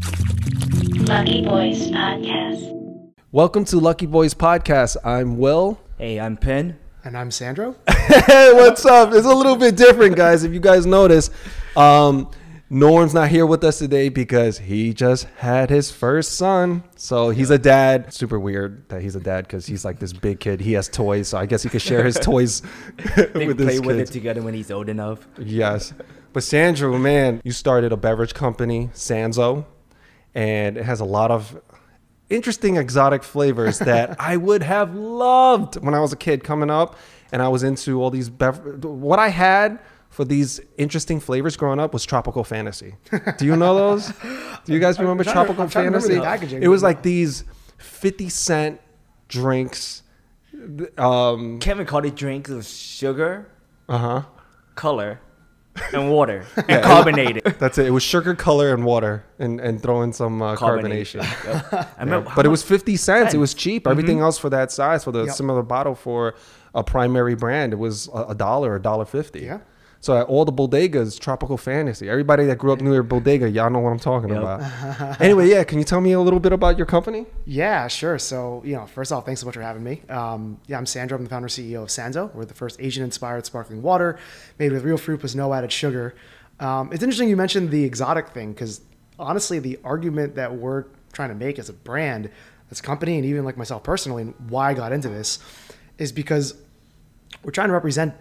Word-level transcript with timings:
Lucky 0.00 1.44
Boys 1.44 1.88
Podcast. 1.90 3.12
Welcome 3.32 3.64
to 3.66 3.78
Lucky 3.80 4.06
Boys 4.06 4.32
Podcast. 4.32 4.96
I'm 5.04 5.38
Will. 5.38 5.80
Hey, 5.98 6.20
I'm 6.20 6.36
Penn. 6.36 6.78
And 7.04 7.16
I'm 7.16 7.30
Sandro. 7.30 7.74
Hey, 7.88 8.52
what's 8.52 8.84
up? 8.86 9.12
It's 9.12 9.26
a 9.26 9.34
little 9.34 9.56
bit 9.56 9.76
different, 9.76 10.16
guys. 10.16 10.44
If 10.44 10.52
you 10.52 10.60
guys 10.60 10.86
notice, 10.86 11.30
um, 11.76 12.30
Norm's 12.70 13.14
not 13.14 13.28
here 13.30 13.46
with 13.46 13.64
us 13.64 13.78
today 13.78 14.08
because 14.10 14.58
he 14.58 14.92
just 14.92 15.24
had 15.38 15.70
his 15.70 15.90
first 15.90 16.34
son. 16.34 16.84
So 16.96 17.30
he's 17.30 17.50
a 17.50 17.58
dad. 17.58 18.12
Super 18.12 18.38
weird 18.38 18.88
that 18.90 19.00
he's 19.00 19.16
a 19.16 19.20
dad 19.20 19.46
because 19.46 19.64
he's 19.66 19.84
like 19.84 19.98
this 19.98 20.12
big 20.12 20.38
kid. 20.38 20.60
He 20.60 20.74
has 20.74 20.86
toys, 20.88 21.28
so 21.28 21.38
I 21.38 21.46
guess 21.46 21.62
he 21.62 21.70
could 21.70 21.82
share 21.82 22.04
his 22.04 22.16
toys 22.20 22.60
They 23.16 23.46
with 23.46 23.56
play 23.58 23.72
his 23.72 23.80
with 23.80 23.98
it 23.98 24.06
together 24.08 24.42
when 24.42 24.54
he's 24.54 24.70
old 24.70 24.88
enough. 24.90 25.26
Yes. 25.38 25.92
But 26.34 26.42
Sandro, 26.42 26.96
man, 26.98 27.40
you 27.42 27.52
started 27.52 27.90
a 27.90 27.96
beverage 27.96 28.34
company, 28.34 28.90
Sanzo, 28.92 29.64
and 30.38 30.76
it 30.76 30.84
has 30.84 31.00
a 31.00 31.04
lot 31.04 31.32
of 31.32 31.60
interesting 32.30 32.76
exotic 32.76 33.24
flavors 33.24 33.78
that 33.90 34.20
I 34.20 34.36
would 34.36 34.62
have 34.62 34.94
loved 34.94 35.82
when 35.82 35.94
I 35.94 36.00
was 36.00 36.12
a 36.12 36.16
kid 36.16 36.44
coming 36.44 36.70
up 36.70 36.96
and 37.32 37.42
I 37.42 37.48
was 37.48 37.64
into 37.64 38.00
all 38.00 38.10
these 38.10 38.30
bev- 38.30 38.84
what 38.84 39.18
I 39.18 39.28
had 39.28 39.80
for 40.10 40.24
these 40.24 40.60
interesting 40.76 41.18
flavors 41.18 41.56
growing 41.56 41.80
up 41.80 41.92
was 41.92 42.04
tropical 42.04 42.44
fantasy. 42.44 42.94
Do 43.38 43.46
you 43.46 43.56
know 43.56 43.74
those? 43.74 44.12
Do 44.64 44.72
you 44.72 44.78
guys 44.78 45.00
remember 45.00 45.24
tropical 45.24 45.64
I'm 45.64 45.70
trying 45.70 45.86
to 45.86 45.98
fantasy? 45.98 46.14
the 46.14 46.22
packaging. 46.22 46.62
It 46.62 46.68
was 46.68 46.84
like 46.84 47.02
these 47.02 47.42
50 47.78 48.28
cent 48.28 48.80
drinks 49.26 50.02
um 50.96 51.58
Kevin 51.58 51.84
called 51.84 52.06
it 52.06 52.14
drinks 52.14 52.48
with 52.48 52.66
sugar, 52.66 53.50
uh-huh. 53.88 54.22
color, 54.76 55.20
and 55.92 56.10
water, 56.10 56.44
and 56.68 56.82
carbonated. 56.82 57.44
That's 57.58 57.78
it. 57.78 57.86
It 57.86 57.90
was 57.90 58.02
sugar, 58.02 58.34
color, 58.34 58.72
and 58.74 58.84
water, 58.84 59.24
and 59.38 59.60
and 59.60 59.82
throw 59.82 60.02
in 60.02 60.12
some 60.12 60.40
uh, 60.42 60.56
Carbonation. 60.56 61.20
carbonation. 61.22 61.72
Yep. 61.72 61.88
I 61.98 62.02
remember, 62.04 62.32
But 62.36 62.46
it 62.46 62.50
was 62.50 62.62
fifty 62.62 62.96
cents. 62.96 63.34
It 63.34 63.38
was 63.38 63.54
cheap. 63.54 63.84
Mm-hmm. 63.84 63.90
Everything 63.90 64.20
else 64.20 64.38
for 64.38 64.50
that 64.50 64.70
size, 64.72 65.04
for 65.04 65.12
the 65.12 65.24
Yep. 65.24 65.34
similar 65.34 65.62
bottle 65.62 65.94
for 65.94 66.34
a 66.74 66.82
primary 66.84 67.34
brand, 67.34 67.72
it 67.72 67.76
was 67.78 68.08
a 68.14 68.26
a 68.30 68.34
dollar, 68.34 68.76
a 68.76 68.80
dollar 68.82 69.04
fifty. 69.04 69.40
Yeah. 69.40 69.58
So 70.00 70.16
at 70.16 70.26
all 70.28 70.44
the 70.44 70.52
bodegas, 70.52 71.18
tropical 71.18 71.56
fantasy. 71.56 72.08
Everybody 72.08 72.44
that 72.46 72.56
grew 72.56 72.72
up 72.72 72.80
near 72.80 73.00
a 73.00 73.04
bodega, 73.04 73.50
y'all 73.50 73.68
know 73.68 73.80
what 73.80 73.90
I'm 73.90 73.98
talking 73.98 74.28
Yep. 74.30 74.38
about. 74.38 75.20
anyway, 75.20 75.48
yeah. 75.48 75.64
Can 75.64 75.78
you 75.78 75.84
tell 75.84 76.00
me 76.00 76.12
a 76.12 76.20
little 76.20 76.38
bit 76.38 76.52
about 76.52 76.76
your 76.76 76.86
company? 76.86 77.26
Yeah, 77.46 77.88
sure. 77.88 78.16
So, 78.18 78.62
you 78.64 78.76
know, 78.76 78.86
first 78.86 79.10
off, 79.10 79.26
thanks 79.26 79.40
so 79.40 79.46
much 79.46 79.56
for 79.56 79.60
having 79.62 79.82
me. 79.82 80.02
Um, 80.08 80.60
yeah, 80.68 80.78
I'm 80.78 80.86
Sandro. 80.86 81.18
I'm 81.18 81.24
the 81.24 81.30
founder 81.30 81.46
and 81.46 81.52
CEO 81.52 81.82
of 81.82 81.88
Sanzo. 81.88 82.32
We're 82.32 82.44
the 82.44 82.54
first 82.54 82.80
Asian-inspired 82.80 83.44
sparkling 83.44 83.82
water 83.82 84.18
made 84.58 84.70
with 84.70 84.84
real 84.84 84.98
fruit 84.98 85.18
plus 85.18 85.34
no 85.34 85.52
added 85.52 85.72
sugar. 85.72 86.14
Um, 86.60 86.92
it's 86.92 87.02
interesting 87.02 87.28
you 87.28 87.36
mentioned 87.36 87.70
the 87.70 87.82
exotic 87.84 88.28
thing 88.28 88.52
because 88.52 88.80
honestly, 89.18 89.58
the 89.58 89.80
argument 89.82 90.36
that 90.36 90.54
we're 90.54 90.84
trying 91.12 91.30
to 91.30 91.34
make 91.34 91.58
as 91.58 91.68
a 91.68 91.72
brand, 91.72 92.30
as 92.70 92.78
a 92.78 92.82
company, 92.82 93.16
and 93.16 93.24
even 93.26 93.44
like 93.44 93.56
myself 93.56 93.82
personally, 93.82 94.22
and 94.22 94.34
why 94.48 94.70
I 94.70 94.74
got 94.74 94.92
into 94.92 95.08
this, 95.08 95.40
is 95.98 96.12
because 96.12 96.54
we're 97.42 97.50
trying 97.50 97.68
to 97.68 97.74
represent 97.74 98.14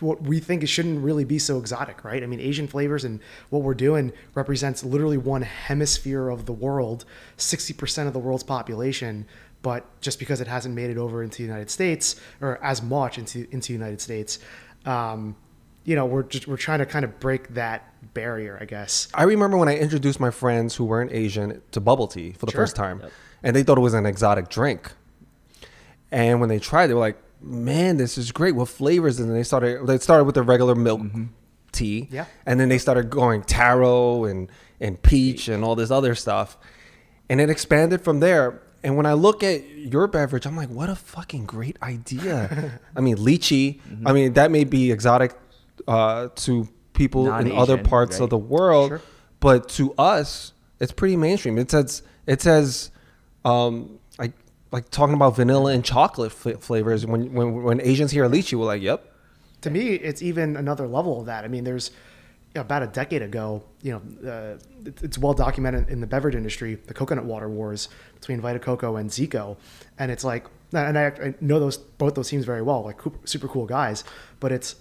what 0.00 0.22
we 0.22 0.40
think 0.40 0.62
it 0.62 0.66
shouldn't 0.68 1.02
really 1.04 1.24
be 1.24 1.38
so 1.38 1.58
exotic, 1.58 2.04
right? 2.04 2.22
I 2.22 2.26
mean, 2.26 2.40
Asian 2.40 2.66
flavors 2.68 3.04
and 3.04 3.20
what 3.50 3.62
we're 3.62 3.74
doing 3.74 4.12
represents 4.34 4.82
literally 4.84 5.18
one 5.18 5.42
hemisphere 5.42 6.28
of 6.28 6.46
the 6.46 6.52
world, 6.52 7.04
60% 7.38 8.06
of 8.06 8.12
the 8.12 8.18
world's 8.18 8.42
population. 8.44 9.26
But 9.62 9.84
just 10.00 10.18
because 10.18 10.40
it 10.40 10.48
hasn't 10.48 10.74
made 10.74 10.90
it 10.90 10.96
over 10.98 11.22
into 11.22 11.38
the 11.38 11.44
United 11.44 11.70
States 11.70 12.16
or 12.40 12.62
as 12.64 12.82
much 12.82 13.18
into 13.18 13.46
into 13.52 13.68
the 13.68 13.74
United 13.74 14.00
States, 14.00 14.38
um, 14.86 15.36
you 15.84 15.94
know, 15.94 16.04
we're 16.06 16.24
just 16.24 16.48
we're 16.48 16.56
trying 16.56 16.80
to 16.80 16.86
kind 16.86 17.04
of 17.04 17.20
break 17.20 17.48
that 17.54 17.92
barrier, 18.14 18.58
I 18.60 18.64
guess. 18.64 19.08
I 19.14 19.22
remember 19.24 19.56
when 19.56 19.68
I 19.68 19.76
introduced 19.76 20.18
my 20.18 20.30
friends 20.30 20.74
who 20.76 20.84
weren't 20.84 21.12
Asian 21.12 21.62
to 21.70 21.80
bubble 21.80 22.08
tea 22.08 22.32
for 22.32 22.46
the 22.46 22.52
Sure. 22.52 22.62
first 22.62 22.74
time, 22.76 23.02
and 23.42 23.54
they 23.54 23.62
thought 23.62 23.78
it 23.78 23.82
was 23.82 23.94
an 23.94 24.06
exotic 24.06 24.48
drink. 24.48 24.92
And 26.10 26.40
when 26.40 26.48
they 26.48 26.58
tried, 26.58 26.88
they 26.88 26.94
were 26.94 27.00
like, 27.00 27.18
"Man, 27.42 27.96
this 27.96 28.16
is 28.18 28.32
great! 28.32 28.54
What 28.54 28.68
flavors?" 28.68 29.18
And 29.20 29.34
they 29.34 29.42
started. 29.42 29.86
They 29.86 29.98
started 29.98 30.24
with 30.24 30.34
the 30.34 30.42
regular 30.42 30.74
milk 30.74 31.02
tea, 31.72 32.08
Yeah. 32.10 32.26
and 32.46 32.60
then 32.60 32.68
they 32.68 32.78
started 32.78 33.10
going 33.10 33.42
taro 33.42 34.24
and 34.24 34.48
and 34.80 35.00
peach 35.00 35.48
and 35.48 35.62
all 35.64 35.74
this 35.76 35.90
other 35.90 36.14
stuff, 36.14 36.56
and 37.28 37.40
it 37.40 37.48
expanded 37.50 38.02
from 38.02 38.20
there. 38.20 38.60
And 38.84 38.96
when 38.96 39.06
I 39.06 39.12
look 39.12 39.44
at 39.44 39.68
your 39.76 40.08
beverage, 40.08 40.44
I'm 40.44 40.56
like, 40.56 40.68
"What 40.68 40.88
a 40.90 40.96
fucking 40.96 41.46
great 41.46 41.76
idea!" 41.82 42.80
I 42.96 43.00
mean, 43.00 43.16
lychee. 43.16 43.80
I 44.04 44.12
mean, 44.12 44.32
that 44.34 44.50
may 44.50 44.64
be 44.64 44.90
exotic 44.90 45.34
uh, 45.86 46.28
to 46.34 46.68
people 46.92 47.26
in 47.34 47.52
other 47.52 47.74
Non-Asian, 47.76 47.84
parts 47.84 48.20
of 48.20 48.28
the 48.30 48.38
world, 48.38 48.88
Sure. 48.90 49.00
but 49.40 49.68
to 49.70 49.94
us, 49.96 50.52
it's 50.80 50.92
pretty 50.92 51.16
mainstream. 51.16 51.58
It 51.58 51.70
says 51.70 52.02
it 52.26 52.42
says 52.42 52.90
um, 53.44 53.98
like 54.72 54.90
talking 54.90 55.14
about 55.14 55.36
vanilla 55.36 55.72
and 55.72 55.84
chocolate 55.84 56.32
fl- 56.32 56.50
flavors. 56.52 57.06
When 57.06 57.32
when 57.32 57.62
when 57.62 57.80
Asians 57.80 58.10
hear 58.10 58.28
lychee, 58.28 58.58
we're 58.58 58.64
like, 58.66 58.82
"Yep, 58.82 59.04
to 59.62 59.70
me, 59.70 59.90
it's 59.94 60.22
even 60.22 60.56
another 60.56 60.86
level 60.88 61.20
of 61.20 61.26
that. 61.26 61.44
I 61.44 61.48
mean, 61.48 61.64
there's 61.64 61.90
you 62.54 62.58
know, 62.58 62.62
about 62.62 62.82
a 62.82 62.86
decade 62.86 63.22
ago, 63.22 63.62
you 63.82 63.92
know, 63.92 64.30
uh, 64.30 64.58
it- 64.86 65.02
it's 65.02 65.16
well 65.18 65.32
documented 65.34 65.88
in 65.88 66.00
the 66.00 66.06
beverage 66.06 66.34
industry, 66.34 66.74
the 66.86 66.92
coconut 66.94 67.24
water 67.24 67.48
wars 67.48 67.88
between 68.14 68.40
Vita 68.40 68.58
Coco 68.58 68.96
and 68.96 69.08
Zico, 69.08 69.56
and 69.98 70.10
it's 70.10 70.22
like, 70.24 70.46
and 70.74 70.98
I, 70.98 71.06
I 71.06 71.34
know 71.40 71.58
those 71.60 71.76
both 71.78 72.14
those 72.14 72.28
teams 72.28 72.44
very 72.44 72.60
well, 72.62 72.82
like 72.82 73.00
super 73.24 73.48
cool 73.48 73.66
guys, 73.66 74.04
but 74.40 74.52
it's 74.52 74.76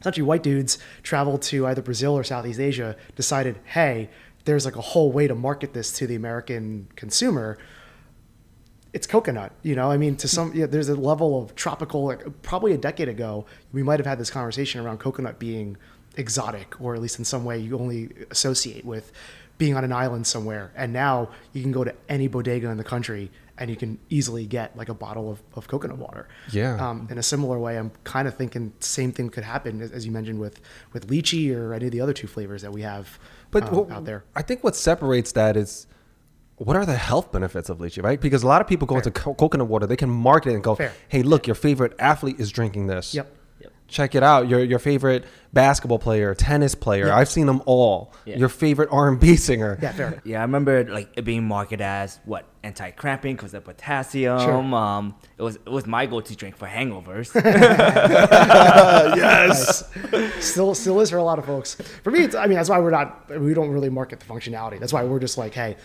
essentially 0.00 0.22
white 0.22 0.42
dudes 0.42 0.78
traveled 1.02 1.42
to 1.42 1.66
either 1.66 1.82
Brazil 1.82 2.16
or 2.16 2.24
Southeast 2.24 2.58
Asia, 2.60 2.96
decided, 3.16 3.58
hey, 3.64 4.08
there's 4.44 4.64
like 4.64 4.76
a 4.76 4.80
whole 4.80 5.12
way 5.12 5.26
to 5.28 5.34
market 5.34 5.74
this 5.74 5.92
to 5.92 6.06
the 6.06 6.14
American 6.14 6.88
consumer 6.96 7.58
it's 8.92 9.06
coconut 9.06 9.52
you 9.62 9.74
know? 9.74 9.90
I 9.90 9.96
mean 9.96 10.16
to 10.16 10.28
some 10.28 10.52
yeah, 10.54 10.66
there's 10.66 10.88
a 10.88 10.96
level 10.96 11.42
of 11.42 11.54
tropical 11.54 12.04
like 12.06 12.42
probably 12.42 12.72
a 12.72 12.78
decade 12.78 13.08
ago 13.08 13.46
we 13.72 13.82
might 13.82 13.98
have 13.98 14.06
had 14.06 14.18
this 14.18 14.30
conversation 14.30 14.80
around 14.80 14.98
coconut 14.98 15.38
being 15.38 15.76
exotic 16.16 16.80
or 16.80 16.94
at 16.94 17.00
least 17.00 17.18
in 17.18 17.24
some 17.24 17.44
way 17.44 17.58
you 17.58 17.78
only 17.78 18.10
associate 18.30 18.84
with 18.84 19.12
being 19.58 19.76
on 19.76 19.84
an 19.84 19.92
island 19.92 20.26
somewhere. 20.26 20.72
And 20.74 20.90
now 20.90 21.28
you 21.52 21.60
can 21.60 21.70
go 21.70 21.84
to 21.84 21.94
any 22.08 22.28
bodega 22.28 22.70
in 22.70 22.78
the 22.78 22.84
country 22.84 23.30
and 23.58 23.68
you 23.68 23.76
can 23.76 23.98
easily 24.08 24.46
get 24.46 24.74
like 24.74 24.88
a 24.88 24.94
bottle 24.94 25.30
of, 25.30 25.42
of 25.54 25.68
coconut 25.68 25.98
water. 25.98 26.28
Yeah. 26.50 26.76
um, 26.76 27.06
in 27.10 27.18
a 27.18 27.22
similar 27.22 27.58
way 27.58 27.76
i'm 27.78 27.92
kind 28.04 28.26
of 28.26 28.34
thinking 28.34 28.72
same 28.80 29.12
thing 29.12 29.28
could 29.28 29.44
happen 29.44 29.82
as, 29.82 29.90
as 29.92 30.06
you 30.06 30.12
mentioned 30.12 30.40
with 30.40 30.60
with 30.94 31.08
lychee 31.08 31.54
or 31.54 31.74
any 31.74 31.86
of 31.86 31.92
the 31.92 32.00
other 32.00 32.14
two 32.14 32.26
flavors 32.26 32.62
that 32.62 32.72
we 32.72 32.80
have 32.80 33.18
But 33.50 33.64
um, 33.64 33.92
out 33.92 34.04
there. 34.06 34.24
I 34.34 34.42
think 34.42 34.64
what 34.64 34.76
separates 34.76 35.32
that 35.32 35.58
is 35.58 35.86
what 36.64 36.76
are 36.76 36.84
the 36.84 36.96
health 36.96 37.32
benefits 37.32 37.70
of 37.70 37.78
lychee, 37.78 38.02
right? 38.02 38.20
Because 38.20 38.42
a 38.42 38.46
lot 38.46 38.60
of 38.60 38.66
people 38.66 38.86
go 38.86 38.96
into 38.96 39.10
co- 39.10 39.34
coconut 39.34 39.66
water, 39.68 39.86
they 39.86 39.96
can 39.96 40.10
market 40.10 40.50
it 40.50 40.54
and 40.54 40.62
go, 40.62 40.74
Fair. 40.74 40.92
"Hey, 41.08 41.22
look, 41.22 41.46
your 41.46 41.54
favorite 41.54 41.94
athlete 41.98 42.38
is 42.38 42.50
drinking 42.50 42.86
this. 42.86 43.14
Yep. 43.14 43.36
Check 43.88 44.14
it 44.14 44.22
out. 44.22 44.48
Your 44.48 44.62
your 44.62 44.78
favorite 44.78 45.24
basketball 45.52 45.98
player, 45.98 46.32
tennis 46.32 46.76
player. 46.76 47.12
I've 47.12 47.28
seen 47.28 47.46
them 47.46 47.60
all. 47.66 48.12
Yeah. 48.24 48.36
Your 48.36 48.48
favorite 48.48 48.88
R 48.92 49.08
and 49.08 49.18
B 49.18 49.34
singer. 49.34 49.78
yeah 49.82 49.90
fair 49.90 50.22
Yeah, 50.24 50.38
I 50.38 50.42
remember 50.42 50.84
like 50.84 51.08
it 51.16 51.22
being 51.24 51.42
marketed 51.42 51.80
as 51.80 52.20
what 52.24 52.46
anti-cramping 52.62 53.34
because 53.34 53.52
of 53.52 53.64
potassium. 53.64 54.38
Sure. 54.38 54.62
Um, 54.62 55.16
it 55.36 55.42
was 55.42 55.56
it 55.56 55.68
was 55.68 55.86
my 55.88 56.06
go-to 56.06 56.36
drink 56.36 56.56
for 56.56 56.68
hangovers. 56.68 57.34
yes. 59.16 59.82
still 60.38 60.74
still 60.76 61.00
is 61.00 61.10
for 61.10 61.16
a 61.16 61.24
lot 61.24 61.40
of 61.40 61.46
folks. 61.46 61.74
For 62.04 62.12
me, 62.12 62.20
it's, 62.20 62.36
I 62.36 62.46
mean 62.46 62.56
that's 62.56 62.68
why 62.68 62.78
we're 62.78 62.90
not 62.90 63.28
we 63.40 63.54
don't 63.54 63.70
really 63.70 63.90
market 63.90 64.20
the 64.20 64.26
functionality. 64.26 64.78
That's 64.78 64.92
why 64.92 65.02
we're 65.02 65.18
just 65.18 65.36
like, 65.36 65.52
hey, 65.54 65.76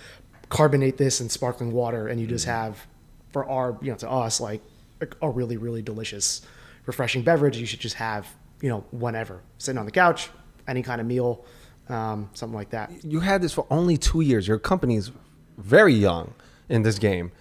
carbonate 0.50 0.98
this 0.98 1.22
in 1.22 1.30
sparkling 1.30 1.72
water, 1.72 2.08
and 2.08 2.20
you 2.20 2.28
just 2.28 2.46
have 2.46 2.86
for 3.32 3.46
our 3.50 3.78
you 3.82 3.92
know 3.92 3.98
to 3.98 4.10
us 4.10 4.40
like 4.40 4.62
a, 5.02 5.08
a 5.22 5.30
really 5.30 5.58
really 5.58 5.82
delicious, 5.82 6.42
refreshing 6.86 7.22
beverage. 7.24 7.58
You 7.58 7.66
should 7.66 7.80
just 7.82 7.96
have 7.96 8.28
you 8.62 8.70
know 8.70 8.84
whenever 8.92 9.42
sitting 9.58 9.78
on 9.80 9.86
the 9.86 9.92
couch, 9.92 10.30
any 10.68 10.82
kind 10.84 11.02
of 11.02 11.08
meal, 11.08 11.46
um, 11.90 12.30
something 12.34 12.56
like 12.56 12.70
that. 12.72 12.92
you 13.04 13.20
had 13.20 13.42
this 13.42 13.54
for 13.54 13.66
only 13.70 13.98
two 13.98 14.22
years. 14.22 14.48
Your 14.48 14.60
company's 14.60 15.12
very 15.58 15.94
young 15.94 16.34
in 16.70 16.82
this 16.84 16.98
game. 17.00 17.32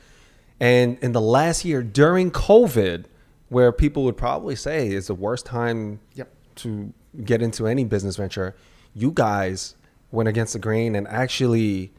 And 0.61 0.99
in 1.00 1.12
the 1.12 1.21
last 1.21 1.65
year 1.65 1.83
during 1.83 2.31
COVID, 2.31 3.07
where 3.49 3.73
people 3.73 4.05
would 4.05 4.17
probably 4.17 4.55
say 4.57 4.89
is 4.89 5.09
the 5.09 5.15
worst 5.15 5.45
time 5.47 6.00
Yep. 6.15 6.29
to 6.57 6.93
get 7.25 7.43
into 7.43 7.67
any 7.67 7.85
business 7.85 8.17
venture, 8.17 8.55
you 8.95 9.11
guys 9.11 9.75
went 10.12 10.29
against 10.29 10.53
the 10.53 10.59
grain 10.61 10.95
and 10.95 11.09
actually 11.09 11.93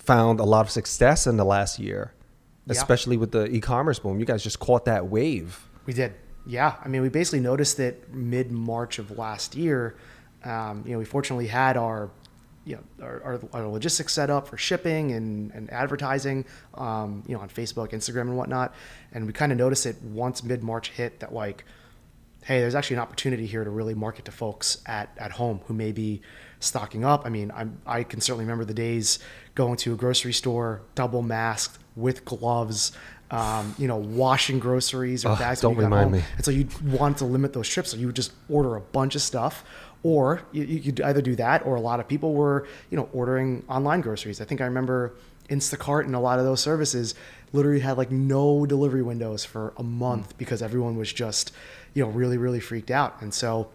found 0.00 0.40
a 0.40 0.44
lot 0.44 0.62
of 0.62 0.70
success 0.70 1.26
in 1.26 1.36
the 1.36 1.44
last 1.44 1.78
year, 1.78 2.12
Yeah. 2.66 2.72
especially 2.72 3.16
with 3.16 3.30
the 3.32 3.46
e-commerce 3.46 3.98
boom. 3.98 4.18
You 4.18 4.26
guys 4.26 4.42
just 4.42 4.58
caught 4.58 4.84
that 4.86 5.06
wave. 5.08 5.68
We 5.86 5.92
did. 5.92 6.14
Yeah. 6.46 6.74
I 6.84 6.88
mean, 6.88 7.02
we 7.02 7.08
basically 7.08 7.40
noticed 7.40 7.78
it 7.78 8.12
mid 8.12 8.50
March 8.50 8.98
of 8.98 9.16
last 9.16 9.54
year. 9.54 9.96
Um, 10.44 10.82
you 10.86 10.92
know, 10.92 10.98
we 10.98 11.04
fortunately 11.04 11.46
had 11.46 11.76
our, 11.76 12.10
you 12.64 12.76
know, 12.76 13.04
our, 13.04 13.22
our, 13.22 13.40
our 13.52 13.68
logistics 13.68 14.14
set 14.14 14.30
up 14.30 14.48
for 14.48 14.56
shipping 14.56 15.12
and, 15.12 15.50
and 15.52 15.70
advertising, 15.70 16.46
um, 16.74 17.22
you 17.26 17.34
know, 17.34 17.42
on 17.42 17.50
Facebook, 17.50 17.90
Instagram, 17.90 18.22
and 18.22 18.36
whatnot. 18.36 18.74
And 19.12 19.26
we 19.26 19.32
kind 19.34 19.52
of 19.52 19.58
noticed 19.58 19.84
it 19.84 20.00
once 20.02 20.42
mid 20.42 20.62
March 20.62 20.90
hit 20.90 21.20
that 21.20 21.34
like 21.34 21.64
hey, 22.44 22.60
there's 22.60 22.74
actually 22.74 22.96
an 22.96 23.02
opportunity 23.02 23.46
here 23.46 23.64
to 23.64 23.70
really 23.70 23.94
market 23.94 24.24
to 24.24 24.32
folks 24.32 24.78
at, 24.86 25.10
at 25.18 25.32
home 25.32 25.60
who 25.66 25.74
may 25.74 25.92
be 25.92 26.22
stocking 26.60 27.04
up. 27.04 27.26
I 27.26 27.28
mean, 27.30 27.50
I'm, 27.54 27.80
I 27.86 28.04
can 28.04 28.20
certainly 28.20 28.44
remember 28.44 28.64
the 28.64 28.74
days 28.74 29.18
going 29.54 29.76
to 29.78 29.92
a 29.92 29.96
grocery 29.96 30.32
store, 30.32 30.82
double 30.94 31.22
masked 31.22 31.78
with 31.96 32.24
gloves, 32.24 32.92
um, 33.30 33.74
you 33.78 33.88
know, 33.88 33.96
washing 33.96 34.58
groceries 34.58 35.24
or 35.24 35.30
Ugh, 35.30 35.38
bags. 35.38 35.60
don't 35.60 35.76
remind 35.76 36.04
home. 36.04 36.12
me. 36.20 36.24
And 36.36 36.44
so 36.44 36.50
you 36.50 36.68
want 36.84 37.18
to 37.18 37.24
limit 37.24 37.52
those 37.52 37.68
trips, 37.68 37.90
so 37.90 37.96
you 37.96 38.06
would 38.06 38.16
just 38.16 38.32
order 38.48 38.76
a 38.76 38.80
bunch 38.80 39.14
of 39.14 39.22
stuff, 39.22 39.64
or 40.02 40.42
you, 40.52 40.64
you 40.64 40.80
could 40.80 41.00
either 41.00 41.22
do 41.22 41.34
that, 41.36 41.64
or 41.66 41.76
a 41.76 41.80
lot 41.80 42.00
of 42.00 42.08
people 42.08 42.34
were, 42.34 42.66
you 42.90 42.96
know, 42.96 43.08
ordering 43.12 43.64
online 43.68 44.00
groceries. 44.00 44.40
I 44.40 44.44
think 44.44 44.60
I 44.60 44.64
remember 44.64 45.14
Instacart 45.48 46.04
and 46.04 46.14
a 46.14 46.20
lot 46.20 46.38
of 46.38 46.44
those 46.44 46.60
services 46.60 47.14
literally 47.52 47.80
had 47.80 47.96
like 47.98 48.10
no 48.10 48.64
delivery 48.66 49.02
windows 49.02 49.44
for 49.44 49.72
a 49.76 49.82
month 49.82 50.38
because 50.38 50.62
everyone 50.62 50.96
was 50.96 51.12
just, 51.12 51.52
you 51.94 52.04
know, 52.04 52.10
really 52.10 52.36
really 52.38 52.60
freaked 52.60 52.90
out, 52.90 53.20
and 53.20 53.32
so, 53.34 53.68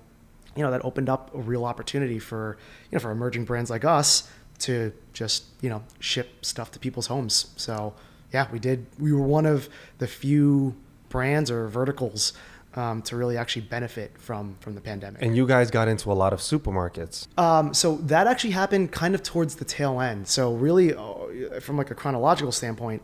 you 0.56 0.64
know, 0.64 0.72
that 0.72 0.84
opened 0.86 1.10
up 1.10 1.34
a 1.34 1.40
real 1.40 1.66
opportunity 1.66 2.20
for, 2.20 2.58
you 2.92 2.96
know, 2.96 3.00
for 3.00 3.12
emerging 3.12 3.46
brands 3.46 3.70
like 3.70 3.86
us 3.86 4.30
to 4.60 4.94
just, 5.14 5.46
you 5.62 5.70
know, 5.70 5.84
ship 6.00 6.46
stuff 6.46 6.72
to 6.72 6.80
people's 6.80 7.08
homes. 7.08 7.48
So 7.58 7.94
yeah, 8.34 8.48
we 8.52 8.60
did. 8.60 8.86
We 9.00 9.14
were 9.14 9.22
one 9.22 9.46
of 9.46 9.70
the 9.98 10.08
few 10.08 10.76
brands 11.10 11.52
or 11.52 11.68
verticals 11.68 12.34
um, 12.76 13.02
to 13.04 13.16
really 13.16 13.38
actually 13.38 13.64
benefit 13.64 14.18
from 14.18 14.56
from 14.60 14.76
the 14.76 14.82
pandemic. 14.82 15.22
And 15.22 15.36
you 15.36 15.48
guys 15.48 15.72
got 15.72 15.88
into 15.88 16.12
a 16.12 16.14
lot 16.14 16.34
of 16.34 16.40
supermarkets. 16.40 17.28
Um, 17.38 17.74
so 17.74 17.96
that 17.98 18.28
actually 18.28 18.52
happened 18.52 18.92
kind 18.92 19.16
of 19.16 19.24
towards 19.24 19.56
the 19.56 19.66
tail 19.66 20.00
end. 20.02 20.28
So 20.28 20.54
really, 20.54 20.94
uh, 20.94 21.60
from 21.62 21.78
like 21.78 21.92
a 21.92 21.96
chronological 21.96 22.52
standpoint, 22.52 23.02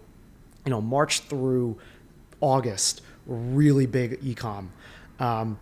you 0.65 0.69
know, 0.69 0.81
March 0.81 1.21
through 1.21 1.77
August 2.39 3.01
really 3.25 3.85
big 3.85 4.19
ecom. 4.21 4.67
Um, 5.19 5.59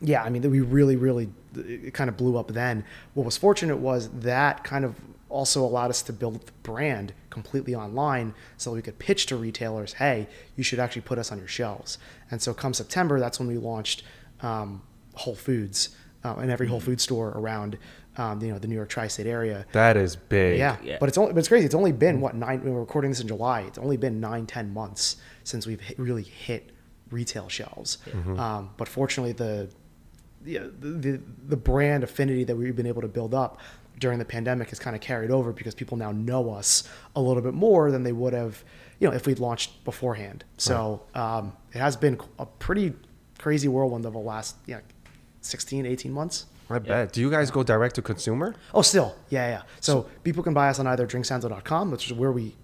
yeah, 0.00 0.22
I 0.22 0.30
mean, 0.30 0.48
we 0.50 0.60
really, 0.60 0.96
really, 0.96 1.30
it 1.56 1.92
kind 1.94 2.08
of 2.08 2.16
blew 2.16 2.36
up 2.36 2.48
then. 2.48 2.84
What 3.14 3.24
was 3.24 3.36
fortunate 3.36 3.76
was 3.76 4.08
that 4.20 4.64
kind 4.64 4.84
of 4.84 4.94
also 5.28 5.62
allowed 5.64 5.90
us 5.90 6.02
to 6.02 6.12
build 6.12 6.44
the 6.46 6.52
brand 6.62 7.12
completely 7.30 7.74
online 7.74 8.34
so 8.56 8.72
we 8.72 8.82
could 8.82 8.98
pitch 8.98 9.26
to 9.26 9.36
retailers, 9.36 9.92
hey, 9.94 10.26
you 10.56 10.64
should 10.64 10.78
actually 10.80 11.02
put 11.02 11.18
us 11.18 11.30
on 11.30 11.38
your 11.38 11.46
shelves. 11.48 11.98
And 12.30 12.42
so 12.42 12.52
come 12.52 12.74
September, 12.74 13.20
that's 13.20 13.38
when 13.38 13.46
we 13.48 13.56
launched 13.56 14.02
um, 14.40 14.82
Whole 15.14 15.36
Foods 15.36 15.90
uh, 16.24 16.34
in 16.42 16.50
every 16.50 16.66
Whole 16.66 16.80
Food 16.80 17.00
store 17.00 17.28
around, 17.36 17.78
um, 18.16 18.40
you 18.42 18.48
know, 18.52 18.58
the 18.58 18.66
New 18.66 18.74
York 18.74 18.88
tri-state 18.88 19.26
area. 19.26 19.66
That 19.72 19.96
is 19.96 20.16
big. 20.16 20.58
Yeah, 20.58 20.76
Yeah. 20.82 20.96
but 20.98 21.08
it's 21.08 21.16
only, 21.18 21.32
but 21.32 21.38
it's 21.38 21.48
crazy. 21.48 21.66
It's 21.66 21.74
only 21.74 21.92
been 21.92 22.20
what 22.20 22.34
nine? 22.34 22.62
We're 22.64 22.80
recording 22.80 23.10
this 23.12 23.20
in 23.20 23.28
July. 23.28 23.60
It's 23.62 23.78
only 23.78 23.96
been 23.96 24.18
nine, 24.20 24.46
ten 24.46 24.72
months 24.74 25.16
since 25.44 25.66
we've 25.66 25.80
hit, 25.80 25.98
really 25.98 26.22
hit 26.24 26.70
retail 27.10 27.48
shelves. 27.48 27.98
Um, 28.38 28.70
but 28.76 28.88
fortunately, 28.88 29.32
the, 29.32 29.68
the 30.42 30.58
the 30.80 31.20
the 31.48 31.56
brand 31.56 32.02
affinity 32.04 32.44
that 32.44 32.56
we've 32.56 32.76
been 32.76 32.86
able 32.86 33.02
to 33.02 33.08
build 33.08 33.34
up 33.34 33.58
during 33.98 34.18
the 34.18 34.24
pandemic 34.24 34.70
has 34.70 34.78
kind 34.78 34.96
of 34.96 35.02
carried 35.02 35.30
over 35.30 35.52
because 35.52 35.74
people 35.74 35.96
now 35.98 36.10
know 36.12 36.50
us 36.50 36.88
a 37.14 37.20
little 37.20 37.42
bit 37.42 37.52
more 37.52 37.90
than 37.90 38.02
they 38.02 38.12
would 38.12 38.32
have, 38.32 38.64
you 38.98 39.06
know, 39.06 39.14
if 39.14 39.26
we'd 39.26 39.38
launched 39.38 39.84
beforehand. 39.84 40.42
So 40.56 41.02
um, 41.14 41.52
it 41.74 41.78
has 41.78 41.96
been 41.96 42.18
a 42.38 42.46
pretty 42.46 42.94
crazy 43.38 43.68
whirlwind 43.68 44.06
of 44.06 44.14
the 44.14 44.18
last, 44.18 44.56
you 44.66 44.76
know, 44.76 44.80
16, 45.42 45.84
18 45.84 46.10
months. 46.12 46.46
I 46.70 46.78
bet. 46.78 47.12
Do 47.12 47.20
you 47.20 47.30
guys 47.30 47.50
go 47.50 47.62
direct 47.62 47.96
to 47.96 48.02
consumer? 48.02 48.54
Oh, 48.72 48.80
still, 48.82 49.16
yeah, 49.28 49.48
yeah. 49.48 49.62
So, 49.80 50.06
people 50.22 50.42
can 50.44 50.54
buy 50.54 50.68
us 50.68 50.78
on 50.78 50.86
either 50.86 51.04
drinksanzo.com, 51.06 51.90
which 51.90 52.06
is 52.06 52.12
where 52.14 52.30
we 52.32 52.54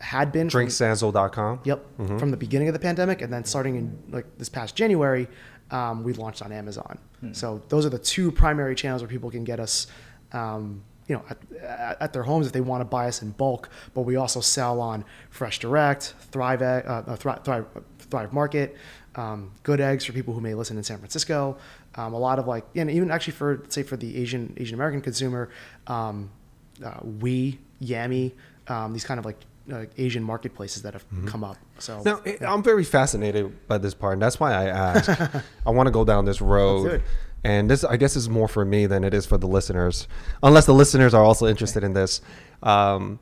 had 0.00 0.32
been. 0.32 0.50
from- 0.50 0.66
Drinksanzo.com? 0.66 1.60
Yep, 1.64 1.86
from 2.18 2.30
the 2.30 2.36
beginning 2.36 2.68
of 2.68 2.74
the 2.74 2.80
pandemic, 2.80 3.22
and 3.22 3.32
then 3.32 3.44
starting 3.44 3.76
in 3.76 3.98
like 4.10 4.26
this 4.38 4.48
past 4.48 4.74
January, 4.76 5.28
um, 5.70 6.04
we 6.04 6.12
launched 6.12 6.42
on 6.42 6.52
Amazon. 6.52 6.98
So 7.32 7.62
those 7.68 7.86
are 7.86 7.90
the 7.90 7.98
two 7.98 8.30
primary 8.30 8.74
channels 8.74 9.00
where 9.00 9.08
people 9.08 9.30
can 9.30 9.44
get 9.44 9.58
us, 9.58 9.86
um, 10.32 10.82
you 11.08 11.16
know, 11.16 11.24
at, 11.28 12.02
at 12.02 12.12
their 12.12 12.22
homes 12.22 12.46
if 12.46 12.52
they 12.52 12.60
want 12.60 12.82
to 12.82 12.84
buy 12.84 13.08
us 13.08 13.22
in 13.22 13.30
bulk. 13.30 13.70
But 13.94 14.02
we 14.02 14.16
also 14.16 14.40
sell 14.40 14.80
on 14.80 15.04
Fresh 15.30 15.60
Direct, 15.60 16.14
Thrive, 16.30 16.60
uh, 16.60 16.82
uh, 16.86 17.16
Thrive, 17.16 17.42
Thrive, 17.42 17.66
Thrive 17.98 18.32
Market, 18.32 18.76
um, 19.14 19.52
Good 19.62 19.80
Eggs 19.80 20.04
for 20.04 20.12
people 20.12 20.34
who 20.34 20.40
may 20.40 20.54
listen 20.54 20.76
in 20.76 20.84
San 20.84 20.98
Francisco. 20.98 21.56
Um, 21.94 22.12
a 22.12 22.18
lot 22.18 22.38
of 22.38 22.46
like, 22.46 22.66
and 22.74 22.90
even 22.90 23.10
actually 23.10 23.32
for 23.34 23.64
say 23.68 23.82
for 23.82 23.96
the 23.96 24.16
Asian 24.16 24.54
Asian 24.56 24.74
American 24.74 25.00
consumer, 25.00 25.48
um, 25.86 26.30
uh, 26.84 26.98
we 27.20 27.58
Yami, 27.80 28.32
um, 28.68 28.92
these 28.92 29.04
kind 29.04 29.18
of 29.18 29.24
like 29.24 29.38
uh, 29.72 29.84
Asian 29.96 30.22
marketplaces 30.22 30.82
that 30.82 30.92
have 30.94 31.04
come 31.26 31.42
up. 31.44 31.56
So 31.78 32.02
Now, 32.04 32.20
I- 32.26 32.38
I'm 32.44 32.62
very 32.62 32.84
fascinated 32.84 33.66
by 33.68 33.78
this 33.78 33.94
part, 33.94 34.14
and 34.14 34.22
that's 34.22 34.38
why 34.38 34.52
I 34.52 34.64
ask. 34.66 35.08
I 35.66 35.70
want 35.70 35.86
to 35.86 35.90
go 35.90 36.04
down 36.04 36.24
this 36.24 36.40
road. 36.40 37.02
And 37.46 37.70
this, 37.70 37.84
I 37.84 37.96
guess, 37.98 38.16
is 38.16 38.28
more 38.28 38.48
for 38.48 38.64
me 38.64 38.86
than 38.86 39.04
it 39.04 39.12
is 39.12 39.26
for 39.26 39.36
the 39.36 39.46
listeners, 39.46 40.08
unless 40.42 40.64
the 40.64 40.72
listeners 40.72 41.12
are 41.12 41.22
also 41.22 41.46
interested 41.46 41.84
in 41.84 41.92
this. 41.92 42.22
Um, 42.62 43.18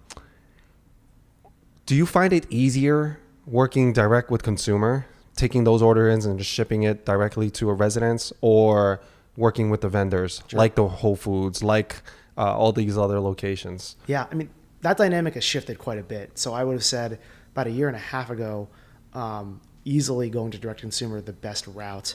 do 1.87 1.95
you 1.97 2.07
find 2.07 2.33
it 2.33 2.47
easier 2.51 3.19
working 3.47 3.93
direct 3.93 4.31
with 4.31 4.43
consumer, 4.45 5.07
taking 5.37 5.65
those 5.65 5.83
orders 5.83 6.25
and 6.25 6.39
just 6.39 6.51
shipping 6.51 6.85
it 6.85 7.05
directly 7.05 7.51
to 7.51 7.69
a 7.71 7.75
residence, 7.75 8.33
or 8.41 9.01
working 9.37 9.71
with 9.71 9.81
the 9.81 9.89
vendors 9.89 10.43
like 10.53 10.77
the 10.77 10.87
Whole 10.87 11.17
Foods, 11.17 11.63
like 11.65 11.97
uh, 12.39 12.57
all 12.57 12.71
these 12.73 12.97
other 12.97 13.19
locations? 13.19 13.97
Yeah, 14.07 14.27
I 14.31 14.35
mean 14.37 14.51
that 14.83 14.97
dynamic 14.97 15.35
has 15.35 15.45
shifted 15.45 15.79
quite 15.79 15.99
a 15.99 16.03
bit. 16.03 16.39
So 16.39 16.53
I 16.53 16.65
would 16.65 16.75
have 16.75 16.85
said 16.85 17.19
about 17.53 17.67
a 17.67 17.71
year 17.71 17.89
and 17.89 17.97
a 17.97 18.01
half 18.01 18.31
ago, 18.31 18.69
um, 19.15 19.61
easily 19.85 20.29
going 20.29 20.51
to 20.51 20.59
direct 20.59 20.81
consumer 20.81 21.21
the 21.21 21.33
best 21.33 21.67
route. 21.67 22.15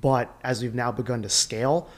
But 0.00 0.34
as 0.44 0.62
we've 0.62 0.74
now 0.74 0.92
begun 0.92 1.22
to 1.22 1.28
scale, 1.28 1.88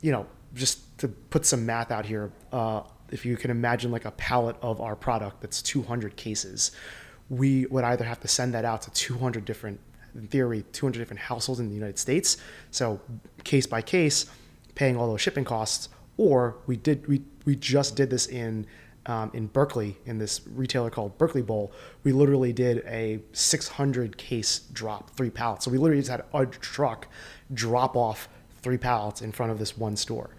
you 0.00 0.12
know, 0.12 0.26
just 0.54 0.98
to 0.98 1.08
put 1.08 1.44
some 1.44 1.66
math 1.66 1.90
out 1.90 2.06
here, 2.06 2.32
uh, 2.52 2.82
if 3.10 3.24
you 3.24 3.36
can 3.36 3.50
imagine 3.50 3.90
like 3.90 4.04
a 4.04 4.10
pallet 4.12 4.56
of 4.62 4.80
our 4.80 4.96
product 4.96 5.40
that's 5.40 5.60
200 5.62 6.16
cases, 6.16 6.72
we 7.28 7.66
would 7.66 7.84
either 7.84 8.04
have 8.04 8.20
to 8.20 8.28
send 8.28 8.54
that 8.54 8.64
out 8.64 8.82
to 8.82 8.90
200 8.90 9.44
different, 9.44 9.80
in 10.14 10.26
theory, 10.28 10.64
200 10.72 10.98
different 10.98 11.20
households 11.20 11.60
in 11.60 11.68
the 11.68 11.74
United 11.74 11.98
States. 11.98 12.38
So 12.70 13.00
case 13.44 13.66
by 13.66 13.82
case, 13.82 14.26
paying 14.74 14.96
all 14.96 15.08
those 15.08 15.20
shipping 15.20 15.44
costs, 15.44 15.88
or 16.16 16.56
we 16.66 16.76
did 16.76 17.06
we 17.06 17.22
we 17.44 17.56
just 17.56 17.96
did 17.96 18.10
this 18.10 18.26
in 18.26 18.66
um, 19.08 19.30
in 19.34 19.46
Berkeley 19.46 19.96
in 20.06 20.18
this 20.18 20.42
retailer 20.46 20.90
called 20.90 21.16
Berkeley 21.18 21.42
Bowl. 21.42 21.72
We 22.04 22.12
literally 22.12 22.52
did 22.52 22.84
a 22.86 23.20
600 23.32 24.16
case 24.18 24.60
drop, 24.72 25.10
three 25.16 25.30
pallets. 25.30 25.64
So 25.64 25.70
we 25.70 25.78
literally 25.78 26.00
just 26.02 26.10
had 26.10 26.22
a 26.32 26.46
truck 26.46 27.08
drop 27.52 27.96
off 27.96 28.28
three 28.62 28.76
pallets 28.78 29.22
in 29.22 29.32
front 29.32 29.50
of 29.50 29.58
this 29.58 29.76
one 29.76 29.96
store. 29.96 30.30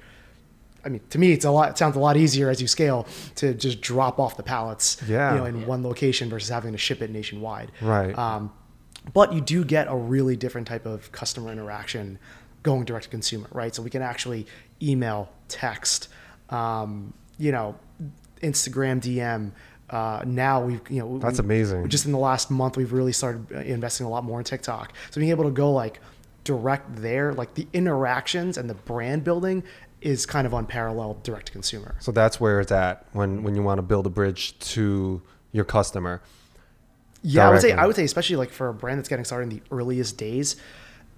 I 0.86 0.90
mean, 0.90 1.02
to 1.10 1.18
me, 1.20 1.34
it's 1.34 1.44
a 1.44 1.52
lot. 1.52 1.72
It 1.72 1.78
sounds 1.78 1.98
a 1.98 2.00
lot 2.00 2.16
easier 2.16 2.50
as 2.50 2.62
you 2.62 2.68
scale 2.68 3.06
to 3.36 3.54
just 3.54 3.82
drop 3.82 4.18
off 4.20 4.38
the 4.38 4.44
pallets, 4.44 5.02
Yeah. 5.08 5.34
you 5.34 5.40
know, 5.40 5.46
in 5.46 5.66
one 5.66 5.84
location 5.84 6.30
versus 6.30 6.50
having 6.50 6.72
to 6.72 6.78
ship 6.78 7.02
it 7.02 7.10
nationwide. 7.10 7.72
Right. 7.82 8.18
Um, 8.18 8.52
but 9.14 9.34
you 9.34 9.42
do 9.42 9.66
get 9.66 9.88
a 9.90 9.96
really 9.96 10.38
different 10.38 10.68
type 10.68 10.86
of 10.86 11.12
customer 11.12 11.52
interaction 11.52 12.18
going 12.64 12.86
direct 12.86 13.06
to 13.06 13.10
consumer, 13.10 13.48
right? 13.52 13.74
So 13.74 13.82
we 13.82 13.90
can 13.90 14.02
actually 14.02 14.46
email, 14.82 15.30
text, 15.48 16.08
um, 16.50 17.14
you 17.38 17.52
know, 17.52 17.76
Instagram 18.42 19.02
DM. 19.02 19.52
Uh, 19.90 20.24
now 20.26 20.62
we've, 20.64 20.82
you 20.90 21.00
know, 21.00 21.18
That's 21.18 21.40
we- 21.40 21.46
amazing. 21.46 21.90
Just 21.90 22.06
in 22.06 22.12
the 22.12 22.18
last 22.20 22.52
month, 22.52 22.78
we've 22.78 22.94
really 22.94 23.14
started 23.14 23.46
uh, 23.52 23.60
investing 23.60 24.06
a 24.06 24.10
lot 24.10 24.24
more 24.24 24.40
in 24.40 24.46
TikTok. 24.46 24.94
So 25.10 25.20
being 25.20 25.32
able 25.32 25.46
to 25.46 25.52
go 25.52 25.72
like 25.72 26.00
direct 26.44 26.96
there, 26.98 27.34
like 27.34 27.56
the 27.56 27.68
interactions 27.74 28.58
and 28.58 28.70
the 28.70 28.76
brand 28.76 29.24
building 29.24 29.64
is 30.02 30.26
kind 30.26 30.46
of 30.48 30.54
unparalleled 30.54 31.24
direct 31.24 31.48
to 31.48 31.52
consumer. 31.52 31.96
So 32.00 32.12
that's 32.12 32.40
where 32.40 32.60
it's 32.60 32.72
at 32.72 33.06
when, 33.14 33.44
when 33.44 33.56
you 33.56 33.64
want 33.64 33.80
to 33.80 33.82
build 33.82 34.06
a 34.06 34.10
bridge 34.10 34.58
to 34.60 35.22
your 35.52 35.66
customer. 35.66 36.22
Yeah, 37.22 37.50
I 37.50 37.52
would 37.52 37.62
say. 37.62 37.72
I 37.74 37.86
would 37.86 37.96
say 37.98 38.06
especially 38.06 38.38
like 38.38 38.50
for 38.50 38.70
a 38.70 38.74
brand 38.74 38.98
that's 39.00 39.10
getting 39.10 39.26
started 39.26 39.52
in 39.52 39.58
the 39.58 39.62
earliest 39.76 40.18
days, 40.18 40.56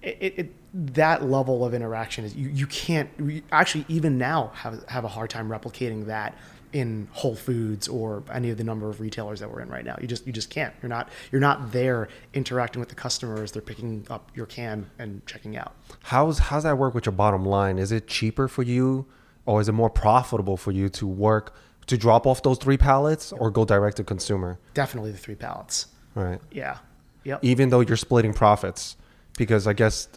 it, 0.02 0.18
it, 0.20 0.34
it 0.38 0.52
that 0.96 1.22
level 1.22 1.64
of 1.64 1.74
interaction 1.74 2.24
is 2.24 2.34
you, 2.34 2.48
you 2.48 2.66
can't 2.66 3.08
we 3.20 3.44
actually 3.52 3.84
even 3.88 4.18
now 4.18 4.50
have 4.54 4.82
have 4.88 5.04
a 5.04 5.08
hard 5.08 5.30
time 5.30 5.48
replicating 5.48 6.06
that 6.06 6.36
in 6.72 7.08
Whole 7.12 7.34
Foods 7.34 7.86
or 7.88 8.22
any 8.32 8.50
of 8.50 8.56
the 8.56 8.64
number 8.64 8.88
of 8.88 9.00
retailers 9.00 9.40
that 9.40 9.50
we're 9.50 9.60
in 9.60 9.68
right 9.68 9.84
now. 9.84 9.96
You 10.00 10.06
just 10.06 10.26
you 10.26 10.32
just 10.32 10.50
can't. 10.50 10.72
You're 10.82 10.88
not 10.88 11.08
you're 11.30 11.40
not 11.40 11.72
there 11.72 12.08
interacting 12.34 12.80
with 12.80 12.88
the 12.88 12.94
customers. 12.94 13.52
They're 13.52 13.62
picking 13.62 14.06
up 14.10 14.30
your 14.34 14.46
can 14.46 14.90
and 14.98 15.24
checking 15.26 15.56
out. 15.56 15.74
How's 16.04 16.38
how's 16.38 16.62
that 16.62 16.78
work 16.78 16.94
with 16.94 17.06
your 17.06 17.12
bottom 17.12 17.44
line? 17.44 17.78
Is 17.78 17.92
it 17.92 18.06
cheaper 18.06 18.48
for 18.48 18.62
you, 18.62 19.06
or 19.46 19.60
is 19.60 19.68
it 19.68 19.72
more 19.72 19.90
profitable 19.90 20.56
for 20.56 20.72
you 20.72 20.88
to 20.90 21.06
work 21.06 21.54
to 21.86 21.98
drop 21.98 22.26
off 22.26 22.42
those 22.42 22.58
three 22.58 22.76
pallets 22.78 23.32
or 23.32 23.50
go 23.50 23.64
direct 23.64 23.98
to 23.98 24.04
consumer? 24.04 24.58
Definitely 24.74 25.12
the 25.12 25.18
three 25.18 25.34
pallets. 25.34 25.88
Right. 26.14 26.40
Yeah. 26.50 26.78
Yep. 27.24 27.40
Even 27.42 27.68
though 27.70 27.80
you're 27.80 27.96
splitting 27.96 28.32
profits, 28.32 28.96
because 29.38 29.66
I 29.66 29.72
guess 29.74 30.08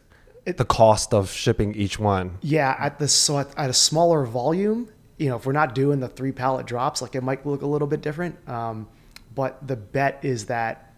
It- 0.45 0.57
the 0.57 0.65
cost 0.65 1.13
of 1.13 1.29
shipping 1.31 1.74
each 1.75 2.00
one. 2.00 2.38
Yeah, 2.41 2.75
at 2.79 3.00
the 3.00 3.07
so 3.07 3.39
at, 3.39 3.47
at 3.57 3.69
a 3.69 3.74
smaller 3.74 4.25
volume, 4.25 4.89
you 5.17 5.29
know, 5.29 5.38
if 5.38 5.45
we're 5.45 5.53
not 5.53 5.75
doing 5.75 6.00
the 6.00 6.07
three 6.07 6.31
pallet 6.31 6.65
drops, 6.65 7.01
like 7.01 7.15
it 7.15 7.22
might 7.22 7.45
look 7.45 7.62
a 7.62 7.67
little 7.67 7.88
bit 7.88 8.01
different. 8.01 8.38
Um, 8.50 8.88
but 9.34 9.65
the 9.67 9.75
bet 9.75 10.19
is 10.24 10.45
that 10.48 10.93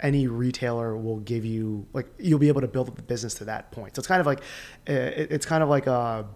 any 0.00 0.26
retailer 0.26 0.96
will 0.96 1.20
give 1.20 1.44
you 1.44 1.86
like 1.92 2.06
you'll 2.18 2.38
be 2.38 2.48
able 2.48 2.62
to 2.62 2.68
build 2.68 2.88
up 2.88 2.96
the 2.96 3.02
business 3.02 3.34
to 3.34 3.44
that 3.44 3.70
point. 3.70 3.96
So 3.96 4.00
it's 4.00 4.08
kind 4.08 4.20
of 4.20 4.26
like 4.26 4.40
uh, 4.88 4.92
it's 5.34 5.46
kind 5.46 5.62
of 5.62 5.68
like 5.68 5.86
a 5.86 6.26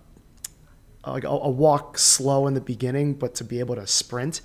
like 1.07 1.25
a, 1.25 1.29
a 1.29 1.51
walk 1.51 1.99
slow 1.99 2.47
in 2.47 2.55
the 2.55 2.61
beginning, 2.61 3.15
but 3.15 3.35
to 3.37 3.45
be 3.45 3.61
able 3.61 3.75
to 3.75 3.87
sprint. 3.87 4.41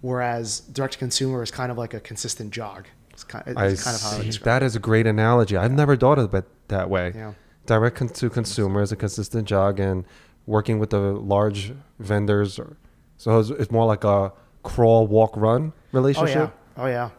Whereas 0.00 0.60
direct 0.60 0.94
to 0.94 0.98
consumer 0.98 1.42
is 1.42 1.50
kind 1.50 1.72
of 1.72 1.78
like 1.78 1.94
a 1.94 2.00
consistent 2.00 2.52
jog. 2.52 2.86
It's 3.10 3.24
kind, 3.24 3.44
it's 3.46 3.56
I 3.56 3.90
kind 3.90 3.96
of 3.96 4.02
how 4.02 4.10
I 4.10 4.14
would 4.16 4.22
see. 4.22 4.26
describe 4.26 4.44
that 4.44 4.62
is 4.64 4.76
a 4.76 4.80
great 4.80 5.06
analogy. 5.06 5.56
I've 5.56 5.72
never 5.72 5.96
thought 5.96 6.18
of 6.18 6.34
it 6.34 6.44
that 6.68 6.90
way. 6.90 7.12
Yeah. 7.14 7.34
Direct 7.66 7.96
con- 7.96 8.08
to 8.08 8.28
consumer 8.28 8.82
is 8.82 8.92
a 8.92 8.96
consistent 8.96 9.48
jog, 9.48 9.80
and 9.80 10.04
working 10.46 10.78
with 10.78 10.90
the 10.90 10.98
large 10.98 11.72
vendors. 11.98 12.58
Or, 12.58 12.76
so 13.16 13.38
it's, 13.38 13.50
it's 13.50 13.70
more 13.70 13.86
like 13.86 14.04
a 14.04 14.32
crawl, 14.62 15.06
walk, 15.06 15.36
run 15.36 15.72
relationship. 15.92 16.52
Oh 16.76 16.84
yeah, 16.84 16.84
oh 16.84 16.86
yeah, 16.86 17.10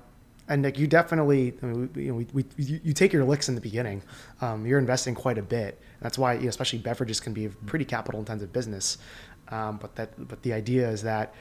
and 0.48 0.64
like 0.64 0.78
you 0.78 0.88
definitely, 0.88 1.54
I 1.62 1.66
mean, 1.66 1.90
we, 1.94 2.04
you, 2.04 2.16
we, 2.16 2.28
we, 2.34 2.46
you, 2.58 2.80
you 2.84 2.94
take 2.94 3.14
your 3.14 3.24
licks 3.24 3.50
in 3.50 3.56
the 3.56 3.62
beginning. 3.62 4.02
Um, 4.42 4.66
you're 4.66 4.80
investing 4.80 5.16
quite 5.16 5.38
a 5.38 5.44
bit. 5.44 5.80
That's 6.02 6.18
why, 6.18 6.34
you 6.34 6.42
know, 6.42 6.50
especially 6.50 6.80
beverages 6.80 7.20
can 7.20 7.34
be 7.34 7.46
a 7.46 7.50
pretty 7.50 7.86
capital 7.86 8.20
intensive 8.20 8.52
business. 8.54 8.98
Um, 9.50 9.78
but 9.78 9.96
that, 9.96 10.28
but 10.28 10.42
the 10.42 10.54
idea 10.54 10.90
is 10.90 11.04
that 11.04 11.34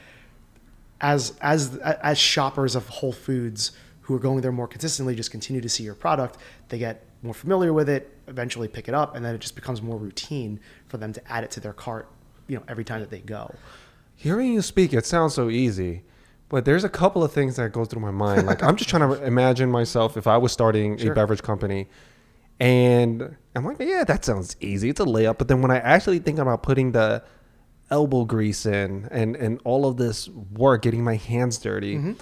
as 1.01 1.33
as 1.41 1.75
as 1.77 2.17
shoppers 2.17 2.75
of 2.75 2.87
Whole 2.87 3.11
Foods 3.11 3.71
who 4.01 4.13
are 4.13 4.19
going 4.19 4.41
there 4.41 4.51
more 4.51 4.67
consistently, 4.67 5.15
just 5.15 5.31
continue 5.31 5.61
to 5.61 5.69
see 5.69 5.83
your 5.83 5.95
product. 5.95 6.37
They 6.69 6.77
get 6.77 7.05
more 7.25 7.33
familiar 7.33 7.73
with 7.73 7.89
it, 7.89 8.15
eventually 8.27 8.67
pick 8.67 8.87
it 8.87 8.93
up, 8.93 9.15
and 9.15 9.25
then 9.25 9.35
it 9.35 9.41
just 9.41 9.55
becomes 9.55 9.81
more 9.81 9.97
routine 9.97 10.59
for 10.87 10.97
them 10.97 11.11
to 11.13 11.31
add 11.31 11.43
it 11.43 11.51
to 11.51 11.59
their 11.59 11.73
cart. 11.73 12.07
You 12.47 12.57
know, 12.57 12.63
every 12.67 12.83
time 12.85 12.99
that 13.01 13.09
they 13.09 13.19
go. 13.19 13.53
Hearing 14.15 14.53
you 14.53 14.61
speak, 14.61 14.93
it 14.93 15.05
sounds 15.05 15.33
so 15.33 15.49
easy, 15.49 16.03
but 16.47 16.63
there's 16.63 16.83
a 16.83 16.89
couple 16.89 17.23
of 17.23 17.31
things 17.33 17.55
that 17.57 17.71
go 17.73 17.83
through 17.85 18.01
my 18.01 18.11
mind. 18.11 18.45
Like 18.47 18.63
I'm 18.63 18.75
just 18.77 18.89
trying 18.89 19.09
to 19.09 19.23
imagine 19.33 19.69
myself 19.71 20.15
if 20.15 20.27
I 20.27 20.37
was 20.37 20.51
starting 20.53 20.97
Sure. 20.97 21.11
a 21.11 21.15
beverage 21.15 21.41
company, 21.43 21.87
and 22.59 23.35
I'm 23.55 23.65
like, 23.65 23.79
yeah, 23.79 24.03
that 24.05 24.23
sounds 24.23 24.55
easy. 24.61 24.89
It's 24.89 24.99
a 24.99 25.05
layup. 25.05 25.37
But 25.37 25.47
then 25.47 25.61
when 25.61 25.71
I 25.71 25.77
actually 25.79 26.19
think 26.19 26.39
about 26.39 26.63
putting 26.63 26.91
the 26.93 27.23
elbow 27.91 28.25
grease 28.25 28.65
in 28.65 29.07
and 29.11 29.35
and 29.35 29.59
all 29.63 29.85
of 29.85 29.97
this 29.97 30.29
work, 30.29 30.83
getting 30.83 31.03
my 31.03 31.15
hands 31.15 31.57
dirty, 31.57 31.95
Mm-hmm. 31.97 32.13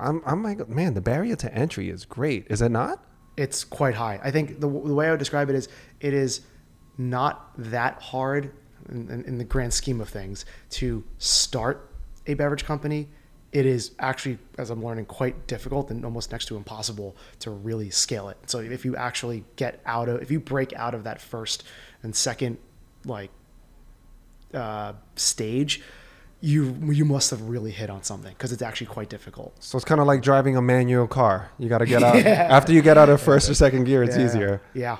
I'm 0.00 0.22
I'm 0.26 0.42
like, 0.44 0.68
man, 0.68 0.94
the 0.94 1.00
barrier 1.00 1.34
to 1.36 1.52
entry 1.52 1.90
is 1.90 2.04
great. 2.04 2.46
Is 2.48 2.62
it 2.62 2.68
not? 2.70 3.02
It's 3.38 3.62
quite 3.62 3.94
high. 3.94 4.20
I 4.22 4.30
think 4.30 4.60
the, 4.60 4.66
the 4.68 4.94
way 4.94 5.06
I 5.06 5.10
would 5.10 5.18
describe 5.18 5.48
it 5.48 5.54
is 5.54 5.68
it 6.00 6.12
is 6.12 6.40
not 6.98 7.52
that 7.56 8.02
hard 8.02 8.50
in, 8.88 9.08
in, 9.08 9.24
in 9.24 9.38
the 9.38 9.44
grand 9.44 9.72
scheme 9.72 10.00
of 10.00 10.08
things 10.08 10.44
to 10.70 11.04
start 11.18 11.88
a 12.26 12.34
beverage 12.34 12.64
company. 12.64 13.08
It 13.52 13.64
is 13.64 13.92
actually, 14.00 14.38
as 14.58 14.70
I'm 14.70 14.84
learning, 14.84 15.06
quite 15.06 15.46
difficult 15.46 15.90
and 15.90 16.04
almost 16.04 16.32
next 16.32 16.46
to 16.46 16.56
impossible 16.56 17.16
to 17.38 17.50
really 17.50 17.90
scale 17.90 18.28
it. 18.28 18.36
So 18.46 18.58
if 18.58 18.84
you 18.84 18.96
actually 18.96 19.44
get 19.54 19.80
out 19.86 20.08
of, 20.08 20.20
if 20.20 20.30
you 20.30 20.40
break 20.40 20.72
out 20.74 20.94
of 20.94 21.04
that 21.04 21.20
first 21.20 21.62
and 22.02 22.14
second, 22.14 22.58
like 23.04 23.30
uh, 24.52 24.94
stage, 25.14 25.82
you 26.40 26.76
you 26.86 27.04
must 27.04 27.30
have 27.30 27.42
really 27.42 27.70
hit 27.72 27.90
on 27.90 28.02
something 28.04 28.32
because 28.32 28.52
it's 28.52 28.62
actually 28.62 28.86
quite 28.86 29.08
difficult. 29.08 29.52
So 29.62 29.76
it's 29.76 29.84
kind 29.84 30.00
of 30.00 30.06
like 30.06 30.22
driving 30.22 30.56
a 30.56 30.62
manual 30.62 31.08
car. 31.08 31.50
You 31.58 31.68
got 31.68 31.78
to 31.78 31.86
get 31.86 32.02
out 32.08 32.16
after 32.24 32.72
you 32.72 32.80
get 32.82 32.96
out 32.96 33.08
of 33.08 33.20
first 33.20 33.50
or 33.50 33.54
second 33.54 33.84
gear. 33.84 34.02
It's 34.04 34.16
Yeah. 34.16 34.24
easier. 34.24 34.62
Yeah. 34.74 34.96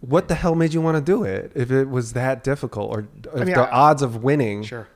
What 0.00 0.28
the 0.28 0.34
hell 0.34 0.54
made 0.54 0.72
you 0.74 0.80
want 0.80 0.96
to 0.96 1.02
do 1.02 1.24
it? 1.24 1.52
If 1.54 1.70
it 1.70 1.88
was 1.88 2.12
that 2.14 2.42
difficult, 2.44 2.90
or 2.94 3.08
if 3.34 3.46
mean, 3.46 3.54
the 3.54 3.62
I- 3.62 3.70
odds 3.90 4.02
of 4.02 4.22
winning 4.22 4.62
Sure. 4.62 4.86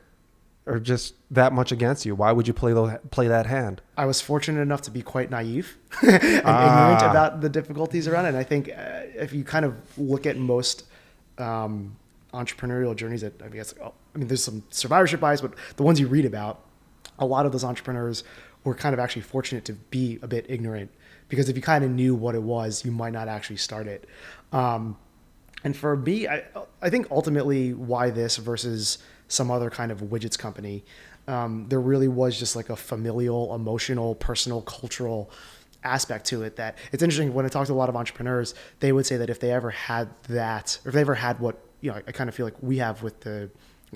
are 0.67 0.79
just 0.79 1.15
that 1.31 1.53
much 1.55 1.73
against 1.73 2.05
you, 2.07 2.15
why 2.15 2.31
would 2.33 2.47
you 2.47 2.53
play 2.55 2.73
the, 2.75 3.01
play 3.11 3.27
that 3.29 3.47
hand? 3.47 3.81
I 3.97 4.05
was 4.07 4.21
fortunate 4.21 4.61
enough 4.61 4.83
to 4.83 4.91
be 4.91 5.01
quite 5.03 5.31
naive 5.31 5.77
and 6.03 6.13
ignorant 6.15 6.45
Ah. 7.03 7.11
about 7.11 7.41
the 7.41 7.49
difficulties 7.49 8.07
around 8.09 8.27
it. 8.27 8.29
And 8.31 8.37
I 8.39 8.43
think 8.43 8.69
uh, 8.71 8.73
if 9.15 9.33
you 9.33 9.45
kind 9.45 9.65
of 9.65 9.75
look 9.99 10.27
at 10.27 10.37
most 10.37 10.85
um, 11.39 11.97
entrepreneurial 12.35 12.95
journeys, 12.95 13.23
that 13.23 13.41
I 13.43 13.49
guess, 13.49 13.75
oh, 13.83 13.93
I 14.19 14.21
mean, 14.21 14.29
there's 14.29 14.43
some 14.43 14.65
survivorship 14.71 15.21
bias, 15.21 15.41
but 15.41 15.55
the 15.77 15.85
ones 15.85 16.01
you 16.01 16.09
read 16.09 16.25
about, 16.25 16.65
a 17.21 17.25
lot 17.25 17.47
of 17.47 17.53
those 17.53 17.63
entrepreneurs 17.63 18.25
were 18.65 18.75
kind 18.75 18.93
of 18.93 18.99
actually 18.99 19.23
fortunate 19.23 19.65
to 19.67 19.75
be 19.75 20.19
a 20.23 20.27
bit 20.27 20.47
ignorant 20.49 20.91
because 21.29 21.49
if 21.49 21.55
you 21.55 21.63
kind 21.63 21.85
of 21.85 21.91
knew 21.93 22.17
what 22.17 22.35
it 22.35 22.43
was, 22.43 22.85
you 22.85 22.91
might 22.91 23.13
not 23.13 23.29
actually 23.29 23.59
start 23.59 23.87
it. 23.87 24.09
Um, 24.53 24.97
and 25.63 25.77
for 25.77 25.97
me, 25.97 26.27
I, 26.27 26.43
I 26.83 26.91
think 26.91 27.07
ultimately 27.13 27.75
why 27.75 28.11
this 28.11 28.39
versus 28.39 28.99
some 29.29 29.53
other 29.53 29.71
kind 29.71 29.93
of 29.93 30.01
widgets 30.01 30.37
company, 30.37 30.85
um, 31.29 31.67
there 31.69 31.81
really 31.81 32.09
was 32.09 32.37
just 32.37 32.57
like 32.57 32.71
a 32.71 32.77
familial, 32.77 33.55
emotional, 33.55 34.17
personal, 34.17 34.63
cultural 34.63 35.31
aspect 35.85 36.27
to 36.27 36.43
it 36.43 36.57
that 36.57 36.77
it's 36.91 37.05
interesting 37.05 37.33
when 37.35 37.47
I 37.47 37.49
talk 37.49 37.69
to 37.69 37.73
a 37.73 37.75
lot 37.75 37.89
of 37.89 37.95
entrepreneurs, 37.95 38.57
they 38.81 38.91
would 38.91 39.07
say 39.07 39.17
that 39.19 39.31
if 39.31 39.39
they 39.39 39.53
ever 39.53 39.71
had 39.71 40.09
that, 40.25 40.81
or 40.85 40.89
if 40.89 40.95
they 40.97 41.03
ever 41.03 41.15
had 41.15 41.39
what, 41.39 41.63
you 41.83 41.93
know, 41.93 42.01
I 42.05 42.11
kind 42.11 42.29
of 42.29 42.35
feel 42.35 42.47
like 42.47 42.61
we 42.61 42.79
have 42.79 43.05
with 43.05 43.21
the, 43.21 43.49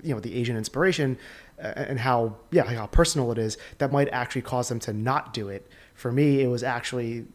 you 0.02 0.14
know, 0.14 0.20
the 0.20 0.34
Asian 0.34 0.56
inspiration 0.56 1.18
uh, 1.58 1.72
and 1.76 1.98
how, 1.98 2.36
yeah, 2.50 2.64
how 2.64 2.86
personal 2.86 3.30
it 3.32 3.38
is, 3.38 3.58
that 3.78 3.92
might 3.92 4.08
actually 4.08 4.42
cause 4.42 4.68
them 4.68 4.78
to 4.80 4.92
not 4.92 5.34
do 5.34 5.48
it. 5.48 5.68
For 5.94 6.10
me, 6.10 6.40
it 6.40 6.48
was 6.48 6.62
actually 6.62 7.26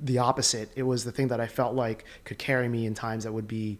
the 0.00 0.18
opposite. 0.18 0.70
It 0.74 0.82
was 0.82 1.04
the 1.04 1.12
thing 1.12 1.28
that 1.28 1.40
I 1.40 1.46
felt 1.46 1.74
like 1.74 2.04
could 2.24 2.38
carry 2.38 2.68
me 2.68 2.86
in 2.86 2.94
times 2.94 3.24
that 3.24 3.32
would 3.32 3.48
be 3.48 3.78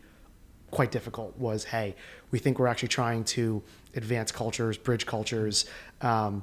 quite 0.70 0.90
difficult. 0.90 1.36
Was 1.38 1.64
hey, 1.64 1.94
we 2.30 2.38
think 2.38 2.58
we're 2.58 2.66
actually 2.66 2.88
trying 2.88 3.24
to 3.24 3.62
advance 3.94 4.32
cultures, 4.32 4.76
bridge 4.76 5.06
cultures, 5.06 5.66
um, 6.00 6.42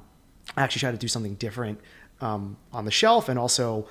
actually 0.56 0.80
try 0.80 0.90
to 0.90 0.96
do 0.96 1.08
something 1.08 1.34
different 1.34 1.80
um, 2.20 2.56
on 2.72 2.84
the 2.84 2.90
shelf, 2.90 3.28
and 3.28 3.38
also, 3.38 3.88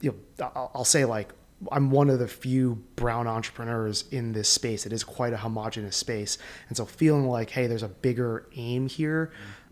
you 0.00 0.14
know, 0.38 0.50
I'll, 0.54 0.70
I'll 0.76 0.84
say 0.84 1.04
like 1.04 1.32
I'm 1.70 1.90
one 1.90 2.08
of 2.08 2.18
the 2.18 2.28
few 2.28 2.82
brown 2.96 3.26
entrepreneurs 3.26 4.04
in 4.10 4.32
this 4.32 4.48
space. 4.48 4.86
It 4.86 4.92
is 4.92 5.04
quite 5.04 5.32
a 5.32 5.36
homogenous 5.36 5.96
space, 5.96 6.38
and 6.68 6.76
so 6.76 6.84
feeling 6.84 7.28
like 7.28 7.50
hey, 7.50 7.66
there's 7.66 7.82
a 7.82 7.88
bigger 7.88 8.48
aim 8.56 8.88
here. 8.88 9.30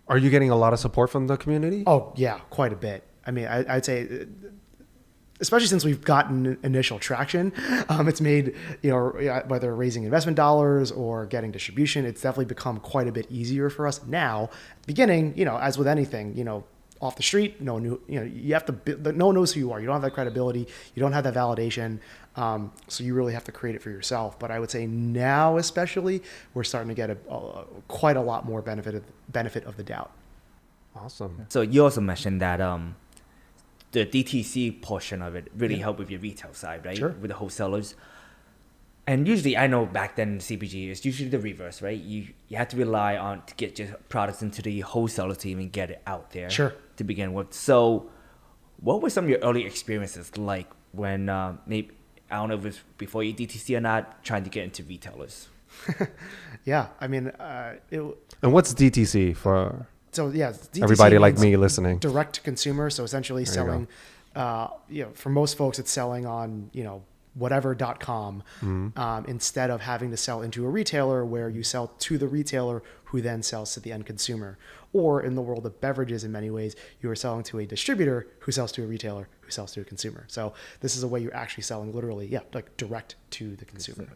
Are 0.09 0.19
you 0.19 0.31
getting 0.31 0.51
a 0.51 0.57
lot 0.57 0.73
of 0.73 0.79
support 0.79 1.11
from 1.11 1.27
the 1.27 1.37
community? 1.37 1.85
Oh 1.87 2.13
yeah, 2.17 2.39
quite 2.51 2.73
a 2.73 2.77
bit. 2.77 3.05
I 3.27 3.31
mean, 3.31 3.47
I, 3.47 3.77
I'd 3.77 3.85
say, 3.85 4.09
uh, 4.23 4.25
especially 5.41 5.67
since 5.67 5.85
we've 5.85 6.03
gotten 6.03 6.59
initial 6.63 6.99
traction, 6.99 7.53
um, 7.89 8.09
it's 8.09 8.21
made 8.21 8.55
you 8.83 8.91
know 8.91 9.43
whether 9.47 9.75
raising 9.75 10.05
investment 10.05 10.37
dollars 10.37 10.91
or 10.91 11.27
getting 11.27 11.53
distribution, 11.53 12.05
it's 12.05 12.23
definitely 12.23 12.47
become 12.47 12.81
quite 12.81 13.09
a 13.09 13.13
bit 13.13 13.31
easier 13.31 13.71
for 13.71 13.87
us 13.87 14.05
now. 14.07 14.51
Beginning, 14.87 15.37
you 15.37 15.45
know, 15.45 15.59
as 15.59 15.79
with 15.79 15.87
anything, 15.87 16.37
you 16.37 16.45
know, 16.45 16.65
off 17.01 17.17
the 17.17 17.23
street, 17.23 17.61
no 17.61 17.75
one 17.75 17.83
knew, 17.83 18.01
you 18.09 18.21
know, 18.21 18.27
you 18.27 18.55
have 18.55 18.65
to, 18.67 19.13
no 19.13 19.27
one 19.27 19.35
knows 19.35 19.53
who 19.53 19.61
you 19.61 19.73
are. 19.73 19.81
You 19.81 19.87
don't 19.87 19.95
have 19.95 20.03
that 20.03 20.15
credibility. 20.15 20.67
You 20.95 21.01
don't 21.01 21.13
have 21.13 21.25
that 21.25 21.35
validation. 21.35 22.01
Um, 22.37 22.73
so 22.89 23.05
you 23.05 23.15
really 23.15 23.33
have 23.33 23.45
to 23.45 23.53
create 23.53 23.77
it 23.77 23.83
for 23.83 23.91
yourself. 23.91 24.39
But 24.39 24.51
I 24.51 24.59
would 24.59 24.71
say 24.71 24.87
now, 24.87 25.57
especially, 25.59 26.23
we're 26.55 26.65
starting 26.65 26.89
to 26.89 26.95
get 26.95 27.11
a, 27.11 27.17
a 27.31 27.65
quite 27.89 28.17
a 28.17 28.21
lot 28.21 28.47
more 28.47 28.63
benefit 28.63 28.95
of, 28.95 29.05
benefit 29.31 29.65
of 29.65 29.77
the 29.77 29.83
doubt. 29.83 30.11
Awesome. 30.97 31.47
So 31.49 31.61
you 31.61 31.85
also 31.85 32.01
mentioned 32.01 32.41
that 32.41 32.61
um, 32.61 32.97
the 33.93 34.05
DTC 34.05 34.83
portion 34.83 35.23
of 35.23 35.35
it 35.35 35.51
really 35.57 35.77
helped 35.77 35.99
with 35.99 36.11
your 36.11 36.21
retail 36.21 36.53
side, 36.53 36.85
right? 36.85 36.97
Sure. 36.97 37.11
With 37.11 37.29
the 37.29 37.37
wholesalers. 37.37 37.95
And 39.07 39.27
usually, 39.27 39.57
I 39.57 39.67
know 39.67 39.87
back 39.87 40.17
then 40.17 40.33
in 40.33 40.39
CPG, 40.39 40.91
it's 40.91 41.05
usually 41.05 41.31
the 41.31 41.39
reverse, 41.39 41.81
right? 41.81 41.99
You 41.99 42.29
you 42.49 42.59
have 42.59 42.69
to 42.69 42.77
rely 42.77 43.17
on 43.17 43.43
to 43.47 43.55
get 43.55 43.79
your 43.79 43.89
products 44.11 44.43
into 44.43 44.61
the 44.61 44.81
wholesaler 44.81 45.35
to 45.37 45.49
even 45.49 45.71
get 45.71 45.91
it 45.91 46.03
out 46.07 46.33
there. 46.33 46.51
Sure. 46.51 46.75
To 46.99 47.05
begin 47.05 47.33
with, 47.33 47.53
so 47.55 48.11
what 48.81 49.01
were 49.03 49.11
some 49.11 49.25
of 49.25 49.31
your 49.31 49.39
early 49.41 49.65
experiences 49.65 50.37
like 50.37 50.69
when 50.93 51.29
uh, 51.29 51.57
maybe 51.67 51.91
I 52.31 52.37
don't 52.37 52.49
know 52.51 52.57
if 52.57 52.65
it's 52.67 52.81
before 52.99 53.23
you 53.25 53.33
DTC 53.35 53.77
or 53.77 53.81
not, 53.81 54.23
trying 54.25 54.45
to 54.45 54.51
get 54.51 54.65
into 54.65 54.83
retailers? 54.85 55.49
Yeah, 56.65 56.89
I 57.01 57.07
mean, 57.09 57.29
uh, 57.29 57.75
it, 57.91 58.03
And 58.43 58.53
what's 58.53 58.75
DTC 58.75 59.37
for 59.37 59.87
so 60.13 60.29
yeah, 60.31 60.51
DTC 60.51 60.83
everybody 60.83 61.19
like 61.19 61.39
me 61.39 61.57
listening? 61.57 61.99
direct 61.99 62.35
to 62.37 62.41
consumer. 62.41 62.91
So 62.91 63.05
essentially 63.05 63.45
There 63.45 63.53
you 63.53 63.69
selling, 63.69 63.89
uh, 64.35 64.69
you 64.89 65.05
know, 65.05 65.11
for 65.15 65.31
most 65.31 65.57
folks, 65.57 65.79
it's 65.79 65.91
selling 65.91 66.27
on 66.27 66.71
you 66.73 66.85
know 66.85 67.03
whatever.com 67.35 68.43
Mm-hmm. 68.61 68.99
um, 68.99 69.25
instead 69.27 69.71
of 69.71 69.81
having 69.83 70.11
to 70.11 70.17
sell 70.17 70.43
into 70.43 70.65
a 70.67 70.69
retailer 70.69 71.25
where 71.25 71.49
you 71.49 71.63
sell 71.63 71.89
to 72.01 72.19
the 72.19 72.27
retailer 72.29 72.83
who 73.05 73.21
then 73.21 73.43
sells 73.43 73.73
to 73.75 73.81
the 73.81 73.93
end 73.93 74.05
consumer. 74.07 74.59
Or 74.93 75.23
in 75.23 75.35
the 75.35 75.43
world 75.43 75.67
of 75.67 75.81
beverages, 75.81 76.25
in 76.25 76.33
many 76.33 76.51
ways, 76.51 76.75
you 77.03 77.11
are 77.11 77.17
selling 77.17 77.43
to 77.45 77.59
a 77.59 77.67
distributor 77.67 78.27
who 78.41 78.53
sells 78.53 78.73
to 78.73 78.83
a 78.83 78.87
retailer 78.87 79.29
who 79.43 79.51
sells 79.51 79.73
to 79.73 79.81
a 79.83 79.85
consumer. 79.85 80.25
So 80.29 80.55
this 80.81 80.97
is 80.97 81.03
a 81.03 81.09
way 81.09 81.21
you're 81.21 81.35
actually 81.35 81.65
selling 81.65 81.95
literally, 81.95 82.27
yeah, 82.27 82.41
like 82.55 82.77
direct 82.77 83.17
to 83.33 83.55
the 83.57 83.65
consumer. 83.65 84.09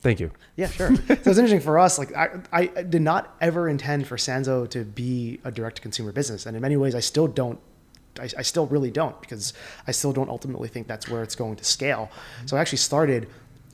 Thank 0.00 0.18
you. 0.18 0.30
Yeah, 0.56 0.68
sure. 0.68 0.94
so 0.96 1.02
it's 1.08 1.26
interesting 1.26 1.60
for 1.60 1.78
us. 1.78 1.98
Like, 1.98 2.14
I, 2.16 2.40
I 2.52 2.66
did 2.66 3.02
not 3.02 3.36
ever 3.40 3.68
intend 3.68 4.06
for 4.06 4.16
Sanzo 4.16 4.68
to 4.70 4.84
be 4.84 5.40
a 5.44 5.50
direct 5.50 5.76
to 5.76 5.82
consumer 5.82 6.10
business, 6.10 6.46
and 6.46 6.56
in 6.56 6.62
many 6.62 6.76
ways, 6.76 6.94
I 6.94 7.00
still 7.00 7.26
don't. 7.26 7.60
I, 8.18 8.28
I 8.38 8.42
still 8.42 8.66
really 8.66 8.90
don't 8.90 9.20
because 9.20 9.52
I 9.86 9.92
still 9.92 10.12
don't 10.12 10.30
ultimately 10.30 10.68
think 10.68 10.88
that's 10.88 11.08
where 11.08 11.22
it's 11.22 11.36
going 11.36 11.56
to 11.56 11.64
scale. 11.64 12.10
So 12.46 12.56
I 12.56 12.60
actually 12.60 12.78
started 12.78 13.28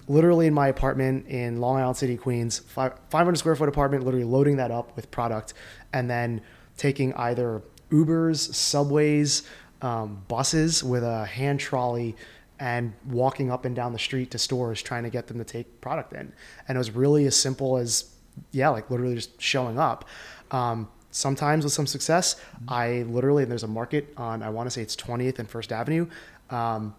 literally 0.08 0.46
in 0.46 0.54
my 0.54 0.68
apartment 0.68 1.26
in 1.26 1.60
Long 1.60 1.78
Island 1.78 1.96
City, 1.96 2.16
Queens, 2.16 2.58
500 2.58 3.38
square 3.38 3.56
foot 3.56 3.68
apartment, 3.68 4.04
literally 4.04 4.24
loading 4.24 4.56
that 4.56 4.70
up 4.70 4.94
with 4.96 5.10
product, 5.10 5.54
and 5.92 6.08
then 6.08 6.40
taking 6.76 7.12
either 7.14 7.62
Ubers, 7.90 8.54
Subways, 8.54 9.42
um, 9.82 10.22
buses 10.28 10.82
with 10.82 11.02
a 11.02 11.24
hand 11.26 11.60
trolley 11.60 12.16
and 12.58 12.92
walking 13.08 13.50
up 13.50 13.64
and 13.64 13.76
down 13.76 13.92
the 13.92 13.98
street 13.98 14.30
to 14.30 14.38
stores 14.38 14.80
trying 14.80 15.02
to 15.02 15.10
get 15.10 15.26
them 15.26 15.38
to 15.38 15.44
take 15.44 15.80
product 15.80 16.12
in. 16.12 16.32
And 16.68 16.76
it 16.76 16.78
was 16.78 16.90
really 16.90 17.26
as 17.26 17.36
simple 17.36 17.76
as, 17.76 18.10
yeah, 18.52 18.70
like 18.70 18.90
literally 18.90 19.16
just 19.16 19.40
showing 19.40 19.78
up. 19.78 20.06
Um, 20.50 20.88
sometimes 21.10 21.64
with 21.64 21.72
some 21.72 21.86
success, 21.86 22.36
I 22.68 23.04
literally, 23.08 23.42
and 23.42 23.50
there's 23.52 23.62
a 23.62 23.68
market 23.68 24.12
on, 24.16 24.42
I 24.42 24.48
want 24.48 24.66
to 24.66 24.70
say 24.70 24.82
it's 24.82 24.96
20th 24.96 25.38
and 25.38 25.48
First 25.48 25.72
Avenue, 25.72 26.08
um, 26.48 26.94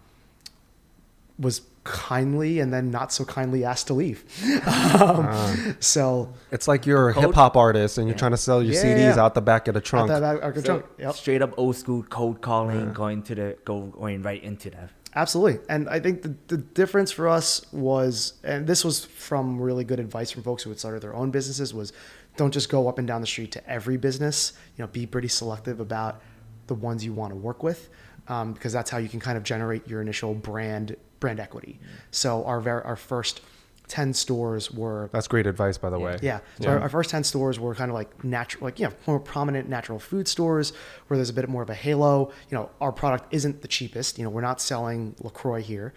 was 1.38 1.60
kindly 1.88 2.60
and 2.60 2.72
then 2.72 2.90
not 2.90 3.12
so 3.12 3.24
kindly 3.24 3.64
asked 3.64 3.86
to 3.88 3.94
leave. 3.94 4.24
um, 5.00 5.76
so 5.80 6.32
It's 6.52 6.68
like 6.68 6.86
you're 6.86 7.08
a 7.10 7.20
hip 7.20 7.34
hop 7.34 7.56
artist 7.56 7.98
and 7.98 8.06
you're 8.06 8.16
trying 8.16 8.32
to 8.32 8.36
sell 8.36 8.62
your 8.62 8.74
Yeah, 8.74 8.82
CDs 8.84 9.16
yeah. 9.16 9.24
out 9.24 9.34
the 9.34 9.40
back 9.40 9.66
of 9.68 9.74
the 9.74 9.80
trunk. 9.80 10.10
At 10.10 10.20
that, 10.20 10.40
at 10.40 10.54
the 10.54 10.60
So, 10.60 10.66
trunk. 10.66 10.86
Yep. 10.98 11.14
Straight 11.14 11.42
up 11.42 11.54
old 11.56 11.76
school 11.76 12.02
cold 12.02 12.40
calling, 12.40 12.92
going 12.92 13.22
to 13.24 13.34
the 13.34 13.56
go 13.64 13.86
going 13.86 14.22
right 14.22 14.42
into 14.42 14.70
that. 14.70 14.90
Absolutely. 15.14 15.60
And 15.68 15.88
I 15.88 15.98
think 16.00 16.22
the, 16.22 16.34
the 16.48 16.58
difference 16.58 17.10
for 17.10 17.28
us 17.28 17.64
was, 17.72 18.34
and 18.44 18.66
this 18.66 18.84
was 18.84 19.04
from 19.06 19.60
really 19.60 19.82
good 19.82 19.98
advice 19.98 20.30
from 20.30 20.42
folks 20.42 20.62
who 20.62 20.70
had 20.70 20.78
started 20.78 21.02
their 21.02 21.14
own 21.14 21.30
businesses, 21.30 21.72
was 21.72 21.92
don't 22.36 22.52
just 22.52 22.68
go 22.68 22.88
up 22.88 22.98
and 22.98 23.08
down 23.08 23.20
the 23.20 23.26
street 23.26 23.50
to 23.52 23.68
every 23.68 23.96
business. 23.96 24.52
You 24.76 24.84
know, 24.84 24.88
be 24.88 25.06
pretty 25.06 25.28
selective 25.28 25.80
about 25.80 26.20
the 26.68 26.74
ones 26.74 27.04
you 27.04 27.12
want 27.14 27.32
to 27.32 27.36
work 27.36 27.62
with, 27.62 27.88
um, 28.28 28.52
because 28.52 28.72
that's 28.72 28.90
how 28.90 28.98
you 28.98 29.08
can 29.08 29.20
kind 29.20 29.36
of 29.36 29.42
generate 29.44 29.86
your 29.88 30.00
initial 30.00 30.34
brand 30.34 30.96
brand 31.20 31.40
equity. 31.40 31.80
So 32.10 32.44
our 32.44 32.60
ver- 32.60 32.82
our 32.82 32.96
first 32.96 33.40
ten 33.88 34.12
stores 34.12 34.70
were 34.70 35.08
That's 35.12 35.26
great 35.28 35.46
advice, 35.46 35.78
by 35.78 35.90
the 35.90 35.98
way. 35.98 36.18
yeah. 36.22 36.40
So 36.60 36.68
Our, 36.68 36.80
our 36.80 36.88
first 36.90 37.08
10 37.08 37.24
stores 37.24 37.58
were 37.58 37.74
kind 37.74 37.90
of 37.90 37.94
like 37.94 38.22
natural, 38.22 38.64
like, 38.64 38.78
you 38.78 38.86
know, 38.86 38.92
more 39.06 39.18
prominent 39.18 39.66
natural 39.70 39.98
food 39.98 40.28
stores 40.28 40.74
where 41.06 41.16
there's 41.16 41.30
a 41.30 41.32
bit 41.32 41.48
more 41.48 41.62
of 41.62 41.70
a 41.70 41.74
halo. 41.74 42.30
You 42.50 42.58
know, 42.58 42.70
our 42.82 42.92
product 42.92 43.32
isn't 43.32 43.62
the 43.62 43.68
cheapest. 43.68 44.18
You 44.18 44.24
know, 44.24 44.30
we're 44.30 44.42
not 44.42 44.60
selling 44.60 45.14
LaCroix 45.22 45.62
here. 45.62 45.94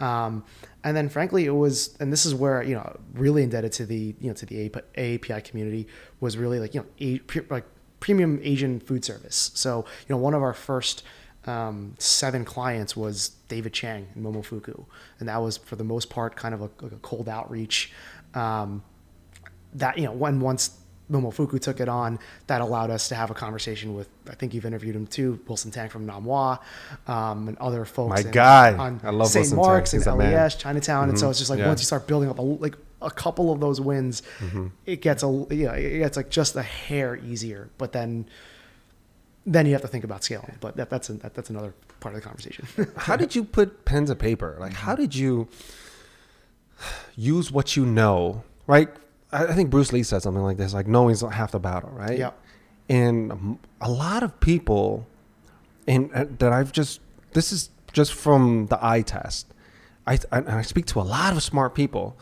Um, 0.00 0.42
and 0.84 0.96
then 0.96 1.10
frankly, 1.10 1.44
it 1.44 1.50
was, 1.54 1.94
and 2.00 2.10
this 2.10 2.24
is 2.24 2.34
where, 2.34 2.62
you 2.62 2.74
know, 2.76 2.98
really 3.12 3.42
indebted 3.42 3.72
to 3.72 3.84
the, 3.84 4.14
you 4.20 4.28
know, 4.28 4.34
to 4.34 4.46
the 4.46 4.70
AAPI 4.70 5.44
community 5.44 5.86
was 6.20 6.38
really 6.38 6.58
like, 6.58 6.74
you 6.74 6.80
know, 6.80 6.86
a, 7.00 7.20
like 7.50 7.66
premium 8.00 8.40
Asian 8.42 8.80
food 8.80 9.04
service. 9.04 9.50
So, 9.54 9.84
you 10.08 10.14
know, 10.14 10.16
one 10.16 10.32
of 10.32 10.42
our 10.42 10.54
first, 10.54 11.04
um, 11.46 11.94
seven 11.98 12.44
clients 12.44 12.96
was 12.96 13.30
David 13.48 13.72
Chang 13.72 14.06
and 14.14 14.24
Momofuku, 14.24 14.84
and 15.20 15.28
that 15.28 15.38
was 15.42 15.56
for 15.58 15.76
the 15.76 15.84
most 15.84 16.10
part 16.10 16.36
kind 16.36 16.54
of 16.54 16.60
a, 16.62 16.70
like 16.80 16.92
a 16.92 16.96
cold 17.02 17.28
outreach. 17.28 17.92
Um, 18.34 18.82
that 19.74 19.98
you 19.98 20.04
know, 20.04 20.12
when 20.12 20.40
once 20.40 20.78
Momofuku 21.10 21.60
took 21.60 21.80
it 21.80 21.88
on, 21.88 22.18
that 22.46 22.60
allowed 22.62 22.90
us 22.90 23.08
to 23.08 23.14
have 23.14 23.30
a 23.30 23.34
conversation 23.34 23.94
with. 23.94 24.08
I 24.30 24.34
think 24.34 24.54
you've 24.54 24.64
interviewed 24.64 24.96
him 24.96 25.06
too, 25.06 25.38
Wilson 25.46 25.70
Tang 25.70 25.88
from 25.90 26.06
Nom 26.06 26.24
Wah, 26.24 26.58
um, 27.06 27.48
and 27.48 27.58
other 27.58 27.84
folks. 27.84 28.22
My 28.22 28.26
in- 28.26 28.30
guy. 28.32 28.72
on 28.74 29.00
I 29.04 29.10
love 29.10 29.28
St. 29.28 29.42
Wilson 29.42 29.56
Mark's 29.56 29.92
and 29.92 30.04
man. 30.18 30.32
LES, 30.32 30.54
Chinatown, 30.56 31.08
and 31.10 31.18
so 31.18 31.28
it's 31.28 31.38
just 31.38 31.50
like 31.50 31.58
Yeah. 31.58 31.68
once 31.68 31.80
you 31.80 31.84
start 31.86 32.06
building 32.06 32.30
up 32.30 32.38
a, 32.38 32.42
like 32.42 32.76
a 33.02 33.10
couple 33.10 33.52
of 33.52 33.60
those 33.60 33.80
wins, 33.82 34.22
Mm-hmm. 34.40 34.68
it 34.86 35.02
gets 35.02 35.22
a 35.22 35.46
yeah, 35.50 35.72
it 35.74 35.98
gets 35.98 36.16
like 36.16 36.30
just 36.30 36.56
a 36.56 36.62
hair 36.62 37.16
easier. 37.16 37.68
But 37.76 37.92
then, 37.92 38.26
then 39.46 39.66
you 39.66 39.72
have 39.72 39.82
to 39.82 39.88
think 39.88 40.04
about 40.04 40.24
scaling. 40.24 40.56
But 40.60 40.76
that, 40.76 40.90
that's 40.90 41.10
a, 41.10 41.14
that, 41.14 41.34
that's 41.34 41.50
another 41.50 41.74
part 42.00 42.14
of 42.14 42.20
the 42.20 42.26
conversation. 42.26 42.66
how 42.96 43.16
did 43.16 43.34
you 43.34 43.44
put 43.44 43.84
pen 43.84 44.06
to 44.06 44.14
paper? 44.14 44.56
Like, 44.58 44.72
how 44.72 44.94
did 44.94 45.14
you 45.14 45.48
use 47.16 47.52
what 47.52 47.76
you 47.76 47.84
know? 47.84 48.42
Right? 48.66 48.88
I, 49.32 49.46
I 49.46 49.52
think 49.52 49.70
Bruce 49.70 49.92
Lee 49.92 50.02
said 50.02 50.22
something 50.22 50.42
like 50.42 50.56
this: 50.56 50.72
like 50.72 50.86
knowing's 50.86 51.20
half 51.20 51.52
the 51.52 51.60
battle, 51.60 51.90
right? 51.90 52.18
Yeah. 52.18 52.30
And 52.88 53.58
a 53.80 53.90
lot 53.90 54.22
of 54.22 54.40
people, 54.40 55.06
and 55.86 56.10
uh, 56.14 56.26
that 56.38 56.52
I've 56.52 56.72
just 56.72 57.00
this 57.32 57.52
is 57.52 57.70
just 57.92 58.12
from 58.12 58.66
the 58.66 58.78
eye 58.84 59.02
test. 59.02 59.52
I, 60.06 60.18
I 60.30 60.38
and 60.38 60.50
I 60.50 60.62
speak 60.62 60.86
to 60.86 61.00
a 61.00 61.02
lot 61.02 61.34
of 61.34 61.42
smart 61.42 61.74
people, 61.74 62.16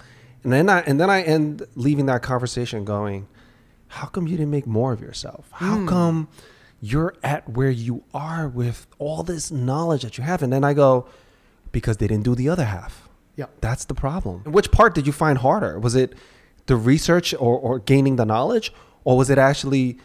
and 0.44 0.52
then 0.52 0.68
I 0.68 0.80
and 0.80 1.00
then 1.00 1.10
I 1.10 1.22
end 1.22 1.66
leaving 1.74 2.06
that 2.06 2.22
conversation 2.22 2.84
going, 2.84 3.26
how 3.88 4.06
come 4.06 4.26
you 4.26 4.36
didn't 4.36 4.50
make 4.50 4.66
more 4.66 4.92
of 4.92 5.00
yourself? 5.00 5.48
How 5.52 5.84
come 5.86 6.28
you're 6.82 7.14
at 7.22 7.48
where 7.48 7.70
you 7.70 8.02
are 8.12 8.48
with 8.48 8.88
all 8.98 9.22
this 9.22 9.50
knowledge 9.50 10.02
that 10.02 10.18
you 10.18 10.24
have? 10.24 10.42
And 10.42 10.52
then 10.52 10.64
I 10.64 10.74
go, 10.74 11.06
because 11.70 11.96
they 11.96 12.08
didn't 12.08 12.24
do 12.24 12.34
the 12.34 12.48
other 12.48 12.64
half. 12.64 13.08
Yeah. 13.36 13.46
That's 13.60 13.86
the 13.86 13.94
problem. 13.94 14.42
Which 14.44 14.70
part 14.72 14.94
did 14.94 15.06
you 15.06 15.12
find 15.12 15.38
harder? 15.38 15.78
Was 15.78 15.94
it 15.94 16.12
the 16.66 16.76
research 16.76 17.32
or, 17.34 17.58
or 17.58 17.78
gaining 17.78 18.16
the 18.16 18.26
knowledge, 18.26 18.72
or 19.04 19.16
was 19.16 19.30
it 19.30 19.38
actually 19.38 19.98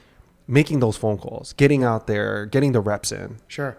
making 0.47 0.79
those 0.79 0.95
phone 0.95 1.17
calls, 1.17 1.53
getting 1.53 1.83
out 1.83 2.07
there, 2.07 2.45
getting 2.45 2.71
the 2.71 2.79
reps 2.79 3.11
in? 3.11 3.37
Sure. 3.47 3.77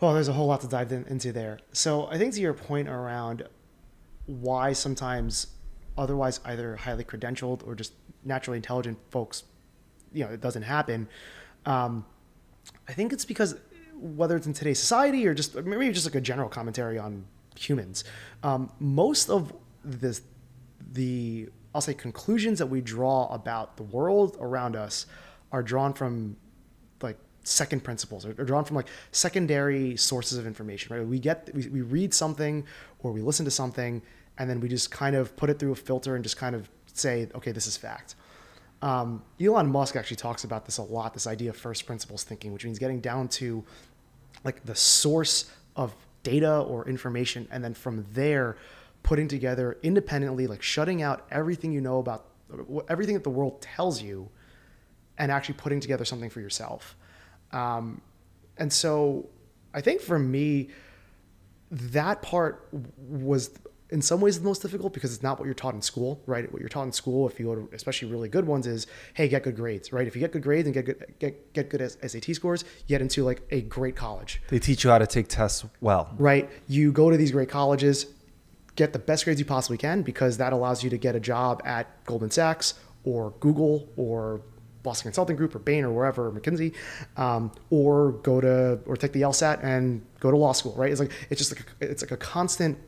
Well, 0.00 0.14
there's 0.14 0.28
a 0.28 0.32
whole 0.32 0.46
lot 0.46 0.62
to 0.62 0.66
dive 0.66 0.90
in, 0.92 1.04
into 1.08 1.30
there. 1.30 1.58
So 1.72 2.06
I 2.06 2.18
think 2.18 2.34
to 2.34 2.40
your 2.40 2.54
point 2.54 2.88
around 2.88 3.46
why 4.26 4.72
sometimes 4.72 5.48
otherwise 5.96 6.40
either 6.44 6.76
highly 6.76 7.04
credentialed 7.04 7.66
or 7.66 7.74
just 7.74 7.92
naturally 8.24 8.56
intelligent 8.56 8.98
folks, 9.10 9.44
you 10.12 10.24
know, 10.24 10.30
it 10.30 10.40
doesn't 10.40 10.62
happen. 10.62 11.08
Um, 11.68 12.06
I 12.88 12.92
think 12.92 13.12
it's 13.12 13.26
because 13.26 13.56
whether 14.00 14.36
it's 14.36 14.46
in 14.46 14.54
today's 14.54 14.78
society 14.78 15.26
or 15.26 15.34
just 15.34 15.54
maybe 15.54 15.92
just 15.92 16.06
like 16.06 16.14
a 16.14 16.20
general 16.20 16.48
commentary 16.48 16.98
on 16.98 17.26
humans, 17.56 18.04
um, 18.42 18.72
most 18.80 19.28
of 19.28 19.52
this, 19.84 20.22
the 20.92 21.50
I'll 21.74 21.82
say 21.82 21.92
conclusions 21.92 22.58
that 22.58 22.66
we 22.66 22.80
draw 22.80 23.28
about 23.28 23.76
the 23.76 23.82
world 23.82 24.38
around 24.40 24.76
us 24.76 25.06
are 25.52 25.62
drawn 25.62 25.92
from 25.92 26.36
like 27.02 27.18
second 27.44 27.84
principles 27.84 28.24
or 28.24 28.32
drawn 28.32 28.64
from 28.64 28.76
like 28.76 28.88
secondary 29.12 29.96
sources 29.96 30.38
of 30.38 30.46
information 30.46 30.96
right? 30.96 31.06
We 31.06 31.18
get 31.18 31.50
we, 31.54 31.68
we 31.68 31.82
read 31.82 32.14
something 32.14 32.64
or 33.00 33.12
we 33.12 33.20
listen 33.20 33.44
to 33.44 33.50
something 33.50 34.00
and 34.38 34.48
then 34.48 34.60
we 34.60 34.68
just 34.68 34.90
kind 34.90 35.14
of 35.14 35.36
put 35.36 35.50
it 35.50 35.58
through 35.58 35.72
a 35.72 35.76
filter 35.76 36.14
and 36.14 36.24
just 36.24 36.38
kind 36.38 36.54
of 36.56 36.70
say 36.94 37.28
okay 37.34 37.52
this 37.52 37.66
is 37.66 37.76
fact 37.76 38.14
um, 38.82 39.22
elon 39.40 39.70
musk 39.70 39.96
actually 39.96 40.16
talks 40.16 40.44
about 40.44 40.64
this 40.64 40.78
a 40.78 40.82
lot 40.82 41.14
this 41.14 41.26
idea 41.26 41.50
of 41.50 41.56
first 41.56 41.86
principles 41.86 42.24
thinking 42.24 42.52
which 42.52 42.64
means 42.64 42.78
getting 42.78 43.00
down 43.00 43.28
to 43.28 43.64
like 44.44 44.64
the 44.64 44.74
source 44.74 45.50
of 45.76 45.94
data 46.22 46.60
or 46.60 46.88
information 46.88 47.48
and 47.50 47.62
then 47.62 47.74
from 47.74 48.06
there 48.12 48.56
putting 49.02 49.28
together 49.28 49.76
independently 49.82 50.46
like 50.46 50.62
shutting 50.62 51.02
out 51.02 51.26
everything 51.30 51.72
you 51.72 51.80
know 51.80 51.98
about 51.98 52.26
everything 52.88 53.14
that 53.14 53.24
the 53.24 53.30
world 53.30 53.60
tells 53.60 54.02
you 54.02 54.28
and 55.18 55.32
actually 55.32 55.54
putting 55.54 55.80
together 55.80 56.04
something 56.04 56.30
for 56.30 56.40
yourself. 56.40 56.96
Um, 57.52 58.00
and 58.58 58.72
so 58.72 59.26
i 59.72 59.80
think 59.80 60.00
for 60.00 60.18
me 60.18 60.68
that 61.70 62.22
part 62.22 62.68
was 63.08 63.50
in 63.90 64.02
some 64.02 64.20
ways 64.20 64.38
the 64.38 64.44
most 64.44 64.60
difficult 64.60 64.92
because 64.92 65.14
it's 65.14 65.22
not 65.22 65.38
what 65.38 65.46
you're 65.46 65.54
taught 65.54 65.74
in 65.74 65.80
school, 65.82 66.20
right? 66.26 66.50
What 66.52 66.60
you're 66.60 66.68
taught 66.68 66.84
in 66.84 66.92
school, 66.92 67.26
if 67.28 67.40
you 67.40 67.46
go 67.46 67.54
to 67.54 67.68
especially 67.74 68.10
really 68.10 68.28
good 68.28 68.46
ones, 68.46 68.66
is 68.66 68.86
hey, 69.14 69.28
get 69.28 69.42
good 69.42 69.56
grades, 69.56 69.92
right? 69.92 70.06
If 70.06 70.14
you 70.14 70.20
get 70.20 70.32
good 70.32 70.42
grades 70.42 70.66
and 70.66 70.74
get 70.74 70.84
good 70.84 71.14
get 71.18 71.52
get 71.54 71.70
good 71.70 71.90
SAT 71.90 72.34
scores, 72.34 72.64
you 72.86 72.88
get 72.88 73.00
into 73.00 73.24
like 73.24 73.42
a 73.50 73.62
great 73.62 73.96
college, 73.96 74.42
They 74.48 74.58
teach 74.58 74.84
you 74.84 74.90
how 74.90 74.98
to 74.98 75.06
take 75.06 75.28
tests 75.28 75.64
well. 75.80 76.14
right? 76.18 76.50
You 76.66 76.92
go 76.92 77.10
to 77.10 77.16
these 77.16 77.32
great 77.32 77.48
colleges, 77.48 78.06
get 78.76 78.92
the 78.92 78.98
best 78.98 79.24
grades 79.24 79.40
you 79.40 79.46
possibly 79.46 79.78
can 79.78 80.02
because 80.02 80.36
that 80.36 80.52
allows 80.52 80.84
you 80.84 80.90
to 80.90 80.98
get 80.98 81.16
a 81.16 81.20
job 81.20 81.62
at 81.64 82.04
Goldman 82.04 82.30
Sachs 82.30 82.74
or 83.04 83.30
Google 83.40 83.88
or 83.96 84.42
Boston 84.82 85.04
Consulting 85.04 85.36
Group 85.36 85.54
or 85.54 85.58
Bain 85.58 85.84
or 85.84 85.92
wherever, 85.92 86.30
McKinsey, 86.30 86.74
um, 87.16 87.50
or 87.70 88.12
go 88.12 88.40
to 88.40 88.78
or 88.86 88.96
take 88.96 89.12
the 89.12 89.22
LSAT 89.22 89.62
and 89.64 90.04
go 90.20 90.30
to 90.30 90.36
law 90.36 90.52
school, 90.52 90.74
right? 90.76 90.90
It's 90.90 91.00
like 91.00 91.12
it's 91.30 91.38
just 91.38 91.52
like 91.56 91.64
a, 91.80 91.90
it's 91.90 92.02
like 92.02 92.12
a 92.12 92.16
constant 92.16 92.78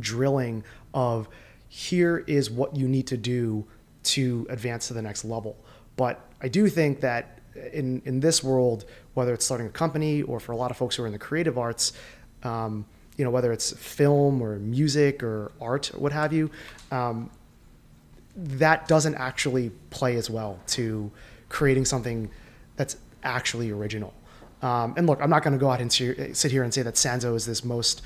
drilling 0.00 0.64
of 0.94 1.28
here 1.68 2.24
is 2.26 2.50
what 2.50 2.76
you 2.76 2.88
need 2.88 3.06
to 3.08 3.16
do 3.16 3.66
to 4.02 4.46
advance 4.50 4.88
to 4.88 4.94
the 4.94 5.02
next 5.02 5.24
level. 5.24 5.56
But 5.96 6.20
I 6.40 6.48
do 6.48 6.68
think 6.68 7.00
that 7.00 7.40
in 7.72 8.02
in 8.04 8.20
this 8.20 8.44
world, 8.44 8.84
whether 9.14 9.32
it's 9.34 9.44
starting 9.44 9.66
a 9.66 9.70
company 9.70 10.22
or 10.22 10.38
for 10.40 10.52
a 10.52 10.56
lot 10.56 10.70
of 10.70 10.76
folks 10.76 10.96
who 10.96 11.02
are 11.02 11.06
in 11.06 11.12
the 11.12 11.18
creative 11.18 11.58
arts, 11.58 11.92
um, 12.42 12.84
you 13.16 13.24
know, 13.24 13.30
whether 13.30 13.52
it's 13.52 13.72
film 13.72 14.42
or 14.42 14.58
music 14.58 15.22
or 15.22 15.52
art 15.60 15.92
or 15.94 15.98
what 15.98 16.12
have 16.12 16.32
you, 16.32 16.50
um, 16.90 17.30
that 18.36 18.86
doesn't 18.86 19.14
actually 19.14 19.70
play 19.90 20.16
as 20.16 20.28
well 20.28 20.58
to 20.66 21.10
creating 21.48 21.84
something 21.84 22.30
that's 22.76 22.96
actually 23.22 23.70
original. 23.70 24.12
Um, 24.62 24.94
and 24.96 25.06
look, 25.06 25.20
I'm 25.20 25.30
not 25.30 25.42
going 25.42 25.52
to 25.52 25.58
go 25.58 25.70
out 25.70 25.80
and 25.80 25.92
sit 25.92 26.52
here 26.52 26.62
and 26.62 26.72
say 26.72 26.82
that 26.82 26.94
Sanzo 26.94 27.34
is 27.34 27.46
this 27.46 27.64
most, 27.64 28.02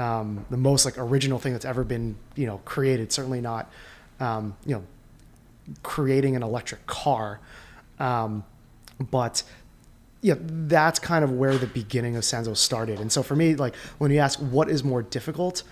um, 0.00 0.46
the 0.50 0.56
most 0.56 0.84
like 0.84 0.98
original 0.98 1.38
thing 1.38 1.52
that's 1.52 1.64
ever 1.64 1.84
been, 1.84 2.16
you 2.36 2.46
know, 2.46 2.58
created. 2.64 3.12
Certainly 3.12 3.40
not, 3.40 3.70
um, 4.18 4.56
you 4.64 4.74
know, 4.74 4.84
creating 5.82 6.36
an 6.36 6.42
electric 6.42 6.86
car. 6.86 7.40
Um, 7.98 8.44
but 8.98 9.42
yeah, 10.22 10.34
that's 10.38 10.98
kind 10.98 11.24
of 11.24 11.32
where 11.32 11.56
the 11.56 11.66
beginning 11.66 12.16
of 12.16 12.22
Sanzo 12.22 12.56
started. 12.56 13.00
And 13.00 13.10
so 13.10 13.22
for 13.22 13.36
me, 13.36 13.54
like 13.54 13.74
when 13.98 14.10
you 14.10 14.18
ask 14.18 14.38
what 14.38 14.70
is 14.70 14.84
more 14.84 15.02
difficult, 15.02 15.62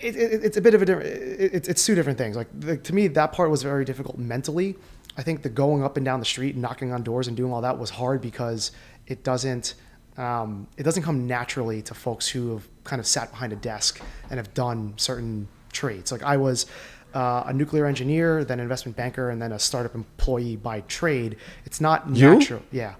it, 0.00 0.16
it, 0.16 0.44
it's 0.44 0.56
a 0.56 0.60
bit 0.60 0.74
of 0.74 0.82
a 0.82 0.84
different. 0.84 1.08
It, 1.08 1.68
it's 1.68 1.86
two 1.86 1.94
different 1.94 2.18
things. 2.18 2.36
Like 2.36 2.48
the, 2.58 2.76
to 2.76 2.94
me, 2.94 3.08
that 3.08 3.32
part 3.32 3.50
was 3.50 3.62
very 3.62 3.84
difficult 3.84 4.18
mentally, 4.18 4.76
I 5.16 5.22
think 5.22 5.42
the 5.42 5.48
going 5.48 5.84
up 5.84 5.96
and 5.96 6.04
down 6.04 6.20
the 6.20 6.26
street 6.26 6.56
knocking 6.56 6.92
on 6.92 7.02
doors 7.02 7.28
and 7.28 7.36
doing 7.36 7.52
all 7.52 7.60
that 7.60 7.78
was 7.78 7.90
hard 7.90 8.20
because 8.20 8.72
it 9.06 9.22
doesn't 9.22 9.74
um, 10.16 10.66
it 10.76 10.82
doesn't 10.82 11.02
come 11.02 11.26
naturally 11.26 11.82
to 11.82 11.94
folks 11.94 12.28
who 12.28 12.52
have 12.52 12.68
kind 12.84 13.00
of 13.00 13.06
sat 13.06 13.30
behind 13.30 13.52
a 13.52 13.56
desk 13.56 14.00
and 14.30 14.38
have 14.38 14.52
done 14.54 14.94
certain 14.96 15.48
trades. 15.72 16.12
Like 16.12 16.22
I 16.22 16.36
was 16.36 16.66
uh, 17.14 17.44
a 17.46 17.52
nuclear 17.52 17.86
engineer, 17.86 18.44
then 18.44 18.58
an 18.58 18.62
investment 18.64 18.96
banker, 18.96 19.30
and 19.30 19.40
then 19.40 19.52
a 19.52 19.58
startup 19.58 19.94
employee 19.94 20.56
by 20.56 20.80
trade. 20.82 21.36
It's 21.64 21.80
not 21.80 22.08
You? 22.14 22.34
natural. 22.38 22.62
Yeah. 22.70 22.94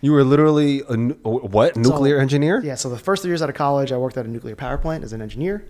You 0.00 0.12
were 0.12 0.22
literally 0.24 0.82
a 0.88 0.96
nu- 0.96 1.14
what 1.24 1.76
nuclear 1.76 2.18
engineer? 2.20 2.60
Yeah. 2.62 2.76
So 2.76 2.88
the 2.88 2.98
first 2.98 3.22
three 3.22 3.30
years 3.30 3.42
out 3.42 3.48
of 3.48 3.56
college, 3.56 3.90
I 3.90 3.96
worked 3.96 4.16
at 4.16 4.26
a 4.26 4.28
nuclear 4.28 4.54
power 4.54 4.78
plant 4.78 5.02
as 5.04 5.12
an 5.12 5.20
engineer. 5.20 5.64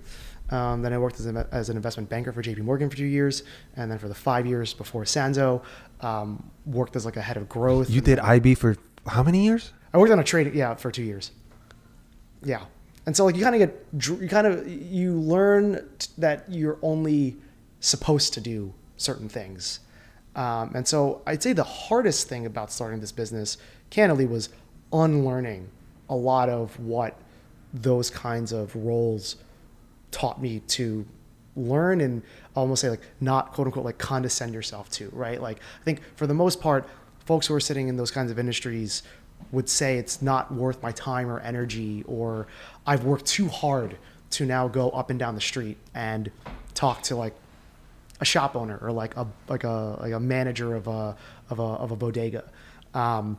Um, 0.51 0.83
then 0.83 0.93
I 0.93 0.99
worked 0.99 1.21
as, 1.21 1.27
an 1.27 1.37
as 1.53 1.69
an 1.69 1.77
investment 1.77 2.09
banker 2.09 2.33
for 2.33 2.43
JP 2.43 2.59
Morgan 2.61 2.89
for 2.91 2.97
two 2.97 3.05
years, 3.05 3.43
and 3.77 3.91
then 3.91 3.99
for 3.99 4.09
the 4.09 4.15
five 4.15 4.47
years 4.47 4.73
before 4.75 5.05
Sanzo, 5.05 5.63
um, 6.01 6.51
worked 6.67 6.97
as 6.97 7.05
like 7.05 7.17
a 7.17 7.23
head 7.23 7.37
of 7.37 7.49
growth. 7.49 7.91
You 7.91 8.01
did 8.01 8.19
IB 8.19 8.55
for 8.55 8.77
how 9.07 9.23
many 9.23 9.45
years? 9.45 9.73
I 9.93 9.99
worked 9.99 10.13
on 10.13 10.19
a 10.19 10.25
trade, 10.25 10.55
yeah, 10.55 10.75
for 10.75 10.91
two 10.91 11.03
years. 11.03 11.31
Yeah, 12.43 12.65
and 13.07 13.17
so 13.17 13.25
like 13.25 13.37
you 13.37 13.43
kind 13.43 13.55
of 13.55 13.59
get, 13.59 14.21
you 14.21 14.29
kind 14.29 14.47
of 14.47 14.69
you 14.69 15.15
learn 15.15 15.89
that 16.19 16.45
you're 16.49 16.79
only 16.83 17.37
supposed 17.81 18.35
to 18.35 18.41
do 18.41 18.73
certain 18.97 19.29
things, 19.29 19.81
um, 20.37 20.73
and 20.75 20.87
so 20.87 21.23
I'd 21.27 21.43
say 21.43 21.53
the 21.53 21.65
hardest 21.65 22.29
thing 22.29 22.47
about 22.47 22.71
starting 22.71 23.01
this 23.01 23.13
business, 23.13 23.59
candidly, 23.91 24.27
was 24.27 24.51
unlearning 24.93 25.69
a 26.09 26.17
lot 26.17 26.49
of 26.49 26.79
what 26.79 27.17
those 27.73 28.09
kinds 28.09 28.53
of 28.53 28.75
roles 28.77 29.37
taught 30.11 30.41
me 30.41 30.61
to 30.61 31.07
learn 31.57 32.01
and 32.01 32.23
almost 32.55 32.83
say 32.83 32.89
like 32.89 33.03
not 33.21 33.53
quote 33.53 33.67
unquote 33.67 33.85
like 33.85 33.99
condescend 33.99 34.55
yourself 34.55 34.89
to 34.91 35.11
right? 35.13 35.43
Like 35.43 35.59
i 35.59 35.85
think 35.85 36.01
for 36.17 36.27
the 36.27 36.35
most 36.35 36.61
part 36.61 36.89
folks 37.27 37.47
who 37.47 37.55
are 37.55 37.61
sitting 37.61 37.89
in 37.89 37.97
those 37.97 38.11
kinds 38.11 38.31
of 38.31 38.39
industries 38.39 39.03
would 39.53 39.69
say 39.69 39.99
it's 39.99 40.21
not 40.21 40.53
worth 40.53 40.83
my 40.83 40.93
time 40.93 41.29
or 41.29 41.41
energy 41.41 42.05
or 42.07 42.47
i've 42.87 43.05
worked 43.05 43.27
too 43.27 43.49
hard 43.49 43.97
to 44.31 44.45
now 44.45 44.69
go 44.69 44.91
up 44.91 45.11
and 45.11 45.19
down 45.19 45.35
the 45.35 45.41
street 45.41 45.77
and 45.95 46.31
talk 46.75 47.03
to 47.03 47.17
like 47.17 47.35
a 48.21 48.25
shop 48.25 48.57
owner 48.57 48.79
or 48.83 48.93
like 48.93 49.17
a 49.17 49.27
like 49.49 49.65
a 49.65 49.97
like 50.01 50.13
a 50.13 50.21
manager 50.21 50.75
of 50.75 50.87
a 50.87 51.17
of 51.51 51.59
a 51.59 51.63
of 51.63 51.91
a 51.91 51.97
bodega 51.97 52.45
um, 52.95 53.39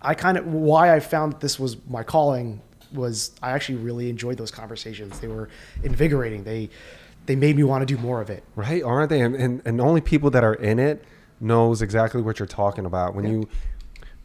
I 0.00 0.14
kind 0.14 0.36
of 0.36 0.46
why 0.46 0.94
I 0.94 1.00
found 1.00 1.34
that 1.34 1.40
this 1.40 1.58
was 1.58 1.76
my 1.88 2.02
calling 2.02 2.60
was 2.92 3.32
I 3.42 3.52
actually 3.52 3.76
really 3.76 4.10
enjoyed 4.10 4.36
those 4.36 4.50
conversations. 4.50 5.20
They 5.20 5.28
were 5.28 5.48
invigorating. 5.82 6.44
They 6.44 6.70
they 7.26 7.36
made 7.36 7.56
me 7.56 7.62
want 7.62 7.86
to 7.86 7.94
do 7.94 8.00
more 8.00 8.20
of 8.20 8.30
it. 8.30 8.42
Right, 8.56 8.82
aren't 8.82 9.10
they? 9.10 9.20
And, 9.20 9.34
and 9.36 9.62
and 9.64 9.80
only 9.80 10.00
people 10.00 10.30
that 10.30 10.44
are 10.44 10.54
in 10.54 10.78
it 10.78 11.04
knows 11.40 11.82
exactly 11.82 12.22
what 12.22 12.38
you're 12.38 12.46
talking 12.46 12.84
about 12.84 13.14
when 13.14 13.26
you 13.26 13.48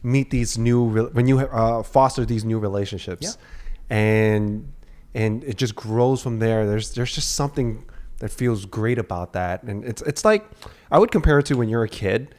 meet 0.02 0.30
these 0.30 0.56
new 0.58 1.08
when 1.12 1.26
you 1.26 1.38
uh, 1.40 1.82
foster 1.82 2.24
these 2.24 2.44
new 2.44 2.58
relationships, 2.58 3.38
and 3.90 4.72
and 5.14 5.42
it 5.44 5.56
just 5.56 5.74
grows 5.74 6.22
from 6.22 6.38
there. 6.38 6.66
There's 6.66 6.94
there's 6.94 7.14
just 7.14 7.34
something 7.34 7.84
that 8.18 8.30
feels 8.30 8.64
great 8.64 8.98
about 8.98 9.32
that, 9.34 9.62
and 9.62 9.84
it's 9.84 10.02
it's 10.02 10.24
like 10.24 10.44
I 10.90 10.98
would 10.98 11.10
compare 11.10 11.38
it 11.38 11.46
to 11.46 11.56
when 11.56 11.68
you're 11.68 11.84
a 11.84 11.88
kid. 11.88 12.34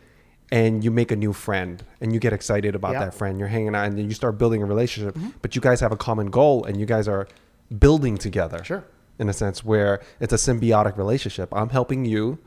And 0.51 0.83
you 0.83 0.89
make 0.89 1.11
a 1.11 1.15
new 1.15 1.31
friend, 1.31 1.83
and 2.01 2.11
you 2.11 2.19
get 2.19 2.33
excited 2.33 2.73
about 2.73 2.93
Yeah. 2.93 3.01
that 3.05 3.13
friend. 3.13 3.37
You're 3.37 3.49
hanging 3.49 3.75
out, 3.75 3.85
and 3.85 3.95
then 3.95 4.05
you 4.05 4.15
start 4.15 4.39
building 4.39 4.63
a 4.63 4.65
relationship. 4.65 5.15
But 5.43 5.55
you 5.55 5.61
guys 5.61 5.79
have 5.79 5.91
a 5.91 5.95
common 5.95 6.31
goal, 6.31 6.65
and 6.65 6.75
you 6.79 6.87
guys 6.87 7.07
are 7.07 7.27
building 7.77 8.17
together 8.17 8.63
Sure. 8.63 8.83
in 9.19 9.29
a 9.29 9.33
sense 9.33 9.63
where 9.63 9.99
it's 10.19 10.33
a 10.33 10.37
symbiotic 10.37 10.97
relationship. 10.97 11.49
I'm 11.53 11.69
helping 11.69 12.03
you, 12.05 12.39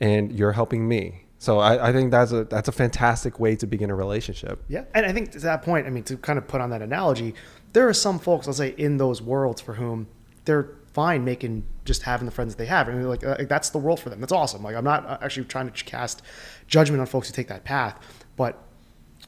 and 0.00 0.32
you're 0.32 0.52
helping 0.52 0.88
me. 0.88 1.24
So 1.40 1.60
I, 1.60 1.88
I 1.88 1.92
think 1.92 2.10
that's 2.10 2.32
a 2.32 2.44
that's 2.44 2.68
a 2.68 2.72
fantastic 2.72 3.38
way 3.38 3.54
to 3.56 3.66
begin 3.66 3.90
a 3.90 3.94
relationship. 3.94 4.62
Yeah, 4.68 4.84
and 4.94 5.06
I 5.06 5.12
think 5.12 5.30
to 5.32 5.38
that 5.40 5.62
point, 5.62 5.86
I 5.86 5.90
mean, 5.90 6.02
to 6.04 6.16
kind 6.16 6.38
of 6.38 6.48
put 6.48 6.60
on 6.60 6.70
that 6.70 6.82
analogy, 6.82 7.34
there 7.74 7.88
are 7.88 7.94
some 7.94 8.18
folks, 8.18 8.46
let's 8.46 8.58
say, 8.58 8.74
in 8.76 8.96
those 8.96 9.22
worlds 9.22 9.60
for 9.60 9.74
whom 9.74 10.08
they're 10.46 10.70
fine 10.92 11.24
making 11.24 11.64
just 11.84 12.02
having 12.02 12.26
the 12.26 12.32
friends 12.32 12.54
that 12.54 12.58
they 12.58 12.66
have, 12.66 12.88
and 12.88 13.08
like, 13.08 13.24
uh, 13.24 13.36
like 13.38 13.48
that's 13.48 13.70
the 13.70 13.78
world 13.78 14.00
for 14.00 14.10
them. 14.10 14.20
That's 14.20 14.32
awesome. 14.32 14.64
Like 14.64 14.74
I'm 14.74 14.82
not 14.84 15.06
uh, 15.06 15.18
actually 15.22 15.44
trying 15.46 15.70
to 15.70 15.84
cast 15.84 16.22
judgment 16.66 17.00
on 17.00 17.06
folks 17.06 17.28
who 17.28 17.34
take 17.34 17.48
that 17.48 17.62
path, 17.64 17.96
but 18.36 18.60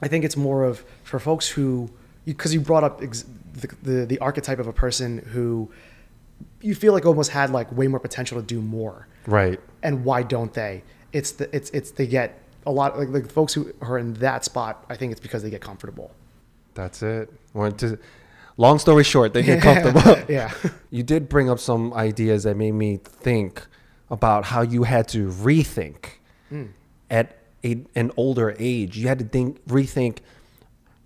I 0.02 0.08
think 0.08 0.24
it's 0.24 0.36
more 0.36 0.64
of 0.64 0.84
for 1.04 1.20
folks 1.20 1.48
who, 1.48 1.90
because 2.24 2.52
you 2.52 2.60
brought 2.60 2.82
up 2.82 3.02
ex- 3.02 3.24
the, 3.54 3.68
the 3.82 4.06
the 4.06 4.18
archetype 4.18 4.58
of 4.58 4.66
a 4.66 4.72
person 4.72 5.18
who 5.18 5.70
you 6.60 6.74
feel 6.74 6.92
like 6.92 7.06
almost 7.06 7.30
had 7.30 7.50
like 7.50 7.70
way 7.70 7.86
more 7.86 8.00
potential 8.00 8.40
to 8.40 8.44
do 8.46 8.60
more 8.60 9.06
Right. 9.26 9.60
and 9.82 10.04
why 10.04 10.22
don't 10.24 10.52
they? 10.54 10.82
It's 11.12 11.32
the 11.32 11.54
it's 11.54 11.70
it's 11.70 11.90
they 11.92 12.06
get 12.06 12.40
a 12.66 12.70
lot 12.70 12.98
like 12.98 13.12
the 13.12 13.22
folks 13.24 13.54
who 13.54 13.72
are 13.80 13.98
in 13.98 14.14
that 14.14 14.44
spot. 14.44 14.84
I 14.88 14.96
think 14.96 15.12
it's 15.12 15.20
because 15.20 15.42
they 15.42 15.50
get 15.50 15.60
comfortable. 15.60 16.10
That's 16.74 17.02
it. 17.02 17.32
Want 17.52 17.78
to, 17.80 17.98
long 18.56 18.78
story 18.78 19.04
short, 19.04 19.32
they 19.32 19.42
get 19.42 19.62
comfortable. 19.62 20.24
yeah, 20.28 20.52
You 20.90 21.02
did 21.02 21.28
bring 21.28 21.50
up 21.50 21.58
some 21.58 21.92
ideas 21.94 22.44
that 22.44 22.56
made 22.56 22.72
me 22.72 22.98
think 23.02 23.66
about 24.10 24.44
how 24.46 24.62
you 24.62 24.84
had 24.84 25.08
to 25.08 25.28
rethink 25.28 26.06
hmm. 26.48 26.66
at 27.10 27.38
a, 27.64 27.82
an 27.94 28.12
older 28.16 28.54
age. 28.58 28.96
You 28.96 29.08
had 29.08 29.18
to 29.18 29.24
think 29.24 29.64
rethink 29.66 30.18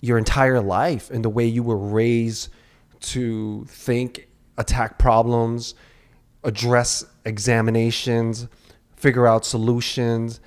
your 0.01 0.19
entire 0.19 0.61
life 0.61 1.11
and 1.11 1.25
the 1.25 1.31
way 1.31 1.47
you 1.47 1.63
were 1.63 1.79
raised 1.79 2.49
to 3.01 3.65
think, 3.69 4.29
attack 4.59 4.99
problems, 4.99 5.75
address 6.43 7.05
examinations, 7.25 8.47
figure 9.05 9.27
out 9.27 9.45
solutions, 9.45 10.41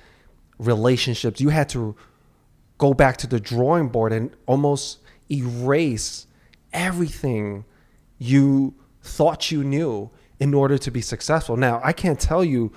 relationships. 0.58 1.40
You 1.40 1.50
had 1.50 1.68
to 1.68 1.94
go 2.76 2.92
back 2.92 3.16
to 3.18 3.28
the 3.28 3.38
drawing 3.38 3.88
board 3.88 4.12
and 4.12 4.24
almost 4.46 4.98
erase 5.30 6.26
everything 6.72 7.64
you 8.18 8.74
thought 9.00 9.52
you 9.52 9.62
knew 9.62 10.10
in 10.40 10.54
order 10.54 10.76
to 10.76 10.90
be 10.90 11.00
successful. 11.00 11.56
Now, 11.56 11.80
I 11.84 11.92
can't 11.92 12.18
tell 12.18 12.44
you 12.44 12.72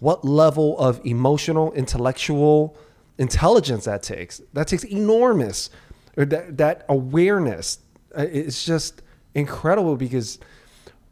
what 0.00 0.24
level 0.24 0.76
of 0.78 1.00
emotional, 1.04 1.72
intellectual 1.74 2.76
intelligence 3.18 3.84
that 3.84 4.02
takes. 4.02 4.42
That 4.52 4.66
takes 4.66 4.84
enormous, 4.84 5.70
or 6.16 6.24
that, 6.24 6.56
that 6.56 6.76
awareness. 6.88 7.78
Uh, 8.18 8.26
It's 8.40 8.64
just 8.64 9.02
incredible 9.34 9.94
because 9.96 10.40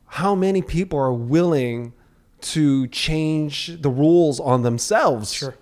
how 0.06 0.34
many 0.34 0.62
people 0.62 0.98
are 0.98 1.12
willing 1.12 1.92
to 2.40 2.86
change 2.88 3.80
the 3.82 3.90
rules 3.90 4.38
on 4.40 4.62
themselves 4.62 5.32
Sure. 5.32 5.54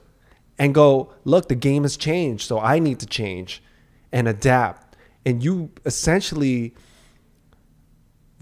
and 0.58 0.74
go, 0.74 1.12
look, 1.24 1.48
the 1.48 1.54
game 1.54 1.82
has 1.84 1.96
changed, 1.96 2.46
so 2.46 2.58
I 2.60 2.78
need 2.78 2.98
to 3.00 3.06
change 3.06 3.62
and 4.12 4.28
adapt. 4.28 4.96
And 5.24 5.42
you 5.42 5.70
essentially 5.84 6.74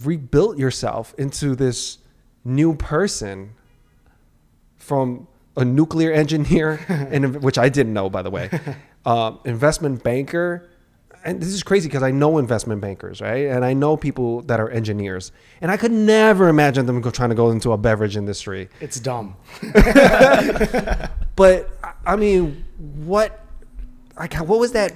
rebuilt 0.02 0.58
yourself 0.58 1.14
into 1.18 1.54
this 1.54 1.98
new 2.44 2.74
person 2.74 3.54
from 4.76 5.26
a 5.56 5.64
nuclear 5.64 6.12
engineer, 6.22 6.80
and 6.88 7.42
which 7.42 7.58
I 7.58 7.68
didn't 7.68 7.92
know, 7.94 8.10
by 8.10 8.22
the 8.22 8.30
way, 8.30 8.50
um, 9.06 9.38
investment 9.44 10.02
banker. 10.02 10.68
And 11.24 11.40
this 11.40 11.48
is 11.48 11.62
crazy 11.62 11.88
because 11.88 12.02
I 12.02 12.10
know 12.10 12.36
investment 12.36 12.82
bankers, 12.82 13.22
right? 13.22 13.46
And 13.46 13.64
I 13.64 13.72
know 13.72 13.96
people 13.96 14.42
that 14.42 14.60
are 14.60 14.68
engineers, 14.68 15.32
and 15.62 15.70
I 15.70 15.78
could 15.78 15.90
never 15.90 16.48
imagine 16.48 16.84
them 16.84 17.00
go, 17.00 17.10
trying 17.10 17.30
to 17.30 17.34
go 17.34 17.50
into 17.50 17.72
a 17.72 17.78
beverage 17.78 18.16
industry. 18.16 18.68
it's 18.80 19.00
dumb. 19.00 19.36
But 21.36 21.70
I- 22.06 22.16
mean, 22.16 22.64
what? 22.78 23.40
Like, 24.16 24.34
what 24.34 24.60
was 24.60 24.72
that 24.72 24.94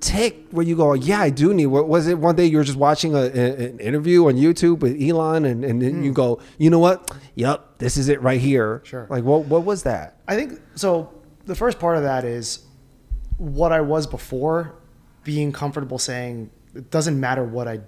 tick 0.00 0.46
where 0.50 0.66
you 0.66 0.76
go? 0.76 0.94
Yeah, 0.94 1.20
I 1.20 1.30
do 1.30 1.54
need. 1.54 1.66
What 1.66 1.86
was 1.86 2.08
it? 2.08 2.18
One 2.18 2.34
day 2.34 2.46
you 2.46 2.56
were 2.56 2.64
just 2.64 2.78
watching 2.78 3.14
a, 3.14 3.26
an 3.26 3.78
interview 3.78 4.26
on 4.26 4.34
YouTube 4.34 4.80
with 4.80 5.00
Elon, 5.00 5.44
and, 5.44 5.64
and 5.64 5.80
then 5.80 6.02
you 6.02 6.10
hmm. 6.10 6.14
go, 6.14 6.40
you 6.58 6.70
know 6.70 6.78
what? 6.78 7.16
Yep, 7.36 7.78
this 7.78 7.96
is 7.96 8.08
it 8.08 8.20
right 8.20 8.40
here. 8.40 8.82
Sure. 8.84 9.06
Like, 9.08 9.22
what? 9.22 9.44
What 9.44 9.64
was 9.64 9.84
that? 9.84 10.16
I 10.26 10.34
think 10.34 10.60
so. 10.74 11.14
The 11.46 11.54
first 11.54 11.78
part 11.78 11.96
of 11.96 12.02
that 12.02 12.24
is 12.24 12.66
what 13.38 13.72
I 13.72 13.80
was 13.80 14.06
before, 14.06 14.74
being 15.24 15.52
comfortable 15.52 15.98
saying 15.98 16.50
it 16.74 16.90
doesn't 16.90 17.18
matter 17.18 17.44
what 17.44 17.68
I 17.68 17.80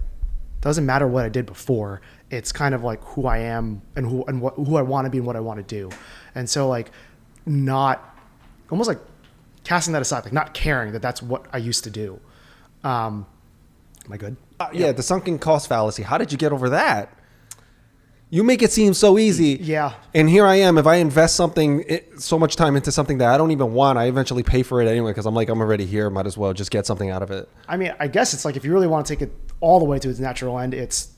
doesn't 0.61 0.87
matter 0.87 1.09
what 1.09 1.25
I 1.25 1.29
did 1.29 1.45
before. 1.47 2.01
It's 2.31 2.53
kind 2.53 2.75
of 2.75 2.85
like 2.85 3.03
who 3.03 3.27
I 3.27 3.39
am 3.39 3.83
and 3.97 4.07
who 4.07 4.25
and 4.25 4.41
what 4.41 4.55
who 4.55 4.77
I 4.77 4.83
want 4.83 5.07
to 5.07 5.11
be 5.11 5.19
and 5.19 5.27
what 5.27 5.37
I 5.37 5.41
want 5.41 5.59
to 5.59 5.65
do. 5.65 5.91
And 6.35 6.49
so 6.49 6.69
like 6.69 6.91
not 7.47 8.17
almost 8.71 8.89
like 8.89 9.01
casting 9.65 9.93
that 9.93 10.03
aside, 10.03 10.25
like 10.25 10.33
not 10.33 10.55
caring 10.55 10.93
that 10.93 11.03
that's 11.03 11.23
what 11.23 11.47
I 11.53 11.59
used 11.59 11.85
to 11.85 11.91
do. 11.91 12.21
Um, 12.85 13.27
am 14.05 14.13
I 14.13 14.17
good? 14.17 14.37
Uh, 14.59 14.69
yeah, 14.73 14.93
the 14.93 15.03
sunken 15.03 15.39
cost 15.39 15.69
fallacy. 15.69 16.03
How 16.03 16.19
did 16.19 16.33
you 16.33 16.39
get 16.39 16.53
over 16.53 16.71
that? 16.71 17.17
You 18.33 18.43
make 18.43 18.63
it 18.63 18.73
seem 18.73 18.95
so 18.95 19.19
easy. 19.19 19.59
Yeah. 19.61 19.93
And 20.15 20.27
here 20.27 20.47
I 20.47 20.55
am. 20.55 20.79
If 20.79 20.87
I 20.87 20.95
invest 20.95 21.37
something, 21.37 21.85
it, 21.87 22.19
so 22.19 22.39
much 22.39 22.57
time 22.57 22.77
into 22.77 22.91
something 22.91 23.19
that 23.19 23.29
I 23.29 23.37
don't 23.37 23.51
even 23.51 23.75
want, 23.75 23.99
I 23.99 24.07
eventually 24.07 24.43
pay 24.43 24.63
for 24.63 24.81
it 24.81 24.89
anyway 24.89 25.11
because 25.11 25.27
I'm 25.27 25.35
like, 25.35 25.51
I'm 25.51 25.61
already 25.61 25.85
here. 25.85 26.09
Might 26.09 26.25
as 26.25 26.39
well 26.39 26.55
just 26.55 26.71
get 26.71 26.87
something 26.87 27.11
out 27.11 27.23
of 27.23 27.31
it. 27.31 27.47
I 27.69 27.77
mean, 27.77 27.95
I 28.01 28.09
guess 28.09 28.33
it's 28.33 28.47
like 28.47 28.57
if 28.57 28.65
you 28.65 28.73
really 28.73 28.87
want 28.87 29.05
to 29.05 29.13
take 29.13 29.21
it 29.21 29.31
all 29.61 29.79
the 29.79 29.85
way 29.85 29.99
to 29.99 30.09
its 30.09 30.19
natural 30.19 30.59
end, 30.59 30.73
it's 30.73 31.13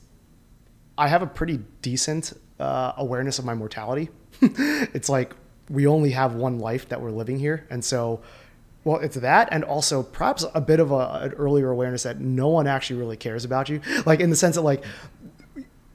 I 0.97 1.07
have 1.07 1.21
a 1.21 1.25
pretty 1.25 1.61
decent 1.81 2.33
uh, 2.59 2.91
awareness 2.97 3.39
of 3.39 3.45
my 3.45 3.53
mortality. 3.55 4.09
it's 4.41 5.07
like 5.07 5.37
we 5.69 5.87
only 5.87 6.11
have 6.11 6.35
one 6.35 6.59
life 6.59 6.89
that 6.89 6.99
we're 6.99 7.11
living 7.11 7.39
here, 7.39 7.65
and 7.69 7.83
so. 7.83 8.21
Well, 8.83 8.99
it's 8.99 9.15
that, 9.15 9.49
and 9.51 9.63
also 9.63 10.03
perhaps 10.03 10.45
a 10.53 10.61
bit 10.61 10.79
of 10.79 10.91
a, 10.91 11.21
an 11.23 11.31
earlier 11.31 11.71
awareness 11.71 12.03
that 12.03 12.19
no 12.19 12.49
one 12.49 12.67
actually 12.67 12.99
really 12.99 13.17
cares 13.17 13.43
about 13.43 13.67
you, 13.67 13.81
like 14.05 14.19
in 14.19 14.29
the 14.29 14.35
sense 14.35 14.57
that 14.57 14.61
like 14.61 14.83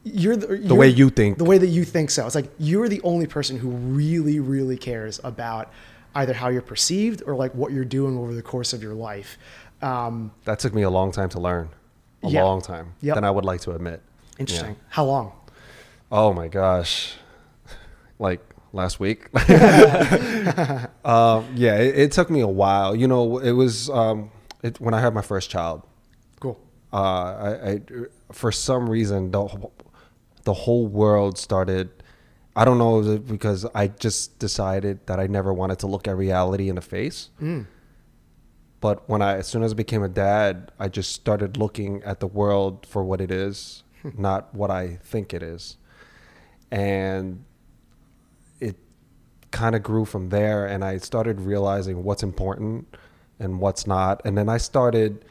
you're 0.05 0.37
the, 0.37 0.57
The 0.57 0.75
way 0.75 0.89
you 0.89 1.11
think. 1.11 1.39
the 1.39 1.45
way 1.45 1.59
that 1.59 1.67
you 1.69 1.85
think 1.85 2.11
so. 2.11 2.25
It's 2.27 2.35
like 2.35 2.51
you're 2.59 2.89
the 2.89 3.01
only 3.03 3.27
person 3.27 3.59
who 3.59 3.69
really, 3.71 4.41
really 4.41 4.77
cares 4.77 5.21
about 5.25 5.71
either 6.15 6.33
how 6.33 6.49
you're 6.49 6.63
perceived 6.63 7.23
or 7.27 7.35
like 7.35 7.55
what 7.55 7.73
you're 7.73 7.85
doing 7.85 8.17
over 8.19 8.35
the 8.35 8.43
course 8.43 8.73
of 8.73 8.83
your 8.83 8.95
life. 8.95 9.39
Um, 9.83 10.33
That 10.45 10.59
took 10.59 10.75
me 10.75 10.83
a 10.83 10.91
long 10.91 11.13
time 11.13 11.29
to 11.31 11.41
learn. 11.41 11.69
A 12.23 12.29
Yeah. 12.29 12.43
long 12.45 12.61
time. 12.63 12.95
Yep. 13.01 13.15
Than 13.15 13.25
I 13.25 13.31
would 13.31 13.45
like 13.45 13.61
to 13.63 13.73
admit. 13.73 14.03
interesting. 14.39 14.71
Yeah. 14.71 14.89
How 14.91 15.05
long? 15.05 15.33
Oh 16.11 16.33
my 16.33 16.49
gosh. 16.49 17.15
Like 18.19 18.41
last 18.73 19.01
week. 19.01 19.29
um, 21.05 21.47
yeah, 21.55 21.77
it, 21.79 21.99
it 21.99 22.13
took 22.13 22.31
me 22.31 22.41
a 22.41 22.49
while. 22.49 22.95
You 22.95 23.09
know, 23.09 23.39
it 23.39 23.53
was 23.53 23.89
um, 23.91 24.31
it, 24.63 24.81
when 24.81 24.95
I 24.95 25.01
had 25.01 25.15
my 25.15 25.23
first 25.23 25.51
child. 25.51 25.83
Cool. 26.41 26.59
Uh, 26.93 26.97
I, 26.97 27.71
I, 27.71 27.81
for 28.33 28.53
some 28.53 28.89
reason, 28.91 29.31
the, 29.31 29.45
wh- 29.47 29.90
the 30.51 30.55
whole 30.55 30.89
world 30.89 31.39
started. 31.39 31.89
I 32.57 32.65
don't 32.65 32.79
know, 32.79 33.19
because 33.19 33.65
I 33.73 33.87
just 33.87 34.41
decided 34.41 35.07
that 35.07 35.21
I 35.21 35.29
never 35.29 35.53
wanted 35.55 35.79
to 35.79 35.87
look 35.87 36.09
at 36.09 36.17
reality 36.17 36.69
in 36.69 36.75
the 36.75 36.81
face. 36.97 37.31
Mm. 37.41 37.67
But 38.81 39.09
when 39.09 39.23
I, 39.23 39.37
as 39.37 39.47
soon 39.47 39.63
as 39.63 39.71
I 39.71 39.77
became 39.77 40.03
a 40.03 40.09
dad, 40.09 40.73
I 40.77 40.89
just 40.89 41.13
started 41.13 41.57
looking 41.57 42.03
at 42.03 42.19
the 42.19 42.27
world 42.27 42.85
for 42.85 43.05
what 43.05 43.21
it 43.21 43.31
is, 43.31 43.85
hmm. 44.03 44.11
not 44.17 44.53
what 44.53 44.73
I 44.73 44.99
think 45.05 45.33
it 45.33 45.43
is. 45.43 45.77
And 46.73 47.45
it 48.59 48.77
kind 49.53 49.77
of 49.77 49.85
grew 49.85 50.05
from 50.05 50.31
there. 50.31 50.67
And 50.67 50.85
I 50.85 50.99
started 50.99 51.41
realizing 51.41 52.03
what's 52.03 52.25
important 52.25 52.97
and 53.39 53.61
what's 53.61 53.87
not. 53.87 54.21
And 54.25 54.37
then 54.37 54.49
I 54.49 54.57
started 54.57 55.25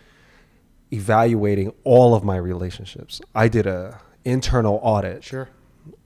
evaluating 0.94 1.74
all 1.84 2.16
of 2.16 2.24
my 2.24 2.38
relationships. 2.38 3.20
I 3.36 3.50
did 3.50 3.68
a 3.68 4.00
internal 4.26 4.80
audit 4.84 5.24
Sure. 5.24 5.50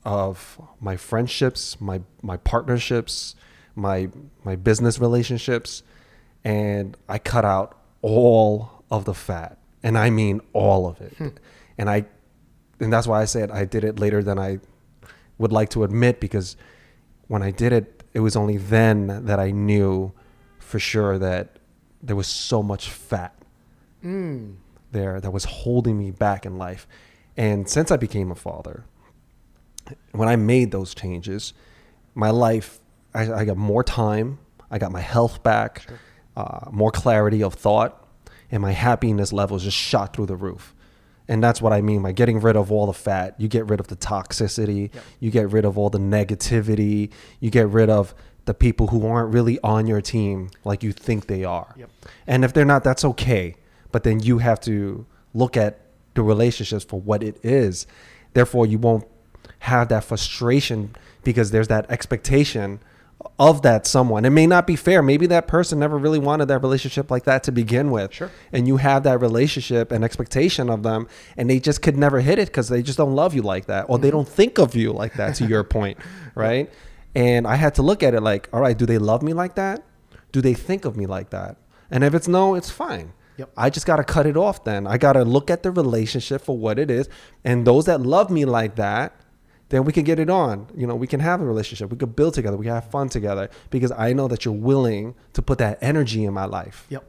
of 0.05 0.61
my 0.79 0.95
friendships, 0.97 1.79
my 1.79 2.01
my 2.21 2.37
partnerships, 2.37 3.35
my 3.75 4.09
my 4.43 4.55
business 4.55 4.99
relationships, 4.99 5.83
and 6.43 6.97
I 7.07 7.19
cut 7.19 7.45
out 7.45 7.77
all 8.01 8.83
of 8.91 9.05
the 9.05 9.13
fat, 9.13 9.57
and 9.81 9.97
I 9.97 10.09
mean 10.09 10.41
all 10.53 10.87
of 10.87 11.01
it. 11.01 11.13
Hmm. 11.17 11.27
And 11.77 11.89
I 11.89 12.05
and 12.79 12.91
that's 12.91 13.07
why 13.07 13.21
I 13.21 13.25
said 13.25 13.49
I 13.51 13.65
did 13.65 13.83
it 13.83 13.99
later 13.99 14.21
than 14.21 14.37
I 14.37 14.59
would 15.37 15.51
like 15.51 15.69
to 15.69 15.83
admit 15.83 16.19
because 16.19 16.55
when 17.27 17.41
I 17.41 17.51
did 17.51 17.73
it, 17.73 18.03
it 18.13 18.19
was 18.19 18.35
only 18.35 18.57
then 18.57 19.25
that 19.25 19.39
I 19.39 19.51
knew 19.51 20.11
for 20.59 20.79
sure 20.79 21.17
that 21.17 21.57
there 22.01 22.15
was 22.15 22.27
so 22.27 22.61
much 22.61 22.89
fat 22.89 23.33
hmm. 24.01 24.53
there 24.91 25.19
that 25.19 25.31
was 25.31 25.45
holding 25.45 25.97
me 25.97 26.11
back 26.11 26.45
in 26.45 26.57
life. 26.57 26.87
And 27.37 27.67
since 27.69 27.91
I 27.91 27.97
became 27.97 28.31
a 28.31 28.35
father, 28.35 28.85
when 30.11 30.29
I 30.29 30.35
made 30.35 30.71
those 30.71 30.93
changes, 30.93 31.53
my 32.15 32.29
life, 32.29 32.79
I, 33.13 33.31
I 33.31 33.45
got 33.45 33.57
more 33.57 33.83
time, 33.83 34.39
I 34.69 34.77
got 34.77 34.91
my 34.91 35.01
health 35.01 35.43
back, 35.43 35.87
uh, 36.37 36.69
more 36.71 36.91
clarity 36.91 37.43
of 37.43 37.53
thought, 37.53 38.07
and 38.51 38.61
my 38.61 38.71
happiness 38.71 39.33
levels 39.33 39.63
just 39.63 39.77
shot 39.77 40.15
through 40.15 40.27
the 40.27 40.35
roof. 40.35 40.73
And 41.27 41.41
that's 41.41 41.61
what 41.61 41.73
I 41.73 41.81
mean 41.81 42.03
by 42.03 42.11
getting 42.11 42.39
rid 42.39 42.55
of 42.55 42.71
all 42.71 42.85
the 42.85 42.93
fat. 42.93 43.35
You 43.39 43.47
get 43.47 43.67
rid 43.67 43.79
of 43.79 43.87
the 43.87 43.95
toxicity, 43.95 44.91
you 45.19 45.31
get 45.31 45.49
rid 45.49 45.65
of 45.65 45.77
all 45.77 45.89
the 45.89 45.99
negativity, 45.99 47.11
you 47.39 47.49
get 47.49 47.67
rid 47.67 47.89
of 47.89 48.13
the 48.45 48.53
people 48.53 48.87
who 48.87 49.07
aren't 49.07 49.33
really 49.33 49.57
on 49.63 49.87
your 49.87 50.01
team 50.01 50.49
like 50.65 50.83
you 50.83 50.91
think 50.91 51.27
they 51.27 51.43
are. 51.43 51.73
Yep. 51.77 51.89
And 52.27 52.43
if 52.43 52.53
they're 52.53 52.65
not, 52.65 52.83
that's 52.83 53.05
okay. 53.05 53.55
But 53.91 54.03
then 54.03 54.19
you 54.19 54.39
have 54.39 54.59
to 54.61 55.05
look 55.33 55.55
at 55.55 55.79
the 56.13 56.23
relationships 56.23 56.83
for 56.83 56.99
what 56.99 57.23
it 57.23 57.43
is. 57.43 57.87
Therefore, 58.33 58.65
you 58.65 58.77
won't 58.77 59.05
have 59.59 59.89
that 59.89 60.03
frustration 60.03 60.95
because 61.23 61.51
there's 61.51 61.69
that 61.69 61.89
expectation 61.89 62.79
of 63.39 63.61
that 63.61 63.87
someone. 63.87 64.25
It 64.25 64.31
may 64.31 64.45
not 64.45 64.67
be 64.67 64.75
fair. 64.75 65.01
Maybe 65.01 65.25
that 65.27 65.47
person 65.47 65.79
never 65.79 65.97
really 65.97 66.19
wanted 66.19 66.47
that 66.47 66.59
relationship 66.59 67.09
like 67.09 67.23
that 67.23 67.43
to 67.43 67.51
begin 67.51 67.91
with. 67.91 68.13
Sure. 68.13 68.31
And 68.51 68.67
you 68.67 68.77
have 68.77 69.03
that 69.03 69.21
relationship 69.21 69.91
and 69.91 70.03
expectation 70.03 70.69
of 70.69 70.83
them, 70.83 71.07
and 71.37 71.49
they 71.49 71.59
just 71.59 71.81
could 71.81 71.97
never 71.97 72.19
hit 72.19 72.39
it 72.39 72.47
because 72.49 72.69
they 72.69 72.81
just 72.81 72.97
don't 72.97 73.15
love 73.15 73.33
you 73.33 73.41
like 73.41 73.65
that, 73.67 73.85
or 73.89 73.97
they 73.97 74.09
mm-hmm. 74.09 74.17
don't 74.17 74.27
think 74.27 74.57
of 74.59 74.75
you 74.75 74.91
like 74.91 75.13
that, 75.13 75.35
to 75.35 75.45
your 75.45 75.63
point, 75.63 75.97
right? 76.35 76.69
And 77.15 77.47
I 77.47 77.55
had 77.55 77.75
to 77.75 77.81
look 77.81 78.03
at 78.03 78.13
it 78.13 78.21
like, 78.21 78.49
all 78.51 78.59
right, 78.59 78.77
do 78.77 78.85
they 78.85 78.97
love 78.97 79.21
me 79.21 79.33
like 79.33 79.55
that? 79.55 79.83
Do 80.31 80.41
they 80.41 80.53
think 80.53 80.85
of 80.85 80.97
me 80.97 81.05
like 81.05 81.29
that? 81.29 81.57
And 81.91 82.03
if 82.03 82.13
it's 82.13 82.27
no, 82.27 82.55
it's 82.55 82.69
fine. 82.69 83.13
Yep. 83.37 83.51
I 83.57 83.69
just 83.69 83.85
got 83.85 83.97
to 83.97 84.03
cut 84.03 84.25
it 84.25 84.37
off 84.37 84.63
then. 84.63 84.85
I 84.87 84.97
got 84.97 85.13
to 85.13 85.23
look 85.23 85.49
at 85.49 85.63
the 85.63 85.71
relationship 85.71 86.41
for 86.41 86.57
what 86.57 86.77
it 86.77 86.91
is. 86.91 87.09
And 87.43 87.65
those 87.65 87.85
that 87.85 88.01
love 88.01 88.29
me 88.29 88.45
like 88.45 88.75
that, 88.75 89.15
then 89.69 89.85
we 89.85 89.91
can 89.91 90.03
get 90.03 90.19
it 90.19 90.29
on. 90.29 90.67
You 90.75 90.85
know, 90.85 90.95
we 90.95 91.07
can 91.07 91.19
have 91.19 91.41
a 91.41 91.45
relationship. 91.45 91.89
We 91.89 91.97
could 91.97 92.15
build 92.15 92.35
together. 92.35 92.57
We 92.57 92.65
can 92.65 92.75
have 92.75 92.91
fun 92.91 93.09
together 93.09 93.49
because 93.71 93.91
I 93.91 94.13
know 94.13 94.27
that 94.27 94.45
you're 94.45 94.53
willing 94.53 95.15
to 95.33 95.41
put 95.41 95.57
that 95.57 95.79
energy 95.81 96.25
in 96.25 96.33
my 96.33 96.45
life. 96.45 96.85
Yep. 96.89 97.03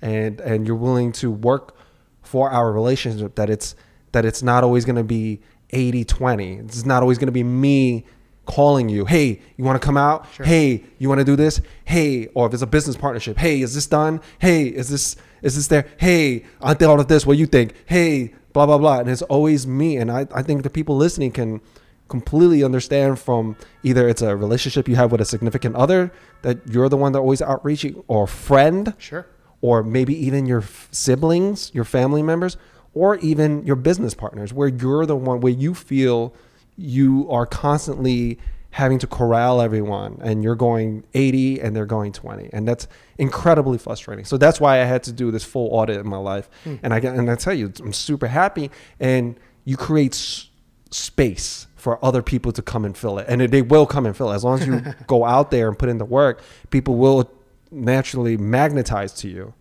And 0.00 0.40
and 0.40 0.66
you're 0.66 0.76
willing 0.76 1.12
to 1.12 1.30
work 1.30 1.76
for 2.22 2.50
our 2.50 2.72
relationship 2.72 3.34
that 3.34 3.50
it's 3.50 3.76
that 4.12 4.24
it's 4.24 4.42
not 4.42 4.64
always 4.64 4.84
going 4.84 4.96
to 4.96 5.04
be 5.04 5.40
80-20. 5.72 6.64
It's 6.64 6.84
not 6.84 7.02
always 7.02 7.18
going 7.18 7.26
to 7.26 7.32
be 7.32 7.44
me 7.44 8.04
calling 8.46 8.88
you, 8.88 9.04
"Hey, 9.04 9.40
you 9.56 9.64
want 9.64 9.80
to 9.80 9.84
come 9.84 9.96
out? 9.96 10.26
Sure. 10.34 10.44
Hey, 10.46 10.84
you 10.98 11.08
want 11.08 11.20
to 11.20 11.24
do 11.24 11.36
this? 11.36 11.60
Hey, 11.84 12.26
or 12.34 12.46
if 12.46 12.52
it's 12.54 12.62
a 12.62 12.66
business 12.66 12.96
partnership, 12.96 13.36
"Hey, 13.38 13.60
is 13.60 13.74
this 13.74 13.86
done? 13.86 14.20
Hey, 14.38 14.64
is 14.64 14.88
this 14.88 15.16
is 15.42 15.56
this 15.56 15.66
there? 15.68 15.86
Hey, 15.98 16.44
I 16.60 16.74
thought 16.74 17.00
of 17.00 17.08
this. 17.08 17.26
What 17.26 17.34
do 17.34 17.40
you 17.40 17.46
think? 17.46 17.74
Hey, 17.86 18.32
blah 18.52 18.66
blah 18.66 18.78
blah." 18.78 19.00
And 19.00 19.10
it's 19.10 19.22
always 19.22 19.66
me 19.66 19.96
and 19.96 20.10
I 20.10 20.26
I 20.32 20.42
think 20.42 20.62
the 20.62 20.70
people 20.70 20.96
listening 20.96 21.32
can 21.32 21.60
completely 22.08 22.62
understand 22.62 23.18
from 23.18 23.56
either 23.82 24.06
it's 24.08 24.20
a 24.22 24.36
relationship 24.36 24.86
you 24.86 24.96
have 24.96 25.10
with 25.12 25.20
a 25.20 25.24
significant 25.24 25.74
other 25.76 26.12
that 26.42 26.58
you're 26.68 26.88
the 26.90 26.96
one 26.96 27.12
that 27.12 27.20
always 27.20 27.40
outreaching 27.40 28.02
or 28.06 28.26
friend 28.26 28.92
Sure. 28.98 29.26
or 29.62 29.82
maybe 29.82 30.14
even 30.26 30.44
your 30.44 30.58
f- 30.60 30.88
siblings, 30.92 31.70
your 31.72 31.84
family 31.84 32.22
members, 32.22 32.58
or 32.92 33.16
even 33.16 33.64
your 33.64 33.76
business 33.76 34.12
partners, 34.12 34.52
where 34.52 34.68
you're 34.68 35.06
the 35.06 35.16
one 35.16 35.40
where 35.40 35.52
you 35.54 35.72
feel 35.74 36.34
you 36.76 37.26
are 37.30 37.46
constantly 37.46 38.38
having 38.72 38.98
to 38.98 39.06
corral 39.06 39.60
everyone 39.60 40.18
and 40.22 40.42
you're 40.42 40.54
going 40.56 41.04
80 41.14 41.60
and 41.60 41.76
they're 41.76 41.84
going 41.86 42.10
20 42.10 42.48
and 42.54 42.66
that's 42.66 42.88
incredibly 43.18 43.76
frustrating. 43.78 44.24
So 44.24 44.36
that's 44.38 44.58
why 44.60 44.80
i 44.80 44.84
had 44.84 45.02
to 45.04 45.12
do 45.12 45.30
this 45.30 45.44
full 45.44 45.68
audit 45.72 45.98
in 45.98 46.08
my 46.08 46.16
life. 46.16 46.48
Hmm. 46.64 46.76
And 46.82 46.94
i 46.94 46.98
and 46.98 47.30
i 47.30 47.34
tell 47.34 47.52
you 47.54 47.70
i'm 47.80 47.92
super 47.92 48.26
happy. 48.28 48.70
And 48.98 49.36
you 49.64 49.76
create 49.76 50.14
s- 50.14 50.48
space 50.90 51.66
for 51.76 52.02
other 52.04 52.22
people 52.22 52.50
to 52.52 52.62
come 52.62 52.84
and 52.84 52.96
fill 52.96 53.18
it. 53.18 53.26
And 53.28 53.40
they 53.42 53.62
will 53.62 53.86
come 53.86 54.06
and 54.06 54.16
fill 54.16 54.30
it. 54.32 54.36
As 54.36 54.44
long 54.44 54.58
as 54.60 54.66
you 54.66 54.80
go 55.06 55.24
out 55.24 55.50
there 55.50 55.68
and 55.68 55.78
put 55.78 55.88
in 55.88 55.98
the 55.98 56.04
work 56.04 56.42
people 56.70 56.96
will 56.96 57.30
naturally 57.70 58.36
magnetize 58.36 59.12
to 59.14 59.28
you. 59.28 59.52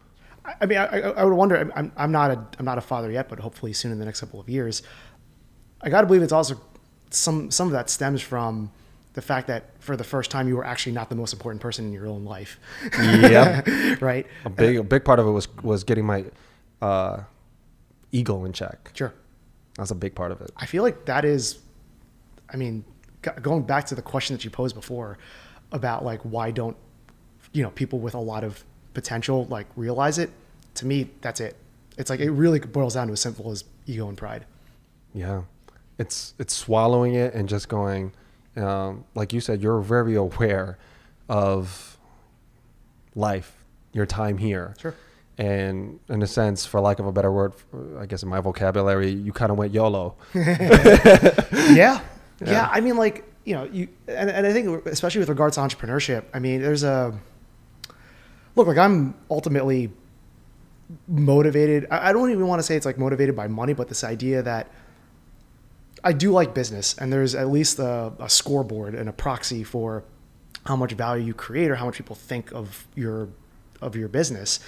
I 0.61 0.65
mean, 0.65 0.77
I, 0.77 0.85
I- 1.01 1.23
would 1.25 1.33
wonder. 1.33 1.57
I'm- 1.57 1.71
I'm, 1.75 1.91
I'm 1.97 2.11
not 2.11 2.31
a 2.31 2.45
I'm 2.59 2.65
not 2.65 2.77
a 2.77 2.81
father 2.81 3.11
yet, 3.11 3.27
but 3.29 3.39
hopefully 3.39 3.73
soon 3.73 3.91
in 3.91 3.99
the 3.99 4.05
next 4.05 4.21
couple 4.21 4.39
of 4.39 4.47
years. 4.49 4.81
I 5.81 5.89
got 5.89 6.01
to 6.01 6.07
believe 6.07 6.21
it's 6.23 6.31
also 6.33 6.59
some 7.09 7.51
some 7.51 7.67
of 7.67 7.73
that 7.73 7.89
stems 7.89 8.21
from 8.21 8.71
the 9.13 9.21
fact 9.21 9.47
that 9.47 9.71
for 9.79 9.97
the 9.97 10.03
first 10.03 10.31
time 10.31 10.47
you 10.47 10.55
were 10.55 10.65
actually 10.65 10.93
not 10.93 11.09
the 11.09 11.15
most 11.15 11.33
important 11.33 11.61
person 11.61 11.85
in 11.85 11.93
your 11.93 12.07
own 12.07 12.23
life. 12.23 12.59
Yep. 12.97 13.67
right. 14.01 14.25
a 14.45 14.49
big 14.49 14.77
a 14.77 14.83
big 14.83 15.03
part 15.03 15.19
of 15.19 15.27
it 15.27 15.31
was 15.31 15.47
was 15.61 15.83
getting 15.83 16.05
my 16.05 16.25
uh, 16.81 17.21
ego 18.11 18.45
in 18.45 18.53
check. 18.53 18.91
Sure. 18.93 19.13
That's 19.77 19.91
a 19.91 19.95
big 19.95 20.15
part 20.15 20.31
of 20.31 20.41
it. 20.41 20.51
I 20.57 20.65
feel 20.65 20.83
like 20.83 21.05
that 21.05 21.25
is, 21.25 21.59
I 22.49 22.57
mean, 22.57 22.83
going 23.41 23.63
back 23.63 23.85
to 23.87 23.95
the 23.95 24.01
question 24.01 24.35
that 24.35 24.43
you 24.43 24.49
posed 24.49 24.75
before 24.75 25.17
about 25.71 26.03
like 26.03 26.21
why 26.21 26.51
don't 26.51 26.75
you 27.53 27.63
know 27.63 27.69
people 27.71 27.99
with 27.99 28.13
a 28.13 28.19
lot 28.19 28.43
of 28.43 28.63
potential 28.93 29.45
like 29.45 29.67
realize 29.75 30.17
it? 30.17 30.31
To 30.75 30.85
me, 30.85 31.09
that's 31.21 31.41
it. 31.41 31.57
It's 31.97 32.09
like 32.09 32.21
it 32.21 32.31
really 32.31 32.59
boils 32.59 32.93
down 32.93 33.07
to 33.07 33.13
as 33.13 33.19
simple 33.19 33.51
as 33.51 33.65
ego 33.85 34.07
and 34.07 34.17
pride. 34.17 34.45
Yeah, 35.13 35.43
it's 35.97 36.33
it's 36.39 36.55
swallowing 36.55 37.15
it 37.15 37.33
and 37.33 37.49
just 37.49 37.67
going, 37.67 38.13
um, 38.57 39.05
like 39.15 39.33
you 39.33 39.41
said, 39.41 39.61
you're 39.61 39.81
very 39.81 40.15
aware 40.15 40.77
of 41.29 41.97
life, 43.15 43.63
your 43.93 44.05
time 44.05 44.37
here. 44.37 44.75
Sure. 44.79 44.95
And 45.37 45.99
in 46.09 46.21
a 46.21 46.27
sense, 46.27 46.65
for 46.65 46.79
lack 46.81 46.99
of 46.99 47.07
a 47.07 47.11
better 47.11 47.31
word, 47.31 47.53
I 47.97 48.05
guess 48.05 48.21
in 48.21 48.29
my 48.29 48.41
vocabulary, 48.41 49.09
you 49.09 49.31
kind 49.31 49.51
of 49.51 49.57
went 49.57 49.73
YOLO. 49.73 50.15
yeah. 50.33 52.01
yeah 52.45 52.69
i 52.71 52.81
mean 52.81 52.97
like 52.97 53.23
you 53.45 53.53
know 53.53 53.63
you 53.65 53.87
and, 54.07 54.29
and 54.29 54.47
i 54.47 54.53
think 54.53 54.85
especially 54.87 55.19
with 55.19 55.29
regards 55.29 55.55
to 55.55 55.61
entrepreneurship 55.61 56.23
i 56.33 56.39
mean 56.39 56.61
there's 56.61 56.83
a 56.83 57.13
look 58.55 58.67
like 58.67 58.77
i'm 58.77 59.13
ultimately 59.29 59.91
motivated 61.07 61.87
i 61.91 62.09
I 62.09 62.13
don't 62.13 62.31
even 62.31 62.47
want 62.47 62.59
to 62.59 62.63
say 62.63 62.75
it's 62.75 62.85
like 62.85 62.97
motivated 62.97 63.35
by 63.35 63.47
money 63.47 63.73
but 63.73 63.87
this 63.87 64.03
idea 64.03 64.41
that 64.41 64.67
i 66.03 66.13
do 66.13 66.31
like 66.31 66.53
business 66.53 66.95
and 66.97 67.11
there's 67.11 67.35
at 67.35 67.49
least 67.49 67.79
a, 67.79 68.13
a 68.19 68.29
scoreboard 68.29 68.95
and 68.95 69.07
a 69.09 69.13
proxy 69.13 69.63
for 69.63 70.03
how 70.65 70.75
much 70.75 70.93
value 70.93 71.25
you 71.25 71.33
create 71.33 71.71
or 71.71 71.75
how 71.75 71.85
much 71.85 71.97
people 71.97 72.15
think 72.15 72.51
of 72.51 72.87
your 72.95 73.29
of 73.81 73.95
your 73.95 74.07
business. 74.07 74.59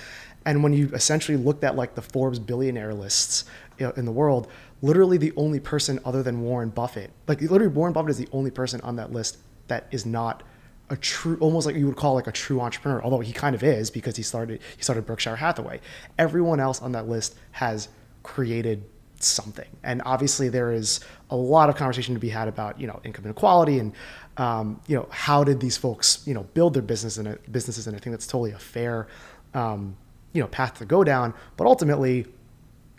And 0.46 0.64
when 0.64 0.74
you 0.74 0.90
essentially 0.94 1.38
looked 1.38 1.64
at 1.64 1.76
like 1.76 1.96
the 1.96 2.02
Forbes 2.02 2.40
billionaire 2.40 2.94
lists 2.94 3.46
in 3.78 4.06
the 4.06 4.12
world, 4.12 4.50
literally 4.82 5.18
the 5.18 5.32
only 5.36 5.60
person 5.60 6.00
other 6.04 6.24
than 6.24 6.42
Warren 6.42 6.70
Buffett, 6.70 7.12
like 7.28 7.42
literally 7.42 7.68
Warren 7.68 7.94
Buffett 7.94 8.12
is 8.12 8.18
the 8.18 8.28
only 8.32 8.52
person 8.52 8.82
on 8.82 8.98
that 8.98 9.12
list 9.12 9.38
that 9.68 9.88
is 9.92 10.06
not 10.06 10.44
a 10.90 10.98
true 10.98 11.38
almost 11.40 11.66
like 11.66 11.76
you 11.76 11.88
would 11.88 11.96
call 11.96 12.14
like 12.14 12.28
a 12.28 12.32
true 12.32 12.60
entrepreneur 12.60 13.02
although 13.02 13.22
he 13.22 13.32
kind 13.32 13.56
of 13.56 13.64
is 13.64 13.90
because 13.90 14.18
he 14.18 14.22
started 14.22 14.60
he 14.76 14.84
started 14.84 15.06
berkshire 15.06 15.38
hathaway 15.38 15.80
everyone 16.20 16.60
else 16.60 16.82
on 16.82 16.92
that 16.92 17.08
list 17.08 17.36
has 17.52 17.88
created 18.22 18.84
something. 19.26 19.68
And 19.84 20.02
obviously 20.06 20.50
there 20.50 20.72
is 20.72 21.00
a 21.30 21.36
lot 21.36 21.70
of 21.70 21.76
conversation 21.76 22.14
to 22.14 22.20
be 22.20 22.30
had 22.30 22.48
about 22.48 22.80
you 22.80 22.88
know 22.88 23.00
income 23.04 23.26
inequality 23.26 23.80
and 23.80 23.94
um, 24.38 24.82
you 24.88 24.96
know 24.96 25.08
how 25.12 25.44
did 25.44 25.60
these 25.60 25.78
folks 25.78 26.24
you 26.26 26.34
know 26.34 26.44
build 26.54 26.74
their 26.74 26.84
business 26.84 27.18
and 27.18 27.38
businesses 27.52 27.86
and 27.86 27.96
i 27.96 28.00
think 28.00 28.14
that's 28.14 28.26
totally 28.26 28.52
a 28.52 28.60
fair 28.60 29.08
um, 29.54 29.96
you 30.34 30.42
know 30.42 30.48
path 30.48 30.78
to 30.80 30.86
go 30.86 31.04
down. 31.04 31.34
But 31.58 31.68
ultimately 31.68 32.28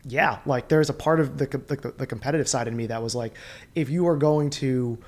yeah 0.06 0.38
like 0.44 0.68
there's 0.68 0.90
a 0.90 0.92
part 0.92 1.18
of 1.18 1.38
the, 1.38 1.46
the, 1.46 1.94
the 1.96 2.06
competitive 2.06 2.46
side 2.46 2.68
in 2.68 2.76
me 2.76 2.86
that 2.86 3.02
was 3.02 3.14
like 3.14 3.32
if 3.74 3.88
you 3.88 4.06
are 4.06 4.18
going 4.18 4.50
to 4.50 4.98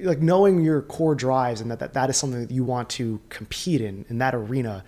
like 0.00 0.20
knowing 0.20 0.62
your 0.62 0.80
core 0.80 1.14
drives 1.14 1.60
and 1.60 1.70
that, 1.70 1.78
that 1.78 1.92
that 1.92 2.08
is 2.08 2.16
something 2.16 2.40
that 2.40 2.50
you 2.50 2.64
want 2.64 2.88
to 2.88 3.20
compete 3.28 3.82
in 3.82 4.06
in 4.08 4.16
that 4.16 4.34
arena 4.34 4.82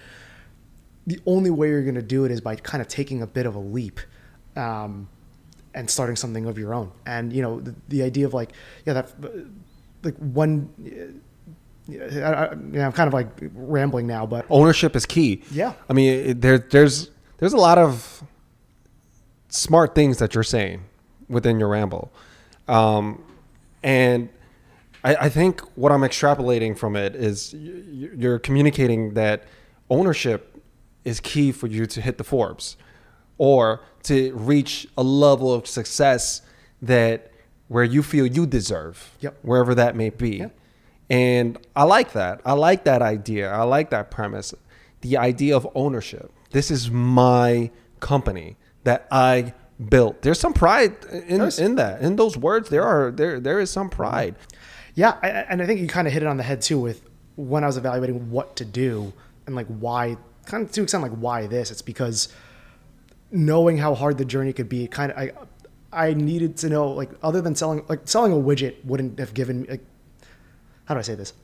the 1.07 1.21
only 1.27 1.51
way 1.51 1.69
you're 1.69 1.83
going 1.83 1.95
to 1.95 2.03
do 2.03 2.25
it 2.25 2.31
is 2.31 2.41
by 2.41 2.57
kind 2.57 2.81
of 2.81 2.89
taking 2.89 3.23
a 3.23 3.27
bit 3.27 3.47
of 3.47 3.55
a 3.55 3.59
leap. 3.59 4.01
Um, 4.57 5.09
and 5.75 5.91
starting 5.91 6.17
something 6.17 6.47
of 6.47 6.59
your 6.59 6.73
own 6.73 6.91
and 7.07 7.33
you 7.33 7.43
know 7.43 7.61
the, 7.61 7.75
the 7.89 8.03
idea 8.03 8.27
of 8.27 8.33
like 8.33 8.53
yeah 8.87 8.93
that 8.93 9.13
like 10.03 10.17
one 10.17 10.69
I, 11.89 12.49
I'm 12.51 12.93
kind 12.93 13.09
of 13.09 13.13
like 13.13 13.29
rambling 13.55 14.07
now, 14.07 14.25
but 14.25 14.47
ownership 14.49 14.97
is 14.97 15.05
key. 15.05 15.43
Yeah. 15.51 15.75
I 15.89 15.93
mean, 15.93 16.31
it, 16.31 16.41
there, 16.41 16.59
there's 16.59 17.11
there's 17.39 17.53
a 17.53 17.59
lot 17.59 17.77
of 17.77 18.23
smart 19.49 19.95
things 19.95 20.19
that 20.19 20.35
you're 20.35 20.45
saying 20.45 20.85
within 21.29 21.59
your 21.59 21.69
ramble, 21.69 22.11
um, 22.69 23.23
and 23.83 24.31
I, 25.03 25.15
I 25.17 25.29
think 25.29 25.61
what 25.77 25.93
I'm 25.93 26.01
extrapolating 26.01 26.77
from 26.77 26.97
it 26.97 27.15
is 27.15 27.53
you're 27.55 28.39
communicating 28.39 29.15
that 29.15 29.45
ownership 29.91 30.63
is 31.05 31.21
key 31.21 31.53
for 31.53 31.67
you 31.67 31.85
to 31.85 32.01
hit 32.01 32.17
the 32.17 32.25
Forbes 32.25 32.77
or 33.39 33.81
to 34.05 34.35
reach 34.35 34.87
a 34.97 35.03
level 35.03 35.53
of 35.53 35.67
success 35.67 36.43
that 36.83 37.31
where 37.69 37.85
you 37.85 38.03
feel 38.03 38.27
you 38.27 38.47
deserve, 38.47 39.17
Yep. 39.21 39.39
wherever 39.43 39.75
that 39.75 39.97
may 39.97 40.11
be. 40.11 40.37
Yep. 40.39 40.57
And 41.11 41.59
I 41.77 41.85
like 41.85 42.13
that. 42.13 42.41
I 42.45 42.53
like 42.53 42.85
that 42.85 43.03
idea. 43.03 43.51
I 43.53 43.63
like 43.63 43.91
that 43.91 44.11
premise. 44.11 44.55
The 45.01 45.17
idea 45.19 45.57
of 45.57 45.67
ownership. 45.75 46.31
This 46.51 46.71
is 46.71 46.91
my 46.91 47.71
company 48.01 48.57
that 48.85 49.07
I 49.11 49.55
built. 49.89 50.23
There's 50.23 50.39
some 50.39 50.53
pride 50.55 50.95
in, 51.11 51.39
There's- 51.39 51.59
in 51.59 51.75
that. 51.77 52.01
In 52.03 52.17
those 52.17 52.37
words, 52.37 52.69
there 52.71 52.83
are 52.85 53.11
there 53.11 53.41
there 53.41 53.61
is 53.61 53.71
some 53.71 53.91
pride. 53.91 54.35
Mm-hmm. 54.39 54.61
Yeah, 54.97 55.19
I, 55.23 55.29
and 55.29 55.61
I 55.61 55.67
think 55.67 55.81
you 55.81 55.89
kind 55.89 56.07
of 56.07 56.13
hit 56.13 56.23
it 56.23 56.27
on 56.27 56.37
the 56.37 56.43
head 56.45 56.63
too 56.63 56.79
with 56.79 57.03
when 57.37 57.65
I 57.65 57.67
was 57.67 57.77
evaluating 57.77 58.31
what 58.31 58.55
to 58.57 58.65
do 58.65 59.13
and 59.47 59.57
like 59.57 59.67
why, 59.67 60.17
kind 60.47 60.65
of 60.65 60.71
to 60.73 60.83
extent 60.83 61.03
like 61.03 61.13
why 61.13 61.47
this. 61.49 61.71
It's 61.73 61.83
because 61.83 62.29
knowing 63.35 63.77
how 63.77 63.95
hard 63.95 64.17
the 64.17 64.25
journey 64.25 64.53
could 64.53 64.69
be, 64.69 64.87
kind 64.87 65.13
of 65.13 65.19
I 65.19 65.33
I 65.93 66.15
needed 66.15 66.57
to 66.59 66.69
know 66.69 66.89
like 66.89 67.11
other 67.23 67.43
than 67.43 67.55
selling 67.55 67.85
like 67.89 68.01
selling 68.05 68.33
a 68.33 68.37
widget 68.37 68.83
wouldn't 68.85 69.19
have 69.19 69.35
given 69.35 69.63
me 69.63 69.69
like 69.69 69.85
how 70.87 70.95
do 70.95 71.01
I 71.01 71.03
say 71.03 71.15
this? 71.15 71.35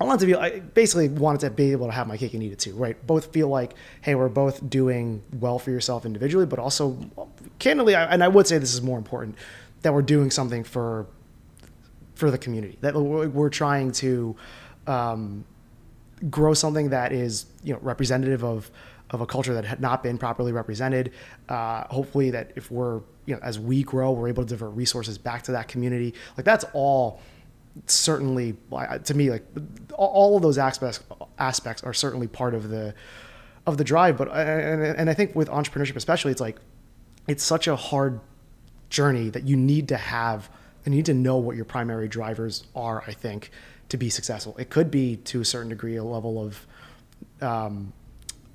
I 0.00 0.04
wanted 0.04 0.20
to 0.20 0.26
be 0.26 0.34
I 0.34 0.60
basically 0.60 1.08
wanted 1.08 1.40
to 1.40 1.50
be 1.50 1.72
able 1.72 1.86
to 1.86 1.92
have 1.92 2.06
my 2.06 2.16
cake 2.16 2.34
and 2.34 2.42
eat 2.42 2.52
it 2.52 2.58
too, 2.58 2.74
right? 2.74 3.04
Both 3.06 3.32
feel 3.32 3.48
like 3.48 3.74
hey, 4.02 4.14
we're 4.14 4.28
both 4.28 4.68
doing 4.68 5.22
well 5.40 5.58
for 5.58 5.70
yourself 5.70 6.04
individually, 6.04 6.46
but 6.46 6.58
also 6.58 6.98
candidly, 7.58 7.94
I, 7.94 8.04
and 8.04 8.22
I 8.22 8.28
would 8.28 8.46
say 8.46 8.58
this 8.58 8.74
is 8.74 8.82
more 8.82 8.98
important 8.98 9.36
that 9.82 9.94
we're 9.94 10.02
doing 10.02 10.30
something 10.30 10.62
for 10.62 11.06
for 12.14 12.30
the 12.30 12.38
community. 12.38 12.76
That 12.82 12.94
we're 12.94 13.50
trying 13.50 13.92
to 13.92 14.36
um, 14.86 15.44
grow 16.30 16.52
something 16.54 16.90
that 16.90 17.12
is 17.12 17.46
you 17.62 17.72
know 17.72 17.80
representative 17.80 18.44
of 18.44 18.70
of 19.14 19.20
a 19.20 19.26
culture 19.26 19.54
that 19.54 19.64
had 19.64 19.80
not 19.80 20.02
been 20.02 20.18
properly 20.18 20.52
represented. 20.52 21.12
Uh, 21.48 21.84
hopefully, 21.88 22.30
that 22.30 22.52
if 22.56 22.70
we're 22.70 23.00
you 23.26 23.34
know 23.34 23.40
as 23.42 23.58
we 23.58 23.82
grow, 23.82 24.12
we're 24.12 24.28
able 24.28 24.42
to 24.42 24.48
divert 24.48 24.74
resources 24.74 25.16
back 25.16 25.42
to 25.42 25.52
that 25.52 25.68
community. 25.68 26.14
Like 26.36 26.44
that's 26.44 26.64
all 26.72 27.20
certainly 27.86 28.56
to 29.02 29.14
me 29.14 29.30
like 29.30 29.44
all- 29.94 30.36
of 30.36 30.42
those 30.42 30.58
aspects 30.58 31.00
aspects 31.40 31.82
are 31.82 31.92
certainly 31.92 32.28
part 32.28 32.54
of 32.54 32.68
the 32.68 32.94
of 33.66 33.78
the 33.78 33.84
drive. 33.84 34.16
But 34.16 34.28
and, 34.28 34.82
and 34.82 35.10
I 35.10 35.14
think 35.14 35.34
with 35.34 35.48
entrepreneurship 35.48 35.96
especially, 35.96 36.32
it's 36.32 36.40
like 36.40 36.58
it's 37.26 37.42
such 37.42 37.66
a 37.66 37.76
hard 37.76 38.20
journey 38.90 39.30
that 39.30 39.44
you 39.44 39.56
need 39.56 39.88
to 39.88 39.96
have 39.96 40.50
and 40.84 40.94
you 40.94 40.98
need 40.98 41.06
to 41.06 41.14
know 41.14 41.36
what 41.36 41.56
your 41.56 41.64
primary 41.64 42.06
drivers 42.06 42.64
are 42.76 43.02
i 43.08 43.12
think 43.12 43.50
to 43.88 43.96
be 43.96 44.08
successful 44.08 44.54
it 44.58 44.70
could 44.70 44.90
be 44.90 45.16
to 45.16 45.40
a 45.40 45.44
certain 45.44 45.70
degree 45.70 45.96
a 45.96 46.04
level 46.04 46.40
of 46.40 46.66
um, 47.40 47.92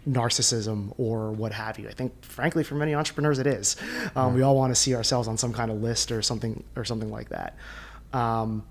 narcissism 0.09 0.93
or 0.97 1.31
what 1.31 1.51
have 1.51 1.77
you 1.77 1.87
i 1.87 1.91
think 1.91 2.11
frankly 2.23 2.63
for 2.63 2.75
many 2.75 2.95
entrepreneurs 2.95 3.37
it 3.37 3.47
is 3.47 3.75
um, 4.15 4.33
we 4.33 4.41
all 4.41 4.55
want 4.55 4.71
to 4.71 4.75
see 4.75 4.95
ourselves 4.95 5.27
on 5.27 5.37
some 5.37 5.53
kind 5.53 5.69
of 5.69 5.81
list 5.81 6.11
or 6.11 6.21
something 6.21 6.63
or 6.75 6.83
something 6.83 7.11
like 7.11 7.29
that 7.29 7.55
um, 8.13 8.63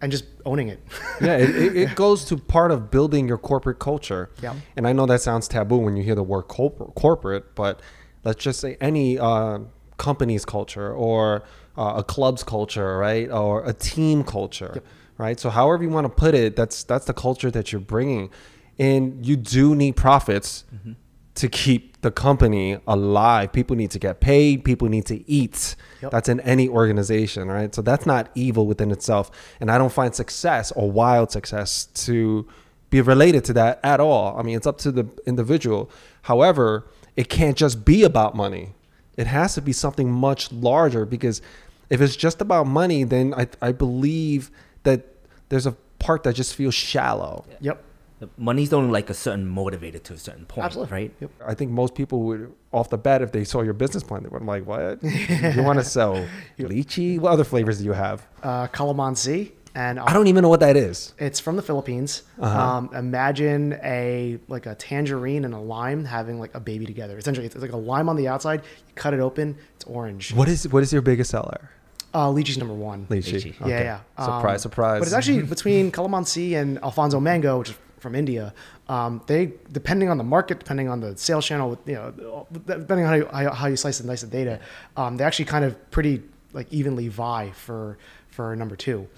and 0.00 0.12
just 0.12 0.24
owning 0.44 0.68
it 0.68 0.80
yeah, 1.20 1.36
it, 1.36 1.50
it, 1.50 1.76
it 1.76 1.94
goes 1.94 2.24
to 2.24 2.36
part 2.36 2.70
of 2.70 2.90
building 2.90 3.26
your 3.26 3.38
corporate 3.38 3.78
culture. 3.78 4.30
Yeah. 4.42 4.54
And 4.76 4.86
I 4.86 4.92
know 4.92 5.06
that 5.06 5.22
sounds 5.22 5.48
taboo 5.48 5.78
when 5.78 5.96
you 5.96 6.02
hear 6.02 6.14
the 6.14 6.22
word 6.22 6.42
corporate, 6.42 6.94
corporate 6.94 7.54
but 7.54 7.80
let's 8.24 8.42
just 8.42 8.60
say 8.60 8.76
any 8.80 9.18
uh, 9.18 9.60
company's 9.96 10.44
culture 10.44 10.92
or 10.92 11.44
uh, 11.76 11.94
a 11.96 12.04
club's 12.04 12.42
culture, 12.42 12.98
right? 12.98 13.30
Or 13.30 13.64
a 13.64 13.72
team 13.72 14.24
culture, 14.24 14.82
right? 15.18 15.38
So 15.38 15.50
however 15.50 15.82
you 15.82 15.90
want 15.90 16.04
to 16.06 16.12
put 16.12 16.34
it, 16.34 16.56
that's 16.56 16.84
that's 16.84 17.06
the 17.06 17.14
culture 17.14 17.50
that 17.50 17.72
you're 17.72 17.80
bringing, 17.80 18.30
and 18.78 19.24
you 19.24 19.36
do 19.36 19.74
need 19.74 19.96
profits 19.96 20.64
mm-hmm. 20.74 20.92
to 21.36 21.48
keep 21.48 22.00
the 22.02 22.10
company 22.10 22.78
alive. 22.86 23.52
People 23.52 23.74
need 23.76 23.90
to 23.90 23.98
get 23.98 24.20
paid. 24.20 24.64
People 24.64 24.88
need 24.88 25.06
to 25.06 25.28
eat. 25.28 25.74
Yep. 26.02 26.10
That's 26.12 26.28
in 26.28 26.40
any 26.40 26.68
organization, 26.68 27.48
right? 27.48 27.74
So 27.74 27.82
that's 27.82 28.06
not 28.06 28.30
evil 28.34 28.66
within 28.66 28.90
itself. 28.90 29.30
And 29.60 29.70
I 29.70 29.78
don't 29.78 29.92
find 29.92 30.14
success 30.14 30.72
or 30.72 30.90
wild 30.90 31.30
success 31.32 31.86
to 32.06 32.46
be 32.90 33.00
related 33.00 33.44
to 33.46 33.52
that 33.54 33.80
at 33.82 33.98
all. 33.98 34.38
I 34.38 34.42
mean, 34.42 34.56
it's 34.56 34.66
up 34.66 34.78
to 34.78 34.92
the 34.92 35.08
individual. 35.26 35.90
However, 36.22 36.86
it 37.16 37.28
can't 37.28 37.56
just 37.56 37.84
be 37.84 38.04
about 38.04 38.36
money. 38.36 38.74
It 39.16 39.26
has 39.26 39.54
to 39.54 39.62
be 39.62 39.72
something 39.72 40.10
much 40.10 40.52
larger 40.52 41.06
because 41.06 41.40
if 41.88 42.00
it's 42.00 42.16
just 42.16 42.40
about 42.40 42.66
money, 42.66 43.04
then 43.04 43.32
I, 43.34 43.48
I 43.62 43.72
believe 43.72 44.50
that 44.82 45.06
there's 45.48 45.66
a 45.66 45.72
part 45.98 46.22
that 46.24 46.34
just 46.34 46.54
feels 46.54 46.74
shallow. 46.74 47.46
yep 47.60 47.82
The 48.18 48.28
Money's 48.38 48.72
only 48.72 48.90
like 48.90 49.10
a 49.10 49.14
certain 49.14 49.46
motivator 49.46 50.02
to 50.02 50.14
a 50.14 50.18
certain 50.18 50.46
point, 50.46 50.64
Absolutely. 50.64 50.92
right? 50.92 51.12
Yep. 51.20 51.30
I 51.46 51.54
think 51.54 51.70
most 51.70 51.94
people 51.94 52.22
would, 52.22 52.52
off 52.72 52.88
the 52.88 52.96
bat, 52.96 53.20
if 53.20 53.30
they 53.32 53.44
saw 53.44 53.60
your 53.60 53.74
business 53.74 54.02
plan, 54.02 54.22
they 54.22 54.30
would 54.30 54.40
be 54.40 54.46
like, 54.46 54.66
"What? 54.66 55.02
you 55.56 55.62
want 55.62 55.78
to 55.78 55.84
sell 55.84 56.26
lychee? 56.58 57.18
What 57.18 57.32
other 57.32 57.44
flavors 57.44 57.78
do 57.78 57.84
you 57.84 57.92
have?" 57.92 58.26
uh, 58.42 58.68
calamansi 58.68 59.52
and 59.76 60.00
I 60.00 60.14
don't 60.14 60.26
even 60.26 60.40
know 60.40 60.48
what 60.48 60.60
that 60.60 60.74
is. 60.74 61.12
It's 61.18 61.38
from 61.38 61.56
the 61.56 61.62
Philippines. 61.62 62.22
Uh-huh. 62.40 62.58
Um, 62.58 62.90
imagine 62.94 63.78
a 63.84 64.38
like 64.48 64.64
a 64.64 64.74
tangerine 64.74 65.44
and 65.44 65.52
a 65.52 65.58
lime 65.58 66.02
having 66.06 66.40
like 66.40 66.54
a 66.54 66.60
baby 66.60 66.86
together. 66.86 67.18
Essentially, 67.18 67.44
it's, 67.44 67.54
it's 67.54 67.62
like 67.62 67.72
a 67.72 67.76
lime 67.76 68.08
on 68.08 68.16
the 68.16 68.26
outside. 68.26 68.62
You 68.88 68.94
cut 68.94 69.12
it 69.12 69.20
open, 69.20 69.54
it's 69.74 69.84
orange. 69.84 70.32
What 70.32 70.48
is 70.48 70.66
what 70.68 70.82
is 70.82 70.94
your 70.94 71.02
biggest 71.02 71.30
seller? 71.30 71.70
Uh, 72.14 72.28
lychee's 72.28 72.56
number 72.56 72.72
one. 72.72 73.06
Lychee. 73.08 73.34
Lychee. 73.34 73.60
Okay. 73.60 73.68
Yeah, 73.70 73.80
yeah. 73.80 74.00
Um, 74.16 74.24
Surprise, 74.24 74.62
surprise. 74.62 75.00
But 75.00 75.08
it's 75.08 75.14
actually 75.14 75.42
between 75.42 75.92
calamansi 75.92 76.54
and 76.56 76.78
Alphonso 76.82 77.20
mango, 77.20 77.58
which 77.58 77.70
is 77.70 77.76
from 78.06 78.14
India. 78.14 78.54
Um, 78.88 79.20
they 79.26 79.52
depending 79.72 80.08
on 80.10 80.16
the 80.16 80.28
market, 80.36 80.60
depending 80.60 80.88
on 80.88 81.00
the 81.00 81.16
sales 81.16 81.44
channel, 81.44 81.76
you 81.86 81.94
know, 81.94 82.46
depending 82.52 83.04
on 83.04 83.10
how 83.10 83.40
you, 83.40 83.50
how, 83.50 83.66
you 83.66 83.76
slice 83.76 83.98
and 83.98 84.08
dice 84.08 84.20
the 84.20 84.28
data, 84.28 84.60
um, 84.96 85.16
they 85.16 85.24
actually 85.24 85.46
kind 85.46 85.64
of 85.64 85.72
pretty 85.90 86.22
like 86.52 86.72
evenly 86.72 87.08
vie 87.08 87.50
for 87.50 87.98
for 88.30 88.54
number 88.54 88.76
two. 88.76 89.08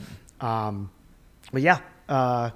Um, 0.41 0.91
but 1.53 1.61
yeah, 1.61 1.81
uh, 2.09 2.51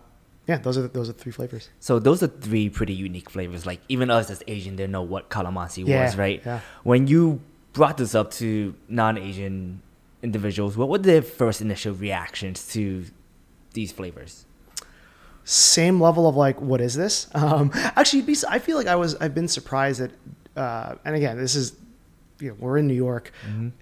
yeah, 0.48 0.56
those 0.56 0.78
are 0.78 0.82
the, 0.82 0.88
those 0.88 1.10
are 1.10 1.12
the 1.12 1.18
three 1.18 1.32
flavors. 1.32 1.68
So 1.80 1.98
those 1.98 2.22
are 2.22 2.28
three 2.28 2.70
pretty 2.70 2.94
unique 2.94 3.28
flavors. 3.28 3.66
Like 3.66 3.80
even 3.90 4.10
us 4.10 4.30
as 4.30 4.42
Asian 4.48 4.76
didn't 4.76 4.92
know 4.92 5.02
what 5.02 5.28
calamansi 5.28 5.86
Yeah, 5.86 6.04
was, 6.04 6.16
right? 6.16 6.40
yeah. 6.46 6.60
When 6.82 7.08
you 7.08 7.40
brought 7.74 7.98
this 7.98 8.14
up 8.14 8.30
to 8.32 8.74
non-Asian 8.88 9.82
individuals, 10.22 10.78
what 10.78 10.88
were 10.88 10.98
their 10.98 11.20
first 11.22 11.60
initial 11.60 11.92
reactions 11.94 12.66
to 12.68 13.04
these 13.74 13.92
flavors? 13.92 14.46
Same 15.44 16.00
level 16.00 16.28
of 16.28 16.36
like, 16.36 16.60
what 16.60 16.80
is 16.80 16.94
this? 16.94 17.28
Um, 17.34 17.70
actually, 17.74 18.22
be, 18.22 18.36
I 18.48 18.58
feel 18.58 18.76
like 18.76 18.86
I 18.86 18.94
was, 18.96 19.16
I've 19.16 19.34
been 19.34 19.48
surprised 19.48 20.00
that, 20.00 20.12
uh, 20.56 20.94
and 21.04 21.16
again, 21.16 21.36
this 21.36 21.56
is, 21.56 21.74
you 22.38 22.48
know, 22.48 22.56
we're 22.58 22.78
in 22.78 22.86
New 22.86 22.94
York. 22.94 23.32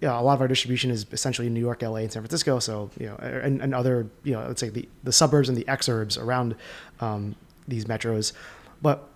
Yeah, 0.01 0.19
a 0.19 0.23
lot 0.23 0.35
of 0.35 0.41
our 0.41 0.49
distribution 0.49 0.91
is 0.91 1.07
essentially 1.13 1.49
New 1.49 1.61
York, 1.61 1.83
LA, 1.83 1.97
and 1.97 2.13
San 2.13 2.23
Francisco. 2.23 2.59
So 2.59 2.91
you 2.99 3.07
know, 3.07 3.17
and, 3.17 3.63
and 3.63 3.75
other 3.75 4.07
you 4.23 4.33
know, 4.33 4.47
let's 4.47 4.61
say 4.61 4.69
the 4.69 4.87
the 5.03 5.13
suburbs 5.13 5.49
and 5.49 5.57
the 5.57 5.65
exurbs 5.65 6.23
around 6.23 6.57
um, 7.01 7.37
these 7.67 7.87
metros. 7.87 8.33
But 8.83 9.09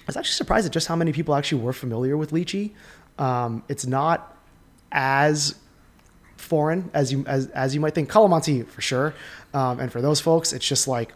I 0.00 0.02
was 0.06 0.16
actually 0.16 0.32
surprised 0.32 0.66
at 0.66 0.72
just 0.72 0.88
how 0.88 0.96
many 0.96 1.12
people 1.12 1.34
actually 1.34 1.62
were 1.62 1.74
familiar 1.74 2.16
with 2.16 2.30
lychee. 2.30 2.72
Um, 3.18 3.64
it's 3.68 3.86
not 3.86 4.36
as 4.92 5.56
foreign 6.38 6.90
as 6.94 7.12
you 7.12 7.24
as, 7.26 7.48
as 7.48 7.74
you 7.74 7.80
might 7.80 7.94
think. 7.94 8.10
Calamansi 8.10 8.66
for 8.66 8.80
sure, 8.80 9.14
um, 9.52 9.78
and 9.78 9.92
for 9.92 10.00
those 10.00 10.20
folks, 10.20 10.54
it's 10.54 10.66
just 10.66 10.88
like 10.88 11.12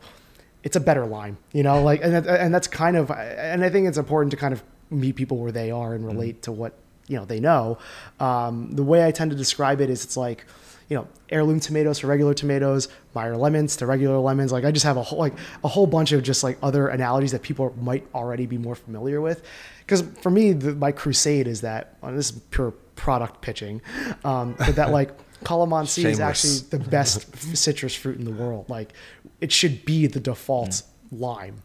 it's 0.63 0.77
a 0.77 0.81
better 0.81 1.07
line, 1.07 1.37
you 1.53 1.63
know. 1.63 1.83
Like 1.83 2.03
and 2.03 2.15
that, 2.15 2.27
and 2.27 2.55
that's 2.55 2.67
kind 2.67 2.97
of 2.97 3.11
and 3.11 3.65
I 3.65 3.71
think 3.71 3.89
it's 3.89 3.99
important 3.99 4.31
to 4.33 4.37
kind 4.37 4.53
of 4.53 4.63
meet 4.91 5.17
people 5.17 5.39
where 5.39 5.53
they 5.53 5.71
are 5.71 5.95
and 5.95 6.05
relate 6.07 6.43
to 6.43 6.53
what 6.53 6.75
you 7.07 7.17
know 7.17 7.25
they 7.25 7.41
know. 7.41 7.79
Um, 8.19 8.73
the 8.73 8.83
way 8.83 9.07
I 9.07 9.11
tend 9.11 9.31
to 9.31 9.37
describe 9.37 9.81
it 9.81 9.91
is 9.91 10.05
it's 10.05 10.17
like 10.17 10.45
you 10.89 10.97
know 10.97 11.09
heirloom 11.31 11.61
tomatoes 11.61 12.01
for 12.01 12.09
regular 12.09 12.35
tomatoes, 12.35 12.89
Meyer 13.15 13.37
lemons 13.37 13.77
to 13.77 13.87
regular 13.87 14.19
lemons. 14.19 14.53
Like 14.53 14.65
I 14.65 14.71
just 14.71 14.85
have 14.85 14.97
a 14.97 15.03
whole 15.03 15.19
like 15.19 15.35
a 15.65 15.69
whole 15.69 15.87
bunch 15.87 16.13
of 16.13 16.23
just 16.23 16.43
like 16.43 16.59
other 16.63 16.89
analogies 16.89 17.33
that 17.33 17.43
people 17.43 17.75
might 17.81 18.07
already 18.15 18.47
be 18.47 18.59
more 18.59 18.75
familiar 18.75 19.21
with. 19.21 19.43
Because 19.81 20.03
for 20.21 20.31
me, 20.31 20.53
the, 20.53 20.75
my 20.75 20.93
crusade 20.93 21.49
is 21.49 21.63
that 21.63 21.97
this 22.03 22.31
is 22.31 22.39
pure 22.51 22.73
product 22.97 23.41
pitching, 23.41 23.81
um, 24.25 24.55
but 24.59 24.77
that 24.77 24.91
like 24.99 25.11
calamansi 25.45 26.05
is 26.05 26.21
actually 26.21 26.59
the 26.71 26.79
best 26.79 27.57
citrus 27.57 27.95
fruit 27.95 28.19
in 28.19 28.25
the 28.25 28.31
world. 28.33 28.69
Like 28.69 28.93
it 29.41 29.53
should 29.53 29.85
be 29.85 30.07
the 30.07 30.21
default 30.21 30.83
lime 31.13 31.63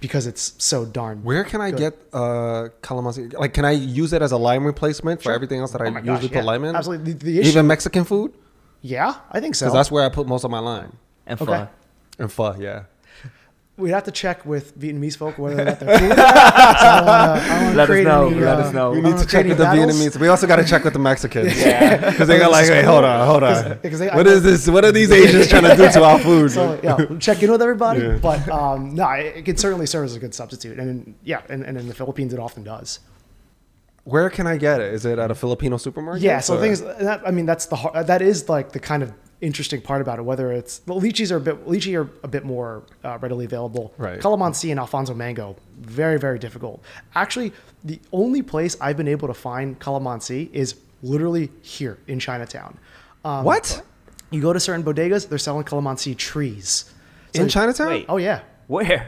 because 0.00 0.26
it's 0.26 0.54
so 0.58 0.84
darn. 0.84 1.22
Where 1.24 1.44
can 1.44 1.60
I 1.60 1.70
good. 1.70 1.78
get 1.78 1.92
uh 2.12 2.68
calamansi? 2.82 3.32
Like, 3.34 3.54
can 3.54 3.64
I 3.64 3.72
use 3.72 4.12
it 4.12 4.22
as 4.22 4.32
a 4.32 4.36
lime 4.36 4.64
replacement 4.64 5.22
for 5.22 5.32
everything 5.32 5.60
else 5.60 5.72
that 5.72 5.80
I 5.82 5.86
Oh 5.86 5.90
my 5.90 6.00
usually 6.00 6.28
gosh, 6.28 6.38
put 6.38 6.44
lime 6.44 6.64
in? 6.64 6.76
Absolutely. 6.76 7.12
The- 7.12 7.24
the 7.24 7.38
issue- 7.40 7.48
Even 7.50 7.66
Mexican 7.66 8.04
food, 8.04 8.32
Yeah, 8.82 9.14
I 9.30 9.40
think 9.40 9.54
so. 9.54 9.66
because 9.66 9.74
that's 9.74 9.90
where 9.90 10.04
I 10.04 10.08
put 10.08 10.26
most 10.26 10.44
of 10.44 10.50
my 10.50 10.58
lime. 10.60 10.92
And 11.26 11.40
Okay. 11.40 11.66
And 12.18 12.30
pho, 12.32 12.54
yeah. 12.58 12.84
We'd 13.78 13.90
have 13.90 14.04
to 14.04 14.10
check 14.10 14.46
with 14.46 14.78
Vietnamese 14.78 15.18
folk 15.18 15.36
whether 15.36 15.62
that's 15.62 15.80
their 15.80 15.98
food. 15.98 16.16
so 16.16 16.22
I 16.22 16.96
don't 16.96 17.06
wanna- 17.06 17.42
I 17.42 17.48
don't 17.48 17.64
wanna 17.66 17.76
Let 17.76 17.90
us 17.90 18.04
know, 18.04 18.26
any, 18.28 18.40
let 18.40 18.56
uh, 18.58 18.60
us 18.62 18.72
know. 18.72 18.90
We 18.92 18.96
need 19.02 19.04
wanna 19.04 19.18
check 19.20 19.28
create 19.28 19.48
with 19.48 19.58
the. 19.58 19.64
Vietnamese. 19.64 20.16
We 20.18 20.28
also 20.28 20.46
got 20.46 20.56
to 20.56 20.64
check 20.64 20.82
with 20.84 20.94
the 20.94 20.98
Mexicans. 20.98 21.60
Yeah. 21.60 22.10
Because 22.10 22.28
they're 22.28 22.48
like, 22.48 22.66
hey, 22.68 22.82
hold 22.82 23.04
on, 23.04 23.26
hold 23.26 23.42
on. 23.42 23.78
because 23.82 23.98
they- 23.98 24.08
I 24.08 24.16
What 24.16 24.24
know- 24.24 24.32
is 24.32 24.42
this? 24.42 24.66
What 24.66 24.84
are 24.86 24.92
these 24.92 25.10
Asians 25.12 25.48
trying 25.48 25.64
to 25.64 25.76
do 25.76 25.90
to 25.92 26.02
our 26.02 26.18
food? 26.18 26.50
So 26.52 26.80
yeah, 26.82 26.96
check 27.20 27.42
in 27.42 27.50
with 27.50 27.60
everybody. 27.60 28.00
Yeah. 28.00 28.18
But 28.22 28.48
um, 28.48 28.94
no, 28.94 29.10
it, 29.10 29.36
it 29.36 29.44
can 29.44 29.58
certainly 29.58 29.84
serve 29.86 30.06
as 30.06 30.16
a 30.16 30.20
good 30.20 30.34
substitute, 30.34 30.78
and 30.78 30.88
in, 30.88 31.14
yeah, 31.22 31.42
and, 31.50 31.62
and 31.62 31.76
in 31.76 31.86
the 31.86 31.94
Philippines 31.94 32.32
it 32.32 32.38
often 32.40 32.62
does. 32.64 33.00
Where 34.04 34.30
can 34.30 34.46
I 34.46 34.56
get 34.56 34.80
it? 34.80 34.94
Is 34.94 35.04
it 35.04 35.18
at 35.18 35.30
a 35.30 35.34
Filipino 35.34 35.76
supermarket? 35.76 36.22
Yeah. 36.22 36.40
So 36.40 36.54
Or- 36.54 36.56
the 36.56 36.62
thing 36.62 36.72
is, 36.72 36.80
that, 36.80 37.20
I 37.26 37.30
mean, 37.30 37.44
that's 37.44 37.66
the 37.66 37.76
har- 37.76 38.04
that 38.04 38.22
is 38.22 38.48
like 38.48 38.72
the 38.72 38.80
kind 38.80 39.02
of 39.02 39.12
interesting 39.40 39.80
part 39.82 40.00
about 40.00 40.18
it. 40.18 40.22
Whether 40.22 40.50
it's 40.52 40.80
well, 40.86 41.00
lychees 41.00 41.30
are 41.30 41.36
a 41.36 41.40
bit 41.40 41.66
lychee 41.66 41.96
are 41.98 42.08
a 42.22 42.28
bit 42.28 42.44
more 42.44 42.82
uh, 43.04 43.18
readily 43.20 43.44
available. 43.44 43.92
Right. 43.98 44.18
Calamansi 44.20 44.70
and 44.70 44.80
Alphonso 44.80 45.14
mango, 45.14 45.56
very 45.80 46.18
very 46.18 46.38
difficult. 46.38 46.82
Actually, 47.14 47.52
the 47.84 48.00
only 48.12 48.42
place 48.42 48.76
I've 48.80 48.96
been 48.96 49.08
able 49.08 49.28
to 49.28 49.34
find 49.34 49.78
calamansi 49.78 50.50
is 50.52 50.76
literally 51.02 51.50
here 51.62 51.98
in 52.06 52.18
Chinatown. 52.18 52.78
Um, 53.24 53.44
What? 53.44 53.82
You 54.30 54.40
go 54.42 54.52
to 54.52 54.58
certain 54.58 54.82
bodegas, 54.84 55.28
they're 55.28 55.38
selling 55.38 55.64
calamansi 55.64 56.16
trees. 56.16 56.92
So- 57.34 57.42
In 57.42 57.48
Chinatown? 57.48 57.88
Wait. 57.88 58.06
Oh 58.08 58.16
yeah. 58.16 58.40
Where? 58.66 59.06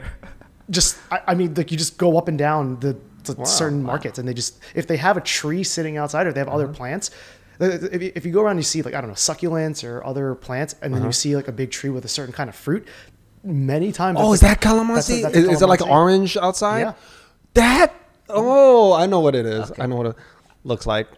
just 0.70 0.98
I, 1.10 1.20
I 1.28 1.34
mean 1.34 1.54
like 1.54 1.70
you 1.72 1.78
just 1.78 1.96
go 1.96 2.18
up 2.18 2.28
and 2.28 2.38
down 2.38 2.78
the, 2.80 2.94
the 3.24 3.32
Wow. 3.34 3.44
certain 3.44 3.82
markets 3.82 4.18
and 4.18 4.28
they 4.28 4.34
just 4.34 4.58
if 4.74 4.86
they 4.86 4.96
have 4.98 5.16
a 5.16 5.20
tree 5.22 5.64
sitting 5.64 5.96
outside 5.96 6.26
or 6.26 6.32
they 6.32 6.40
have 6.40 6.48
Uh-huh. 6.48 6.56
other 6.58 6.68
plants 6.68 7.10
uh, 7.10 7.14
if 7.60 8.02
you, 8.02 8.12
if 8.14 8.24
you 8.26 8.32
go 8.32 8.40
around 8.42 8.52
and 8.52 8.60
you 8.60 8.64
see 8.64 8.82
like 8.82 8.94
i 8.94 9.00
don't 9.00 9.08
know 9.10 9.14
succulents 9.16 9.82
or 9.88 10.04
other 10.04 10.34
plants 10.34 10.74
and 10.82 10.92
Uh-huh. 10.92 11.00
then 11.00 11.08
you 11.08 11.12
see 11.12 11.34
like 11.36 11.48
a 11.48 11.52
big 11.52 11.70
tree 11.70 11.90
with 11.90 12.04
a 12.04 12.08
certain 12.08 12.32
kind 12.32 12.48
of 12.48 12.54
fruit 12.56 12.86
many 13.44 13.92
times 13.92 14.18
Oh, 14.20 14.32
is 14.32 14.42
a- 14.42 14.46
that 14.46 14.60
calamansi? 14.60 14.94
that's 14.94 15.08
a- 15.10 15.22
that's 15.22 15.36
a 15.36 15.38
is, 15.38 15.48
is 15.48 15.62
it 15.62 15.66
like 15.66 15.82
orange 15.86 16.36
outside? 16.36 16.80
Yeah. 16.80 16.92
That? 17.54 17.94
Oh, 18.28 18.92
I 18.92 19.06
know 19.06 19.20
what 19.20 19.34
it 19.34 19.46
is. 19.46 19.72
I 19.78 19.86
know 19.86 19.96
what 19.96 20.06
it 20.08 20.16
looks 20.64 20.86
like. 20.86 21.08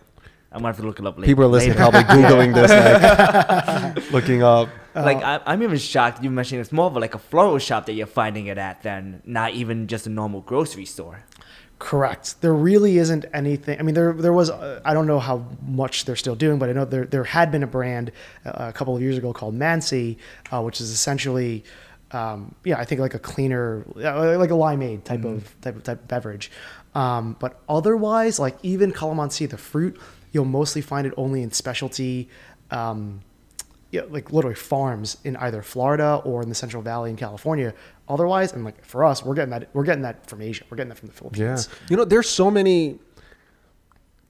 I'm 0.53 0.59
gonna 0.63 0.69
have 0.69 0.77
to 0.79 0.83
look 0.83 0.99
it 0.99 1.07
up 1.07 1.17
later. 1.17 1.27
People 1.27 1.45
are 1.45 1.49
listening, 1.49 1.77
later. 1.79 1.91
probably 1.91 2.23
googling 2.23 2.55
this, 2.55 2.71
like 3.97 4.13
looking 4.13 4.43
up. 4.43 4.69
like 4.95 5.23
I, 5.23 5.41
I'm 5.47 5.63
even 5.63 5.79
shocked 5.79 6.23
you 6.23 6.31
mentioned 6.31 6.61
it's 6.61 6.73
more 6.73 6.87
of 6.87 6.97
like 6.97 7.15
a 7.15 7.19
floral 7.19 7.59
shop 7.59 7.87
that 7.87 7.93
you're 7.95 8.07
finding 8.07 8.47
it 8.47 8.59
at 8.59 8.83
than 8.83 9.23
not 9.25 9.53
even 9.55 9.87
just 9.87 10.07
a 10.07 10.11
normal 10.11 10.41
grocery 10.41 10.85
store. 10.87 11.23
Correct. 11.81 12.39
There 12.43 12.53
really 12.53 12.99
isn't 12.99 13.25
anything. 13.33 13.79
I 13.81 13.83
mean, 13.83 13.95
there 13.95 14.13
there 14.13 14.35
was. 14.35 14.51
Uh, 14.51 14.83
I 14.85 14.93
don't 14.93 15.07
know 15.07 15.19
how 15.19 15.47
much 15.67 16.05
they're 16.05 16.15
still 16.15 16.37
doing, 16.37 16.59
but 16.59 16.69
I 16.69 16.73
know 16.73 16.85
there 16.85 17.07
there 17.07 17.25
had 17.25 17.51
been 17.51 17.63
a 17.63 17.67
brand 17.67 18.13
uh, 18.45 18.53
a 18.69 18.73
couple 18.75 18.95
of 18.95 19.01
years 19.01 19.17
ago 19.17 19.33
called 19.33 19.59
Mansi, 19.59 20.19
uh, 20.53 20.61
which 20.61 20.83
is 20.83 20.91
essentially, 20.91 21.65
um, 22.11 22.55
yeah, 22.65 22.79
I 22.79 22.85
think 22.85 23.01
like 23.01 23.15
a 23.15 23.19
cleaner, 23.19 23.87
uh, 23.97 24.37
like 24.37 24.51
a 24.51 24.61
limeade 24.61 25.05
type 25.05 25.25
of 25.25 25.59
type 25.63 25.75
of 25.75 25.83
type 25.83 26.01
of 26.03 26.07
beverage. 26.07 26.51
Um, 26.95 27.35
but 27.41 27.63
otherwise, 27.67 28.39
like 28.39 28.59
even 28.63 28.93
calamansi, 28.93 29.49
the 29.49 29.57
fruit, 29.57 29.99
you'll 30.33 30.45
mostly 30.45 30.83
find 30.83 31.07
it 31.07 31.15
only 31.17 31.43
in 31.43 31.51
specialty. 31.51 32.29
Um, 32.71 33.23
yeah, 33.91 34.03
like 34.09 34.33
literally 34.33 34.55
farms 34.55 35.17
in 35.25 35.37
either 35.37 35.63
Florida 35.63 36.21
or 36.25 36.43
in 36.43 36.49
the 36.49 36.55
Central 36.55 36.83
Valley 36.83 37.11
in 37.11 37.17
California. 37.17 37.75
Otherwise, 38.09 38.53
and 38.53 38.65
like 38.65 38.85
for 38.85 39.05
us, 39.05 39.25
we're 39.25 39.35
getting 39.35 39.51
that 39.51 39.69
we're 39.73 39.85
getting 39.85 40.03
that 40.03 40.27
from 40.27 40.41
Asia. 40.43 40.65
We're 40.71 40.77
getting 40.77 40.91
that 40.91 40.99
from 40.99 41.09
the 41.09 41.15
Philippines. 41.15 41.69
Yeah. 41.71 41.87
You 41.91 41.97
know, 41.97 42.05
there's 42.05 42.29
so 42.29 42.51
many 42.51 42.99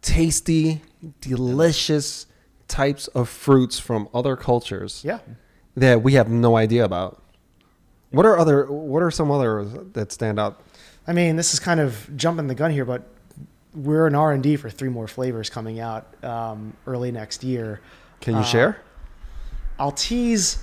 tasty, 0.03 0.83
delicious 1.21 2.27
types 2.69 3.09
of 3.09 3.29
fruits 3.29 3.79
from 3.79 4.09
other 4.15 4.37
cultures 4.37 5.03
Yeah. 5.05 5.19
that 5.77 6.03
we 6.03 6.15
have 6.15 6.29
no 6.29 6.57
idea 6.57 6.85
about. 6.85 7.23
What 8.11 8.27
are 8.27 8.39
other 8.39 8.67
what 8.67 9.03
are 9.03 9.11
some 9.11 9.31
others 9.31 9.69
that 9.93 10.11
stand 10.13 10.39
out? 10.41 10.61
I 11.07 11.13
mean, 11.13 11.37
this 11.37 11.53
is 11.55 11.61
kind 11.61 11.81
of 11.81 12.09
jumping 12.17 12.47
the 12.49 12.55
gun 12.55 12.71
here, 12.71 12.85
but 12.85 13.03
we're 13.75 14.07
in 14.07 14.15
R 14.15 14.33
and 14.33 14.43
D 14.43 14.57
for 14.57 14.69
three 14.69 14.89
more 14.89 15.07
flavors 15.07 15.49
coming 15.49 15.81
out 15.81 16.23
um, 16.25 16.75
early 16.87 17.13
next 17.13 17.45
year. 17.45 17.81
Can 18.21 18.35
you 18.35 18.41
Uh, 18.41 18.45
share? 18.45 18.77
I'll 19.81 19.93
tease. 19.93 20.63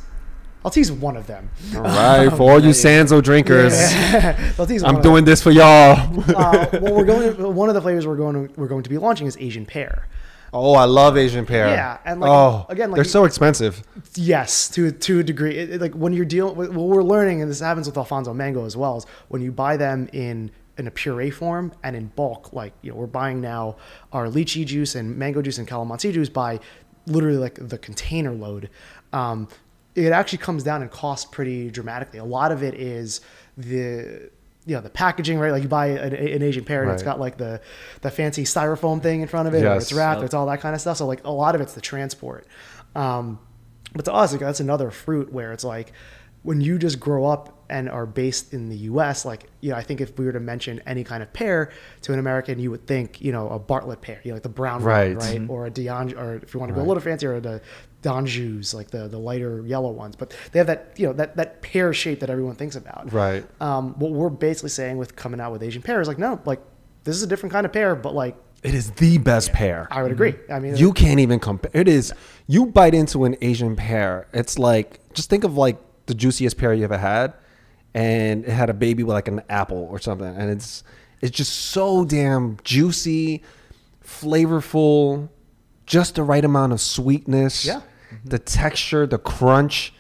I'll 0.64 0.72
tease 0.72 0.92
one 0.92 1.16
of 1.16 1.28
them. 1.28 1.50
All 1.76 1.82
right, 1.84 2.30
for 2.30 2.52
all 2.52 2.60
you 2.60 2.70
Sanzo 2.86 3.22
drinkers, 3.24 3.74
tease 4.68 4.84
I'm 4.84 5.02
doing 5.02 5.24
this 5.26 5.42
for 5.42 5.52
y'all. 5.52 5.96
Uh, 6.36 6.68
well, 6.74 6.96
we're 6.96 7.06
going. 7.06 7.56
One 7.56 7.70
of 7.70 7.76
the 7.76 7.82
flavors 7.82 8.06
we're 8.06 8.16
going 8.18 8.48
to, 8.48 8.60
we're 8.60 8.68
going 8.68 8.84
to 8.84 8.90
be 8.90 8.98
launching 8.98 9.28
is 9.28 9.38
Asian 9.40 9.66
pear. 9.66 10.08
oh, 10.54 10.74
I 10.76 10.86
love 10.86 11.18
Asian 11.18 11.46
pear. 11.46 11.68
Yeah, 11.68 11.98
and 12.06 12.20
like, 12.20 12.30
oh, 12.30 12.66
again, 12.70 12.92
like 12.92 12.98
they're 12.98 13.04
so 13.06 13.24
expensive. 13.26 13.82
Yes, 14.16 14.70
to 14.70 14.92
to 14.92 15.20
a 15.20 15.24
degree. 15.24 15.56
It, 15.58 15.70
it- 15.72 15.82
like 15.82 15.94
when 15.94 16.14
you're 16.14 16.26
dealing 16.26 16.56
with 16.56 16.70
what 16.72 16.88
we're 16.88 17.04
learning, 17.04 17.42
and 17.42 17.50
this 17.50 17.60
happens 17.60 17.88
with 17.88 17.98
Alphonso 17.98 18.34
Mango 18.34 18.66
as 18.66 18.76
well, 18.78 18.98
is 18.98 19.06
when 19.30 19.42
you 19.42 19.52
buy 19.52 19.78
them 19.78 20.10
in 20.14 20.52
in 20.78 20.88
a 20.88 20.92
puree 20.92 21.32
form 21.32 21.72
and 21.84 21.96
in 21.96 22.08
bulk. 22.08 22.52
Like 22.54 22.74
you 22.82 22.92
know, 22.92 22.98
we're 22.98 23.08
buying 23.08 23.40
now 23.42 23.78
our 24.12 24.26
lychee 24.28 24.66
juice 24.66 24.96
and 24.96 25.18
mango 25.18 25.42
juice 25.42 25.58
and 25.60 25.68
calamansi 25.68 26.12
juice 26.14 26.30
by 26.30 26.60
literally 27.06 27.38
like 27.38 27.56
the 27.70 27.78
container 27.78 28.32
load. 28.34 28.70
Um, 29.18 29.48
it 29.96 30.12
actually 30.12 30.38
comes 30.40 30.64
down 30.64 30.84
in 30.84 30.90
cost 30.90 31.32
pretty 31.32 31.72
dramatically. 31.72 32.20
A 32.20 32.24
lot 32.26 32.52
of 32.52 32.62
it 32.64 32.76
is 32.76 33.22
the 33.58 34.30
you 34.66 34.76
know 34.76 34.82
the 34.82 34.90
packaging, 34.90 35.40
right? 35.40 35.52
Like 35.52 35.64
you 35.64 35.70
buy 35.70 35.88
an, 35.88 36.14
an 36.14 36.44
Asian 36.44 36.66
pear 36.66 36.84
and 36.84 36.92
it's 36.92 37.02
Right. 37.02 37.12
got 37.12 37.20
like 37.20 37.38
the 37.38 37.62
the 38.02 38.12
fancy 38.12 38.44
styrofoam 38.44 39.02
thing 39.02 39.22
in 39.22 39.28
front 39.28 39.48
of 39.48 39.54
it, 39.54 39.64
or 39.64 39.78
it's 39.78 39.94
wrapped, 39.94 40.22
or 40.22 40.26
it's 40.26 40.34
all 40.36 40.46
that 40.48 40.62
kind 40.62 40.76
of 40.76 40.82
stuff. 40.82 40.98
So 40.98 41.08
like 41.08 41.24
a 41.26 41.32
lot 41.32 41.56
of 41.56 41.62
it's 41.62 41.74
the 41.74 41.82
transport. 41.82 42.46
Um, 42.96 43.40
but 43.94 44.06
to 44.06 44.14
us, 44.14 44.32
like, 44.34 44.42
that's 44.42 44.60
another 44.60 44.92
fruit 44.92 45.32
where 45.32 45.52
it's 45.54 45.64
like 45.64 45.94
when 46.44 46.62
you 46.62 46.78
just 46.78 47.00
grow 47.00 47.26
up 47.26 47.54
and 47.70 47.90
are 47.90 48.06
based 48.06 48.54
in 48.54 48.70
the 48.70 48.78
U.S. 48.92 49.26
Like, 49.26 49.50
you 49.62 49.72
know, 49.72 49.78
I 49.78 49.84
think 49.84 50.00
if 50.02 50.18
we 50.20 50.26
were 50.26 50.32
to 50.34 50.40
mention 50.40 50.82
any 50.86 51.04
kind 51.04 51.22
of 51.24 51.32
pear 51.34 51.72
to 52.04 52.14
an 52.14 52.20
American, 52.20 52.60
you 52.60 52.70
would 52.72 52.86
think, 52.88 53.20
you 53.22 53.32
know, 53.32 53.50
a 53.50 53.60
Bartlett 53.60 54.02
pear, 54.02 54.20
you 54.24 54.32
know, 54.32 54.36
like 54.36 54.44
the 54.44 54.50
brown 54.50 54.84
Right. 54.84 55.10
one, 55.18 55.18
right, 55.18 55.50
or 55.50 55.66
a 55.66 55.70
Dion, 55.70 56.14
or 56.18 56.36
if 56.36 56.54
you 56.54 56.60
want 56.60 56.70
to 56.72 56.76
go 56.76 56.82
a 56.82 56.88
little 56.88 57.02
fancier, 57.02 57.40
the 57.42 57.62
D'Anjous, 58.08 58.74
like 58.74 58.90
the 58.90 59.08
the 59.08 59.18
lighter 59.18 59.62
yellow 59.66 59.92
ones. 59.92 60.16
But 60.16 60.34
they 60.52 60.60
have 60.60 60.68
that, 60.68 60.94
you 60.96 61.08
know, 61.08 61.14
that 61.14 61.36
that 61.36 61.62
pear 61.62 61.94
shape 61.94 62.22
that 62.22 62.30
everyone 62.30 62.56
thinks 62.56 62.76
about. 62.78 63.12
Right. 63.12 63.46
Um, 63.62 63.94
what 64.00 64.12
we're 64.12 64.30
basically 64.30 64.70
saying 64.70 64.98
with 64.98 65.16
coming 65.16 65.42
out 65.42 65.52
with 65.52 65.62
Asian 65.62 65.82
pear 65.82 66.00
is 66.00 66.08
like, 66.08 66.18
no, 66.18 66.40
like 66.46 66.62
this 67.04 67.16
is 67.18 67.24
a 67.24 67.28
different 67.28 67.52
kind 67.52 67.66
of 67.66 67.74
pear, 67.74 67.96
but 67.96 68.14
like 68.16 68.36
It 68.64 68.74
is 68.74 68.92
the 68.92 69.18
best 69.18 69.52
pear. 69.52 69.88
I 69.92 70.04
would 70.04 70.12
agree. 70.14 70.36
I 70.50 70.60
mean, 70.60 70.78
You 70.78 70.94
can't 70.94 71.20
even 71.20 71.40
compare. 71.40 71.72
It 71.74 71.88
is. 71.88 72.14
You 72.48 72.68
bite 72.68 72.94
into 72.94 73.26
an 73.26 73.36
Asian 73.42 73.76
pear. 73.76 74.28
It's 74.34 74.58
like 74.58 75.00
just 75.14 75.30
think 75.30 75.44
of 75.44 75.58
like 75.58 75.78
the 76.06 76.14
juiciest 76.14 76.58
pear 76.58 76.74
you 76.74 76.86
ever 76.86 76.98
had, 76.98 77.34
and 77.94 78.46
it 78.46 78.52
had 78.52 78.70
a 78.70 78.74
baby 78.74 79.04
with 79.04 79.16
like 79.16 79.28
an 79.28 79.42
apple 79.50 79.88
or 79.92 80.00
something, 80.00 80.34
and 80.34 80.50
it's 80.50 80.84
it's 81.20 81.36
just 81.36 81.54
so 81.54 82.06
damn 82.06 82.58
juicy, 82.64 83.44
flavorful, 84.22 85.28
just 85.86 86.16
the 86.16 86.24
right 86.24 86.46
amount 86.46 86.72
of 86.74 86.80
sweetness. 86.80 87.66
Yeah. 87.66 87.82
The 88.26 88.40
texture, 88.40 89.06
the 89.08 89.18
crunch, 89.18 89.94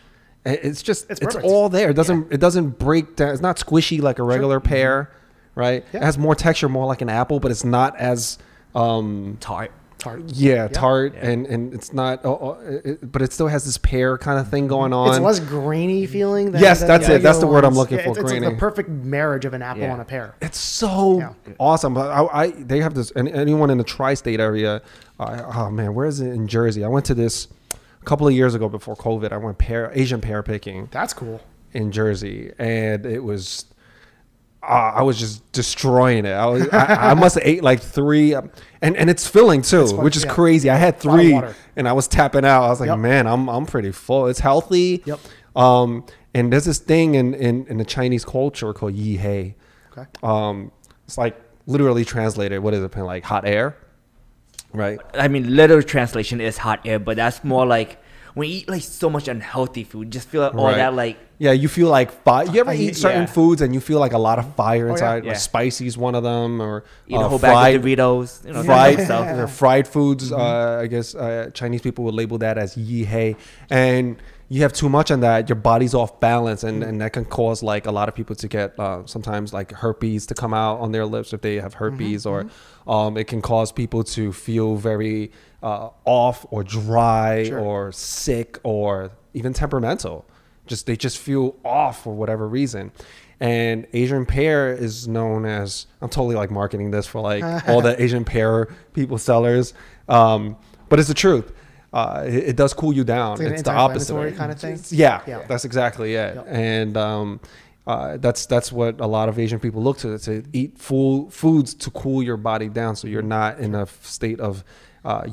it's 0.45 0.81
just 0.81 1.09
It's 1.09 1.21
it's, 1.21 1.35
all 1.35 1.69
there. 1.69 1.89
It 1.89 1.95
doesn't 1.95 2.31
it 2.31 2.39
doesn't 2.39 2.79
break 2.79 3.15
down. 3.15 3.29
It's 3.31 3.41
not 3.41 3.57
squishy 3.57 4.01
like 4.01 4.19
a 4.19 4.23
regular 4.23 4.59
pear, 4.59 5.11
right? 5.55 5.83
Mm-hmm. 5.85 5.97
Yeah. 5.97 6.03
It 6.03 6.05
has 6.05 6.17
more 6.17 6.35
texture, 6.35 6.69
more 6.69 6.85
like 6.85 7.01
an 7.01 7.09
apple, 7.09 7.39
but 7.39 7.51
it's 7.51 7.63
not 7.65 7.97
as 7.97 8.37
um 8.75 9.37
Tart. 9.39 9.71
Tart. 9.97 10.21
Yeah, 10.27 10.67
tart, 10.67 11.15
Yeah. 11.15 11.27
and 11.27 11.47
and 11.47 11.73
it's 11.73 11.91
not, 11.91 12.23
oh, 12.23 12.37
oh, 12.61 12.67
it, 12.85 13.11
but 13.11 13.23
it 13.23 13.33
still 13.33 13.47
has 13.47 13.65
this 13.65 13.79
pear 13.79 14.15
kind 14.19 14.39
of 14.39 14.47
thing 14.47 14.67
going 14.67 14.93
on. 14.93 15.09
It's 15.09 15.19
less 15.19 15.39
grainy 15.39 16.05
feeling. 16.05 16.51
Than, 16.51 16.61
Yes, 16.61 16.79
than 16.79 16.87
that's 16.87 17.07
the 17.07 17.15
it. 17.15 17.23
That's 17.23 17.39
the 17.39 17.47
regular 17.47 17.61
word 17.61 17.65
I'm 17.65 17.73
looking 17.73 17.97
Yeah, 17.97 18.03
for, 18.03 18.09
It's, 18.11 18.19
it's 18.19 18.31
like 18.31 18.39
grainy. 18.39 18.53
the 18.53 18.59
perfect 18.59 18.89
marriage 18.89 19.43
of 19.45 19.55
an 19.55 19.63
apple 19.63 19.81
Yeah. 19.81 19.93
and 19.93 20.01
a 20.01 20.05
pear. 20.05 20.35
It's 20.39 20.59
so 20.59 21.17
Yeah. 21.17 21.33
awesome. 21.59 21.95
But 21.95 22.11
I, 22.11 22.43
I 22.43 22.51
they 22.51 22.79
have 22.81 22.93
this. 22.93 23.09
And 23.11 23.27
anyone 23.27 23.71
in 23.71 23.79
the 23.79 23.83
tri-state 23.83 24.39
area, 24.39 24.83
uh, 25.19 25.51
oh 25.55 25.71
man, 25.71 25.95
where 25.95 26.05
is 26.05 26.21
it 26.21 26.29
in 26.31 26.47
Jersey? 26.47 26.83
I 26.85 26.89
went 26.89 27.05
to 27.07 27.15
this 27.15 27.47
a 27.73 27.77
couple 28.07 28.27
of 28.27 28.33
years 28.33 28.55
ago 28.55 28.69
before 28.69 28.95
COVID. 28.95 29.31
I 29.31 29.37
went 29.37 29.57
pear 29.57 29.91
Asian 29.93 30.21
pear 30.21 30.41
picking 30.43 30.87
That's 30.91 31.13
cool. 31.13 31.41
in 31.73 31.91
Jersey, 31.91 32.51
and 32.57 33.05
it 33.05 33.23
was. 33.23 33.65
Uh, 34.63 34.91
I 34.95 35.01
was 35.03 35.17
just 35.17 35.49
destroying 35.51 36.25
it. 36.25 36.31
I 36.33 36.45
was. 36.47 36.67
I, 36.69 37.11
I 37.11 37.13
must 37.13 37.35
have 37.35 37.43
ate 37.45 37.63
like 37.63 37.79
three, 37.81 38.33
um, 38.33 38.49
and 38.81 38.97
and 38.97 39.09
it's 39.09 39.27
filling 39.27 39.61
too, 39.61 39.87
fun, 39.87 40.03
which 40.03 40.17
is 40.17 40.25
yeah. 40.25 40.33
crazy. 40.33 40.69
I 40.69 40.75
had 40.75 41.03
A 41.05 41.07
lot 41.07 41.19
of 41.19 41.25
three, 41.25 41.63
and 41.75 41.87
I 41.87 41.93
was 41.93 42.07
tapping 42.07 42.43
out. 42.45 42.63
I 42.63 42.69
was 42.69 42.79
like, 42.79 42.87
Yep. 42.87 42.99
man, 42.99 43.27
I'm 43.27 43.49
I'm 43.49 43.65
pretty 43.65 43.91
full. 43.91 44.27
It's 44.27 44.39
healthy. 44.39 45.03
Yep. 45.05 45.19
Um, 45.55 46.05
and 46.33 46.51
there's 46.51 46.65
this 46.65 46.79
thing 46.79 47.15
in 47.15 47.33
in, 47.33 47.65
in 47.67 47.77
the 47.77 47.85
Chinese 47.85 48.25
culture 48.25 48.73
called 48.73 48.93
yi 48.93 49.17
hei. 49.17 49.55
Okay. 49.91 50.05
Um, 50.23 50.71
it's 51.05 51.17
like 51.17 51.39
literally 51.65 52.03
translated. 52.05 52.59
What 52.61 52.73
is 52.73 52.83
it? 52.83 52.95
Like 52.97 53.23
hot 53.23 53.45
air, 53.47 53.75
right? 54.73 54.99
I 55.13 55.27
mean, 55.27 55.55
literal 55.55 55.81
translation 55.83 56.41
is 56.41 56.57
hot 56.57 56.81
air, 56.85 56.99
but 56.99 57.17
that's 57.17 57.43
more 57.43 57.65
like 57.65 57.97
when 58.33 58.49
you 58.49 58.57
eat 58.57 58.69
like 58.69 58.83
so 58.83 59.09
much 59.09 59.27
unhealthy 59.27 59.83
food, 59.83 60.11
just 60.11 60.27
feel 60.27 60.41
like 60.41 60.53
all 60.55 60.65
Right. 60.67 60.77
that 60.77 60.93
like 60.93 61.17
Yeah, 61.39 61.51
you 61.53 61.67
feel 61.67 61.89
like 61.89 62.11
fire. 62.23 62.45
You 62.45 62.59
ever 62.61 62.71
I- 62.71 62.75
eat 62.75 62.95
certain 62.95 63.21
yeah. 63.23 63.25
foods 63.37 63.61
and 63.61 63.73
you 63.73 63.79
feel 63.79 63.99
like 63.99 64.13
a 64.13 64.17
lot 64.17 64.37
of 64.39 64.53
fire 64.55 64.85
yeah. 64.87 64.91
inside? 64.93 65.23
Yeah. 65.23 65.31
Like 65.31 65.39
spicy's 65.39 65.97
one 65.97 66.13
of 66.15 66.23
them, 66.23 66.61
or 66.61 66.83
eat 67.07 67.15
a 67.15 67.19
uh, 67.19 67.27
whole 67.29 67.39
fried, 67.39 67.53
bag 67.53 67.75
of 67.75 67.81
Doritos, 67.83 68.45
you 68.45 68.53
know, 68.53 68.63
fried 68.63 68.97
that 68.97 69.05
stuff. 69.05 69.25
stuff. 69.27 69.39
or 69.39 69.47
fried 69.47 69.87
foods. 69.87 70.31
Uh, 70.31 70.79
I 70.83 70.87
guess 70.87 71.13
uh, 71.15 71.49
Chinese 71.53 71.81
people 71.81 72.05
would 72.05 72.13
label 72.15 72.37
that 72.39 72.57
as 72.57 72.75
yi 72.77 73.03
hei, 73.05 73.35
and 73.69 74.17
you 74.49 74.61
have 74.61 74.71
too 74.71 74.87
much 74.87 75.11
on 75.11 75.19
that, 75.21 75.49
your 75.49 75.57
body's 75.57 75.93
off 75.93 76.19
balance, 76.19 76.63
and, 76.63 76.81
and 76.83 77.01
that 77.01 77.11
can 77.13 77.25
cause 77.25 77.61
like 77.61 77.85
a 77.85 77.91
lot 77.91 78.07
of 78.07 78.15
people 78.15 78.35
to 78.37 78.47
get 78.47 78.79
uh, 78.79 79.05
sometimes 79.05 79.53
like 79.53 79.71
herpes 79.73 80.25
to 80.27 80.33
come 80.33 80.53
out 80.53 80.79
on 80.79 80.91
their 80.93 81.05
lips 81.05 81.33
if 81.33 81.41
they 81.41 81.55
have 81.55 81.73
herpes, 81.75 82.25
or 82.25 82.45
um, 82.87 83.17
it 83.17 83.25
can 83.27 83.41
cause 83.41 83.71
people 83.73 84.03
to 84.05 84.31
feel 84.31 84.75
very 84.77 85.31
uh, 85.61 85.89
off 86.05 86.45
or 86.49 86.63
dry 86.63 87.43
Sure. 87.43 87.59
or 87.59 87.91
sick 87.91 88.59
or 88.63 89.11
even 89.33 89.51
temperamental. 89.53 90.25
Just 90.65 90.85
they 90.85 90.95
just 90.95 91.17
feel 91.17 91.55
off 91.65 92.03
for 92.03 92.13
whatever 92.13 92.47
reason. 92.47 92.91
And 93.39 93.85
Asian 93.93 94.25
pear 94.25 94.73
is 94.73 95.07
known 95.07 95.45
as 95.45 95.85
I'm 96.01 96.09
totally 96.09 96.35
like 96.35 96.49
marketing 96.51 96.91
this 96.91 97.05
for 97.05 97.21
like 97.21 97.43
all 97.67 97.81
the 97.81 98.01
Asian 98.01 98.25
pear 98.25 98.67
people 98.93 99.17
sellers, 99.17 99.73
um, 100.09 100.57
but 100.89 100.99
it's 100.99 101.07
the 101.07 101.13
truth. 101.13 101.51
Uh, 101.93 102.23
it, 102.27 102.33
it 102.49 102.55
does 102.55 102.73
cool 102.73 102.93
you 102.93 103.03
down. 103.03 103.33
It's 103.33 103.41
like 103.41 103.51
It's, 103.53 103.61
the 103.63 103.71
opposite. 103.71 104.35
kind 104.35 104.51
of 104.51 104.59
thing? 104.59 104.79
Yeah, 104.89 105.21
Yeah. 105.25 105.43
that's 105.47 105.65
exactly 105.65 106.15
it. 106.15 106.35
Yep. 106.35 106.45
And 106.49 106.97
um, 106.97 107.39
uh, 107.87 108.17
that's 108.17 108.45
that's 108.45 108.71
what 108.71 108.99
a 108.99 109.07
lot 109.07 109.29
of 109.29 109.39
Asian 109.39 109.59
people 109.59 109.81
look 109.81 109.97
to 109.99 110.17
to 110.19 110.43
eat 110.51 110.77
full 110.77 111.29
foods 111.29 111.73
to 111.75 111.89
cool 111.91 112.21
your 112.21 112.35
body 112.37 112.67
down, 112.67 112.95
so 112.97 113.07
you're 113.07 113.21
not 113.21 113.59
in 113.59 113.73
a 113.75 113.85
state 114.01 114.39
of 114.41 114.63
uh, 115.05 115.23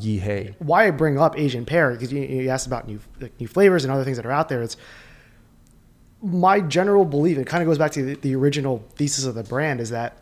why 0.58 0.86
I 0.86 0.90
bring 0.92 1.18
up 1.18 1.36
Asian 1.36 1.64
pear 1.64 1.90
because 1.90 2.12
you, 2.12 2.22
you 2.22 2.48
asked 2.48 2.68
about 2.68 2.86
new 2.86 3.00
like 3.20 3.38
new 3.40 3.48
flavors 3.48 3.82
and 3.84 3.92
other 3.92 4.04
things 4.04 4.16
that 4.18 4.24
are 4.26 4.30
out 4.30 4.48
there. 4.48 4.62
It's 4.62 4.76
my 6.22 6.60
general 6.60 7.04
belief. 7.04 7.38
It 7.38 7.46
kind 7.48 7.60
of 7.62 7.66
goes 7.66 7.78
back 7.78 7.90
to 7.92 8.02
the, 8.04 8.14
the 8.14 8.34
original 8.36 8.84
thesis 8.94 9.24
of 9.24 9.34
the 9.34 9.42
brand 9.42 9.80
is 9.80 9.90
that 9.90 10.16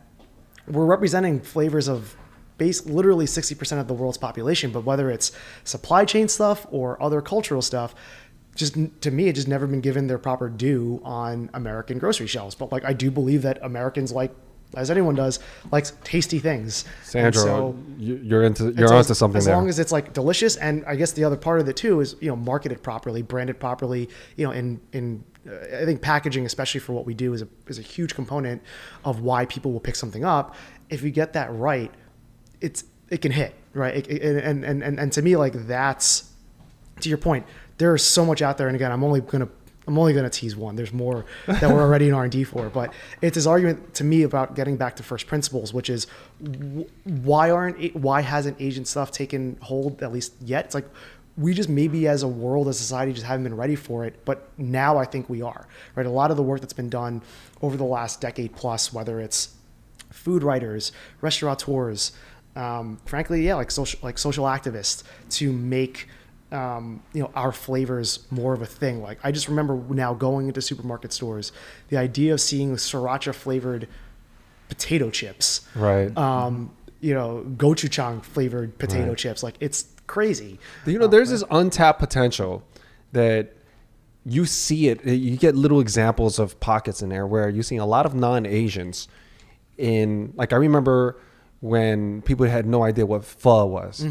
we're 0.67 0.85
representing 0.85 1.39
flavors 1.39 1.87
of 1.87 2.15
base 2.57 2.85
literally 2.85 3.25
60% 3.25 3.79
of 3.79 3.87
the 3.87 3.93
world's 3.93 4.17
population 4.17 4.71
but 4.71 4.83
whether 4.83 5.09
it's 5.09 5.31
supply 5.63 6.05
chain 6.05 6.27
stuff 6.27 6.65
or 6.71 7.01
other 7.01 7.21
cultural 7.21 7.61
stuff 7.61 7.95
just 8.55 8.77
to 9.01 9.09
me 9.11 9.27
it 9.27 9.33
just 9.33 9.47
never 9.47 9.65
been 9.67 9.81
given 9.81 10.07
their 10.07 10.19
proper 10.19 10.47
due 10.49 11.01
on 11.03 11.49
american 11.53 11.97
grocery 11.97 12.27
shelves 12.27 12.53
but 12.55 12.71
like 12.71 12.85
i 12.85 12.93
do 12.93 13.09
believe 13.09 13.41
that 13.41 13.57
americans 13.63 14.11
like 14.11 14.31
as 14.75 14.89
anyone 14.91 15.13
does 15.15 15.39
likes 15.71 15.93
tasty 16.03 16.39
things 16.39 16.83
And 17.13 17.33
Sandro, 17.33 17.43
so- 17.43 17.75
you, 17.97 18.19
you're 18.23 18.43
into 18.43 18.71
you're 18.73 18.87
so 18.87 18.95
onto 18.97 19.11
as, 19.11 19.17
something 19.17 19.37
as 19.37 19.45
there. 19.45 19.55
long 19.55 19.69
as 19.69 19.77
it's 19.77 19.91
like 19.91 20.13
delicious, 20.13 20.55
and 20.55 20.83
I 20.85 20.95
guess 20.95 21.11
the 21.11 21.23
other 21.23 21.37
part 21.37 21.59
of 21.61 21.67
it 21.69 21.75
too 21.77 21.99
is 21.99 22.15
you 22.21 22.29
know 22.29 22.35
marketed 22.35 22.81
properly, 22.81 23.21
branded 23.21 23.59
properly. 23.59 24.09
You 24.35 24.45
know, 24.47 24.51
in 24.51 24.81
in 24.91 25.23
uh, 25.47 25.81
I 25.81 25.85
think 25.85 26.01
packaging, 26.01 26.47
especially 26.47 26.79
for 26.79 26.93
what 26.93 27.05
we 27.05 27.13
do, 27.13 27.33
is 27.33 27.43
a 27.43 27.47
is 27.67 27.77
a 27.77 27.83
huge 27.83 28.15
component 28.15 28.63
of 29.05 29.21
why 29.21 29.45
people 29.45 29.71
will 29.71 29.79
pick 29.79 29.95
something 29.95 30.25
up. 30.25 30.55
If 30.89 31.03
you 31.03 31.11
get 31.11 31.33
that 31.33 31.53
right, 31.53 31.91
it's 32.63 32.83
it 33.09 33.21
can 33.21 33.31
hit 33.31 33.53
right, 33.73 33.95
It- 33.95 34.07
it- 34.09 34.43
and 34.43 34.63
and 34.65 34.81
and 34.83 34.99
and 34.99 35.11
to 35.13 35.21
me 35.21 35.35
like 35.35 35.53
that's 35.67 36.31
to 37.01 37.09
your 37.09 37.17
point. 37.19 37.45
There's 37.77 38.03
so 38.03 38.25
much 38.25 38.41
out 38.41 38.57
there, 38.57 38.67
and 38.67 38.75
again, 38.75 38.91
I'm 38.91 39.03
only 39.03 39.21
gonna. 39.21 39.49
I'm 39.85 39.97
only 39.99 40.13
to 40.13 40.29
tease 40.29 40.55
one. 40.55 40.77
There's 40.77 40.93
more 40.93 41.25
that 41.45 41.69
we're 41.69 41.81
already 41.81 42.07
in 42.07 42.13
R&D 42.13 42.45
for, 42.45 42.69
but 42.69 42.93
it's 43.21 43.35
his 43.35 43.45
argument 43.45 43.93
to 43.95 44.05
me 44.05 44.23
about 44.23 44.55
getting 44.55 44.77
back 44.77 44.95
to 44.95 45.03
first 45.03 45.27
principles, 45.27 45.73
which 45.73 45.89
is 45.89 46.07
why 47.03 47.51
aren't 47.51 47.93
why 47.95 48.21
hasn't 48.21 48.61
Asian 48.61 48.85
stuff 48.85 49.11
taken 49.11 49.57
hold 49.61 50.01
at 50.01 50.13
least 50.13 50.33
yet? 50.41 50.65
It's 50.65 50.75
like 50.75 50.87
we 51.37 51.53
just 51.53 51.67
maybe 51.67 52.07
as 52.07 52.23
a 52.23 52.27
world, 52.27 52.67
as 52.69 52.77
society, 52.77 53.11
just 53.11 53.25
haven't 53.25 53.43
been 53.43 53.57
ready 53.57 53.75
for 53.75 54.05
it. 54.05 54.23
But 54.23 54.47
now 54.57 54.97
I 54.97 55.05
think 55.05 55.29
we 55.29 55.41
are. 55.41 55.67
Right, 55.95 56.05
a 56.05 56.09
lot 56.09 56.31
of 56.31 56.37
the 56.37 56.43
work 56.43 56.61
that's 56.61 56.73
been 56.73 56.89
done 56.89 57.21
over 57.61 57.75
the 57.75 57.83
last 57.83 58.21
decade 58.21 58.55
plus, 58.55 58.93
whether 58.93 59.19
it's 59.19 59.49
food 60.11 60.43
writers, 60.43 60.91
restaurateurs, 61.21 62.11
um, 62.55 62.99
frankly, 63.05 63.45
yeah, 63.45 63.55
like 63.55 63.71
social 63.71 63.99
like 64.03 64.17
social 64.17 64.45
activists 64.45 65.03
to 65.31 65.51
make 65.51 66.07
um, 66.51 67.01
you 67.13 67.21
know 67.23 67.31
our 67.35 67.51
flavors 67.51 68.25
more 68.29 68.53
of 68.53 68.61
a 68.61 68.65
thing. 68.65 69.01
Like 69.01 69.19
I 69.23 69.31
just 69.31 69.47
remember 69.47 69.75
now 69.93 70.13
going 70.13 70.47
into 70.47 70.61
supermarket 70.61 71.11
stores, 71.13 71.51
the 71.89 71.97
idea 71.97 72.33
of 72.33 72.41
seeing 72.41 72.73
sriracha 72.75 73.33
flavored 73.33 73.87
potato 74.69 75.09
chips, 75.09 75.67
Right. 75.75 76.15
Um, 76.17 76.71
you 77.01 77.13
know, 77.13 77.43
gochujang 77.57 78.23
flavored 78.23 78.77
potato 78.77 79.09
Right. 79.09 79.17
chips, 79.17 79.43
like 79.43 79.55
it's 79.59 79.85
crazy. 80.07 80.59
You 80.85 80.99
know, 80.99 81.07
there's 81.07 81.29
this 81.31 81.43
untapped 81.51 81.99
potential 81.99 82.63
that 83.11 83.53
you 84.25 84.45
see 84.45 84.87
it. 84.87 85.03
You 85.05 85.35
get 85.37 85.55
little 85.55 85.79
examples 85.81 86.39
of 86.39 86.59
pockets 86.59 87.01
in 87.01 87.09
there 87.09 87.27
where 87.27 87.49
you're 87.49 87.63
seeing 87.63 87.81
a 87.81 87.85
lot 87.85 88.05
of 88.05 88.15
non-Asians 88.15 89.07
in. 89.77 90.31
Like 90.35 90.53
I 90.53 90.55
remember 90.55 91.19
when 91.71 92.21
people 92.23 92.45
had 92.45 92.65
no 92.65 92.83
idea 92.83 93.05
what 93.05 93.23
pho 93.23 93.65
was 93.65 94.05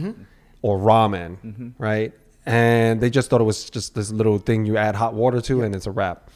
or 0.62 0.78
ramen, 0.78 1.72
right? 1.78 2.12
And 2.46 3.00
they 3.02 3.10
just 3.10 3.28
thought 3.28 3.40
it 3.42 3.44
was 3.44 3.68
just 3.70 3.94
this 3.94 4.10
little 4.10 4.38
thing 4.38 4.64
you 4.64 4.76
add 4.78 4.94
hot 4.94 5.12
water 5.14 5.40
to, 5.42 5.62
and 5.62 5.74
it's 5.76 5.86
a 5.86 5.90
wrap, 5.90 6.30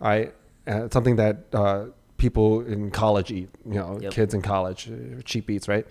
right? 0.00 0.32
Uh, 0.66 0.88
something 0.90 1.16
that 1.16 1.36
uh, 1.52 1.84
people 2.16 2.62
in 2.62 2.90
college 2.90 3.30
eat. 3.30 3.50
You 3.66 3.74
know, 3.80 3.98
Yep. 4.00 4.12
kids 4.12 4.32
in 4.34 4.40
college, 4.42 4.90
uh, 4.90 5.20
cheap 5.24 5.50
eats, 5.50 5.68
right? 5.68 5.86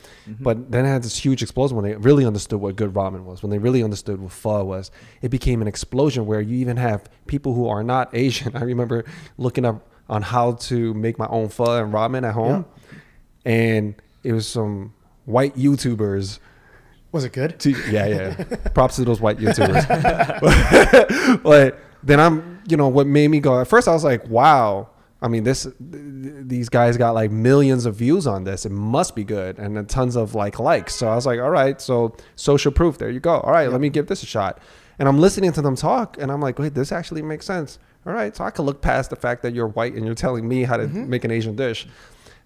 But 0.47 0.71
then 0.71 0.85
it 0.85 0.89
had 0.89 1.03
this 1.03 1.17
huge 1.25 1.41
explosion 1.43 1.77
when 1.77 1.85
they 1.85 1.95
really 1.95 2.25
understood 2.25 2.59
what 2.59 2.75
good 2.75 2.93
ramen 2.93 3.23
was. 3.23 3.43
When 3.43 3.51
they 3.51 3.59
really 3.59 3.83
understood 3.83 4.19
what 4.19 4.31
pho 4.31 4.63
was, 4.65 4.89
it 5.21 5.29
became 5.29 5.61
an 5.61 5.67
explosion 5.67 6.25
where 6.25 6.41
you 6.41 6.55
even 6.57 6.77
have 6.77 6.99
people 7.27 7.53
who 7.53 7.67
are 7.69 7.83
not 7.83 8.09
Asian. 8.13 8.55
I 8.61 8.63
remember 8.63 9.05
looking 9.37 9.63
up 9.65 9.77
on 10.09 10.23
how 10.23 10.53
to 10.69 10.93
make 10.95 11.19
my 11.19 11.27
own 11.27 11.49
pho 11.49 11.81
and 11.83 11.93
ramen 11.93 12.27
at 12.27 12.33
home, 12.33 12.65
and 13.45 13.93
it 14.23 14.33
was 14.33 14.47
some 14.47 14.93
white 15.25 15.55
YouTubers. 15.55 16.39
Was 17.11 17.25
it 17.25 17.33
good? 17.33 17.59
To, 17.59 17.71
yeah, 17.91 18.07
yeah. 18.07 18.43
Props 18.73 18.95
to 18.97 19.05
those 19.05 19.19
white 19.19 19.37
YouTubers. 19.37 19.83
but 21.43 21.79
then 22.03 22.19
I'm, 22.19 22.61
you 22.67 22.77
know, 22.77 22.87
what 22.87 23.07
made 23.07 23.27
me 23.27 23.39
go 23.39 23.59
at 23.59 23.67
first, 23.67 23.87
I 23.87 23.93
was 23.93 24.03
like, 24.03 24.27
wow. 24.27 24.89
I 25.23 25.27
mean, 25.27 25.43
this, 25.43 25.63
th- 25.63 25.73
these 26.47 26.69
guys 26.69 26.97
got 26.97 27.13
like 27.13 27.29
millions 27.29 27.85
of 27.85 27.95
views 27.95 28.25
on 28.25 28.43
this. 28.43 28.65
It 28.65 28.71
must 28.71 29.15
be 29.15 29.23
good, 29.23 29.59
and 29.59 29.77
then 29.77 29.85
tons 29.85 30.15
of 30.15 30.33
like 30.33 30.57
likes. 30.59 30.95
So 30.95 31.07
I 31.07 31.15
was 31.15 31.27
like, 31.27 31.39
all 31.39 31.51
right, 31.51 31.79
so 31.79 32.15
social 32.35 32.71
proof. 32.71 32.97
There 32.97 33.09
you 33.09 33.19
go. 33.19 33.39
All 33.39 33.51
right, 33.51 33.69
let 33.69 33.81
me 33.81 33.89
give 33.89 34.07
this 34.07 34.23
a 34.23 34.25
shot. 34.25 34.59
And 34.97 35.07
I'm 35.07 35.19
listening 35.19 35.51
to 35.53 35.61
them 35.61 35.75
talk, 35.75 36.17
and 36.19 36.31
I'm 36.31 36.41
like, 36.41 36.57
wait, 36.57 36.73
this 36.73 36.91
actually 36.91 37.21
makes 37.21 37.45
sense. 37.45 37.77
All 38.05 38.13
right, 38.13 38.35
so 38.35 38.43
I 38.43 38.49
could 38.49 38.63
look 38.63 38.81
past 38.81 39.11
the 39.11 39.15
fact 39.15 39.43
that 39.43 39.53
you're 39.53 39.67
white 39.67 39.93
and 39.93 40.05
you're 40.05 40.15
telling 40.15 40.47
me 40.47 40.63
how 40.63 40.77
to 40.77 40.85
mm-hmm. 40.85 41.07
make 41.07 41.23
an 41.23 41.29
Asian 41.29 41.55
dish. 41.55 41.87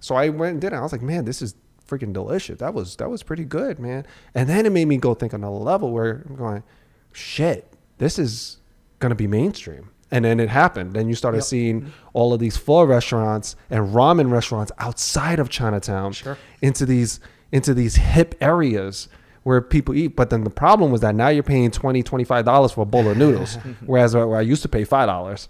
So 0.02 0.16
I 0.16 0.30
went 0.30 0.54
and 0.54 0.62
did 0.62 0.74
it. 0.74 0.76
I 0.76 0.82
was 0.82 0.92
like, 0.92 1.02
man, 1.02 1.24
this 1.24 1.42
is 1.42 1.56
freaking 1.88 2.14
delicious. 2.14 2.60
That 2.60 2.74
was 2.74 2.96
that 2.98 3.10
was 3.10 3.24
pretty 3.24 3.46
good, 3.46 3.80
man. 3.80 4.06
And 4.34 4.50
then 4.50 4.66
it 4.66 4.72
made 4.72 4.86
me 4.88 4.98
go 4.98 5.14
think 5.14 5.34
on 5.34 5.44
a 5.44 5.52
level 5.52 5.92
where 5.92 6.24
I'm 6.30 6.36
going, 6.36 6.64
shit, 7.12 7.72
this 7.98 8.18
is 8.20 8.58
gonna 9.00 9.16
be 9.16 9.28
mainstream. 9.28 9.90
And 10.12 10.24
then 10.24 10.40
it 10.40 10.50
happened. 10.50 10.94
Then 10.94 11.10
you 11.10 11.16
started 11.16 11.38
Yep. 11.40 11.46
seeing 11.46 11.94
all 12.14 12.34
of 12.34 12.40
these 12.40 12.58
pho 12.58 12.84
restaurants 12.84 13.56
and 13.70 13.94
ramen 13.94 14.32
restaurants 14.32 14.72
outside 14.78 15.40
of 15.40 15.50
Chinatown 15.50 16.14
Sure. 16.14 16.38
into 16.62 16.86
these 16.86 17.20
into 17.52 17.74
these 17.74 17.96
hip 17.96 18.36
areas 18.42 19.08
where 19.44 19.62
people 19.62 19.94
eat. 19.96 20.16
But 20.16 20.30
then 20.32 20.44
the 20.44 20.50
problem 20.50 20.92
was 20.92 21.02
that 21.02 21.16
now 21.16 21.28
you're 21.30 21.44
paying 21.44 21.72
20 21.72 22.04
$25 22.04 22.74
for 22.74 22.82
a 22.82 22.86
bowl 22.86 23.08
of 23.10 23.18
noodles, 23.18 23.58
whereas 23.86 24.16
where 24.16 24.36
I 24.36 24.42
used 24.42 24.62
to 24.64 24.70
pay 24.70 24.84
$5 24.84 25.48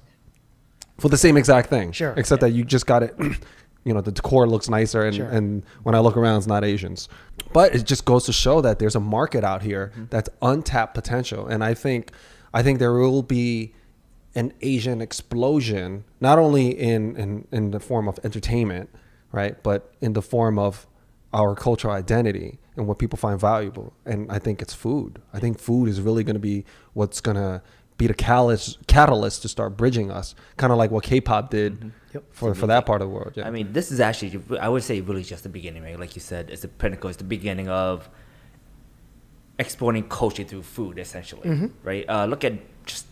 for 0.99 1.09
the 1.09 1.17
same 1.17 1.37
exact 1.37 1.69
thing. 1.69 1.91
Sure. 1.91 2.13
Except 2.17 2.41
that 2.41 2.51
you 2.51 2.63
just 2.63 2.85
got 2.85 3.03
it. 3.03 3.15
You 3.85 3.93
know, 3.93 4.01
the 4.01 4.11
decor 4.11 4.47
looks 4.47 4.67
nicer, 4.67 5.03
and, 5.05 5.15
Sure. 5.15 5.27
and 5.27 5.63
when 5.83 5.95
I 5.95 5.99
look 5.99 6.17
around, 6.17 6.37
it's 6.39 6.47
not 6.47 6.63
Asians. 6.63 7.07
but 7.53 7.73
it 7.73 7.85
just 7.85 8.03
goes 8.03 8.25
to 8.25 8.33
show 8.33 8.59
that 8.61 8.79
there's 8.79 8.95
a 8.95 8.99
market 8.99 9.43
out 9.43 9.61
here 9.61 9.91
mm-hmm. 9.93 10.05
that's 10.09 10.29
untapped 10.41 10.93
potential, 10.93 11.47
and 11.47 11.63
I 11.63 11.73
think, 11.73 12.11
I 12.53 12.61
think 12.63 12.79
there 12.79 12.93
will 12.93 13.23
be 13.23 13.73
an 14.33 14.51
Asian 14.61 15.01
explosion, 15.01 16.03
not 16.19 16.37
only 16.37 16.67
in 16.69 17.15
in, 17.15 17.47
in 17.51 17.71
the 17.71 17.79
form 17.79 18.07
of 18.09 18.19
entertainment, 18.23 18.89
right, 19.31 19.61
but 19.63 19.93
in 20.01 20.13
the 20.13 20.21
form 20.21 20.59
of 20.59 20.87
our 21.33 21.55
cultural 21.55 21.93
identity 21.93 22.59
and 22.75 22.87
what 22.87 22.97
people 22.97 23.17
find 23.17 23.39
valuable. 23.39 23.93
And 24.05 24.31
I 24.31 24.39
think 24.39 24.61
it's 24.61 24.73
food. 24.73 25.21
I 25.33 25.39
think 25.39 25.59
food 25.59 25.87
is 25.89 26.01
really 26.01 26.23
going 26.23 26.35
to 26.35 26.47
be 26.53 26.65
what's 26.93 27.21
going 27.21 27.35
to 27.37 27.61
be 27.97 28.07
the 28.07 28.13
catalyst 28.13 28.85
catalyst 28.87 29.41
to 29.43 29.47
start 29.47 29.77
bridging 29.77 30.11
us, 30.11 30.35
kind 30.57 30.71
of 30.73 30.77
like 30.77 30.91
what 30.91 31.03
K-pop 31.03 31.49
did 31.49 31.91
Yep. 32.13 32.23
for 32.31 32.55
for 32.55 32.67
that 32.67 32.85
part 32.85 33.01
of 33.01 33.07
the 33.09 33.13
world. 33.13 33.33
Yeah. 33.35 33.47
I 33.47 33.51
mean, 33.51 33.73
this 33.73 33.91
is 33.91 33.99
actually, 33.99 34.39
I 34.59 34.69
would 34.69 34.83
say, 34.83 35.01
really 35.01 35.23
just 35.23 35.43
the 35.43 35.49
beginning, 35.49 35.83
right? 35.83 35.99
Like 35.99 36.15
you 36.15 36.21
said, 36.21 36.49
it's 36.49 36.61
the 36.61 36.67
pinnacle. 36.69 37.09
It's 37.09 37.17
the 37.17 37.23
beginning 37.25 37.67
of 37.69 38.09
exporting 39.57 40.07
culture 40.09 40.43
through 40.43 40.63
food, 40.63 40.97
essentially, 40.99 41.69
right? 41.83 42.05
Uh, 42.09 42.25
look 42.25 42.43
at 42.43 42.53
just 42.85 43.05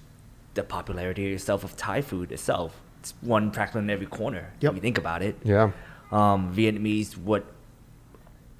the 0.54 0.64
popularity 0.64 1.34
itself 1.34 1.64
of 1.64 1.76
Thai 1.78 2.02
food 2.02 2.32
itself. 2.32 2.80
It's 3.00 3.14
one 3.22 3.52
practically 3.52 3.82
in 3.82 3.90
every 3.90 4.06
corner. 4.06 4.52
Yep. 4.62 4.72
If 4.72 4.76
you 4.78 4.82
think 4.82 4.98
about 4.98 5.22
it. 5.22 5.38
yeah. 5.44 5.72
Um, 6.12 6.54
Vietnamese, 6.56 7.18
what 7.18 7.44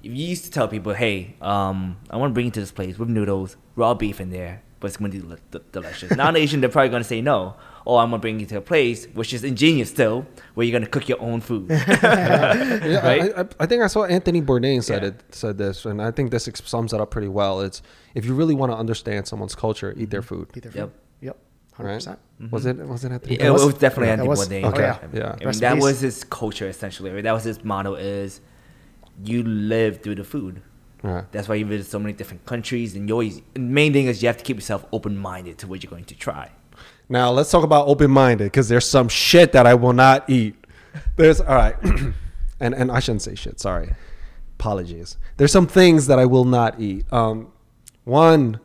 if 0.02 0.10
you 0.12 0.26
used 0.26 0.44
to 0.44 0.50
tell 0.50 0.66
people, 0.68 0.92
hey, 0.92 1.36
um, 1.40 1.96
I 2.10 2.16
want 2.16 2.30
to 2.30 2.34
bring 2.34 2.46
you 2.46 2.52
to 2.52 2.60
this 2.60 2.72
place 2.72 2.98
with 2.98 3.08
noodles, 3.08 3.56
raw 3.76 3.94
beef 3.94 4.20
in 4.20 4.30
there, 4.30 4.60
but 4.80 4.88
it's 4.88 4.96
going 4.96 5.10
to 5.10 5.18
be 5.20 5.26
del- 5.26 5.38
del- 5.50 5.62
delicious. 5.72 6.14
Non-Asian, 6.16 6.60
they're 6.60 6.70
probably 6.70 6.90
going 6.90 7.02
to 7.02 7.08
say 7.08 7.20
no. 7.20 7.54
Oh, 7.86 7.96
or 7.96 8.00
I'm 8.00 8.08
going 8.10 8.20
to 8.20 8.22
bring 8.22 8.40
you 8.40 8.46
to 8.46 8.56
a 8.56 8.60
place, 8.62 9.06
which 9.12 9.34
is 9.34 9.44
ingenious 9.44 9.90
still, 9.90 10.26
where 10.54 10.66
you're 10.66 10.72
going 10.72 10.84
to 10.84 10.88
cook 10.90 11.06
your 11.08 11.20
own 11.20 11.40
food. 11.40 11.70
Yeah, 11.70 13.06
Right? 13.06 13.32
I, 13.36 13.42
I, 13.42 13.44
I 13.60 13.66
think 13.66 13.82
I 13.82 13.86
saw 13.88 14.04
Anthony 14.04 14.40
Bourdain 14.42 14.82
said 14.82 15.02
Yeah. 15.02 15.08
it 15.08 15.22
said 15.34 15.58
this, 15.58 15.84
and 15.84 16.00
I 16.00 16.10
think 16.10 16.30
this 16.30 16.48
ex- 16.48 16.62
sums 16.64 16.92
it 16.92 17.00
up 17.00 17.10
pretty 17.10 17.28
well. 17.28 17.60
It's 17.60 17.82
if 18.14 18.24
you 18.24 18.34
really 18.34 18.54
want 18.54 18.72
to 18.72 18.76
understand 18.76 19.26
someone's 19.26 19.54
culture, 19.54 19.92
eat 19.96 20.10
their 20.10 20.22
food. 20.22 20.48
Eat 20.56 20.62
their 20.64 20.72
Yep. 20.72 20.88
food. 20.88 20.92
Yep. 21.20 21.36
Hundred 21.74 21.88
Right? 21.88 21.94
percent. 21.96 22.18
Was 22.50 22.64
mm-hmm. 22.64 22.80
it 22.82 22.88
was 22.88 23.04
it 23.04 23.12
Anthony? 23.12 23.34
It, 23.34 23.42
It 23.42 23.50
was, 23.50 23.64
was- 23.66 23.74
definitely 23.74 24.06
yeah, 24.06 24.12
Anthony 24.12 24.26
it 24.26 24.30
was- 24.30 24.48
Bourdain. 24.48 24.64
Okay, 24.64 24.84
oh, 24.84 25.28
I 25.28 25.36
yeah. 25.40 25.46
mean, 25.50 25.58
that 25.60 25.76
was 25.78 26.00
his 26.00 26.24
culture 26.24 26.68
essentially. 26.68 27.10
Right? 27.10 27.22
That 27.22 27.32
was 27.32 27.44
his 27.44 27.62
motto: 27.64 27.94
is 27.94 28.40
you 29.24 29.42
live 29.42 30.02
through 30.02 30.14
the 30.16 30.24
food. 30.24 30.62
Right. 31.04 31.30
That's 31.32 31.48
why 31.48 31.56
you 31.56 31.66
visit 31.66 31.90
so 31.90 31.98
many 31.98 32.14
different 32.14 32.46
countries, 32.46 32.96
and 32.96 33.06
you 33.08 33.14
always. 33.14 33.42
The 33.52 33.60
main 33.60 33.92
thing 33.92 34.06
is 34.06 34.22
you 34.22 34.26
have 34.28 34.38
to 34.38 34.42
keep 34.44 34.56
yourself 34.56 34.86
open-minded 34.90 35.58
to 35.58 35.66
what 35.66 35.82
you're 35.82 35.90
going 35.90 36.06
to 36.06 36.14
try. 36.14 36.50
Now 37.10 37.30
let's 37.30 37.50
talk 37.50 37.62
about 37.62 37.86
open 37.88 38.10
minded 38.10 38.44
because 38.44 38.70
there's 38.70 38.88
some 38.88 39.08
shit 39.10 39.52
that 39.52 39.66
I 39.66 39.74
will 39.74 39.92
not 39.92 40.28
eat. 40.30 40.54
There's 41.16 41.42
all 41.42 41.54
right, 41.56 41.76
and 42.60 42.74
and 42.74 42.90
I 42.90 43.00
shouldn't 43.00 43.20
say 43.20 43.34
shit. 43.34 43.60
Sorry, 43.60 43.90
apologies. 44.58 45.18
There's 45.36 45.52
some 45.52 45.66
things 45.66 46.06
that 46.06 46.18
I 46.18 46.24
will 46.24 46.46
not 46.46 46.80
eat. 46.80 47.04
Um, 47.12 47.52
one, 48.04 48.58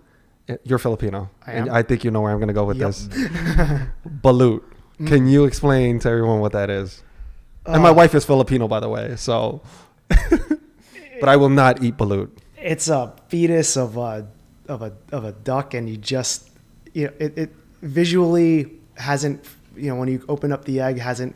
eh, 0.48 0.56
you're 0.64 0.80
Filipino, 0.80 1.30
I 1.46 1.52
and 1.52 1.68
am. 1.68 1.76
I 1.76 1.82
think 1.84 2.06
you 2.06 2.12
know 2.12 2.22
where 2.22 2.32
I'm 2.32 2.40
gonna 2.40 2.54
go 2.54 2.64
with 2.64 2.78
Yep. 2.78 2.88
this. 2.88 3.08
Balut. 4.24 4.62
Can 5.06 5.28
you 5.28 5.44
explain 5.44 6.00
to 6.00 6.10
everyone 6.10 6.40
what 6.40 6.54
that 6.54 6.70
is? 6.70 7.04
and 7.66 7.84
my 7.84 7.90
Uh, 7.90 7.94
wife 7.94 8.16
is 8.16 8.24
Filipino, 8.24 8.68
by 8.70 8.80
the 8.80 8.88
way, 8.90 9.16
so. 9.18 9.62
but 11.20 11.30
I 11.30 11.36
will 11.36 11.50
not 11.50 11.84
eat 11.84 11.98
balut. 11.98 12.30
it's 12.58 12.88
a 12.90 13.14
fetus 13.30 13.78
of 13.78 13.98
a 13.98 14.28
of 14.68 14.82
a 14.82 14.94
of 15.12 15.24
a 15.26 15.32
duck, 15.32 15.74
and 15.74 15.90
you 15.90 15.98
just 15.98 16.50
you 16.94 17.08
know 17.08 17.14
it, 17.20 17.38
it 17.38 17.50
visually 17.82 18.72
hasn't 18.98 19.44
you 19.76 19.90
know 19.90 19.96
when 19.96 20.08
you 20.10 20.24
open 20.28 20.52
up 20.52 20.66
the 20.66 20.80
egg 20.82 21.00
hasn't 21.00 21.36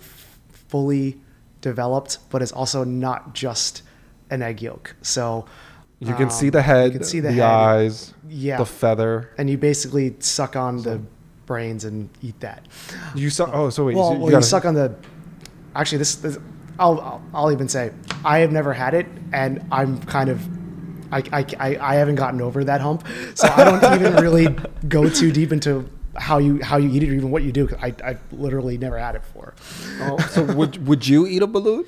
fully 0.50 1.18
developed, 1.62 2.18
but 2.30 2.42
it's 2.42 2.52
also 2.52 2.84
not 2.84 3.34
just 3.34 3.84
an 4.30 4.42
egg 4.42 4.62
yolk. 4.62 4.96
So 5.02 5.46
You 6.00 6.14
can 6.16 6.26
um, 6.26 6.30
see 6.30 6.50
the 6.50 6.62
head, 6.62 6.92
you 6.94 7.00
can 7.00 7.08
see 7.08 7.20
the, 7.22 7.30
the, 7.30 7.34
head, 7.36 7.44
eyes, 7.44 8.14
Yeah. 8.28 8.58
the 8.58 8.66
feather. 8.66 9.30
and 9.38 9.50
you 9.50 9.58
basically 9.58 10.16
suck 10.20 10.56
on 10.56 10.82
the 10.82 11.00
brains 11.46 11.86
and 11.86 12.10
eat 12.22 12.40
that. 12.42 12.68
You 13.16 13.30
suck. 13.30 13.50
Oh, 13.54 13.70
so 13.70 13.86
wait. 13.86 13.96
well, 13.96 14.12
so 14.12 14.18
well, 14.18 14.26
you 14.26 14.32
gotta- 14.32 14.46
suck 14.46 14.66
on 14.66 14.74
the. 14.74 14.94
Actually, 15.76 16.00
this, 16.00 16.16
this 16.16 16.38
I'll, 16.80 17.00
I'll 17.02 17.22
I'll 17.34 17.52
even 17.52 17.68
say 17.70 17.92
I 18.26 18.40
have 18.40 18.52
never 18.52 18.74
had 18.74 18.94
it, 18.94 19.06
and 19.32 19.66
I'm 19.72 20.00
kind 20.04 20.30
of. 20.30 20.42
I, 21.12 21.22
I, 21.32 21.46
I, 21.60 21.78
I 21.80 21.96
haven't 21.96 22.16
gotten 22.16 22.42
over 22.42 22.64
that 22.64 22.82
hump, 22.82 23.06
so 23.36 23.48
I 23.48 23.64
don't 23.80 24.02
even 24.02 24.16
really 24.24 24.48
go 24.88 25.08
too 25.10 25.32
deep 25.32 25.52
into 25.52 25.88
how 26.16 26.40
you 26.40 26.60
how 26.64 26.78
you 26.78 26.90
eat 26.90 27.04
it 27.04 27.10
or 27.10 27.14
even 27.14 27.30
what 27.30 27.44
you 27.44 27.52
do. 27.52 27.68
'cause 27.68 27.78
I 27.82 27.94
I 28.04 28.18
literally 28.32 28.78
never 28.80 28.98
had 28.98 29.16
it 29.16 29.22
before. 29.22 29.54
Oh, 30.02 30.18
so 30.32 30.44
would 30.44 30.88
would 30.88 31.08
you 31.08 31.28
eat 31.28 31.44
a 31.44 31.48
balut? 31.48 31.86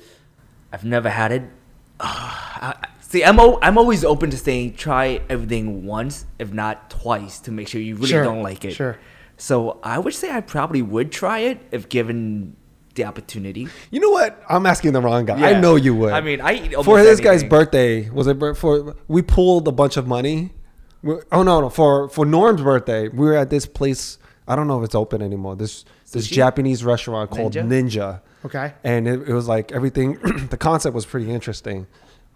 I've 0.72 0.84
never 0.84 1.08
had 1.10 1.32
it. 1.32 1.42
I- 2.00 2.76
See, 3.00 3.24
I'm 3.24 3.38
o- 3.38 3.58
I'm 3.62 3.78
always 3.78 4.04
open 4.04 4.30
to 4.30 4.36
saying 4.36 4.74
try 4.74 5.20
everything 5.28 5.86
once, 5.86 6.26
if 6.40 6.52
not 6.52 6.90
twice, 6.90 7.38
to 7.40 7.52
make 7.52 7.68
sure 7.68 7.80
you 7.80 7.94
really 7.94 8.08
Sure, 8.08 8.24
don't 8.24 8.42
like 8.42 8.64
it. 8.64 8.72
sure. 8.72 8.98
So 9.36 9.78
I 9.84 9.98
would 10.00 10.12
say 10.12 10.32
I 10.32 10.40
probably 10.40 10.82
would 10.82 11.12
try 11.12 11.38
it 11.40 11.60
if 11.70 11.88
given 11.88 12.56
the 12.96 13.04
opportunity. 13.04 13.68
You 13.90 14.00
know 14.00 14.10
what? 14.10 14.42
I'm 14.48 14.66
asking 14.66 14.92
the 14.92 15.00
wrong 15.00 15.24
guy. 15.26 15.50
I 15.50 15.60
know 15.60 15.76
you 15.76 15.94
would. 15.94 16.12
I 16.12 16.20
mean, 16.20 16.40
I 16.40 16.54
eat 16.54 16.72
for 16.72 16.78
almost 16.78 17.04
this 17.04 17.20
guy's 17.20 17.44
birthday 17.44 18.10
was 18.10 18.26
it 18.26 18.38
for 18.56 18.96
we 19.08 19.22
pulled 19.22 19.68
a 19.68 19.72
bunch 19.72 19.96
of 19.96 20.06
money. 20.06 20.50
We- 21.02 21.20
Oh 21.30 21.42
no, 21.42 21.60
no 21.60 21.68
for 21.70 22.08
for 22.08 22.24
Norm's 22.26 22.62
birthday 22.62 23.08
we 23.08 23.26
were 23.26 23.34
at 23.36 23.50
this 23.50 23.66
place. 23.66 24.18
I 24.48 24.56
don't 24.56 24.66
know 24.68 24.78
if 24.80 24.84
it's 24.84 24.94
open 24.94 25.22
anymore. 25.22 25.56
This 25.56 25.84
this 26.12 26.26
Sushi? 26.28 26.32
Japanese 26.32 26.84
restaurant 26.84 27.30
called 27.30 27.52
Ninja? 27.54 27.68
Ninja. 27.68 28.20
Okay. 28.44 28.74
and 28.84 29.08
it, 29.08 29.28
it 29.28 29.32
was 29.34 29.48
like 29.48 29.72
everything. 29.72 30.14
the 30.50 30.56
concept 30.56 30.94
was 30.94 31.04
pretty 31.04 31.30
interesting, 31.32 31.86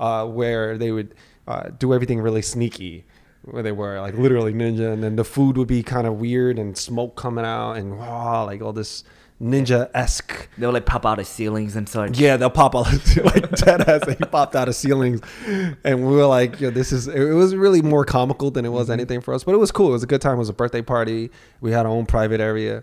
uh, 0.00 0.26
where 0.26 0.76
they 0.76 0.90
would 0.90 1.14
uh, 1.46 1.68
do 1.78 1.94
everything 1.94 2.20
really 2.20 2.42
sneaky. 2.42 3.04
Where 3.42 3.62
they 3.62 3.72
were 3.72 3.98
like 4.00 4.14
literally 4.18 4.52
ninja, 4.52 4.92
and 4.92 5.02
then 5.02 5.16
the 5.16 5.24
food 5.24 5.56
would 5.56 5.68
be 5.68 5.82
kind 5.82 6.06
of 6.06 6.14
weird 6.20 6.58
and 6.58 6.76
smoke 6.76 7.16
coming 7.16 7.44
out, 7.44 7.74
and 7.74 7.96
wow, 7.98 8.44
like 8.44 8.60
all 8.60 8.72
this 8.74 9.02
ninja 9.40 9.90
esque. 9.94 10.48
They'll 10.58 10.72
like 10.72 10.86
pop 10.86 11.06
out 11.06 11.18
of 11.18 11.26
ceilings 11.26 11.74
and 11.76 11.88
such. 11.88 12.18
Yeah, 12.18 12.36
they'll 12.36 12.50
pop 12.50 12.74
out 12.76 12.86
like 13.24 13.50
dead 13.52 13.88
ass. 13.88 14.06
He 14.06 14.14
popped 14.16 14.54
out 14.54 14.68
of 14.68 14.74
ceilings, 14.74 15.20
and 15.46 16.06
we 16.06 16.14
were 16.14 16.26
like, 16.26 16.60
"Yo, 16.60 16.70
this 16.70 16.92
is." 16.92 17.08
It 17.08 17.32
was 17.32 17.54
really 17.54 17.82
more 17.82 18.04
comical 18.04 18.50
than 18.50 18.64
it 18.64 18.70
was 18.70 18.90
anything 18.90 19.20
for 19.20 19.34
us, 19.34 19.44
but 19.44 19.54
it 19.54 19.58
was 19.58 19.70
cool. 19.70 19.88
It 19.88 19.92
was 19.92 20.02
a 20.02 20.06
good 20.06 20.20
time. 20.20 20.34
It 20.34 20.38
was 20.40 20.48
a 20.48 20.54
birthday 20.54 20.82
party. 20.82 21.30
We 21.60 21.72
had 21.72 21.86
our 21.86 21.92
own 21.92 22.06
private 22.06 22.40
area 22.40 22.82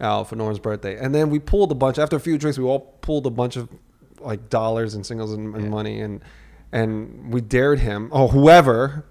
uh, 0.00 0.24
for 0.24 0.36
Norm's 0.36 0.58
birthday, 0.58 0.96
and 0.96 1.14
then 1.14 1.30
we 1.30 1.38
pulled 1.38 1.72
a 1.72 1.74
bunch. 1.74 1.98
After 1.98 2.16
a 2.16 2.20
few 2.20 2.38
drinks, 2.38 2.58
we 2.58 2.64
all 2.64 2.80
pulled 2.80 3.26
a 3.26 3.30
bunch 3.30 3.56
of 3.56 3.68
like 4.20 4.48
dollars 4.48 4.94
and 4.94 5.04
singles 5.04 5.32
and, 5.32 5.54
and 5.56 5.70
money, 5.70 6.00
and 6.00 6.20
and 6.72 7.32
we 7.32 7.40
dared 7.40 7.80
him, 7.80 8.08
or 8.12 8.28
whoever. 8.28 9.04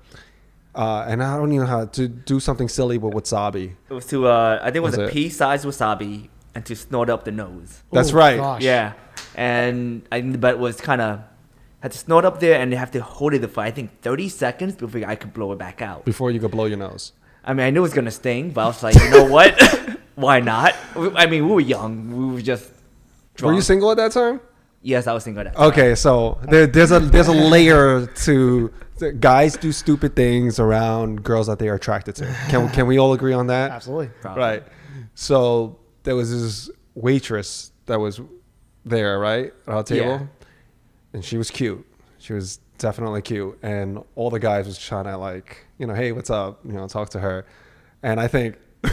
Uh, 0.73 1.05
and 1.07 1.23
I 1.23 1.37
don't 1.37 1.53
even 1.53 1.65
know 1.65 1.71
how 1.71 1.85
to 1.85 2.09
do 2.09 2.41
something 2.41 2.67
silly 2.67 2.97
with 2.97 3.13
wasabi. 3.13 3.75
It 3.89 3.93
was 3.93 4.05
to 4.07 4.27
uh, 4.27 4.59
I 4.61 4.65
think 4.65 4.75
it 4.75 4.79
was, 4.81 4.97
Was 4.97 4.99
a 4.99 5.03
it? 5.05 5.13
pea-sized 5.13 5.65
wasabi 5.65 6.27
and 6.55 6.65
to 6.65 6.75
snort 6.75 7.09
up 7.09 7.23
the 7.25 7.31
nose. 7.31 7.83
That's 7.91 8.11
Oh, 8.11 8.17
right. 8.17 8.37
gosh. 8.37 8.61
Yeah, 8.63 8.93
and 9.35 10.01
I 10.11 10.21
but 10.21 10.55
it 10.55 10.59
was 10.59 10.79
kind 10.81 11.01
of 11.01 11.19
had 11.81 11.91
to 11.91 11.97
snort 11.97 12.25
up 12.25 12.39
there 12.39 12.59
and 12.59 12.71
they 12.71 12.77
have 12.77 12.91
to 12.91 13.01
hold 13.01 13.33
it 13.33 13.45
for 13.51 13.61
I 13.61 13.69
think 13.71 14.01
30 14.01 14.29
seconds 14.29 14.75
before 14.75 15.05
I 15.05 15.15
could 15.15 15.33
blow 15.33 15.51
it 15.51 15.57
back 15.59 15.81
out. 15.81 16.03
Before 16.05 16.31
you 16.31 16.39
go 16.39 16.47
blow 16.47 16.65
your 16.65 16.77
nose. 16.77 17.11
I 17.43 17.53
mean, 17.53 17.65
I 17.67 17.69
knew 17.69 17.81
it 17.81 17.83
was 17.83 17.93
gonna 17.93 18.09
sting, 18.11 18.49
but 18.51 18.61
I 18.63 18.67
was 18.67 18.81
like, 18.81 18.95
you 18.95 19.09
know 19.11 19.25
what? 19.25 19.53
Why 20.15 20.39
not? 20.39 20.73
I 20.95 21.25
mean, 21.27 21.45
we 21.47 21.53
were 21.53 21.59
young. 21.59 22.15
We 22.17 22.33
were 22.35 22.41
just. 22.41 22.71
Were 23.41 23.53
you 23.53 23.61
single 23.61 23.91
at 23.91 23.97
that 23.97 24.13
time? 24.13 24.39
Yes, 24.81 25.07
I 25.07 25.13
was 25.13 25.23
single. 25.25 25.41
At 25.41 25.53
that 25.53 25.59
time. 25.59 25.67
Okay, 25.71 25.93
so 25.95 26.39
there, 26.49 26.65
there's 26.67 26.91
a 26.91 26.99
there's 27.01 27.27
a 27.27 27.33
layer 27.33 28.05
to 28.07 28.71
guys 29.19 29.57
do 29.57 29.73
stupid 29.73 30.15
things 30.15 30.57
around 30.57 31.21
girls 31.23 31.47
that 31.47 31.59
they 31.59 31.67
are 31.67 31.75
attracted 31.75 32.15
to. 32.15 32.33
Can 32.49 32.69
can 32.69 32.87
we 32.87 32.97
all 32.97 33.11
agree 33.13 33.33
on 33.33 33.47
that? 33.47 33.71
Absolutely. 33.71 34.09
Probably. 34.21 34.41
Right. 34.41 34.63
So 35.15 35.77
there 36.05 36.15
was 36.15 36.31
this 36.31 36.69
waitress 36.95 37.71
that 37.87 37.99
was 37.99 38.21
there, 38.85 39.19
right, 39.19 39.51
at 39.67 39.73
our 39.73 39.83
table, 39.83 40.07
Yeah. 40.07 40.25
and 41.13 41.25
she 41.25 41.37
was 41.37 41.51
cute. 41.51 41.85
She 42.19 42.33
was 42.33 42.59
definitely 42.77 43.21
cute, 43.21 43.57
and 43.61 44.01
all 44.15 44.29
the 44.29 44.39
guys 44.39 44.65
was 44.65 44.77
trying 44.79 45.05
to 45.05 45.17
like, 45.17 45.65
you 45.77 45.85
know, 45.87 45.93
hey, 45.93 46.11
what's 46.11 46.29
up? 46.29 46.59
You 46.65 46.73
know, 46.73 46.87
talk 46.87 47.09
to 47.09 47.19
her, 47.19 47.45
and 48.01 48.19
I 48.19 48.27
think, 48.27 48.55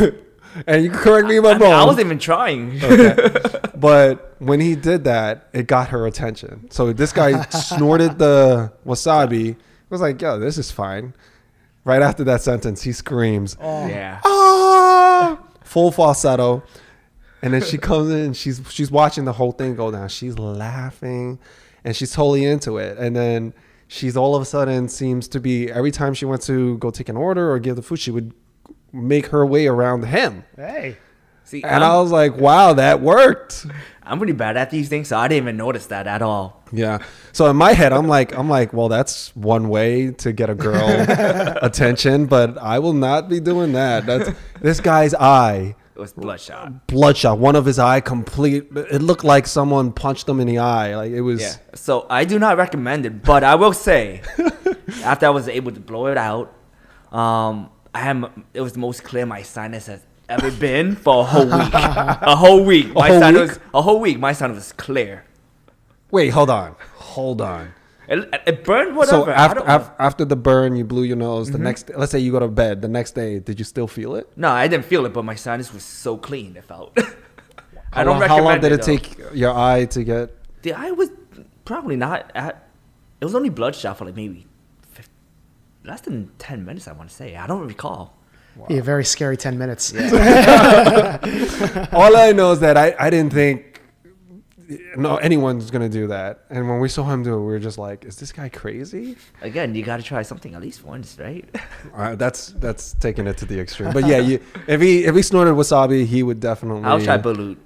and 0.67 0.83
you 0.85 0.91
can 0.91 0.99
correct 0.99 1.29
me 1.29 1.39
if 1.39 1.45
I'm 1.45 1.59
wrong. 1.61 1.73
I 1.73 1.85
wasn't 1.85 2.07
even 2.07 2.19
trying. 2.19 2.81
Okay. 2.83 3.17
but 3.77 4.35
when 4.39 4.61
he 4.61 4.75
did 4.77 5.05
that, 5.05 5.49
it 5.53 5.67
got 5.67 5.89
her 5.89 6.07
attention. 6.07 6.71
So 6.71 6.93
this 6.93 7.13
guy 7.13 7.43
snorted 7.51 8.19
the 8.19 8.73
wasabi. 8.87 9.57
Was 9.91 10.01
like, 10.01 10.21
yo, 10.23 10.39
this 10.39 10.57
is 10.59 10.71
fine. 10.71 11.13
Right 11.85 12.01
after 12.01 12.25
that 12.25 12.41
sentence, 12.43 12.83
he 12.83 12.93
screams, 12.93 13.57
Oh, 13.61 13.87
yeah. 13.89 14.21
ah, 14.25 15.39
full 15.65 15.91
falsetto. 15.93 16.63
And 17.43 17.53
then 17.53 17.63
she 17.63 17.77
comes 17.77 18.11
in 18.11 18.19
and 18.19 18.37
she's 18.37 18.63
she's 18.71 18.91
watching 18.91 19.25
the 19.25 19.33
whole 19.33 19.53
thing 19.53 19.75
go 19.75 19.91
down. 19.91 20.09
She's 20.09 20.39
laughing 20.39 21.39
and 21.85 21.97
she's 21.97 22.13
totally 22.13 22.45
into 22.45 22.79
it. 22.79 22.97
And 22.99 23.17
then 23.17 23.53
she's 23.89 24.17
all 24.17 24.35
of 24.37 24.43
a 24.43 24.45
sudden 24.45 24.89
seems 24.89 25.29
to 25.29 25.41
be 25.41 25.71
every 25.71 25.91
time 25.91 26.15
she 26.15 26.25
went 26.25 26.43
to 26.43 26.79
go 26.79 26.91
take 26.91 27.09
an 27.09 27.17
order 27.17 27.51
or 27.51 27.59
give 27.59 27.77
the 27.77 27.83
food, 27.83 27.99
she 27.99 28.11
would 28.11 28.33
make 28.93 29.27
her 29.27 29.45
way 29.45 29.67
around 29.67 30.05
him. 30.05 30.45
Hey. 30.57 30.97
See, 31.45 31.63
and 31.65 31.83
I'm, 31.85 31.91
I 31.91 32.01
was 32.01 32.11
like, 32.13 32.37
wow, 32.37 32.73
that 32.75 33.01
worked. 33.01 33.67
I'm 34.05 34.19
pretty 34.19 34.33
bad 34.33 34.57
at 34.57 34.71
these 34.71 34.89
things, 34.89 35.09
so 35.09 35.19
I 35.19 35.29
didn't 35.29 35.45
even 35.45 35.57
notice 35.57 35.87
that 35.87 36.07
at 36.07 36.23
all. 36.23 36.63
Yeah. 36.73 37.05
So 37.33 37.51
in 37.51 37.57
my 37.57 37.73
head, 37.73 37.93
I'm 37.93 38.09
like, 38.09 38.37
I'm 38.37 38.49
like, 38.49 38.73
well, 38.73 38.89
that's 38.89 39.35
one 39.37 39.69
way 39.69 40.13
to 40.13 40.33
get 40.33 40.51
a 40.51 40.55
girl 40.55 40.83
attention, 41.63 42.27
but 42.27 42.57
I 42.59 42.79
will 42.79 42.93
not 42.93 43.29
be 43.29 43.41
doing 43.41 43.73
that. 43.73 44.07
That's 44.07 44.31
this 44.61 44.81
guy's 44.81 45.15
eye, 45.15 45.75
It 45.79 45.82
was 46.03 46.13
bloodshot. 46.13 46.87
bloodshot. 46.89 47.39
One 47.39 47.57
of 47.57 47.65
his 47.65 47.79
eye 47.79 48.01
complete. 48.01 48.67
It 48.75 49.01
looked 49.01 49.25
like 49.25 49.47
someone 49.47 49.93
punched 49.93 50.29
him 50.29 50.41
in 50.41 50.49
the 50.49 50.59
eye. 50.59 50.97
Like 50.97 51.13
it 51.13 51.23
was. 51.23 51.41
Yeah. 51.41 51.55
So 51.75 52.07
I 52.11 52.25
do 52.25 52.39
not 52.39 52.57
recommend 52.57 53.07
it, 53.07 53.23
but 53.23 53.45
I 53.45 53.55
will 53.55 53.73
say, 53.73 54.21
after 55.05 55.27
I 55.27 55.31
was 55.31 55.49
able 55.49 55.73
to 55.73 55.81
blow 55.81 56.07
it 56.07 56.19
out, 56.19 56.53
um, 57.13 57.71
I 57.95 58.09
am. 58.09 58.45
It 58.53 58.61
was 58.61 58.73
the 58.73 58.81
most 58.81 59.05
clear 59.05 59.25
my 59.25 59.43
sinus 59.43 59.87
has 59.87 60.05
ever 60.29 60.51
been 60.51 60.97
for 60.97 61.21
a 61.21 61.25
whole 61.25 61.45
week. 61.47 61.73
a 61.75 62.37
whole 62.37 62.65
week. 62.65 62.93
My 62.93 63.09
whole 63.09 63.21
sinus 63.21 63.51
week? 63.51 63.59
a 63.73 63.83
whole 63.83 64.01
week. 64.01 64.19
My 64.19 64.33
sinus 64.33 64.57
was 64.57 64.73
clear. 64.73 65.25
Wait, 66.11 66.29
hold 66.31 66.51
on, 66.51 66.75
hold 66.95 67.41
on. 67.41 67.73
It, 68.13 68.43
it 68.47 68.65
burned 68.65 68.95
whatever. 68.95 69.25
So 69.25 69.31
after 69.31 69.61
don't 69.61 69.69
after, 69.69 69.95
after 69.99 70.25
the 70.27 70.37
burn, 70.37 70.77
you 70.77 70.85
blew 70.85 71.03
your 71.03 71.17
nose. 71.17 71.51
The 71.51 71.55
mm-hmm. 71.55 71.65
next, 71.65 71.91
let's 71.97 72.13
say 72.13 72.19
you 72.19 72.31
go 72.31 72.41
to 72.41 72.49
bed. 72.49 72.83
The 72.83 72.89
next 72.89 73.13
day, 73.13 73.39
did 73.39 73.59
you 73.59 73.65
still 73.65 73.89
feel 73.89 74.17
it? 74.17 74.31
no, 74.37 74.51
I 74.51 74.69
didn't 74.69 74.85
feel 74.85 75.07
it, 75.07 75.15
but 75.15 75.25
my 75.25 75.35
sinus 75.35 75.73
was 75.73 75.83
so 75.83 76.19
clean. 76.19 76.55
It 76.55 76.65
felt. 76.65 76.93
I 76.99 77.05
How 77.91 78.05
don't 78.05 78.21
long, 78.21 78.29
how 78.29 78.43
long 78.43 78.61
did 78.61 78.73
it 78.73 78.81
though. 78.81 78.87
take 78.87 79.17
your 79.33 79.57
eye 79.57 79.87
to 79.87 80.05
get? 80.05 80.35
The 80.61 80.75
eye 80.75 80.91
was 80.91 81.11
probably 81.65 81.97
not 81.97 82.31
at. 82.35 82.69
It 83.21 83.25
was 83.25 83.35
only 83.35 83.49
bloodshot 83.49 83.97
for 83.97 84.05
like 84.05 84.17
maybe 84.17 84.47
fif- 84.91 85.09
less 85.83 86.03
than 86.03 86.31
ten 86.39 86.67
minutes. 86.67 86.89
I 86.89 86.93
want 86.93 87.09
to 87.09 87.17
say. 87.17 87.35
I 87.35 87.47
don't 87.47 87.67
recall. 87.67 88.19
Be 88.69 88.77
a 88.77 88.83
very 88.83 89.07
scary 89.07 89.39
ten 89.39 89.57
minutes. 89.57 89.91
Yeah. 89.95 91.19
All 91.93 92.15
I 92.15 92.33
know 92.33 92.53
is 92.53 92.61
that 92.61 92.77
I, 92.77 92.95
I 92.99 93.09
didn't 93.09 93.33
think 93.33 93.72
no 94.97 95.17
anyone's 95.17 95.71
gonna 95.71 95.89
do 95.89 96.07
that. 96.09 96.45
And 96.51 96.69
when 96.69 96.81
we 96.81 96.89
saw 96.89 97.05
him 97.05 97.23
do 97.23 97.35
it, 97.35 97.39
we 97.41 97.47
were 97.47 97.59
just 97.59 97.79
like, 97.79 98.05
"Is 98.05 98.17
this 98.17 98.33
guy 98.33 98.49
crazy?" 98.49 99.17
Again, 99.41 99.75
you 99.75 99.83
got 99.83 99.97
to 99.99 100.03
try 100.03 100.23
something 100.23 100.55
at 100.55 100.61
least 100.61 100.85
once, 100.85 101.17
right? 101.19 101.45
Uh, 101.95 102.15
that's 102.15 102.49
that's 102.59 102.95
taking 103.01 103.27
it 103.27 103.37
to 103.39 103.45
the 103.45 103.59
extreme. 103.61 103.93
But 103.93 104.07
yeah, 104.07 104.19
you, 104.19 104.41
if 104.67 104.81
he 104.81 105.05
if 105.05 105.15
he 105.15 105.23
snorted 105.23 105.55
wasabi, 105.55 106.07
he 106.07 106.23
would 106.23 106.41
definitely. 106.41 106.85
I'll 106.85 107.01
try 107.01 107.19
balut. 107.19 107.57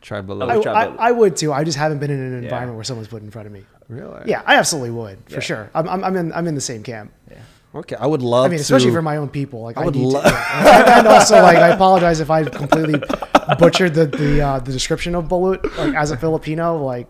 Try 0.00 0.18
I 0.18 0.20
would 0.22 0.66
I, 0.66 0.84
I. 0.84 1.08
I 1.08 1.12
would 1.12 1.34
too. 1.36 1.52
I 1.52 1.64
just 1.64 1.78
haven't 1.78 1.98
been 1.98 2.10
in 2.10 2.18
an 2.20 2.32
Yeah. 2.34 2.44
environment 2.44 2.76
where 2.76 2.84
someone's 2.84 3.08
put 3.08 3.22
in 3.22 3.30
front 3.30 3.46
of 3.46 3.52
me. 3.52 3.64
Really? 3.88 4.22
Yeah, 4.26 4.42
I 4.44 4.56
absolutely 4.56 4.90
would 4.90 5.18
for 5.26 5.34
Yeah. 5.34 5.40
sure. 5.40 5.70
I'm, 5.74 5.88
I'm, 5.88 6.04
I'm 6.04 6.16
in 6.16 6.32
I'm 6.32 6.46
in 6.46 6.54
the 6.54 6.60
same 6.60 6.82
camp. 6.82 7.12
Yeah. 7.30 7.38
Okay, 7.74 7.96
I 7.96 8.06
would 8.06 8.22
love. 8.22 8.46
I 8.46 8.48
mean, 8.50 8.60
especially 8.60 8.90
to, 8.90 8.94
for 8.96 9.02
my 9.02 9.16
own 9.16 9.28
people. 9.28 9.62
Like 9.62 9.76
I 9.76 9.82
I, 9.82 9.84
would 9.86 9.94
need 9.96 10.06
lo- 10.06 10.22
to, 10.22 10.28
yeah. 10.28 10.98
and 10.98 11.08
also 11.08 11.42
like 11.42 11.56
I 11.56 11.68
apologize 11.68 12.20
if 12.20 12.30
I 12.30 12.44
completely 12.44 13.00
butchered 13.58 13.94
the 13.94 14.06
the 14.06 14.40
uh, 14.40 14.58
the 14.60 14.72
description 14.72 15.14
of 15.14 15.24
balut. 15.28 15.62
Like 15.76 15.94
as 15.94 16.10
a 16.10 16.16
Filipino, 16.16 16.76
like 16.84 17.06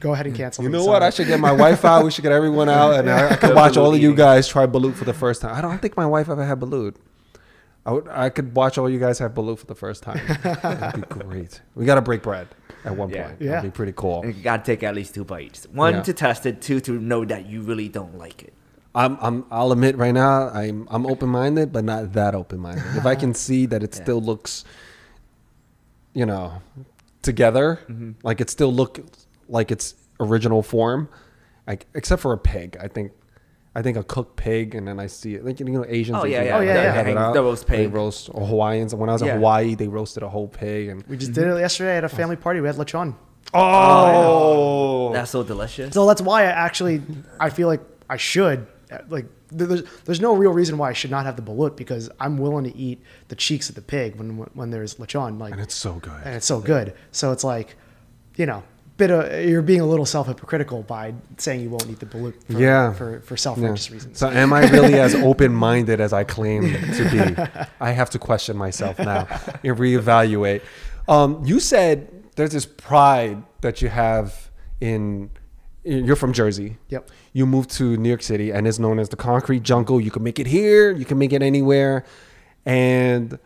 go 0.00 0.12
ahead 0.12 0.26
and 0.26 0.34
cancel. 0.36 0.64
You 0.64 0.70
know 0.70 0.84
what? 0.84 0.96
sorry. 1.00 1.04
I 1.06 1.10
should 1.10 1.26
get 1.26 1.40
my 1.40 1.52
wife 1.52 1.84
out. 1.84 2.04
We 2.04 2.10
should 2.10 2.22
get 2.22 2.32
everyone 2.32 2.68
out, 2.68 2.94
and 2.94 3.10
I, 3.10 3.30
I 3.30 3.36
could 3.36 3.54
watch 3.54 3.76
all 3.76 3.94
of 3.94 4.00
you 4.00 4.14
guys 4.14 4.48
try 4.48 4.66
balut 4.66 4.94
for 4.94 5.04
the 5.04 5.14
first 5.14 5.42
time. 5.42 5.54
I 5.54 5.60
don't 5.60 5.80
think 5.80 5.96
my 5.96 6.06
wife 6.06 6.28
ever 6.28 6.44
had 6.44 6.60
balut. 6.60 6.96
I 7.84 7.92
would. 7.92 8.08
I 8.08 8.28
could 8.28 8.54
watch 8.54 8.78
all 8.78 8.88
you 8.88 9.00
guys 9.00 9.18
have 9.18 9.32
balut 9.34 9.58
for 9.58 9.66
the 9.66 9.74
first 9.74 10.02
time. 10.04 10.20
That'd 10.42 11.08
be 11.08 11.14
great. 11.24 11.60
We 11.74 11.84
got 11.84 11.96
to 11.96 12.02
break 12.02 12.22
bread 12.22 12.46
at 12.84 12.96
one 12.96 13.10
Yeah. 13.10 13.26
point. 13.28 13.40
Yeah. 13.40 13.50
That'd 13.56 13.72
be 13.72 13.76
pretty 13.76 13.92
cool. 13.96 14.22
And 14.22 14.34
you 14.36 14.42
got 14.42 14.64
to 14.64 14.72
take 14.72 14.82
at 14.84 14.94
least 14.94 15.14
two 15.14 15.24
bites. 15.24 15.66
One 15.72 15.94
Yeah. 15.94 16.02
to 16.02 16.12
test 16.12 16.46
it, 16.46 16.60
two 16.62 16.78
to 16.80 16.92
know 16.92 17.24
that 17.24 17.46
you 17.46 17.62
really 17.62 17.88
don't 17.88 18.16
like 18.16 18.42
it. 18.44 18.52
I'm, 18.94 19.16
I'm, 19.20 19.46
I'll 19.50 19.72
admit 19.72 19.96
right 19.96 20.12
now, 20.14 20.48
I'm, 20.50 20.86
I'm 20.90 21.06
open 21.06 21.28
minded, 21.30 21.72
but 21.72 21.82
not 21.82 22.12
that 22.12 22.34
open 22.36 22.60
minded. 22.60 22.84
if 22.94 23.04
I 23.06 23.14
can 23.16 23.34
see 23.46 23.66
that 23.66 23.82
it 23.82 23.96
Yeah. 23.96 24.02
still 24.02 24.20
looks, 24.20 24.64
you 26.14 26.26
know, 26.26 26.60
together, 27.22 27.80
Mm-hmm. 27.88 28.12
like 28.22 28.40
it 28.40 28.50
still 28.50 28.72
look 28.72 29.00
like 29.48 29.70
its 29.70 29.94
original 30.20 30.62
form, 30.62 31.08
like 31.66 31.86
except 31.94 32.22
for 32.22 32.32
a 32.32 32.38
pig, 32.38 32.76
I 32.80 32.88
think. 32.88 33.12
I 33.74 33.80
think 33.80 33.96
a 33.96 34.04
cooked 34.04 34.36
pig, 34.36 34.74
and 34.74 34.86
then 34.86 35.00
I 35.00 35.06
see 35.06 35.34
it 35.34 35.46
like 35.46 35.58
you 35.58 35.64
know 35.64 35.82
Asians. 35.88 36.18
Oh, 36.18 36.24
they 36.24 36.32
yeah, 36.32 36.40
do 36.42 36.46
yeah. 36.46 36.56
Oh, 36.58 36.60
yeah, 36.60 36.74
they 36.74 36.82
yeah. 36.82 36.92
have 36.92 37.06
it 37.06 37.16
Hang- 37.16 37.16
out. 37.16 37.32
the 37.32 37.42
roast 37.42 37.66
They 37.66 37.84
pig. 37.86 37.94
roast 37.94 38.28
or 38.30 38.46
Hawaiians. 38.46 38.94
When 38.94 39.08
I 39.08 39.14
was 39.14 39.22
in 39.22 39.28
Hawaii, 39.28 39.74
they 39.74 39.88
roasted 39.88 40.22
a 40.22 40.28
whole 40.28 40.46
pig, 40.46 40.88
and 40.90 41.02
we 41.08 41.16
just 41.16 41.32
did 41.32 41.46
it 41.48 41.58
yesterday 41.58 41.96
at 41.96 42.04
a 42.04 42.08
family 42.10 42.36
party. 42.36 42.60
We 42.60 42.66
had 42.66 42.76
lechon. 42.76 43.14
oh, 43.54 45.12
That's 45.12 45.30
so 45.30 45.42
delicious. 45.42 45.94
So 45.94 46.06
that's 46.06 46.20
why 46.20 46.42
I 46.42 46.46
actually 46.46 47.02
I 47.40 47.50
feel 47.50 47.68
like 47.68 47.80
I 48.10 48.16
should 48.18 48.66
like 49.08 49.26
there's 49.48 49.82
there's 50.04 50.20
no 50.20 50.34
real 50.34 50.52
reason 50.52 50.78
why 50.78 50.90
I 50.90 50.92
should 50.92 51.10
not 51.10 51.24
have 51.26 51.36
the 51.36 51.42
balut 51.42 51.76
because 51.76 52.10
I'm 52.20 52.38
willing 52.38 52.64
to 52.64 52.76
eat 52.76 53.02
the 53.28 53.36
cheeks 53.36 53.68
of 53.68 53.74
the 53.74 53.82
pig 53.82 54.16
when 54.16 54.30
when 54.54 54.70
there's 54.70 54.94
lechon 54.96 55.38
like 55.40 55.52
and 55.52 55.60
it's 55.60 55.74
so 55.74 55.94
good. 55.94 56.22
and 56.24 56.34
it's 56.34 56.46
so 56.46 56.60
good. 56.60 56.94
So 57.10 57.32
it's 57.32 57.44
like, 57.44 57.76
you 58.36 58.46
know, 58.46 58.62
bit 58.96 59.10
of 59.10 59.48
you're 59.48 59.62
being 59.62 59.80
a 59.80 59.86
little 59.86 60.06
self 60.06 60.26
hypocritical 60.26 60.82
by 60.82 61.14
saying 61.38 61.60
you 61.60 61.70
won't 61.70 61.88
eat 61.88 61.98
the 62.00 62.06
balut 62.06 62.34
for, 62.44 62.52
Yeah. 62.52 62.92
for 62.92 63.20
for 63.20 63.36
self 63.36 63.58
Yeah. 63.58 63.68
righteous 63.68 63.90
reasons. 63.90 64.18
So 64.18 64.28
am 64.30 64.52
I 64.52 64.68
really 64.70 64.94
as 65.00 65.14
open 65.30 65.52
minded 65.54 66.00
as 66.00 66.12
I 66.12 66.24
claim 66.24 66.62
to 66.72 67.10
be? 67.10 67.66
I 67.80 67.90
have 67.92 68.10
to 68.10 68.18
question 68.18 68.56
myself 68.56 68.98
now 68.98 69.26
and 69.64 69.76
reevaluate. 69.78 70.62
Um, 71.08 71.42
you 71.44 71.58
said 71.60 72.08
there's 72.36 72.52
this 72.52 72.66
pride 72.66 73.42
that 73.60 73.82
you 73.82 73.88
have 73.88 74.50
in. 74.80 75.30
You're 75.84 76.16
from 76.16 76.32
Jersey. 76.32 76.78
Yep. 76.88 77.10
You 77.32 77.44
moved 77.44 77.70
to 77.72 77.96
New 77.96 78.08
York 78.08 78.22
City, 78.22 78.50
and 78.50 78.68
it's 78.68 78.78
known 78.78 78.98
as 78.98 79.08
the 79.08 79.16
concrete 79.16 79.64
jungle. 79.64 80.00
You 80.00 80.10
can 80.12 80.22
make 80.22 80.38
it 80.38 80.46
here. 80.46 80.92
You 80.92 81.04
can 81.04 81.18
make 81.18 81.32
it 81.32 81.42
anywhere, 81.42 82.04
and 82.64 83.38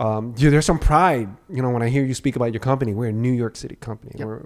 um, 0.00 0.34
yeah, 0.38 0.50
there's 0.50 0.64
some 0.64 0.78
pride. 0.78 1.28
You 1.50 1.60
know, 1.60 1.70
when 1.70 1.82
I 1.82 1.90
hear 1.90 2.02
you 2.04 2.14
speak 2.14 2.36
about 2.36 2.52
your 2.52 2.60
company, 2.60 2.94
we're 2.94 3.08
a 3.08 3.12
New 3.12 3.32
York 3.32 3.56
City 3.56 3.76
company. 3.76 4.12
Yep. 4.16 4.26
We're, 4.26 4.42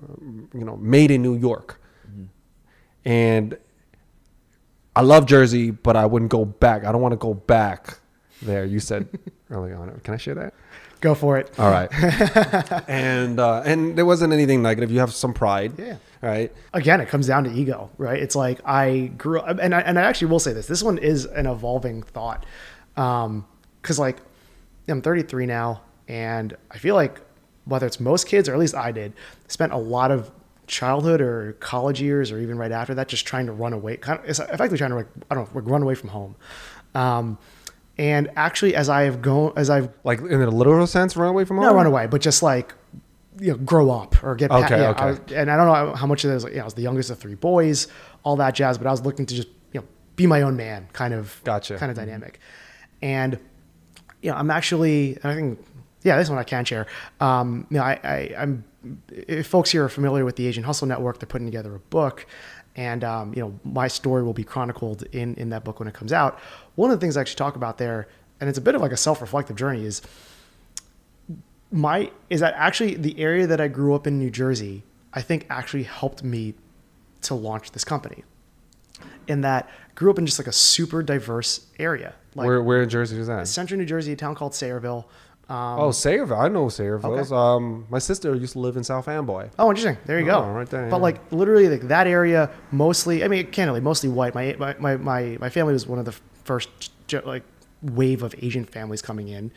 you 0.53 0.65
know, 0.65 0.77
made 0.77 1.13
in 1.13 1.23
New 1.23 1.37
York, 1.37 1.81
and 3.05 3.57
I 4.97 5.03
love 5.03 5.27
Jersey, 5.27 5.71
but 5.71 5.95
I 5.95 6.07
wouldn't 6.07 6.33
go 6.33 6.45
back. 6.45 6.85
I 6.85 6.91
don't 6.91 7.01
want 7.01 7.13
to 7.13 7.19
go 7.19 7.35
back 7.35 7.99
there. 8.43 8.65
You 8.65 8.81
said 8.81 9.09
early 9.51 9.73
on. 9.73 10.01
Can 10.03 10.15
I 10.15 10.17
share 10.17 10.35
that? 10.35 10.55
Go 11.01 11.15
for 11.15 11.39
it. 11.39 11.57
All 11.57 11.71
right. 11.71 11.89
and 12.89 13.39
uh, 13.39 13.63
and 13.65 13.97
there 13.97 14.05
wasn't 14.05 14.33
anything 14.33 14.61
negative. 14.61 14.91
You 14.91 14.99
have 14.99 15.15
some 15.15 15.33
pride. 15.33 15.75
Yeah. 15.79 15.99
Right. 16.21 16.53
Again, 16.73 17.01
it 17.01 17.09
comes 17.09 17.27
down 17.27 17.45
to 17.45 17.51
ego, 17.53 17.91
right? 17.97 18.21
It's 18.21 18.35
like 18.35 18.61
I 18.65 19.13
grew 19.17 19.41
up, 19.41 19.59
and 19.61 19.75
I, 19.75 19.81
and 19.81 19.99
I 19.99 20.03
actually 20.03 20.29
will 20.29 20.41
say 20.41 20.53
this. 20.53 20.67
This 20.67 20.83
one 20.83 20.99
is 20.99 21.27
an 21.27 21.47
evolving 21.47 22.03
thought, 22.03 22.45
because 22.95 23.99
like 23.99 24.17
I'm 24.89 25.01
33 25.01 25.47
now, 25.47 25.83
and 26.09 26.57
I 26.71 26.79
feel 26.79 26.95
like 26.97 27.21
whether 27.67 27.87
it's 27.87 28.01
most 28.01 28.27
kids 28.27 28.49
or 28.49 28.55
at 28.55 28.59
least 28.59 28.75
I 28.75 28.91
did, 28.93 29.13
spent 29.47 29.73
a 29.73 29.77
lot 29.77 30.11
of 30.11 30.31
childhood 30.67 31.21
or 31.21 31.55
college 31.61 32.01
years 32.01 32.31
or 32.31 32.39
even 32.39 32.59
right 32.59 32.73
after 32.73 32.95
that 32.95 33.09
just 33.09 33.27
trying 33.27 33.47
to 33.47 33.53
run 33.53 33.73
away 33.73 33.97
kind 33.97 34.19
of 34.21 34.27
it's 34.29 34.39
effectively 34.39 34.77
trying 34.77 34.91
to 34.91 34.97
like 34.97 35.07
i 35.31 35.35
don't 35.35 35.55
know 35.55 35.61
run 35.63 35.83
away 35.83 35.95
from 35.95 36.11
home 36.11 36.37
um, 36.95 37.39
and 37.97 38.31
actually 38.37 38.75
as 38.75 38.91
i 38.91 39.03
have 39.05 39.23
gone 39.23 39.51
as 39.57 39.71
i've 39.71 39.89
Like 40.05 40.21
in 40.21 40.43
a 40.43 40.51
literal 40.51 40.87
sense, 40.87 41.17
run 41.17 41.31
away 41.31 41.47
from 41.47 41.57
home. 41.57 41.65
not 41.65 41.75
run 41.75 41.87
away, 41.87 42.07
but 42.07 42.21
just 42.21 42.43
like 42.43 42.75
you 43.41 43.53
know, 43.53 43.57
grow 43.59 43.91
up 43.91 44.23
or 44.23 44.35
get. 44.35 44.51
Okay, 44.51 44.81
yeah, 44.81 44.91
okay. 44.91 45.01
I 45.03 45.07
was- 45.11 45.21
and 45.35 45.51
I 45.51 45.57
don't 45.57 45.67
know 45.67 45.95
how 45.95 46.07
much 46.07 46.25
of 46.25 46.31
this. 46.31 46.45
You 46.45 46.57
know, 46.57 46.63
I 46.63 46.65
was 46.65 46.75
the 46.75 46.83
youngest 46.83 47.11
of 47.11 47.19
three 47.19 47.35
boys, 47.35 47.89
all 48.23 48.37
that 48.37 48.55
jazz. 48.55 48.79
But 48.79 48.87
I 48.87 48.91
was 48.91 49.03
looking 49.03 49.27
to 49.27 49.35
just 49.35 49.49
you 49.73 49.81
know 49.81 49.87
be 50.17 50.27
my 50.27 50.43
own 50.43 50.57
man, 50.57 50.89
kind 50.93 51.15
of. 51.15 51.41
Gotcha. 51.45 51.77
Kind 51.77 51.91
of 51.91 51.97
dynamic, 51.97 52.41
and 53.03 53.39
you 54.23 54.31
know 54.31 54.37
I'm 54.37 54.51
actually 54.51 55.19
I 55.25 55.35
think 55.35 55.59
yeah 56.03 56.17
this 56.17 56.29
one 56.29 56.39
I 56.39 56.45
can 56.45 56.65
share. 56.65 56.87
Um, 57.21 57.67
you 57.71 57.77
know 57.79 57.83
I, 57.85 57.99
I 58.05 58.35
I'm 58.39 58.65
if 59.11 59.47
folks 59.47 59.71
here 59.71 59.85
are 59.85 59.89
familiar 59.89 60.25
with 60.25 60.37
the 60.37 60.47
Asian 60.47 60.63
Hustle 60.65 60.87
Network, 60.87 61.19
they're 61.19 61.27
putting 61.27 61.47
together 61.47 61.75
a 61.75 61.81
book. 61.81 62.27
And 62.77 63.03
um, 63.03 63.35
you 63.35 63.41
know, 63.43 63.59
my 63.65 63.89
story 63.89 64.23
will 64.23 64.33
be 64.35 64.45
chronicled 64.45 65.03
in 65.13 65.35
in 65.35 65.51
that 65.51 65.65
book 65.65 65.81
when 65.81 65.89
it 65.89 65.95
comes 65.95 66.13
out. 66.13 66.39
One 66.77 66.91
of 66.93 66.99
the 66.99 67.05
things 67.05 67.17
I 67.17 67.23
actually 67.23 67.37
talk 67.39 67.57
about 67.57 67.77
there, 67.79 68.07
and 68.41 68.49
it's 68.49 68.59
a 68.59 68.61
bit 68.63 68.77
of 68.77 68.81
like 68.81 68.93
a 68.93 68.97
self-reflective 68.97 69.57
journey, 69.57 69.85
is 69.85 70.01
my 71.71 72.11
is 72.31 72.41
that 72.41 72.55
actually 72.57 72.95
the 72.95 73.19
area 73.19 73.47
that 73.47 73.61
I 73.61 73.69
grew 73.69 73.95
up 73.95 74.07
in 74.07 74.19
New 74.19 74.31
Jersey, 74.31 74.85
I 75.13 75.23
think 75.23 75.47
actually 75.51 75.83
helped 75.85 76.23
me 76.23 76.55
to 77.23 77.35
launch 77.35 77.73
this 77.73 77.85
company. 77.85 78.25
In 79.27 79.43
that 79.43 79.69
grew 79.95 80.11
up 80.11 80.19
in 80.19 80.27
just 80.27 80.39
like 80.39 80.49
a 80.49 80.53
super 80.53 81.03
diverse 81.03 81.67
area. 81.79 82.15
Like 82.35 82.47
where 82.47 82.63
where 82.63 82.83
in 82.83 82.89
Jersey 82.89 83.19
is 83.19 83.27
that? 83.27 83.47
central 83.49 83.79
New 83.79 83.87
Jersey, 83.87 84.13
a 84.13 84.17
town 84.17 84.35
called 84.35 84.53
Sayreville. 84.53 85.05
Um, 85.49 85.81
oh, 85.81 85.89
Sayreville. 85.89 86.39
I 86.39 86.49
know 86.49 86.67
Sayreville. 86.67 87.19
Okay. 87.21 87.35
Um, 87.35 87.87
my 87.89 87.99
sister 87.99 88.35
used 88.35 88.53
to 88.53 88.59
live 88.59 88.77
in 88.77 88.85
South 88.85 89.09
Amboy. 89.09 89.49
Oh, 89.59 89.71
interesting. 89.71 89.97
There 90.05 90.19
you 90.19 90.27
go. 90.27 90.45
Oh, 90.45 90.51
right 90.51 90.69
there, 90.69 90.91
But 90.91 90.97
yeah. 90.97 91.03
like 91.03 91.33
literally, 91.33 91.69
like 91.69 91.89
that 91.89 92.07
area, 92.07 92.51
mostly. 92.71 93.25
I 93.25 93.29
mean, 93.29 93.47
candidly, 93.51 93.81
mostly 93.81 94.11
white. 94.11 94.35
My 94.35 94.55
my 94.59 94.75
my 94.79 94.97
my, 94.97 95.39
my 95.41 95.49
family 95.49 95.73
was 95.73 95.87
one 95.87 95.99
of 95.99 96.05
the 96.05 96.15
first 96.45 96.91
like 97.25 97.45
wave 97.83 98.23
of 98.23 98.35
Asian 98.43 98.65
families 98.65 99.01
coming 99.01 99.29
in. 99.29 99.51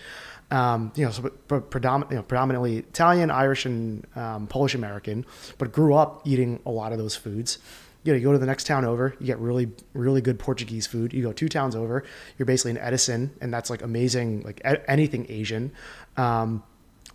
Um, 0.52 0.92
you 0.96 1.06
know, 1.06 1.12
so 1.12 1.30
pre- 1.30 1.62
predominant, 1.62 2.12
you 2.12 2.18
know, 2.18 2.24
predominantly 2.24 2.78
Italian, 2.78 3.32
Irish, 3.32 3.66
and 3.66 4.06
um, 4.18 4.48
Polish 4.48 4.76
American, 4.76 5.26
but 5.58 5.72
grew 5.72 5.96
up 5.96 6.22
eating 6.26 6.60
a 6.66 6.72
lot 6.72 6.92
of 6.92 6.98
those 6.98 7.16
foods. 7.16 7.58
You 8.04 8.12
know, 8.12 8.18
you 8.18 8.26
go 8.26 8.34
to 8.34 8.38
the 8.38 8.46
next 8.46 8.68
town 8.68 8.84
over, 8.84 9.16
you 9.20 9.28
get 9.28 9.40
really, 9.40 9.70
really 9.94 10.20
good 10.20 10.40
Portuguese 10.40 10.88
food. 10.88 11.14
You 11.14 11.24
go 11.24 11.32
two 11.32 11.48
towns 11.48 11.76
over, 11.76 12.04
you're 12.38 12.46
basically 12.46 12.72
in 12.72 12.80
Edison, 12.80 13.32
and 13.40 13.54
that's 13.54 13.70
like 13.70 13.82
amazing, 13.82 14.42
like 14.42 14.60
anything 14.88 15.26
Asian. 15.30 15.72
Um, 16.18 16.64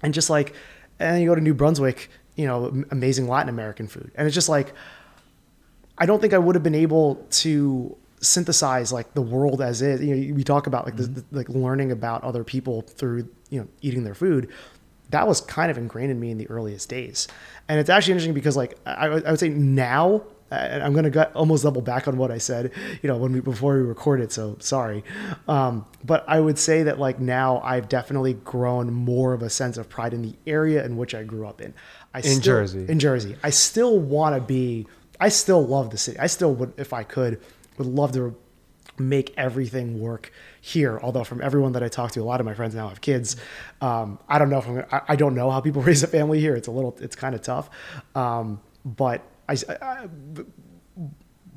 and 0.00 0.14
just 0.14 0.30
like, 0.30 0.54
and 0.98 1.20
you 1.20 1.28
go 1.28 1.34
to 1.34 1.40
New 1.40 1.54
Brunswick, 1.54 2.08
you 2.36 2.46
know, 2.46 2.84
amazing 2.90 3.28
Latin 3.28 3.50
American 3.50 3.86
food, 3.86 4.12
and 4.14 4.26
it's 4.26 4.34
just 4.34 4.48
like, 4.48 4.72
I 5.98 6.06
don't 6.06 6.20
think 6.20 6.32
I 6.32 6.38
would 6.38 6.54
have 6.54 6.62
been 6.62 6.74
able 6.74 7.16
to 7.30 7.96
synthesize 8.20 8.92
like 8.92 9.14
the 9.14 9.22
world 9.22 9.60
as 9.60 9.82
is. 9.82 10.00
You 10.02 10.14
know, 10.16 10.34
we 10.34 10.44
talk 10.44 10.66
about 10.66 10.84
like 10.84 10.96
the, 10.96 11.04
the, 11.06 11.24
like 11.32 11.48
learning 11.48 11.92
about 11.92 12.22
other 12.24 12.44
people 12.44 12.82
through 12.82 13.28
you 13.50 13.60
know 13.60 13.68
eating 13.82 14.04
their 14.04 14.14
food. 14.14 14.48
That 15.10 15.28
was 15.28 15.40
kind 15.40 15.70
of 15.70 15.78
ingrained 15.78 16.10
in 16.10 16.18
me 16.18 16.30
in 16.30 16.38
the 16.38 16.48
earliest 16.50 16.88
days, 16.88 17.28
and 17.68 17.78
it's 17.78 17.90
actually 17.90 18.12
interesting 18.12 18.34
because 18.34 18.56
like 18.56 18.76
I, 18.86 19.08
would- 19.08 19.24
I 19.24 19.30
would 19.30 19.40
say 19.40 19.48
now. 19.48 20.22
And 20.48 20.80
I'm 20.80 20.92
gonna 20.94 21.10
go, 21.10 21.22
almost 21.34 21.64
double 21.64 21.82
back 21.82 22.06
on 22.06 22.18
what 22.18 22.30
I 22.30 22.38
said, 22.38 22.70
you 23.02 23.08
know, 23.08 23.16
when 23.16 23.32
we 23.32 23.40
before 23.40 23.74
we 23.74 23.80
recorded. 23.82 24.30
So 24.30 24.56
sorry, 24.60 25.02
um, 25.48 25.84
but 26.04 26.24
I 26.28 26.38
would 26.38 26.56
say 26.56 26.84
that 26.84 27.00
like 27.00 27.18
now 27.18 27.60
I've 27.64 27.88
definitely 27.88 28.34
grown 28.34 28.92
more 28.92 29.32
of 29.32 29.42
a 29.42 29.50
sense 29.50 29.76
of 29.76 29.88
pride 29.88 30.14
in 30.14 30.22
the 30.22 30.34
area 30.46 30.84
in 30.86 30.96
which 30.96 31.16
I 31.16 31.24
grew 31.24 31.48
up 31.48 31.60
in. 31.60 31.74
I 32.14 32.18
In 32.18 32.22
still- 32.24 32.40
Jersey. 32.42 32.86
in 32.88 33.00
Jersey. 33.00 33.34
I 33.42 33.50
still 33.50 33.98
want 33.98 34.36
to 34.36 34.40
be. 34.40 34.86
I 35.18 35.30
still 35.30 35.66
love 35.66 35.90
the 35.90 35.98
city. 35.98 36.16
I 36.20 36.28
still 36.28 36.54
would, 36.54 36.74
if 36.76 36.92
I 36.92 37.02
could, 37.02 37.40
would 37.78 37.86
love 37.86 38.12
to 38.12 38.36
make 38.98 39.34
everything 39.36 40.00
work 40.00 40.32
here. 40.60 40.98
Although 41.02 41.24
from 41.24 41.40
everyone 41.40 41.72
that 41.72 41.82
I 41.82 41.88
talk 41.88 42.12
to, 42.12 42.22
a 42.22 42.24
lot 42.24 42.40
of 42.40 42.46
my 42.46 42.54
friends 42.54 42.74
now 42.74 42.88
have 42.88 43.00
kids. 43.00 43.36
Um, 43.80 44.18
I 44.28 44.38
don't 44.38 44.50
know 44.50 44.58
if 44.58 44.68
I'm. 44.68 44.84
I, 45.08 45.16
don't 45.16 45.34
know 45.34 45.50
how 45.50 45.60
people 45.60 45.82
raise 45.90 46.02
a 46.02 46.06
family 46.06 46.40
here. 46.40 46.54
It's 46.54 46.68
a 46.68 46.72
little. 46.72 46.96
It's 47.00 47.16
kind 47.16 47.34
of 47.34 47.42
tough. 47.42 47.70
Um, 48.14 48.60
but 48.84 49.22
I, 49.48 49.56
I. 49.68 50.08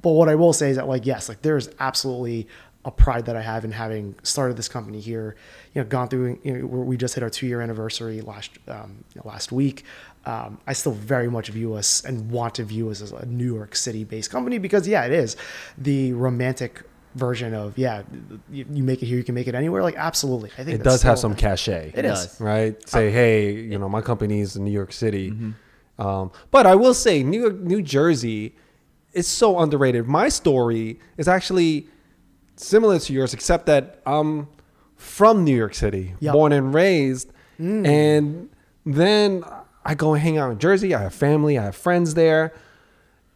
But 0.01 0.11
what 0.11 0.29
I 0.29 0.35
will 0.35 0.53
say 0.53 0.69
is 0.69 0.77
that 0.77 0.87
like 0.87 1.05
yes, 1.05 1.27
like 1.27 1.41
there's 1.41 1.69
absolutely 1.79 2.47
a 2.85 2.91
pride 2.91 3.25
that 3.25 3.35
I 3.35 3.41
have 3.41 3.65
in 3.65 3.71
having 3.71 4.15
started 4.23 4.55
this 4.55 4.69
company 4.69 5.01
here. 5.01 5.35
You 5.73 5.81
know, 5.81 5.87
gone 5.87 6.07
through. 6.07 6.39
You 6.43 6.59
know, 6.59 6.65
we 6.65 6.95
just 6.97 7.15
hit 7.15 7.23
our 7.23 7.29
two 7.29 7.47
year 7.47 7.61
anniversary 7.61 8.21
last 8.21 8.51
um, 8.67 9.03
last 9.23 9.51
week. 9.51 9.83
Um, 10.25 10.59
I 10.67 10.73
still 10.73 10.91
very 10.91 11.29
much 11.29 11.47
view 11.49 11.73
us 11.75 12.03
and 12.03 12.29
want 12.29 12.55
to 12.55 12.63
view 12.63 12.89
us 12.89 13.01
as 13.01 13.11
a 13.13 13.25
New 13.25 13.53
York 13.55 13.75
City 13.75 14.03
based 14.03 14.29
company 14.29 14.57
because 14.57 14.87
yeah, 14.87 15.05
it 15.05 15.13
is 15.13 15.35
the 15.77 16.13
romantic 16.13 16.83
version 17.15 17.53
of 17.53 17.77
yeah, 17.77 18.03
you, 18.51 18.65
you 18.71 18.83
make 18.83 19.01
it 19.01 19.05
here, 19.07 19.17
you 19.17 19.23
can 19.23 19.33
make 19.33 19.47
it 19.47 19.55
anywhere. 19.55 19.81
Like 19.81 19.95
absolutely, 19.95 20.51
I 20.57 20.63
think 20.63 20.75
It 20.75 20.83
that's 20.83 20.95
does 20.95 21.01
have 21.03 21.19
some 21.19 21.35
cachet. 21.35 21.93
It 21.95 22.05
is. 22.05 22.11
does. 22.25 22.41
right? 22.41 22.87
Say, 22.87 23.09
hey, 23.11 23.51
you 23.53 23.79
know, 23.79 23.89
my 23.89 24.01
company 24.01 24.41
is 24.41 24.55
in 24.55 24.63
New 24.65 24.71
York 24.71 24.91
City. 24.93 25.33
Um, 25.97 26.31
but 26.51 26.65
I 26.67 26.75
will 26.75 26.93
say, 26.93 27.23
New 27.23 27.41
York, 27.41 27.55
New 27.55 27.81
Jersey 27.81 28.55
is 29.13 29.27
so 29.27 29.57
underrated. 29.59 30.05
My 30.07 30.29
story 30.29 30.99
is 31.17 31.27
actually 31.27 31.87
similar 32.55 32.99
to 32.99 33.13
yours, 33.13 33.33
except 33.33 33.65
that 33.65 34.01
I'm 34.05 34.47
from 34.95 35.43
New 35.43 35.55
York 35.55 35.73
City, 35.73 36.13
Yep. 36.19 36.33
born 36.33 36.51
and 36.51 36.73
raised, 36.73 37.31
and 37.57 38.49
then 38.85 39.43
I 39.85 39.95
go 39.95 40.13
and 40.13 40.21
hang 40.21 40.37
out 40.37 40.51
in 40.51 40.59
Jersey. 40.59 40.93
I 40.93 41.01
have 41.01 41.13
family, 41.13 41.57
I 41.57 41.63
have 41.65 41.75
friends 41.75 42.13
there, 42.13 42.53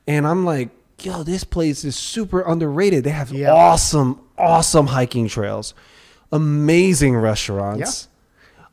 and 0.08 0.28
I'm 0.28 0.46
like, 0.46 0.70
yo, 1.02 1.24
this 1.24 1.44
place 1.44 1.84
is 1.84 1.96
super 1.96 2.42
underrated. 2.42 3.04
They 3.04 3.10
have 3.12 3.32
Yeah. 3.32 3.52
awesome, 3.54 4.20
awesome 4.38 4.88
hiking 4.88 5.28
trails, 5.28 5.74
amazing 6.32 7.16
restaurants 7.16 8.08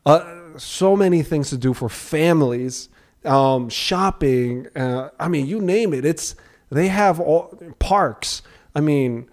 uh, 0.07 0.25
so 0.57 0.97
many 0.97 1.23
things 1.23 1.51
to 1.51 1.59
do 1.59 1.75
for 1.75 1.89
families 1.91 2.89
um, 3.27 3.69
shopping 3.69 4.67
uh, 4.75 5.11
i 5.21 5.29
mean 5.29 5.45
you 5.47 5.61
name 5.61 5.93
it 5.93 6.07
it's 6.07 6.35
they 6.71 6.89
have 6.89 7.21
all 7.21 7.55
parks 7.79 8.41
i 8.75 8.81
mean 8.81 9.29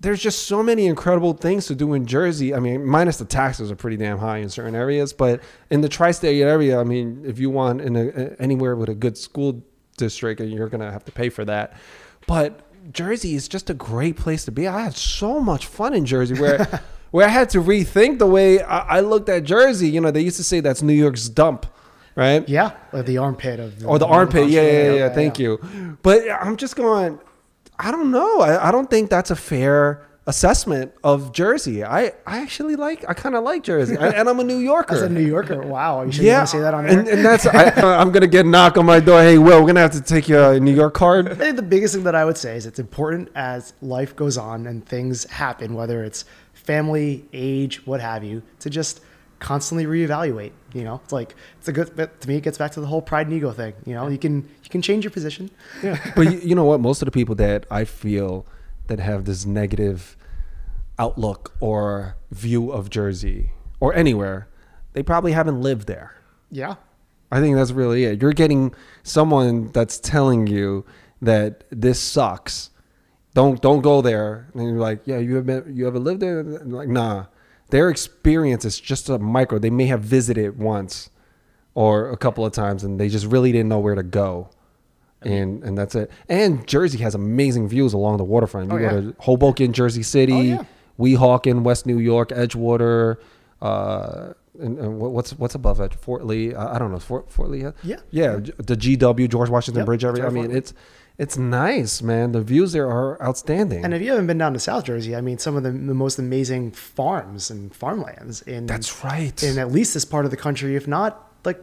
there's 0.00 0.20
just 0.20 0.46
so 0.46 0.62
many 0.62 0.86
incredible 0.86 1.34
things 1.34 1.66
to 1.66 1.74
do 1.74 1.92
in 1.94 2.06
jersey 2.06 2.54
i 2.54 2.58
mean 2.58 2.84
minus 2.84 3.18
the 3.18 3.24
taxes 3.24 3.70
are 3.70 3.76
pretty 3.76 3.96
damn 3.96 4.18
high 4.18 4.38
in 4.38 4.48
certain 4.48 4.74
areas 4.74 5.12
but 5.12 5.40
in 5.70 5.80
the 5.82 5.88
tri-state 5.88 6.40
area 6.40 6.80
i 6.80 6.84
mean 6.84 7.22
if 7.26 7.38
you 7.38 7.50
want 7.50 7.80
in 7.80 7.96
a, 7.96 8.34
anywhere 8.40 8.74
with 8.74 8.88
a 8.88 8.94
good 8.94 9.16
school 9.16 9.62
district 9.96 10.40
uh, 10.40 10.44
you're 10.44 10.68
gonna 10.68 10.90
have 10.90 11.04
to 11.04 11.12
pay 11.12 11.28
for 11.28 11.44
that 11.44 11.74
but 12.26 12.60
jersey 12.92 13.34
is 13.34 13.46
just 13.46 13.68
a 13.70 13.74
great 13.74 14.16
place 14.16 14.44
to 14.44 14.50
be 14.50 14.66
i 14.66 14.82
had 14.82 14.94
so 14.94 15.38
much 15.38 15.66
fun 15.66 15.94
in 15.94 16.04
jersey 16.06 16.34
where 16.40 16.80
where 17.10 17.26
I 17.26 17.30
had 17.30 17.50
to 17.50 17.58
rethink 17.58 18.18
the 18.18 18.26
way 18.26 18.62
I, 18.62 18.98
I 18.98 19.00
looked 19.00 19.28
at 19.28 19.44
Jersey. 19.44 19.88
You 19.88 20.00
know, 20.00 20.10
they 20.10 20.20
used 20.20 20.36
to 20.36 20.44
say 20.44 20.60
that's 20.60 20.82
New 20.82 20.92
York's 20.92 21.28
dump, 21.28 21.66
right? 22.14 22.48
Yeah, 22.48 22.72
like 22.92 23.06
the 23.06 23.18
armpit 23.18 23.60
of 23.60 23.84
Or 23.86 23.98
the 23.98 24.06
armpit. 24.06 24.48
Yeah, 24.48 24.62
yeah, 24.62 24.92
yeah. 24.92 25.08
Thank 25.08 25.38
you. 25.38 25.98
But 26.02 26.30
I'm 26.30 26.56
just 26.56 26.76
going. 26.76 27.18
I 27.80 27.90
don't 27.90 28.10
know. 28.10 28.40
I, 28.40 28.68
I 28.68 28.72
don't 28.72 28.88
think 28.90 29.10
that's 29.10 29.30
a 29.30 29.36
fair 29.36 30.06
assessment 30.26 30.92
of 31.02 31.32
Jersey. 31.32 31.82
I, 31.82 32.12
I 32.26 32.40
actually 32.40 32.76
like. 32.76 33.08
I 33.08 33.14
kind 33.14 33.34
of 33.34 33.42
like 33.42 33.62
Jersey, 33.62 33.96
and, 33.96 34.14
and 34.14 34.28
I'm 34.28 34.38
a 34.38 34.44
New 34.44 34.58
Yorker. 34.58 34.94
As 34.94 35.02
a 35.02 35.08
New 35.08 35.24
Yorker, 35.24 35.62
wow, 35.62 36.02
you 36.02 36.12
you 36.12 36.26
yeah, 36.26 36.44
say 36.44 36.60
that 36.60 36.74
on 36.74 36.86
air? 36.86 36.98
and, 36.98 37.08
and 37.08 37.24
that's 37.24 37.46
I, 37.46 37.70
I'm 37.98 38.12
gonna 38.12 38.26
get 38.26 38.46
a 38.46 38.48
knock 38.48 38.76
on 38.76 38.86
my 38.86 39.00
door. 39.00 39.20
Hey, 39.20 39.38
Will, 39.38 39.60
we're 39.60 39.66
gonna 39.66 39.80
have 39.80 39.92
to 39.92 40.00
take 40.00 40.28
your 40.28 40.60
New 40.60 40.74
York 40.74 40.94
card. 40.94 41.28
I 41.28 41.34
think 41.34 41.56
the 41.56 41.62
biggest 41.62 41.94
thing 41.94 42.04
that 42.04 42.14
I 42.14 42.24
would 42.24 42.38
say 42.38 42.56
is 42.56 42.66
it's 42.66 42.78
important 42.78 43.30
as 43.34 43.72
life 43.82 44.14
goes 44.14 44.38
on 44.38 44.66
and 44.66 44.84
things 44.86 45.24
happen, 45.30 45.74
whether 45.74 46.04
it's 46.04 46.24
family, 46.52 47.24
age, 47.32 47.86
what 47.86 48.00
have 48.00 48.22
you, 48.22 48.42
to 48.60 48.70
just 48.70 49.00
constantly 49.40 49.86
reevaluate. 49.86 50.52
You 50.72 50.84
know, 50.84 51.00
it's 51.02 51.12
like 51.12 51.34
it's 51.58 51.66
a 51.66 51.72
good. 51.72 51.90
But 51.96 52.20
to 52.20 52.28
me, 52.28 52.36
it 52.36 52.42
gets 52.42 52.58
back 52.58 52.70
to 52.72 52.80
the 52.80 52.86
whole 52.86 53.02
pride 53.02 53.26
and 53.26 53.34
ego 53.34 53.50
thing. 53.50 53.74
You 53.84 53.94
know, 53.94 54.06
you 54.06 54.18
can 54.18 54.36
you 54.62 54.70
can 54.70 54.82
change 54.82 55.02
your 55.02 55.10
position. 55.10 55.50
Yeah, 55.82 55.98
but 56.16 56.32
you, 56.32 56.38
you 56.38 56.54
know 56.54 56.64
what? 56.64 56.80
Most 56.80 57.02
of 57.02 57.06
the 57.06 57.12
people 57.12 57.34
that 57.36 57.66
I 57.70 57.84
feel 57.84 58.46
that 58.86 59.00
have 59.00 59.24
this 59.24 59.44
negative 59.44 60.16
outlook 60.98 61.54
or 61.58 62.16
view 62.30 62.70
of 62.70 62.90
Jersey 62.90 63.52
or 63.80 63.94
anywhere, 63.94 64.48
they 64.92 65.02
probably 65.02 65.32
haven't 65.32 65.60
lived 65.60 65.88
there. 65.88 66.14
Yeah, 66.50 66.76
I 67.32 67.40
think 67.40 67.56
that's 67.56 67.72
really 67.72 68.04
it. 68.04 68.22
You're 68.22 68.32
getting 68.32 68.74
someone 69.02 69.72
that's 69.72 69.98
telling 69.98 70.46
you 70.46 70.84
that 71.22 71.64
this 71.70 72.00
sucks. 72.00 72.70
Don't 73.34 73.60
don't 73.60 73.80
go 73.80 74.02
there. 74.02 74.48
And 74.54 74.64
you're 74.64 74.78
like, 74.78 75.02
yeah, 75.04 75.18
you 75.18 75.36
have 75.36 75.46
been, 75.46 75.74
you 75.74 75.86
ever 75.86 75.98
lived 75.98 76.20
there? 76.20 76.40
And 76.40 76.72
like, 76.72 76.88
nah. 76.88 77.26
Their 77.70 77.88
experience 77.90 78.64
is 78.64 78.78
just 78.80 79.08
a 79.08 79.18
micro. 79.18 79.58
They 79.58 79.70
may 79.70 79.86
have 79.86 80.00
visited 80.02 80.58
once 80.58 81.10
or 81.74 82.10
a 82.10 82.16
couple 82.16 82.44
of 82.44 82.52
times, 82.52 82.82
and 82.84 82.98
they 83.00 83.08
just 83.08 83.26
really 83.26 83.52
didn't 83.52 83.68
know 83.68 83.78
where 83.80 83.94
to 83.94 84.02
go. 84.02 84.50
And 85.22 85.62
and 85.62 85.76
that's 85.76 85.94
it. 85.94 86.10
And 86.28 86.66
Jersey 86.66 86.98
has 86.98 87.14
amazing 87.14 87.68
views 87.68 87.92
along 87.92 88.16
the 88.16 88.24
waterfront. 88.24 88.70
You 88.70 88.76
Oh, 88.76 88.78
go 88.78 88.84
yeah. 88.84 89.00
to 89.02 89.14
Hoboken, 89.20 89.72
Jersey 89.72 90.02
City, 90.02 90.32
Oh, 90.32 90.40
yeah. 90.40 90.64
Weehawken, 90.98 91.62
West 91.62 91.84
New 91.86 91.98
York, 91.98 92.30
Edgewater, 92.30 93.16
uh, 93.60 94.32
and, 94.58 94.78
and 94.78 94.98
what's 94.98 95.32
what's 95.38 95.54
above 95.54 95.80
it? 95.80 95.94
Fort 95.94 96.24
Lee. 96.26 96.54
I, 96.54 96.76
I 96.76 96.78
don't 96.78 96.90
know. 96.90 96.98
Fort 96.98 97.30
Fort 97.30 97.50
Lee. 97.50 97.64
Yeah. 97.82 97.96
yeah. 98.10 98.38
J- 98.40 98.52
The 98.58 98.76
GW 98.76 99.28
George 99.30 99.48
Washington 99.50 99.80
Yep, 99.80 99.86
Bridge 99.86 100.04
area. 100.04 100.26
I 100.26 100.30
mean, 100.30 100.50
it's 100.50 100.72
it's 101.20 101.36
nice, 101.36 102.00
man. 102.00 102.32
The 102.32 102.40
views 102.40 102.72
there 102.72 102.88
are 102.88 103.22
outstanding. 103.22 103.84
and 103.84 103.92
if 103.92 104.00
you 104.00 104.08
haven't 104.08 104.26
been 104.26 104.38
down 104.38 104.54
to 104.54 104.58
South 104.58 104.84
Jersey, 104.84 105.14
I 105.14 105.20
mean, 105.20 105.36
some 105.36 105.54
of 105.54 105.62
the, 105.62 105.70
the 105.70 105.92
most 105.92 106.18
amazing 106.18 106.72
farms 106.72 107.50
and 107.50 107.74
farmlands 107.74 108.40
in 108.40 108.64
That's 108.64 109.04
right. 109.04 109.42
in 109.42 109.58
at 109.58 109.70
least 109.70 109.92
this 109.92 110.06
part 110.06 110.24
of 110.24 110.30
the 110.30 110.38
country, 110.38 110.76
if 110.76 110.88
not 110.88 111.30
like 111.44 111.60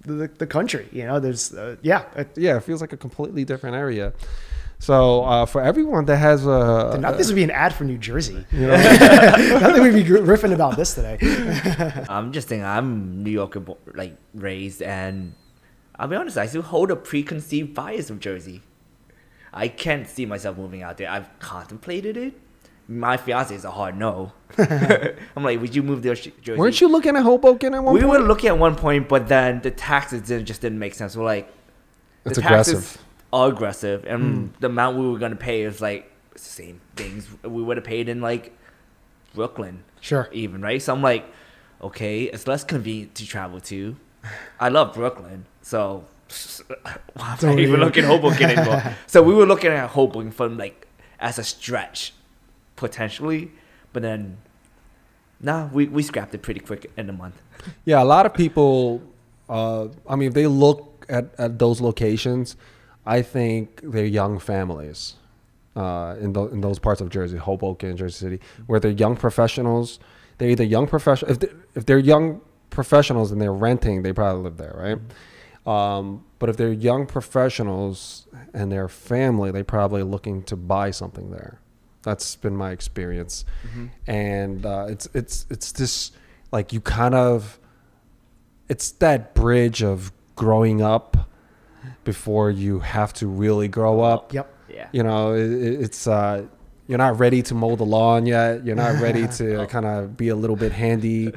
the, 0.00 0.28
the 0.38 0.46
country. 0.46 0.88
You 0.90 1.06
know, 1.06 1.20
there's 1.20 1.54
uh, 1.54 1.76
yeah. 1.82 2.06
It, 2.16 2.36
yeah, 2.36 2.56
it 2.56 2.64
feels 2.64 2.80
like 2.80 2.92
a 2.92 2.96
completely 2.96 3.44
different 3.44 3.76
area. 3.76 4.12
So 4.80 5.22
uh, 5.22 5.46
for 5.46 5.62
everyone 5.62 6.06
that 6.06 6.16
has 6.16 6.44
a, 6.44 6.98
not 6.98 7.16
this 7.16 7.28
would 7.28 7.36
be 7.36 7.44
an 7.44 7.52
ad 7.52 7.72
for 7.72 7.84
New 7.84 7.98
Jersey. 7.98 8.44
You 8.50 8.66
know, 8.66 8.76
not 8.76 9.72
that 9.74 9.80
we'd 9.80 10.02
be 10.02 10.10
riffing 10.10 10.52
about 10.52 10.76
this 10.76 10.94
today. 10.94 11.16
I'm 12.08 12.32
just 12.32 12.48
saying 12.48 12.64
I'm 12.64 13.22
New 13.22 13.30
Yorker, 13.30 13.62
like 13.94 14.16
raised, 14.34 14.82
and 14.82 15.34
I'll 15.94 16.08
be 16.08 16.16
honest, 16.16 16.36
I 16.36 16.46
still 16.46 16.62
hold 16.62 16.90
a 16.90 16.96
preconceived 16.96 17.72
bias 17.72 18.10
of 18.10 18.18
Jersey. 18.18 18.62
I 19.52 19.68
can't 19.68 20.06
see 20.06 20.26
myself 20.26 20.56
moving 20.56 20.82
out 20.82 20.96
there. 20.96 21.10
I've 21.10 21.28
contemplated 21.38 22.16
it. 22.16 22.34
My 22.86 23.16
fiance 23.16 23.54
is 23.54 23.64
a 23.64 23.70
hard 23.70 23.96
no. 23.96 24.32
I'm 24.58 25.44
like, 25.44 25.60
would 25.60 25.74
you 25.74 25.82
move 25.82 26.02
there? 26.02 26.14
Jersey? 26.14 26.58
weren't 26.58 26.80
you 26.80 26.88
looking 26.88 27.16
at 27.16 27.22
Hoboken 27.22 27.74
at 27.74 27.82
one 27.82 27.92
point? 27.92 28.02
We 28.02 28.08
point? 28.08 28.22
were 28.22 28.26
looking 28.26 28.48
at 28.48 28.58
one 28.58 28.74
point, 28.76 29.08
but 29.08 29.28
then 29.28 29.60
the 29.60 29.70
taxes 29.70 30.22
didn't, 30.22 30.46
just 30.46 30.60
didn't 30.60 30.78
make 30.78 30.94
sense. 30.94 31.16
We're 31.16 31.24
like, 31.24 31.52
the 32.24 32.30
It's 32.30 32.40
taxes 32.40 32.74
aggressive. 32.74 33.04
are 33.32 33.48
aggressive, 33.48 34.04
and 34.06 34.22
hmm. 34.22 34.46
the 34.60 34.66
amount 34.66 34.98
we 34.98 35.08
were 35.08 35.18
gonna 35.18 35.36
pay 35.36 35.62
is 35.62 35.80
like 35.80 36.10
the 36.32 36.38
same 36.38 36.80
things 36.96 37.28
we 37.42 37.62
would 37.62 37.76
have 37.76 37.84
paid 37.84 38.08
in 38.08 38.20
like 38.20 38.56
Brooklyn, 39.34 39.84
Sure. 40.00 40.28
even 40.32 40.60
right. 40.60 40.82
So 40.82 40.92
I'm 40.92 41.02
like, 41.02 41.24
okay, 41.80 42.24
it's 42.24 42.46
less 42.46 42.64
convenient 42.64 43.14
to 43.16 43.26
travel 43.26 43.60
to. 43.60 43.96
I 44.58 44.68
love 44.68 44.94
Brooklyn, 44.94 45.46
so 45.62 46.04
why 47.14 47.32
am 47.32 47.38
Don't 47.38 47.58
I 47.58 47.62
even 47.62 47.80
looking 47.80 48.04
Hoboken 48.04 48.50
anymore? 48.50 48.82
so 49.06 49.22
we 49.22 49.34
were 49.34 49.46
looking 49.46 49.70
at 49.70 49.90
Hoboken 49.90 50.30
from 50.30 50.56
like 50.56 50.86
as 51.18 51.38
a 51.38 51.44
stretch, 51.44 52.12
potentially, 52.76 53.50
but 53.92 54.02
then. 54.02 54.38
Nah, 55.42 55.68
we, 55.72 55.86
we 55.86 56.02
scrapped 56.02 56.34
it 56.34 56.42
pretty 56.42 56.60
quick 56.60 56.90
in 56.98 57.08
a 57.08 57.14
month. 57.14 57.40
Yeah, 57.86 58.02
a 58.02 58.04
lot 58.04 58.26
of 58.26 58.34
people. 58.34 59.00
Uh, 59.48 59.88
I 60.06 60.14
mean, 60.14 60.28
if 60.28 60.34
they 60.34 60.46
look 60.46 61.06
at, 61.08 61.30
at 61.38 61.58
those 61.58 61.80
locations, 61.80 62.56
I 63.06 63.22
think 63.22 63.80
they're 63.82 64.04
young 64.04 64.38
families 64.38 65.14
uh, 65.74 66.16
in 66.20 66.34
tho- 66.34 66.48
in 66.48 66.60
those 66.60 66.78
parts 66.78 67.00
of 67.00 67.08
Jersey, 67.08 67.38
Hoboken, 67.38 67.96
Jersey 67.96 68.18
City, 68.18 68.40
where 68.66 68.78
they're 68.80 68.90
young 68.90 69.16
professionals. 69.16 69.98
They're 70.36 70.50
either 70.50 70.64
young 70.64 70.86
professional 70.86 71.30
if 71.32 71.38
they, 71.40 71.48
if 71.74 71.86
they're 71.86 71.98
young 71.98 72.42
professionals 72.68 73.32
and 73.32 73.40
they're 73.40 73.52
renting, 73.52 74.02
they 74.02 74.12
probably 74.12 74.42
live 74.42 74.58
there, 74.58 74.74
right? 74.76 74.98
Um, 75.70 76.24
but 76.38 76.48
if 76.48 76.56
they're 76.56 76.72
young 76.72 77.06
professionals 77.06 78.26
and 78.54 78.72
their 78.72 78.88
family, 78.88 79.50
they're 79.50 79.64
probably 79.64 80.02
looking 80.02 80.42
to 80.44 80.56
buy 80.56 80.90
something 80.90 81.30
there. 81.30 81.60
That's 82.02 82.34
been 82.36 82.56
my 82.56 82.70
experience, 82.70 83.44
and 84.06 84.64
uh, 84.64 84.86
it's 84.88 85.06
it's 85.12 85.46
it's 85.50 85.72
this 85.72 86.12
like 86.50 86.72
you 86.72 86.80
kind 86.80 87.14
of 87.14 87.58
it's 88.68 88.90
that 88.92 89.34
bridge 89.34 89.82
of 89.82 90.12
growing 90.36 90.80
up 90.80 91.28
before 92.04 92.50
you 92.50 92.78
have 92.80 93.12
to 93.14 93.26
really 93.26 93.68
grow 93.68 94.00
up. 94.00 94.32
Yep. 94.32 94.54
Yeah. 94.72 94.88
You 94.92 95.02
know, 95.02 95.34
it, 95.34 95.50
it- 95.50 95.80
it's 95.82 96.06
uh, 96.06 96.46
you're 96.88 96.98
not 96.98 97.18
ready 97.20 97.42
to 97.42 97.54
mow 97.54 97.76
the 97.76 97.84
lawn 97.84 98.26
yet. 98.26 98.64
You're 98.64 98.76
not 98.76 99.00
ready 99.00 99.28
to 99.38 99.66
kind 99.66 99.86
of 99.86 100.16
be 100.16 100.28
a 100.28 100.36
little 100.36 100.56
bit 100.56 100.72
handy 100.72 101.32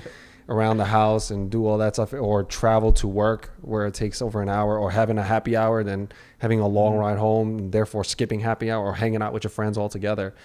around 0.49 0.77
the 0.77 0.85
house 0.85 1.31
and 1.31 1.49
do 1.49 1.65
all 1.65 1.77
that 1.77 1.95
stuff, 1.95 2.13
or 2.13 2.43
travel 2.43 2.91
to 2.91 3.07
work 3.07 3.53
where 3.61 3.87
it 3.87 3.93
takes 3.93 4.21
over 4.21 4.41
an 4.41 4.49
hour, 4.49 4.77
or 4.77 4.91
having 4.91 5.17
a 5.17 5.23
happy 5.23 5.55
hour, 5.55 5.83
then 5.83 6.09
having 6.39 6.59
a 6.59 6.67
long 6.67 6.93
mm-hmm. 6.93 7.01
ride 7.01 7.17
home, 7.17 7.57
and 7.57 7.71
therefore 7.71 8.03
skipping 8.03 8.41
happy 8.41 8.69
hour, 8.69 8.85
or 8.85 8.93
hanging 8.93 9.21
out 9.21 9.31
with 9.31 9.43
your 9.43 9.51
friends 9.51 9.77
altogether. 9.77 10.35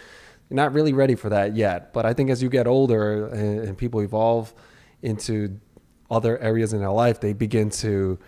You're 0.49 0.57
not 0.57 0.73
really 0.73 0.93
ready 0.93 1.15
for 1.15 1.29
that 1.31 1.57
yet. 1.57 1.93
But 1.93 2.07
I 2.07 2.15
think 2.15 2.31
as 2.31 2.43
you 2.43 2.49
get 2.49 2.67
older 2.67 3.27
and, 3.27 3.61
and 3.61 3.77
people 3.77 4.01
evolve 4.01 4.55
into 5.03 5.59
other 6.11 6.39
areas 6.39 6.73
in 6.73 6.81
their 6.81 6.91
life, 6.91 7.21
they 7.21 7.33
begin 7.33 7.69
to 7.71 8.19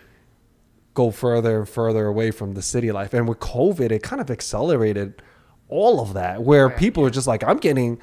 go 0.92 1.10
further 1.10 1.60
and 1.60 1.68
further 1.68 2.06
away 2.06 2.30
from 2.30 2.54
the 2.54 2.62
city 2.62 2.90
life. 2.90 3.14
And 3.14 3.28
with 3.28 3.38
COVID, 3.38 3.92
it 3.92 4.02
kind 4.02 4.20
of 4.20 4.30
accelerated 4.30 5.22
all 5.68 6.00
of 6.00 6.14
that, 6.14 6.42
where 6.42 6.66
oh, 6.66 6.76
people 6.76 7.06
are 7.06 7.10
just 7.10 7.28
like, 7.28 7.44
I'm 7.44 7.58
getting. 7.58 8.00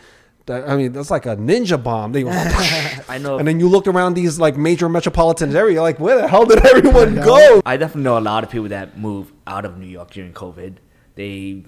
I 0.50 0.78
mean, 0.78 0.94
that's 0.94 1.12
like 1.12 1.26
a 1.26 1.36
ninja 1.36 1.82
bomb. 1.82 2.12
They 2.14 2.24
go, 2.24 2.30
I 2.34 3.18
know. 3.22 3.38
and 3.38 3.48
then 3.48 3.60
you 3.60 3.68
look 3.68 3.88
around 3.88 4.14
these 4.14 4.40
like 4.40 4.56
major 4.58 4.88
metropolitan 4.90 5.56
area, 5.56 5.74
you're 5.74 5.82
like, 5.82 6.00
where 6.00 6.18
the 6.22 6.28
hell 6.28 6.46
did 6.46 6.66
everyone 6.66 7.16
go? 7.16 7.62
I 7.66 7.78
definitely 7.78 8.04
know 8.04 8.18
a 8.18 8.22
lot 8.22 8.44
of 8.44 8.50
people 8.50 8.70
that 8.70 8.98
moved 8.98 9.34
out 9.46 9.66
of 9.66 9.78
New 9.78 9.88
York 9.88 10.12
during 10.12 10.34
COVID. 10.34 10.76
They 11.16 11.64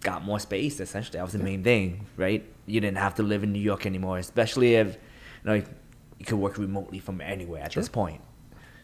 got 0.00 0.24
more 0.24 0.38
space. 0.38 0.78
Essentially, 0.80 1.18
that 1.18 1.24
was 1.24 1.32
the 1.32 1.38
main 1.38 1.62
thing, 1.64 2.06
right? 2.16 2.44
You 2.66 2.80
didn't 2.80 2.98
have 2.98 3.14
to 3.16 3.22
live 3.22 3.42
in 3.42 3.52
New 3.52 3.60
York 3.60 3.86
anymore, 3.86 4.18
especially 4.18 4.74
if 4.76 4.94
you 4.94 5.00
know 5.44 5.54
you 5.54 6.24
could 6.24 6.38
work 6.38 6.58
remotely 6.58 7.00
from 7.00 7.20
anywhere 7.20 7.62
at 7.62 7.72
this 7.72 7.88
point. 7.88 8.20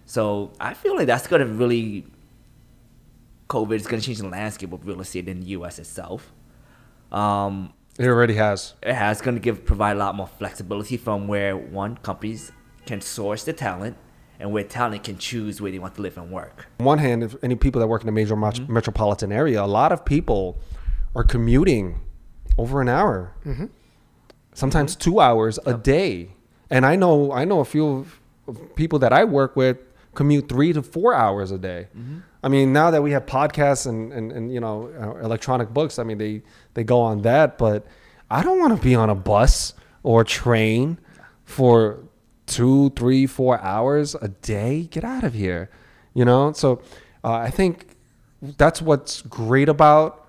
So 0.05 0.53
I 0.59 0.74
feel 0.74 0.97
like 0.97 1.07
that's 1.07 1.26
gonna 1.26 1.47
really 1.47 2.07
COVID 3.49 3.76
is 3.76 3.86
gonna 3.86 4.03
change 4.03 4.18
the 4.18 4.28
landscape 4.28 4.72
of 4.72 4.86
real 4.86 5.01
estate 5.01 5.28
in 5.28 5.41
the 5.41 5.47
U.S. 5.49 5.78
itself. 5.78 6.32
Um, 7.12 7.72
It 7.99 8.07
already 8.07 8.34
has. 8.34 8.74
it 8.82 8.94
has 8.94 9.20
going 9.20 9.34
to 9.34 9.40
give 9.40 9.64
provide 9.64 9.96
a 9.96 9.99
lot 9.99 10.14
more 10.14 10.28
flexibility 10.28 10.96
from 10.96 11.26
where 11.26 11.57
one 11.57 11.96
companies 11.96 12.53
can 12.86 13.01
source 13.01 13.42
the 13.44 13.53
talent 13.53 13.96
and 14.38 14.53
where 14.53 14.62
talent 14.62 15.03
can 15.03 15.18
choose 15.18 15.61
where 15.61 15.72
they 15.72 15.80
want 15.80 15.96
to 15.96 16.03
live 16.03 16.16
and 16.16 16.30
work. 16.30 16.66
On 16.78 16.86
one 16.86 16.99
hand, 16.99 17.24
if 17.24 17.34
any 17.42 17.57
people 17.57 17.80
that 17.80 17.88
work 17.88 18.03
in 18.03 18.09
a 18.09 18.12
major 18.12 18.36
met- 18.36 18.55
mm-hmm. 18.55 18.72
metropolitan 18.72 19.32
area, 19.32 19.62
a 19.62 19.66
lot 19.66 19.90
of 19.90 20.05
people 20.05 20.59
are 21.16 21.24
commuting 21.24 22.01
over 22.57 22.80
an 22.80 22.88
hour, 22.88 23.34
mm-hmm. 23.44 23.66
sometimes 24.55 24.92
mm-hmm. 24.92 25.11
two 25.11 25.20
hours 25.20 25.59
a 25.66 25.74
day. 25.74 26.30
And 26.70 26.86
I 26.86 26.94
know 26.94 27.32
I 27.32 27.44
know 27.44 27.59
a 27.61 27.64
few 27.64 27.86
of- 27.86 28.20
of 28.46 28.76
people 28.76 29.01
that 29.01 29.12
I 29.12 29.24
work 29.24 29.57
with 29.57 29.78
commute 30.14 30.49
three 30.49 30.72
to 30.72 30.82
four 30.82 31.14
hours 31.14 31.51
a 31.51 31.59
day. 31.59 31.88
I 32.42 32.49
mean, 32.49 32.72
now 32.72 32.90
that 32.90 33.03
we 33.03 33.11
have 33.12 33.26
podcasts 33.26 33.86
and, 33.86 34.12
and, 34.12 34.32
and 34.32 34.53
you 34.53 34.61
know 34.61 34.90
uh, 35.01 35.24
electronic 35.24 35.70
books, 35.70 35.99
I 35.99 36.05
mean 36.05 36.18
they 36.18 36.42
they 36.79 36.85
go 36.85 37.01
on 37.01 37.22
that. 37.22 37.59
But 37.59 37.85
I 38.31 38.43
don't 38.43 38.59
want 38.61 38.76
to 38.76 38.83
be 38.83 38.95
on 38.95 39.11
a 39.11 39.14
bus 39.14 39.74
or 40.03 40.22
train 40.22 40.99
for 41.45 41.99
two, 42.47 42.91
three, 42.91 43.26
four 43.26 43.61
hours 43.61 44.14
a 44.14 44.29
day. 44.29 44.85
Get 44.85 45.05
out 45.05 45.24
of 45.24 45.35
here. 45.35 45.70
You 46.14 46.24
know. 46.24 46.53
So 46.53 46.81
uh, 47.24 47.33
I 47.33 47.51
think 47.51 47.89
that's 48.41 48.81
what's 48.81 49.22
great 49.22 49.68
about 49.68 50.24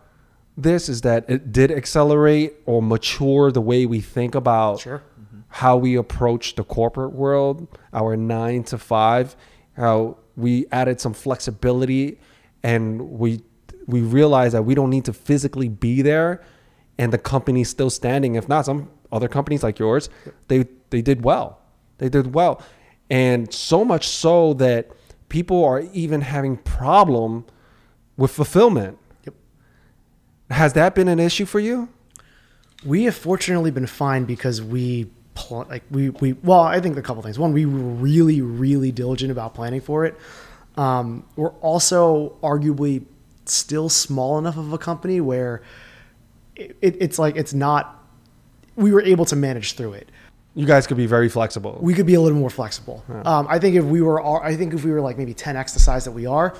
this 0.57 0.89
is 0.89 1.01
that 1.01 1.29
it 1.29 1.53
did 1.53 1.71
accelerate 1.71 2.55
or 2.65 2.81
mature 2.81 3.51
the 3.51 3.61
way 3.61 3.85
we 3.85 4.01
think 4.01 4.35
about 4.35 4.81
Sure. 4.81 5.01
how 5.47 5.77
we 5.77 5.95
approach 5.95 6.55
the 6.55 6.63
corporate 6.65 7.13
world, 7.13 7.67
our 7.93 8.17
nine 8.17 8.63
to 8.65 8.77
five, 8.77 9.35
how 9.77 10.17
we 10.35 10.65
added 10.71 10.99
some 10.99 11.13
flexibility 11.13 12.19
and 12.63 13.11
we 13.11 13.41
we 13.89 14.01
realized 14.01 14.53
that 14.53 14.63
we 14.63 14.75
don't 14.75 14.89
need 14.89 15.05
to 15.05 15.13
physically 15.13 15.67
be 15.67 16.01
there 16.01 16.41
and 16.99 17.13
the 17.13 17.17
company's 17.17 17.69
still 17.69 17.89
standing. 17.89 18.35
If 18.35 18.47
not, 18.47 18.65
some 18.65 18.89
other 19.11 19.27
companies 19.27 19.63
like 19.63 19.79
yours, 19.79 20.09
they 20.49 20.65
they 20.91 21.01
did 21.01 21.23
well. 21.23 21.59
They 21.97 22.09
did 22.09 22.33
well. 22.33 22.61
And 23.09 23.51
so 23.51 23.83
much 23.83 24.07
so 24.07 24.53
that 24.55 24.91
people 25.29 25.63
are 25.63 25.81
even 25.93 26.21
having 26.21 26.57
problem 26.57 27.45
with 28.17 28.31
fulfillment. 28.31 28.97
Yep. 29.25 29.33
Has 30.51 30.73
that 30.73 30.93
been 30.93 31.07
an 31.07 31.19
issue 31.19 31.45
for 31.45 31.59
you? 31.59 31.89
We 32.85 33.05
have 33.05 33.15
fortunately 33.15 33.71
been 33.71 33.87
fine 33.87 34.25
because 34.25 34.61
we 34.61 35.09
pl- 35.35 35.67
like 35.69 35.83
we 35.89 36.09
we 36.09 36.33
well, 36.33 36.61
I 36.61 36.81
think 36.81 36.97
a 36.97 37.01
couple 37.01 37.23
things. 37.23 37.39
One, 37.39 37.53
we 37.53 37.65
were 37.65 37.79
really 37.79 38.41
really 38.41 38.91
diligent 38.91 39.31
about 39.31 39.53
planning 39.53 39.81
for 39.81 40.05
it. 40.05 40.17
Um, 40.75 41.25
we're 41.35 41.55
also 41.61 42.37
arguably 42.43 43.05
still 43.53 43.89
small 43.89 44.37
enough 44.37 44.57
of 44.57 44.71
a 44.73 44.77
company 44.77 45.21
where 45.21 45.61
it, 46.55 46.75
it, 46.81 46.97
it's 46.99 47.19
like 47.19 47.35
it's 47.35 47.53
not. 47.53 47.95
We 48.75 48.91
were 48.91 49.01
able 49.01 49.25
to 49.25 49.35
manage 49.35 49.73
through 49.73 49.93
it. 49.93 50.09
You 50.55 50.65
guys 50.65 50.87
could 50.87 50.97
be 50.97 51.05
very 51.05 51.29
flexible. 51.29 51.77
we 51.81 51.93
could 51.93 52.05
be 52.05 52.15
a 52.15 52.21
little 52.21 52.37
more 52.37 52.49
flexible. 52.49 53.03
Um, 53.25 53.45
I 53.49 53.59
think 53.59 53.75
if 53.75 53.85
we 53.85 54.01
were, 54.01 54.19
all- 54.19 54.41
I 54.41 54.55
think 54.55 54.73
if 54.73 54.83
we 54.83 54.91
were 54.91 54.99
like 54.99 55.17
maybe 55.17 55.33
10x 55.33 55.73
the 55.73 55.79
size 55.79 56.05
that 56.05 56.11
we 56.11 56.25
are, 56.25 56.55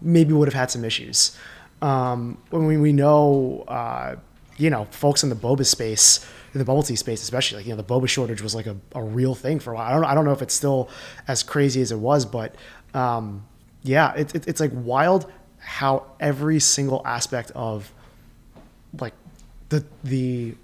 maybe 0.00 0.32
would 0.34 0.46
have 0.46 0.54
had 0.54 0.70
some 0.70 0.84
issues. 0.84 1.36
Um, 1.80 2.38
when 2.50 2.66
we, 2.66 2.76
we 2.76 2.92
know, 2.92 3.64
uh, 3.66 4.16
you 4.56 4.68
know, 4.70 4.84
folks 4.90 5.22
in 5.22 5.30
the 5.30 5.36
boba 5.36 5.64
space, 5.64 6.24
in 6.52 6.58
the 6.58 6.64
bubble 6.64 6.82
tea 6.82 6.96
space, 6.96 7.22
especially, 7.22 7.58
like 7.58 7.66
you 7.66 7.72
know, 7.74 7.80
the 7.82 7.84
boba 7.84 8.08
shortage 8.08 8.40
was 8.42 8.54
like 8.54 8.66
a, 8.66 8.76
a 8.94 9.02
real 9.02 9.34
thing 9.34 9.58
for 9.58 9.72
a 9.72 9.74
while. 9.76 9.88
I 9.90 9.92
don't, 9.94 10.04
I 10.04 10.14
don't 10.14 10.24
know 10.24 10.32
if 10.32 10.42
it's 10.42 10.54
still 10.54 10.88
as 11.26 11.42
crazy 11.42 11.80
as 11.80 11.90
it 11.92 11.98
was, 11.98 12.24
but 12.26 12.54
um, 12.94 13.44
yeah, 13.82 14.12
it, 14.14 14.34
it, 14.34 14.46
it's 14.48 14.60
like 14.60 14.70
wild 14.74 15.32
how 15.64 16.06
every 16.20 16.60
single 16.60 17.02
aspect 17.06 17.50
of 17.54 17.90
like 19.00 19.14
the 19.70 19.84
the 20.04 20.54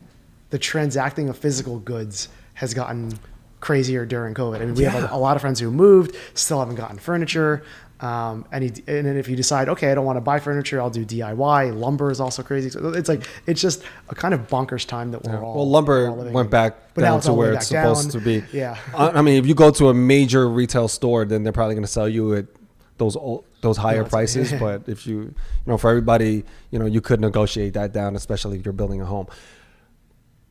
the 0.51 0.59
transacting 0.59 1.29
of 1.29 1.39
physical 1.39 1.79
goods 1.79 2.29
has 2.55 2.75
gotten 2.75 3.19
crazier 3.61 4.05
during 4.05 4.35
COVID. 4.35 4.57
I 4.61 4.65
mean, 4.65 4.75
we 4.75 4.85
have 4.85 5.11
a, 5.11 5.15
a 5.15 5.19
lot 5.19 5.37
of 5.37 5.43
friends 5.43 5.61
who 5.61 5.71
moved, 5.71 6.17
still 6.35 6.59
haven't 6.61 6.77
gotten 6.77 6.99
furniture. 6.99 7.63
Um, 8.01 8.47
and, 8.51 8.65
he, 8.65 8.71
and 8.87 9.07
then 9.07 9.19
if 9.19 9.29
you 9.29 9.37
decide, 9.37 9.69
okay, 9.69 9.91
I 9.91 9.95
don't 9.95 10.07
want 10.07 10.17
to 10.17 10.23
buy 10.23 10.41
furniture, 10.41 10.81
I'll 10.81 10.89
do 10.89 11.05
DIY. 11.05 11.79
Lumber 11.79 12.11
is 12.11 12.19
also 12.19 12.43
crazy. 12.43 12.71
So 12.71 12.89
it's 12.95 13.09
like 13.11 13.25
it's 13.47 13.61
just 13.61 13.83
a 14.09 14.15
kind 14.15 14.33
of 14.33 14.49
bonkers 14.49 14.87
time 14.87 15.11
that 15.11 15.23
we're 15.23 15.45
all. 15.45 15.57
well, 15.57 15.69
lumber 15.69 16.09
all 16.09 16.17
went 16.17 16.51
back 16.51 16.95
But 16.95 17.03
down 17.03 17.21
to 17.21 17.29
all 17.29 17.35
the 17.35 17.41
way 17.41 17.47
where 17.49 17.55
it's 17.57 17.67
supposed 17.67 18.13
down. 18.13 18.21
to 18.21 18.25
be. 18.25 18.43
Yeah. 18.57 18.79
I, 18.95 19.11
I 19.11 19.23
mean, 19.23 19.37
if 19.37 19.47
you 19.47 19.55
go 19.55 19.71
to 19.71 19.91
a 19.91 19.95
major 19.95 20.49
retail 20.49 20.89
store, 20.89 21.27
then 21.27 21.43
they're 21.43 21.53
probably 21.53 21.75
going 21.75 21.85
to 21.85 21.93
sell 21.93 22.09
you 22.09 22.35
at 22.35 22.47
those 23.01 23.17
old, 23.17 23.45
those 23.63 23.77
higher 23.77 24.05
prices. 24.15 24.53
but 24.53 24.89
if 24.89 25.07
you, 25.09 25.17
you 25.23 25.35
know, 25.67 25.77
for 25.77 25.91
everybody, 25.91 26.45
you 26.71 26.79
know, 26.79 26.87
you 26.87 27.01
could 27.01 27.21
negotiate 27.21 27.75
that 27.75 27.93
down, 27.93 28.15
especially 28.15 28.59
if 28.59 28.65
you're 28.65 28.73
building 28.73 29.01
a 29.01 29.05
home. 29.07 29.27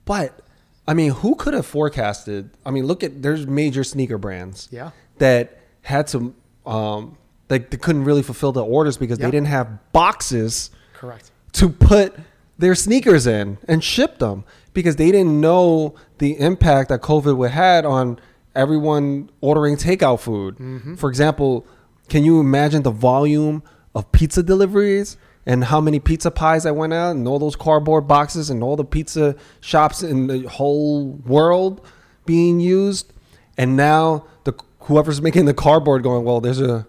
But 0.05 0.39
I 0.87 0.93
mean, 0.93 1.11
who 1.11 1.35
could 1.35 1.53
have 1.53 1.65
forecasted? 1.65 2.49
I 2.65 2.71
mean, 2.71 2.85
look 2.87 3.03
at 3.03 3.21
there's 3.21 3.45
major 3.47 3.83
sneaker 3.83 4.17
brands, 4.17 4.67
Yeah. 4.71 4.91
that 5.19 5.59
had 5.83 6.07
to, 6.07 6.33
um, 6.65 7.17
like 7.49 7.69
they 7.69 7.77
couldn't 7.77 8.03
really 8.03 8.23
fulfill 8.23 8.51
the 8.51 8.63
orders 8.63 8.97
because 8.97 9.17
they 9.19 9.31
didn't 9.31 9.47
have 9.47 9.67
boxes 9.91 10.71
Correct. 10.93 11.31
to 11.53 11.69
put 11.69 12.15
their 12.57 12.75
sneakers 12.75 13.25
in 13.27 13.57
and 13.67 13.83
ship 13.83 14.19
them 14.19 14.43
because 14.73 14.95
they 14.97 15.11
didn't 15.11 15.39
know 15.39 15.95
the 16.17 16.39
impact 16.39 16.89
that 16.89 17.01
COVID 17.01 17.37
would 17.37 17.51
had 17.51 17.85
on 17.85 18.19
everyone 18.55 19.29
ordering 19.41 19.77
takeout 19.77 20.19
food. 20.19 20.57
For 20.99 21.09
example, 21.09 21.65
can 22.09 22.23
you 22.23 22.39
imagine 22.39 22.83
the 22.83 22.91
volume 22.91 23.63
of 23.95 24.11
pizza 24.11 24.43
deliveries 24.43 25.17
and 25.45 25.63
how 25.63 25.79
many 25.81 25.99
pizza 25.99 26.31
pies 26.31 26.65
I 26.65 26.71
went 26.71 26.93
out 26.93 27.15
and 27.15 27.27
all 27.27 27.39
those 27.39 27.55
cardboard 27.55 28.07
boxes 28.07 28.49
and 28.49 28.61
all 28.63 28.75
the 28.75 28.85
pizza 28.85 29.35
shops 29.61 30.03
in 30.03 30.27
the 30.27 30.47
whole 30.47 31.11
world 31.25 31.85
being 32.25 32.59
used? 32.59 33.13
And 33.57 33.75
now 33.75 34.25
the 34.43 34.53
whoever's 34.81 35.21
making 35.21 35.45
the 35.45 35.53
cardboard 35.53 36.03
going, 36.03 36.23
well, 36.23 36.41
there's 36.41 36.61
a 36.61 36.87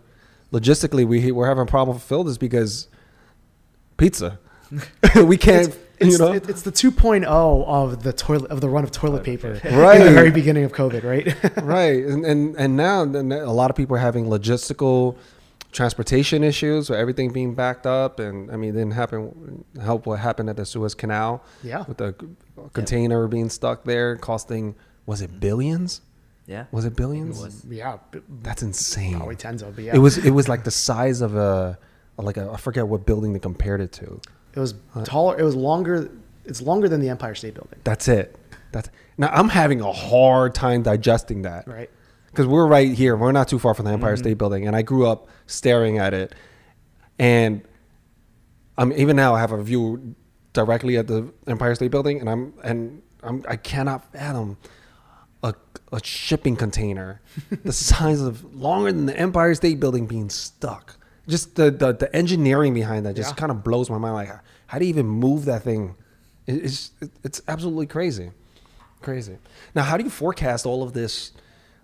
logistically 0.53 1.07
we 1.07 1.31
we're 1.33 1.47
having 1.47 1.63
a 1.63 1.67
problem 1.67 1.99
to 1.99 2.05
fill 2.05 2.25
this 2.25 2.39
because 2.39 2.89
pizza. 3.97 4.39
we 5.17 5.37
can't, 5.37 5.69
It's, 5.69 5.77
you 6.01 6.19
know. 6.19 6.33
it- 6.33 6.49
it's 6.49 6.63
the 6.63 6.73
2.0 6.73 7.25
of 7.67 8.03
the 8.03 8.13
toilet 8.13 8.51
of 8.51 8.61
the 8.61 8.69
run 8.69 8.85
of 8.85 8.91
toilet 8.91 9.23
paper 9.25 9.61
Right. 9.65 10.01
in 10.01 10.07
the 10.07 10.13
very 10.13 10.31
beginning 10.31 10.65
of 10.65 10.73
COVID, 10.73 11.03
right? 11.05 11.27
right, 11.63 12.05
and 12.05 12.25
and 12.25 12.57
and 12.57 12.77
now 12.77 13.05
then 13.05 13.33
a 13.33 13.53
lot 13.53 13.71
of 13.71 13.77
people 13.77 13.97
are 13.97 14.01
having 14.01 14.27
logistical 14.27 15.17
transportation 15.73 16.43
issues 16.43 16.91
with 16.91 16.99
everything 16.99 17.33
being 17.33 17.55
backed 17.55 17.87
up, 17.87 18.19
and 18.19 18.51
I 18.51 18.57
mean, 18.57 18.71
it 18.71 18.73
didn't 18.73 18.93
happen. 18.95 19.65
Help 19.81 20.07
what 20.07 20.19
happened 20.19 20.51
at 20.51 20.57
the 20.57 20.67
Suez 20.67 20.95
Canal, 20.95 21.43
Yeah. 21.63 21.85
with 21.87 21.99
the 21.99 22.15
container 22.73 23.27
being 23.29 23.49
stuck 23.51 23.85
there, 23.85 24.17
costing 24.17 24.75
was 25.07 25.21
it 25.23 25.39
billions? 25.41 26.01
Yeah. 26.47 26.65
Was 26.73 26.85
it 26.85 26.97
billions? 26.97 27.41
was. 27.41 27.65
Yeah, 27.69 27.99
That's 28.43 28.63
insane. 28.63 29.17
probably 29.17 29.37
tens 29.37 29.63
of. 29.63 29.77
But 29.77 29.85
yeah, 29.85 29.95
It 29.95 29.99
was 29.99 30.19
it 30.19 30.31
was 30.33 30.49
like 30.49 30.65
the 30.65 30.71
size 30.73 31.21
of 31.21 31.37
a 31.37 31.79
like 32.19 32.37
a 32.37 32.51
I 32.53 32.57
forget 32.57 32.87
what 32.89 33.07
building 33.07 33.33
they 33.33 33.39
compared 33.39 33.81
it 33.81 33.93
to. 33.93 34.21
It 34.55 34.61
was 34.61 34.75
taller. 35.05 35.39
It 35.39 35.45
was 35.45 35.57
longer. 35.57 36.11
It's 36.45 36.63
longer 36.63 36.89
than 36.89 37.01
the 37.01 37.09
Empire 37.09 37.35
State 37.35 37.55
Building. 37.55 37.79
That's 37.85 38.09
it. 38.09 38.37
That's 38.73 38.91
now 39.19 39.29
I'm 39.29 39.49
having 39.49 39.81
a 39.81 39.93
hard 39.93 40.55
time 40.55 40.83
digesting 40.83 41.43
that. 41.43 41.67
Right. 41.67 41.91
Because 42.27 42.47
we're 42.47 42.67
right 42.67 42.93
here. 42.93 43.17
We're 43.17 43.33
not 43.33 43.49
too 43.49 43.59
far 43.59 43.75
from 43.75 43.87
the 43.87 43.93
Empire 43.93 44.15
mm-hmm. 44.15 44.23
State 44.23 44.39
Building, 44.39 44.67
and 44.67 44.77
I 44.77 44.83
grew 44.83 45.07
up 45.07 45.29
staring 45.47 45.99
at 45.99 46.15
it. 46.15 46.35
And 47.19 47.63
I'm 48.79 48.93
even 48.93 49.17
now 49.17 49.35
I 49.35 49.41
have 49.41 49.53
a 49.53 49.63
view 49.63 50.15
directly 50.53 50.97
at 50.97 51.07
the 51.07 51.33
Empire 51.47 51.75
State 51.75 51.91
Building, 51.91 52.21
and 52.21 52.31
I'm 52.31 52.55
and 52.65 53.03
I'm 53.23 53.45
I 53.49 53.57
cannot 53.57 54.13
fathom 54.13 54.57
a 55.43 55.55
a 55.93 56.03
shipping 56.03 56.57
container 56.57 57.21
the 57.65 57.73
size 57.73 58.21
of 58.21 58.55
longer 58.55 58.93
than 58.93 59.07
the 59.07 59.19
Empire 59.19 59.55
State 59.55 59.81
Building 59.81 60.07
being 60.07 60.31
stuck. 60.31 60.97
Just 61.29 61.55
the 61.57 61.71
the, 61.71 61.93
the 61.93 62.15
engineering 62.17 62.75
behind 62.75 63.07
that 63.07 63.15
just 63.17 63.31
Yeah. 63.31 63.35
kind 63.37 63.51
of 63.53 63.63
blows 63.63 63.89
my 63.91 63.99
mind. 63.99 64.15
Like, 64.15 64.29
how, 64.29 64.41
how 64.67 64.79
do 64.79 64.85
you 64.85 64.89
even 64.91 65.07
move 65.07 65.45
that 65.47 65.63
thing? 65.63 65.95
It's 66.47 66.91
it's 67.23 67.41
absolutely 67.47 67.87
crazy, 67.87 68.31
crazy. 69.03 69.39
Now, 69.75 69.83
how 69.83 69.97
do 69.97 70.05
you 70.05 70.11
forecast 70.11 70.67
all 70.67 70.83
of 70.83 70.93
this 70.93 71.33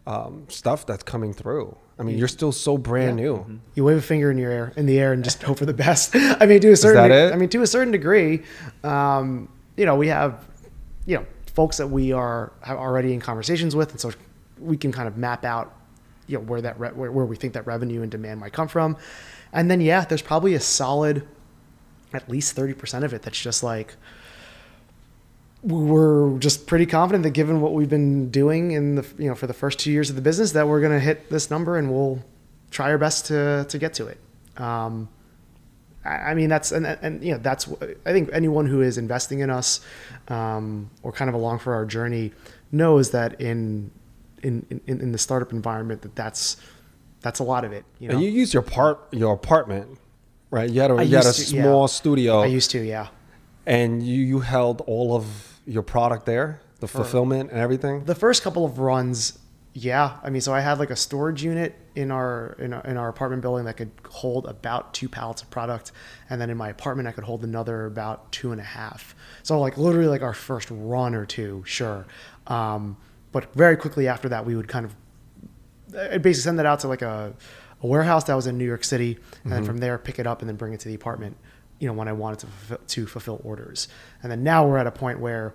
um, 0.07 0.47
stuff 0.49 0.87
that's 0.87 1.03
coming 1.05 1.33
through? 1.33 1.77
I 1.99 2.03
mean, 2.03 2.19
you're 2.19 2.29
still 2.29 2.53
so 2.53 2.77
brand 2.77 3.17
new. 3.17 3.61
You 3.75 3.85
wave 3.85 3.97
a 3.97 4.03
finger 4.03 4.31
in 4.31 4.39
your 4.39 4.51
air 4.51 4.73
in 4.77 4.87
the 4.87 4.99
air 4.99 5.13
and 5.13 5.23
just 5.25 5.43
hope 5.49 5.59
for 5.59 5.67
the 5.67 5.73
best. 5.75 6.15
I 6.17 6.45
mean, 6.47 6.61
to 6.61 6.71
a 6.73 6.77
certain. 6.77 7.03
that 7.03 7.09
de- 7.09 7.29
it? 7.29 7.33
I 7.33 7.37
mean, 7.37 7.49
to 7.51 7.63
a 7.63 7.67
certain 7.67 7.93
degree, 7.93 8.43
um, 8.85 9.49
you 9.77 9.87
know, 9.87 9.95
we 9.97 10.09
have, 10.09 10.47
you 11.07 11.17
know, 11.19 11.27
folks 11.55 11.77
that 11.79 11.87
we 11.87 12.13
are 12.13 12.53
have 12.63 12.77
already 12.79 13.13
in 13.15 13.21
conversations 13.21 13.75
with, 13.77 13.93
and 13.93 14.01
so 14.01 14.11
we 14.59 14.77
can 14.77 14.91
kind 14.93 15.07
of 15.09 15.17
map 15.17 15.45
out, 15.45 15.75
you 16.27 16.39
know, 16.39 16.45
where 16.45 16.61
that 16.61 16.79
re- 16.79 16.91
where, 16.91 17.11
where 17.11 17.25
we 17.25 17.37
think 17.37 17.55
that 17.55 17.67
revenue 17.67 18.03
and 18.03 18.11
demand 18.11 18.41
might 18.41 18.53
come 18.53 18.69
from, 18.69 18.97
and 19.53 19.71
then 19.71 19.81
yeah, 19.81 20.05
there's 20.05 20.23
probably 20.23 20.55
a 20.55 20.61
solid, 20.61 21.27
at 22.13 22.29
least 22.29 22.55
thirty 22.55 22.75
percent 22.75 23.05
of 23.05 23.13
it 23.13 23.23
that's 23.23 23.41
just 23.41 23.63
like. 23.63 23.95
We're 25.63 26.39
just 26.39 26.69
pretty 26.69 26.87
confident 26.87 27.25
that 27.25 27.31
given 27.31 27.61
what 27.61 27.73
we've 27.73 27.89
been 27.89 28.31
doing 28.31 28.71
in 28.71 28.97
the 28.97 29.07
you 29.19 29.29
know 29.29 29.35
for 29.35 29.49
the 29.49 29.55
first 29.55 29.81
two 29.81 29.91
years 29.91 30.11
of 30.11 30.15
the 30.15 30.23
business 30.23 30.53
that 30.53 30.69
we're 30.69 30.81
going 30.81 30.93
to 30.93 31.01
hit 31.01 31.29
this 31.29 31.51
number 31.51 31.77
and 31.77 31.91
we'll 31.91 32.23
try 32.71 32.91
our 32.91 32.99
best 32.99 33.27
to 33.27 33.67
to 33.69 33.79
get 33.79 33.95
to 33.95 34.07
it. 34.07 34.19
Um, 34.59 35.09
I 36.05 36.09
I 36.09 36.35
mean 36.35 36.49
that's 36.49 36.73
and, 36.73 36.87
and 36.87 37.23
you 37.25 37.33
know 37.33 37.39
that's 37.39 37.69
I 37.83 38.13
think 38.13 38.31
anyone 38.33 38.67
who 38.67 38.81
is 38.81 38.99
investing 38.99 39.41
in 39.41 39.51
us 39.51 39.81
um, 40.29 40.91
or 41.03 41.11
kind 41.11 41.29
of 41.29 41.35
along 41.35 41.59
for 41.59 41.75
our 41.75 41.85
journey 41.85 42.33
knows 42.71 43.11
that 43.11 43.41
in 43.41 43.91
in, 44.47 44.81
in 44.87 45.01
in 45.01 45.13
the 45.13 45.19
startup 45.19 45.53
environment 45.53 46.03
that 46.03 46.15
that's 46.15 46.57
that's 47.21 47.41
a 47.41 47.45
lot 47.45 47.65
of 47.65 47.73
it. 47.73 47.85
You 47.99 48.09
know, 48.09 48.15
And 48.15 48.25
you 48.25 48.31
use 48.31 48.55
your 48.55 48.63
part 48.63 49.13
your 49.13 49.35
apartment, 49.35 49.99
right? 50.51 50.71
You 50.71 50.81
had 50.81 50.91
a 50.91 51.05
you 51.05 51.17
had 51.17 51.27
a 51.27 51.33
to, 51.33 51.43
yeah. 51.55 51.63
small 51.63 51.89
studio, 51.89 52.43
I 52.43 52.47
used 52.47 52.71
to, 52.71 52.79
yeah. 52.79 53.09
and 53.67 54.07
you 54.07 54.23
you 54.23 54.41
held 54.41 54.83
all 54.83 55.15
of 55.15 55.25
your 55.67 55.83
product 55.83 56.27
there, 56.27 56.61
the 56.81 56.89
fulfillment 56.89 57.51
and 57.51 57.59
everything. 57.59 58.05
The 58.05 58.15
first 58.15 58.43
couple 58.43 58.65
of 58.65 58.79
runs, 58.79 59.39
yeah. 59.73 60.19
I 60.23 60.31
mean, 60.31 60.41
so 60.41 60.55
I 60.55 60.61
had 60.61 60.79
like 60.79 60.91
a 60.91 60.97
storage 60.97 61.43
unit 61.43 61.75
in 61.97 62.11
our 62.11 62.55
in 62.59 62.73
our, 62.73 62.83
in 62.83 62.97
our 62.97 63.09
apartment 63.09 63.43
building 63.43 63.65
that 63.65 63.77
could 63.77 63.91
hold 64.09 64.47
about 64.47 64.95
two 64.95 65.09
pallets 65.09 65.43
of 65.43 65.51
product, 65.51 65.93
and 66.31 66.41
then 66.41 66.51
in 66.51 66.57
my 66.57 66.69
apartment 66.69 67.09
I 67.09 67.13
could 67.13 67.25
hold 67.25 67.43
another 67.43 67.87
about 67.87 68.31
two 68.31 68.53
and 68.53 68.61
a 68.61 68.65
half. 68.65 69.17
So 69.43 69.59
like 69.59 69.77
literally 69.77 70.09
like 70.09 70.23
our 70.23 70.35
first 70.35 70.69
run 70.71 71.15
or 71.15 71.27
two, 71.27 71.63
sure. 71.67 72.07
Um, 72.47 72.97
but 73.37 73.55
very 73.55 73.77
quickly 73.77 74.09
after 74.09 74.31
that, 74.31 74.47
we 74.47 74.57
would 74.57 74.67
kind 74.67 74.87
of 74.87 74.97
I'd 75.95 76.23
basically 76.23 76.45
send 76.45 76.59
that 76.59 76.65
out 76.65 76.81
to 76.81 76.89
like 76.89 77.03
a, 77.03 77.35
a 77.83 77.87
warehouse 77.87 78.25
that 78.25 78.35
was 78.35 78.47
in 78.47 78.57
New 78.57 78.65
York 78.65 78.83
City, 78.83 79.19
and 79.45 79.53
then 79.53 79.63
from 79.63 79.77
there 79.77 79.99
pick 79.99 80.19
it 80.19 80.27
up 80.27 80.41
and 80.41 80.49
then 80.49 80.57
bring 80.57 80.73
it 80.73 80.81
to 80.81 80.89
the 80.89 80.95
apartment. 80.95 81.37
You 81.79 81.87
know, 81.87 81.93
when 81.93 82.09
I 82.09 82.13
wanted 82.13 82.39
to 82.39 82.47
fulfill, 82.47 82.79
to 82.87 83.07
fulfill 83.07 83.41
orders, 83.45 83.89
and 84.23 84.33
then 84.33 84.43
now 84.43 84.67
we're 84.67 84.79
at 84.79 84.87
a 84.87 84.91
point 84.91 85.21
where, 85.21 85.53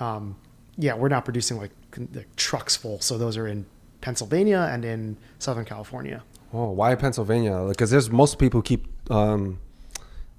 um, 0.00 0.34
yeah, 0.76 0.94
we're 0.96 1.08
not 1.08 1.24
producing 1.24 1.56
like, 1.56 1.70
like 2.12 2.34
trucks 2.34 2.74
full. 2.74 3.00
So 3.00 3.16
those 3.16 3.36
are 3.36 3.46
in 3.46 3.64
Pennsylvania 4.00 4.68
and 4.68 4.84
in 4.84 5.16
Southern 5.38 5.64
California. 5.64 6.24
Oh, 6.52 6.70
why 6.70 6.96
Pennsylvania? 6.96 7.64
Because 7.68 7.92
there's 7.92 8.10
most 8.10 8.40
people 8.40 8.60
keep 8.60 8.88
um, 9.08 9.60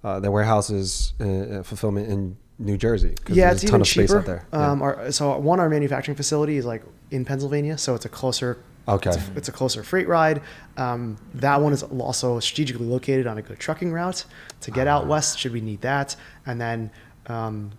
uh, 0.03 0.19
their 0.19 0.31
warehouses 0.31 1.13
uh, 1.21 1.23
uh, 1.23 1.63
fulfillment 1.63 2.09
in 2.09 2.35
New 2.61 2.77
Jersey. 2.77 3.15
Yeah, 3.27 3.51
it's 3.51 3.63
a 3.63 3.67
ton 3.67 3.69
even 3.75 3.81
of 3.81 3.87
space 3.87 4.09
cheaper. 4.09 4.19
out 4.19 4.25
there. 4.25 4.45
Yeah. 4.53 4.71
Um, 4.71 4.81
our, 4.81 5.11
so 5.11 5.37
one, 5.37 5.59
our 5.59 5.69
manufacturing 5.69 6.15
facility 6.15 6.57
is 6.57 6.65
like 6.65 6.83
in 7.09 7.25
Pennsylvania, 7.25 7.77
so 7.77 7.95
it's 7.95 8.05
a 8.05 8.09
closer. 8.09 8.57
Okay. 8.87 9.09
It's 9.11 9.17
a, 9.17 9.31
it's 9.35 9.49
a 9.49 9.51
closer 9.51 9.83
freight 9.83 10.07
ride. 10.07 10.41
Um, 10.77 11.17
that 11.35 11.61
one 11.61 11.71
is 11.73 11.83
also 11.83 12.39
strategically 12.39 12.87
located 12.87 13.27
on 13.27 13.37
a 13.37 13.41
good 13.41 13.59
trucking 13.59 13.91
route 13.91 14.25
to 14.61 14.71
get 14.71 14.87
Ah. 14.87 14.97
out 14.97 15.07
west. 15.07 15.37
Should 15.39 15.53
we 15.53 15.61
need 15.61 15.81
that? 15.81 16.15
And 16.45 16.59
then 16.59 16.89
um, 17.27 17.71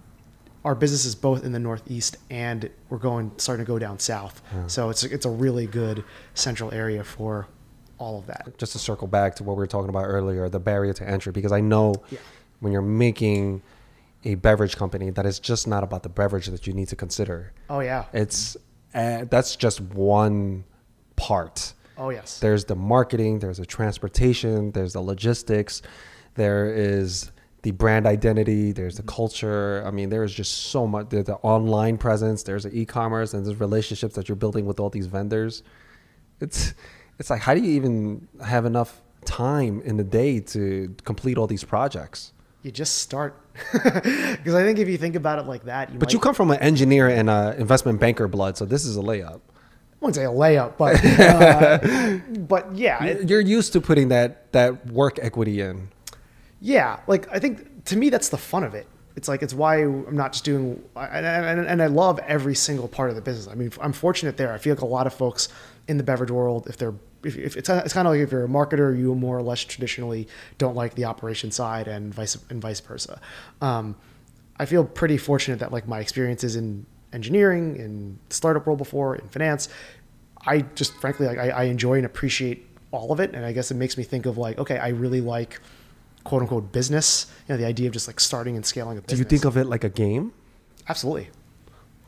our 0.65 0.75
business 0.77 1.05
is 1.05 1.15
both 1.17 1.45
in 1.45 1.51
the 1.53 1.59
northeast 1.59 2.17
and 2.31 2.71
we're 2.89 2.99
going 2.99 3.33
starting 3.39 3.65
to 3.65 3.69
go 3.69 3.79
down 3.81 3.99
south. 3.99 4.41
So 4.69 4.91
it's 4.91 5.03
it's 5.03 5.27
a 5.27 5.31
really 5.31 5.67
good 5.67 6.05
central 6.35 6.73
area 6.73 7.03
for 7.03 7.47
all 7.99 8.19
of 8.19 8.27
that. 8.27 8.57
just 8.59 8.73
to 8.73 8.79
circle 8.79 9.07
back 9.09 9.35
to 9.37 9.45
what 9.45 9.57
we 9.57 9.61
were 9.61 9.67
talking 9.67 9.89
about 9.89 10.05
earlier, 10.07 10.49
the 10.49 10.59
barrier 10.61 10.93
to 10.93 11.09
entry, 11.09 11.31
because 11.33 11.53
I 11.53 11.61
know 11.61 11.95
Yeah. 12.11 12.19
when 12.61 12.73
you're 12.73 12.83
making 12.83 13.63
a 14.25 14.35
beverage 14.37 14.77
company, 14.77 15.11
that 15.11 15.27
is 15.27 15.39
just 15.39 15.67
not 15.67 15.83
about 15.83 16.03
the 16.03 16.09
beverage 16.09 16.47
that 16.47 16.67
you 16.67 16.73
need 16.73 16.89
to 16.89 16.97
consider. 16.97 17.53
Oh 17.69 17.81
yeah. 17.81 18.05
It's 18.13 18.57
uh, 18.95 19.25
that's 19.31 19.57
just 19.57 19.81
one 19.81 20.65
part. 21.17 21.73
Oh 21.99 22.11
yes. 22.11 22.41
There's 22.41 22.65
the 22.65 22.77
marketing, 22.77 23.39
there's 23.39 23.59
the 23.59 23.67
transportation, 23.67 24.71
there's 24.73 24.93
the 24.93 25.01
logistics, 25.01 25.83
there 26.35 26.73
is 26.73 27.33
the 27.63 27.71
brand 27.71 28.07
identity, 28.07 28.73
there's 28.73 28.97
the 28.97 29.05
culture. 29.05 29.83
I 29.87 29.91
mean, 29.91 30.09
there 30.09 30.25
is 30.25 30.35
just 30.35 30.53
so 30.53 30.87
much. 30.87 31.11
There's 31.11 31.27
the 31.27 31.37
online 31.37 31.97
presence, 31.97 32.43
there's 32.43 32.65
the 32.65 32.77
e-commerce, 32.77 33.35
and 33.35 33.47
there's 33.47 33.61
relationships 33.61 34.15
that 34.17 34.29
you're 34.29 34.37
building 34.37 34.67
with 34.67 34.81
all 34.81 34.91
these 34.91 35.07
vendors. 35.07 35.63
It's 36.41 36.75
it's 37.19 37.31
like 37.31 37.41
how 37.41 37.55
do 37.55 37.61
you 37.61 37.71
even 37.73 38.27
have 38.45 38.65
enough 38.65 39.01
time 39.25 39.81
in 39.83 39.97
the 39.97 40.05
day 40.05 40.41
to 40.41 40.95
complete 41.05 41.39
all 41.39 41.47
these 41.47 41.65
projects? 41.65 42.33
You 42.63 42.71
just 42.71 42.99
start 42.99 43.37
because 43.73 44.55
I 44.55 44.63
think 44.63 44.79
if 44.79 44.89
you 44.89 44.97
think 44.97 45.15
about 45.17 45.39
it 45.39 45.47
like 45.47 45.65
that, 45.65 45.93
you 45.93 45.99
But 45.99 46.09
might, 46.09 46.13
you 46.13 46.19
come 46.21 46.35
from 46.35 46.51
an 46.51 46.61
engineer 46.61 47.09
and 47.09 47.29
an 47.29 47.55
investment 47.61 48.01
banker 48.01 48.29
blood, 48.29 48.57
so 48.57 48.65
this 48.65 48.85
is 48.85 48.97
a 48.97 49.01
layup. 49.01 49.41
I 49.41 50.05
wouldn't 50.05 50.15
say 50.17 50.25
a 50.25 50.29
layup, 50.29 50.77
but 50.77 51.05
uh, 51.21 52.19
but 52.41 52.75
yeah, 52.75 53.05
it- 53.05 53.29
You're 53.29 53.41
used 53.41 53.73
to 53.75 53.81
putting 53.81 54.09
that 54.09 54.51
that 54.53 54.87
work 54.87 55.19
equity 55.23 55.61
in. 55.61 55.89
yeah. 56.61 57.01
Like 57.07 57.29
I 57.33 57.39
think 57.39 57.85
to 57.87 57.97
me 57.97 58.11
that's 58.11 58.29
the 58.31 58.39
fun 58.39 58.65
of 58.65 58.75
it. 58.75 58.87
It's 59.15 59.29
like 59.29 59.43
it's 59.43 59.53
why 59.53 59.83
I'm 59.83 60.17
not 60.17 60.33
just 60.33 60.45
doing, 60.45 60.83
and, 60.97 61.27
and, 61.27 61.67
and 61.67 61.83
I 61.83 61.87
love 61.87 62.19
every 62.21 62.55
single 62.55 62.89
part 62.89 63.11
of 63.11 63.17
the 63.17 63.21
business. 63.21 63.47
I 63.47 63.55
mean, 63.55 63.71
I'm 63.81 63.93
fortunate 63.93 64.39
there. 64.39 64.55
I 64.55 64.59
feel 64.59 64.75
like 64.75 64.81
a 64.83 64.87
lot 64.87 65.07
of 65.07 65.13
folks 65.13 65.49
in 65.89 65.97
the 65.97 66.03
beverage 66.03 66.31
world, 66.31 66.67
if 66.69 66.77
they're 66.77 66.95
if, 67.25 67.37
if 67.37 67.57
it's 67.57 67.69
it's 67.69 67.93
kind 67.93 68.07
of 68.09 68.15
like 68.15 68.21
if 68.21 68.33
you're 68.33 68.45
a 68.45 68.49
marketer, 68.49 68.97
you 68.97 69.15
more 69.15 69.39
or 69.39 69.43
less 69.43 69.61
traditionally 69.61 70.29
don't 70.59 70.75
like 70.75 70.95
the 70.95 71.05
operation 71.05 71.51
side, 71.51 71.89
and 71.89 72.13
vice 72.13 72.37
and 72.51 72.61
vice 72.61 72.81
versa. 72.81 73.21
Um, 73.61 73.97
I 74.59 74.67
feel 74.67 74.85
pretty 74.85 75.19
fortunate 75.19 75.59
that 75.61 75.73
like 75.73 75.89
my 75.89 76.01
experiences 76.01 76.57
in 76.57 76.87
engineering, 77.13 77.77
in 77.77 78.19
startup 78.31 78.67
world 78.67 78.79
before, 78.79 79.17
in 79.17 79.29
finance, 79.29 79.69
I 80.47 80.63
just 80.75 80.95
frankly 80.95 81.27
like 81.27 81.39
I, 81.39 81.51
I 81.51 81.63
enjoy 81.65 81.95
and 81.95 82.07
appreciate 82.07 82.67
all 82.91 83.13
of 83.13 83.21
it, 83.21 83.35
and 83.35 83.45
I 83.45 83.53
guess 83.53 83.71
it 83.71 83.75
makes 83.75 83.97
me 83.97 84.05
think 84.05 84.27
of 84.27 84.39
like, 84.39 84.59
okay, 84.59 84.79
I 84.79 84.89
really 84.89 85.21
like 85.21 85.61
quote 86.25 86.43
unquote 86.43 86.73
business. 86.73 87.27
You 87.49 87.55
know, 87.55 87.59
the 87.59 87.67
idea 87.67 87.87
of 87.87 87.93
just 87.93 88.07
like 88.07 88.21
starting 88.21 88.57
and 88.57 88.67
scaling 88.67 88.99
a 88.99 89.01
Do 89.01 89.17
you 89.17 89.25
think 89.25 89.45
of 89.45 89.57
it 89.57 89.67
like 89.67 89.85
a 89.85 89.91
game? 89.91 90.33
absolutely? 90.89 91.29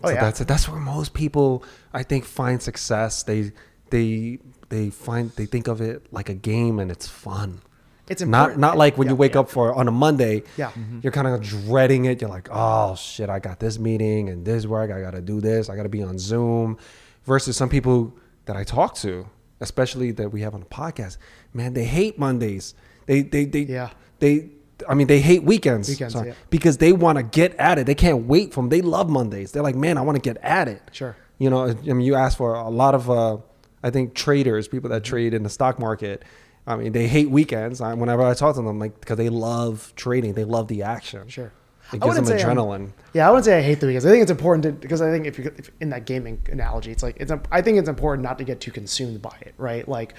Oh 0.02 0.08
so 0.08 0.14
yeah, 0.14 0.20
that's 0.20 0.38
that's 0.40 0.68
where 0.68 0.80
most 0.80 1.14
people 1.14 1.64
I 1.92 2.02
think 2.02 2.24
find 2.24 2.60
success. 2.60 3.22
They 3.22 3.52
they 3.90 4.38
they 4.68 4.90
find 4.90 5.30
they 5.32 5.46
think 5.46 5.68
of 5.68 5.80
it 5.80 6.06
like 6.12 6.28
a 6.28 6.34
game 6.34 6.78
and 6.78 6.90
it's 6.90 7.06
fun. 7.08 7.60
it's 8.08 8.20
Not 8.20 8.26
important. 8.26 8.60
not 8.60 8.68
not 8.72 8.76
like 8.78 8.98
when 8.98 9.08
you 9.08 9.14
wake 9.14 9.34
yeah. 9.34 9.40
up 9.40 9.48
for 9.50 9.74
on 9.74 9.88
a 9.88 9.90
Monday. 9.90 10.42
Yeah. 10.56 10.70
Mm-hmm. 10.72 11.00
You're 11.02 11.12
kind 11.12 11.26
of 11.28 11.40
dreading 11.42 12.04
it. 12.06 12.20
You're 12.20 12.30
like, 12.30 12.48
oh 12.50 12.94
shit, 12.96 13.30
I 13.30 13.38
got 13.38 13.60
this 13.60 13.78
meeting 13.78 14.28
and 14.28 14.44
this 14.44 14.66
work. 14.66 14.90
I 14.90 15.00
got 15.00 15.12
to 15.12 15.22
do 15.22 15.40
this. 15.40 15.68
I 15.70 15.76
got 15.76 15.84
to 15.84 15.88
be 15.88 16.02
on 16.02 16.18
Zoom. 16.18 16.76
Versus 17.24 17.56
some 17.56 17.70
people 17.70 18.14
that 18.44 18.54
I 18.56 18.64
talk 18.64 18.94
to, 18.96 19.26
especially 19.60 20.10
that 20.12 20.28
we 20.30 20.42
have 20.42 20.52
on 20.54 20.60
the 20.60 20.66
podcast, 20.66 21.16
man, 21.54 21.72
they 21.72 21.84
hate 21.84 22.18
Mondays. 22.18 22.74
They 23.06 23.22
they 23.22 23.46
they 23.46 23.60
Yeah. 23.60 23.90
they. 24.18 24.50
I 24.88 24.94
mean, 24.94 25.06
they 25.06 25.20
hate 25.20 25.44
weekends, 25.44 25.88
Weekends, 25.88 26.14
sorry, 26.14 26.28
yeah. 26.28 26.34
because 26.50 26.78
they 26.78 26.92
want 26.92 27.18
to 27.18 27.22
get 27.22 27.54
at 27.56 27.78
it. 27.78 27.86
They 27.86 27.94
can't 27.94 28.26
wait 28.26 28.52
for 28.52 28.60
them. 28.60 28.70
They 28.70 28.82
love 28.82 29.08
Mondays. 29.08 29.52
They're 29.52 29.62
like, 29.62 29.76
man, 29.76 29.98
I 29.98 30.02
want 30.02 30.16
to 30.16 30.22
get 30.22 30.36
at 30.42 30.68
it. 30.68 30.82
Sure. 30.92 31.16
You 31.38 31.50
know, 31.50 31.66
I 31.68 31.74
mean, 31.74 32.00
you 32.00 32.14
ask 32.14 32.36
for 32.36 32.54
a 32.54 32.68
lot 32.68 32.94
of, 32.94 33.10
uh, 33.10 33.38
I 33.82 33.90
think 33.90 34.14
traders, 34.14 34.66
people 34.68 34.90
that 34.90 35.04
trade 35.04 35.34
in 35.34 35.42
the 35.42 35.50
stock 35.50 35.78
market. 35.78 36.22
I 36.66 36.76
mean, 36.76 36.92
they 36.92 37.06
hate 37.06 37.30
weekends. 37.30 37.80
I, 37.80 37.94
whenever 37.94 38.22
I 38.22 38.34
talk 38.34 38.56
to 38.56 38.62
them, 38.62 38.78
like 38.78 38.98
because 39.00 39.18
they 39.18 39.28
love 39.28 39.92
trading, 39.96 40.34
they 40.34 40.44
love 40.44 40.68
the 40.68 40.82
action. 40.82 41.28
Sure. 41.28 41.52
It 41.92 42.00
gives 42.00 42.16
them 42.16 42.24
wouldn't 42.24 42.42
I'm- 42.42 42.56
adrenaline. 42.56 42.92
Yeah, 43.12 43.28
I 43.28 43.30
wouldn't 43.30 43.44
say 43.44 43.58
I 43.58 43.62
hate 43.62 43.80
the 43.80 43.86
weekends. 43.86 44.06
I 44.06 44.10
think 44.10 44.22
it's 44.22 44.30
important 44.30 44.62
to 44.64 44.72
because 44.72 45.02
I 45.02 45.10
think 45.10 45.26
if 45.26 45.38
you're 45.38 45.52
if, 45.58 45.70
in 45.80 45.90
that 45.90 46.06
gaming 46.06 46.40
analogy, 46.50 46.90
it's 46.90 47.02
like 47.02 47.16
it's 47.20 47.30
I 47.52 47.60
think 47.60 47.78
it's 47.78 47.88
important 47.88 48.24
not 48.24 48.38
to 48.38 48.44
get 48.44 48.60
too 48.60 48.70
consumed 48.70 49.20
by 49.20 49.36
it, 49.42 49.54
right? 49.58 49.86
Like, 49.86 50.14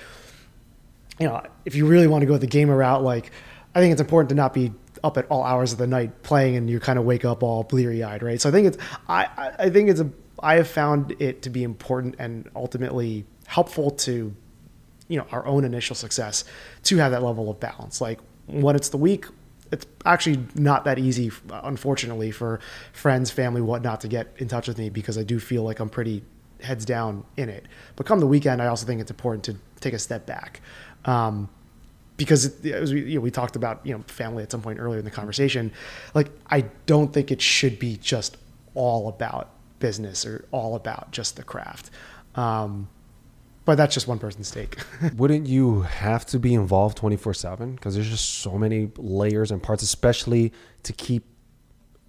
you 1.19 1.27
know, 1.27 1.41
if 1.65 1.73
you 1.75 1.87
really 1.87 2.07
want 2.07 2.21
to 2.21 2.27
go 2.27 2.37
the 2.37 2.47
gamer 2.47 2.77
route, 2.77 3.03
like 3.03 3.31
I 3.75 3.79
think 3.81 3.91
it's 3.91 4.01
important 4.01 4.29
to 4.29 4.35
not 4.35 4.53
be 4.53 4.71
up 5.03 5.17
at 5.17 5.27
all 5.29 5.43
hours 5.43 5.71
of 5.73 5.77
the 5.77 5.85
night 5.87 6.23
playing 6.23 6.55
and 6.55 6.69
you 6.69 6.79
kind 6.79 6.97
of 6.97 7.05
wake 7.05 7.25
up 7.25 7.43
all 7.43 7.63
bleary 7.63 8.01
eyed, 8.03 8.23
right? 8.23 8.39
So 8.41 8.49
I 8.49 8.51
think 8.51 8.67
it's 8.67 8.77
I 9.07 9.53
I- 9.59 9.69
think 9.69 9.89
it's 9.89 9.99
a 9.99 10.09
I 10.41 10.55
have 10.55 10.67
found 10.67 11.15
it 11.19 11.41
to 11.43 11.49
be 11.49 11.63
important 11.63 12.15
and 12.19 12.49
ultimately 12.55 13.25
helpful 13.45 13.91
to 13.91 14.33
you 15.07 15.17
know 15.19 15.25
our 15.31 15.45
own 15.45 15.63
initial 15.65 15.95
success 15.95 16.43
to 16.83 16.97
have 16.97 17.11
that 17.11 17.21
level 17.21 17.49
of 17.51 17.59
balance. 17.59 18.01
Like 18.01 18.19
when 18.47 18.75
it's 18.75 18.89
the 18.89 18.97
week 18.97 19.25
it's 19.71 19.85
actually 20.05 20.39
not 20.53 20.85
that 20.85 20.99
easy 20.99 21.31
unfortunately 21.63 22.29
for 22.31 22.59
friends 22.93 23.31
family 23.31 23.61
whatnot 23.61 23.99
to 24.01 24.07
get 24.07 24.27
in 24.37 24.47
touch 24.47 24.67
with 24.67 24.77
me 24.77 24.89
because 24.91 25.17
i 25.17 25.23
do 25.23 25.39
feel 25.39 25.63
like 25.63 25.79
i'm 25.79 25.89
pretty 25.89 26.21
heads 26.61 26.85
down 26.85 27.23
in 27.35 27.49
it. 27.49 27.65
But 27.95 28.05
come 28.05 28.19
the 28.19 28.27
weekend 28.27 28.61
i 28.61 28.67
also 28.67 28.85
think 28.85 29.01
it's 29.01 29.09
important 29.11 29.43
to 29.45 29.55
take 29.81 29.93
a 29.93 29.99
step 29.99 30.25
back. 30.27 30.61
Um, 31.05 31.49
because 32.17 32.45
it, 32.45 32.65
as 32.73 32.93
we, 32.93 33.01
you 33.03 33.15
know, 33.15 33.21
we 33.21 33.31
talked 33.31 33.55
about 33.55 33.85
you 33.85 33.93
know 33.93 34.03
family 34.07 34.43
at 34.43 34.51
some 34.51 34.61
point 34.61 34.79
earlier 34.79 34.99
in 34.99 35.05
the 35.05 35.11
conversation 35.11 35.71
like 36.13 36.29
i 36.47 36.61
don't 36.85 37.13
think 37.13 37.31
it 37.31 37.41
should 37.41 37.79
be 37.79 37.97
just 37.97 38.37
all 38.73 39.07
about 39.09 39.51
business 39.79 40.25
or 40.25 40.45
all 40.51 40.75
about 40.75 41.11
just 41.11 41.35
the 41.35 41.43
craft 41.43 41.89
um, 42.35 42.89
but 43.65 43.75
that's 43.75 43.93
just 43.93 44.07
one 44.07 44.19
person's 44.19 44.51
take 44.51 44.77
Wouldn't 45.17 45.47
you 45.47 45.81
have 45.81 46.25
to 46.27 46.39
be 46.39 46.53
involved 46.53 46.97
24 46.97 47.33
7? 47.33 47.75
Because 47.75 47.95
there's 47.95 48.09
just 48.09 48.39
so 48.39 48.57
many 48.57 48.91
layers 48.97 49.51
and 49.51 49.61
parts, 49.61 49.81
especially 49.83 50.53
to 50.83 50.93
keep 50.93 51.25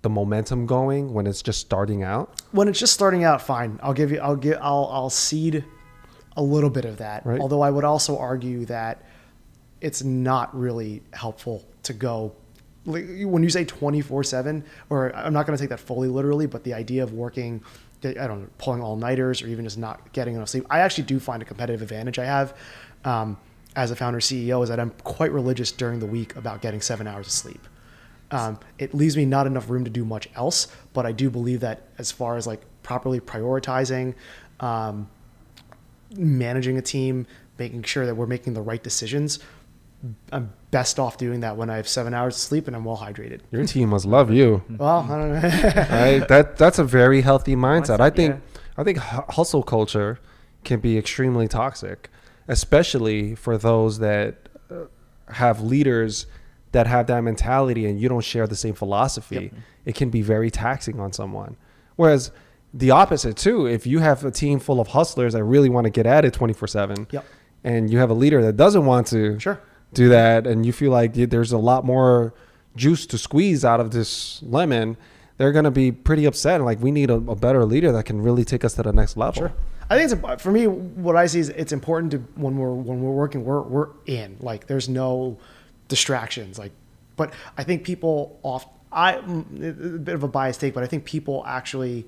the 0.03 0.11
momentum 0.11 0.67
going 0.67 1.13
when 1.15 1.27
it's 1.27 1.43
just 1.43 1.61
starting 1.61 2.03
out. 2.03 2.43
when 2.53 2.69
it's 2.69 2.79
just 2.79 2.93
starting 2.93 3.25
out, 3.25 3.41
fine. 3.41 3.81
I'll 3.83 3.95
give 3.95 4.13
you. 4.13 4.19
I'll 4.21 4.37
give. 4.37 4.59
I'll. 4.61 4.89
I'll 4.93 5.11
cede 5.11 5.65
a 6.37 6.43
little 6.43 6.71
bit 6.71 6.85
of 6.85 6.99
that. 6.99 7.25
Right. 7.25 7.41
Although 7.41 7.63
I 7.63 7.71
would 7.71 7.85
also 7.85 8.19
argue 8.19 8.67
that 8.67 9.06
it's 9.81 10.03
not 10.03 10.57
really 10.59 11.03
helpful 11.13 11.65
to 11.85 11.93
go. 11.93 12.33
Like, 12.85 13.05
when 13.23 13.43
you 13.43 13.51
say 13.51 13.65
twenty 13.65 14.01
four 14.01 14.23
seven, 14.23 14.65
or 14.91 15.15
I'm 15.15 15.33
not 15.33 15.47
going 15.47 15.57
to 15.57 15.63
take 15.63 15.71
that 15.71 15.81
fully 15.81 16.09
literally, 16.09 16.47
but 16.47 16.65
the 16.65 16.75
idea 16.75 17.03
of 17.03 17.13
working, 17.13 17.63
I 18.05 18.13
don't 18.13 18.43
know, 18.43 18.49
pulling 18.59 18.83
all 18.83 18.97
nighters 18.97 19.43
or 19.43 19.49
even 19.49 19.65
just 19.65 19.79
not 19.79 20.13
getting 20.13 20.37
enough 20.37 20.49
sleep. 20.49 20.67
I 20.71 20.81
actually 20.81 21.05
do 21.05 21.19
find 21.19 21.43
a 21.43 21.45
competitive 21.45 21.83
advantage 21.83 22.19
I 22.19 22.25
have. 22.25 22.57
Um, 23.05 23.37
as 23.77 23.91
a 23.91 23.97
founder 23.97 24.19
CEO, 24.21 24.63
is 24.63 24.71
that 24.71 24.81
I'm 24.81 24.91
quite 25.05 25.31
religious 25.31 25.71
during 25.71 26.01
the 26.01 26.07
week 26.07 26.35
about 26.35 26.63
getting 26.63 26.81
seven 26.81 27.07
hours 27.07 27.27
of 27.27 27.33
sleep. 27.33 27.69
Um, 28.31 28.59
it 28.79 28.95
leaves 28.95 29.17
me 29.17 29.25
not 29.25 29.47
enough 29.47 29.69
room 29.69 29.85
to 29.85 29.91
do 29.91 30.05
much 30.05 30.29
else, 30.35 30.69
but 30.95 31.07
I 31.07 31.13
do 31.13 31.31
believe 31.31 31.61
that 31.61 31.83
as 31.99 32.11
far 32.11 32.37
as 32.37 32.47
like 32.47 32.63
properly 32.83 33.21
prioritizing, 33.21 34.15
um, 34.61 35.09
managing 36.17 36.79
a 36.79 36.83
team, 36.83 37.27
making 37.59 37.83
sure 37.85 38.07
that 38.07 38.15
we're 38.15 38.27
making 38.27 38.55
the 38.55 38.63
right 38.63 38.83
decisions, 38.83 39.39
I'm 40.33 40.53
best 40.71 40.99
off 40.99 41.17
doing 41.17 41.41
that 41.41 41.57
when 41.57 41.71
I 41.71 41.77
have 41.77 41.89
seven 41.89 42.13
hours 42.15 42.37
of 42.37 42.41
sleep 42.41 42.67
and 42.67 42.77
I'm 42.77 42.85
well 42.85 42.99
hydrated. 42.99 43.41
Your 43.51 43.65
team 43.67 43.89
must 43.91 44.05
love 44.05 44.31
you. 44.31 44.63
Well, 44.79 45.07
I 45.11 45.19
don't 45.19 45.33
know. 45.33 45.41
right? 45.91 46.29
That 46.29 46.57
that's 46.57 46.79
a 46.79 46.85
very 46.85 47.23
healthy 47.23 47.57
mindset. 47.57 47.97
Mindset, 47.99 48.01
I 48.01 48.11
think 48.11 48.35
yeah. 48.35 48.61
I 48.77 48.85
think 48.85 48.99
hustle 48.99 49.63
culture 49.63 50.19
can 50.65 50.81
be 50.81 50.99
extremely 50.99 51.49
toxic, 51.49 52.11
especially 52.49 53.35
for 53.35 53.57
those 53.57 53.99
that 54.01 54.49
uh, 54.71 54.85
have 55.33 55.61
leaders 55.63 56.27
that 56.73 56.87
have 56.87 57.07
that 57.07 57.23
mentality 57.23 57.87
and 57.87 57.99
you 58.01 58.09
don't 58.09 58.25
share 58.25 58.47
the 58.47 58.57
same 58.57 58.75
philosophy. 58.75 59.51
It 59.87 59.95
can 59.95 60.11
be 60.11 60.21
very 60.21 60.51
taxing 60.51 61.01
on 61.01 61.13
someone. 61.13 61.57
Whereas 61.95 62.33
the 62.75 62.91
opposite 62.91 63.37
too, 63.37 63.67
if 63.67 63.87
you 63.87 64.01
have 64.01 64.25
a 64.25 64.31
team 64.31 64.59
full 64.59 64.79
of 64.81 64.89
hustlers 64.89 65.33
that 65.33 65.43
really 65.45 65.71
want 65.71 65.85
to 65.85 65.91
get 65.91 66.05
at 66.07 66.25
it 66.27 66.35
24/7 66.35 67.07
Yep. 67.13 67.25
and 67.65 67.89
you 67.91 67.99
have 67.99 68.11
a 68.11 68.15
leader 68.15 68.43
that 68.43 68.57
doesn't 68.57 68.85
want 68.85 69.07
to 69.09 69.39
Sure. 69.39 69.59
Do 69.93 70.09
that 70.09 70.47
and 70.47 70.67
you 70.67 70.73
feel 70.73 70.91
like 70.91 71.15
there's 71.15 71.53
a 71.53 71.59
lot 71.59 71.85
more 71.85 72.35
juice 72.77 73.07
to 73.07 73.17
squeeze 73.17 73.65
out 73.65 73.81
of 73.81 73.91
this 73.91 74.43
lemon 74.43 74.97
they're 75.39 75.53
going 75.53 75.65
to 75.65 75.71
be 75.71 75.91
pretty 75.91 76.25
upset 76.25 76.61
like 76.61 76.81
we 76.81 76.91
need 76.91 77.11
a, 77.11 77.15
a 77.15 77.37
better 77.37 77.65
leader 77.65 77.93
that 77.93 78.05
can 78.05 78.21
really 78.21 78.45
take 78.45 78.65
us 78.65 78.75
to 78.75 78.83
the 78.83 78.93
next 78.93 79.17
level 79.17 79.49
Sure. 79.49 79.53
I 79.89 79.97
think 79.97 80.11
it's 80.11 80.43
for 80.43 80.51
me. 80.51 80.67
What 80.67 81.17
I 81.17 81.27
see 81.27 81.39
is 81.39 81.49
it's 81.51 81.73
important 81.73 82.11
to 82.13 82.19
when 82.35 82.57
we're 82.57 82.73
when 82.73 83.03
we're 83.03 83.13
working, 83.13 83.45
we're 83.45 83.63
we're 83.63 83.89
in. 84.07 84.37
Like 84.41 84.67
there's 84.67 84.89
no 84.89 85.39
distractions. 85.89 86.59
Like, 86.59 86.73
but 87.17 87.33
I 87.57 87.63
think 87.63 87.85
people 87.85 88.39
off. 88.43 88.67
I 88.91 89.15
a 89.15 89.21
bit 89.21 90.15
of 90.15 90.23
a 90.23 90.29
biased 90.29 90.61
take, 90.61 90.75
but 90.75 90.83
I 90.83 90.87
think 90.87 91.05
people 91.05 91.45
actually 91.47 92.05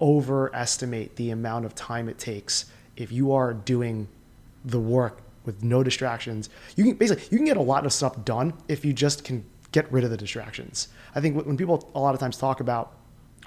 overestimate 0.00 1.16
the 1.16 1.30
amount 1.30 1.64
of 1.64 1.74
time 1.74 2.08
it 2.08 2.18
takes 2.18 2.66
if 2.96 3.12
you 3.12 3.32
are 3.32 3.52
doing 3.52 4.08
the 4.64 4.80
work 4.80 5.21
with 5.44 5.62
no 5.62 5.82
distractions. 5.82 6.48
You 6.76 6.84
can 6.84 6.94
basically 6.94 7.24
you 7.30 7.38
can 7.38 7.46
get 7.46 7.56
a 7.56 7.62
lot 7.62 7.84
of 7.86 7.92
stuff 7.92 8.24
done 8.24 8.52
if 8.68 8.84
you 8.84 8.92
just 8.92 9.24
can 9.24 9.44
get 9.72 9.90
rid 9.92 10.04
of 10.04 10.10
the 10.10 10.16
distractions. 10.16 10.88
I 11.14 11.20
think 11.20 11.44
when 11.46 11.56
people 11.56 11.90
a 11.94 12.00
lot 12.00 12.14
of 12.14 12.20
times 12.20 12.36
talk 12.36 12.60
about 12.60 12.92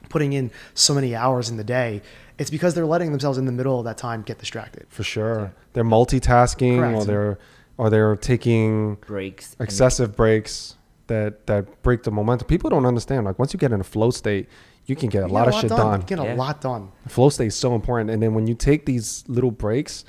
putting 0.09 0.33
in 0.33 0.51
so 0.73 0.93
many 0.93 1.15
hours 1.15 1.49
in 1.49 1.57
the 1.57 1.63
day, 1.63 2.01
it's 2.37 2.49
because 2.49 2.73
they're 2.75 2.85
letting 2.85 3.11
themselves 3.11 3.37
in 3.37 3.45
the 3.45 3.51
middle 3.51 3.79
of 3.79 3.85
that 3.85 3.97
time 3.97 4.21
get 4.21 4.37
distracted. 4.39 4.85
for 4.89 5.03
sure 5.03 5.53
they're 5.73 5.83
multitasking 5.83 6.95
or 6.95 7.03
they're 7.05 7.37
or 7.77 7.89
they're 7.89 8.15
taking 8.15 8.95
breaks. 9.07 9.55
and- 9.59 9.67
excessive 9.67 10.15
breaks 10.15 10.75
that 11.07 11.45
that 11.47 11.81
break 11.83 12.03
the 12.03 12.11
momentum 12.11 12.47
people 12.47 12.69
don't 12.69 12.85
understand 12.85 13.25
like 13.25 13.37
once 13.37 13.53
you 13.53 13.59
get 13.59 13.71
in 13.71 13.79
a 13.79 13.83
flow 13.83 14.09
state 14.11 14.47
you 14.85 14.95
can 14.95 15.09
get 15.09 15.23
a 15.23 15.27
You 15.27 15.33
lot 15.33 15.45
get 15.45 15.53
of 15.55 15.61
shit 15.61 15.69
done, 15.71 16.01
You 16.01 16.05
get 16.07 16.19
a 16.19 16.23
Yeah. 16.23 16.35
lot 16.35 16.61
done. 16.61 16.91
flow 17.07 17.29
state 17.29 17.47
is 17.47 17.55
so 17.55 17.73
important 17.75 18.09
and 18.09 18.21
then 18.21 18.33
when 18.33 18.47
you 18.47 18.53
take 18.55 18.85
these 18.85 19.23
little 19.27 19.51
breaks 19.51 20.05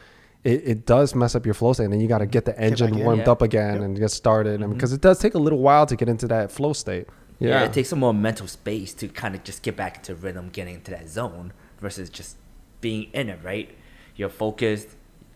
it, 0.46 0.62
it 0.72 0.86
does 0.86 1.14
mess 1.14 1.34
up 1.34 1.44
your 1.44 1.54
flow 1.54 1.72
state 1.72 1.84
and 1.84 1.92
then 1.92 2.00
you 2.00 2.08
got 2.08 2.18
to 2.18 2.26
get 2.26 2.44
the 2.44 2.58
engine 2.58 2.90
back 2.90 2.98
in. 2.98 3.04
warmed 3.04 3.22
Yeah. 3.26 3.32
up 3.32 3.42
again 3.42 3.74
Yep. 3.74 3.82
and 3.84 3.98
get 3.98 4.10
started 4.10 4.54
and 4.54 4.64
mm-hmm. 4.64 4.72
because 4.74 4.92
it 4.92 5.00
does 5.00 5.18
take 5.18 5.34
a 5.34 5.38
little 5.46 5.58
while 5.58 5.86
to 5.86 5.96
get 5.96 6.08
into 6.08 6.26
that 6.28 6.52
flow 6.52 6.72
state 6.72 7.06
yeah. 7.38 7.48
yeah, 7.50 7.64
it 7.64 7.72
takes 7.74 7.90
some 7.90 7.98
more 7.98 8.14
mental 8.14 8.46
space 8.46 8.94
to 8.94 9.08
kind 9.08 9.34
of 9.34 9.44
just 9.44 9.62
get 9.62 9.76
back 9.76 9.98
into 9.98 10.14
rhythm, 10.14 10.48
getting 10.48 10.76
into 10.76 10.90
that 10.92 11.06
zone 11.08 11.52
versus 11.80 12.08
just 12.08 12.36
being 12.80 13.10
in 13.12 13.28
it, 13.28 13.40
right? 13.42 13.68
You're 14.16 14.30
focused, 14.30 14.88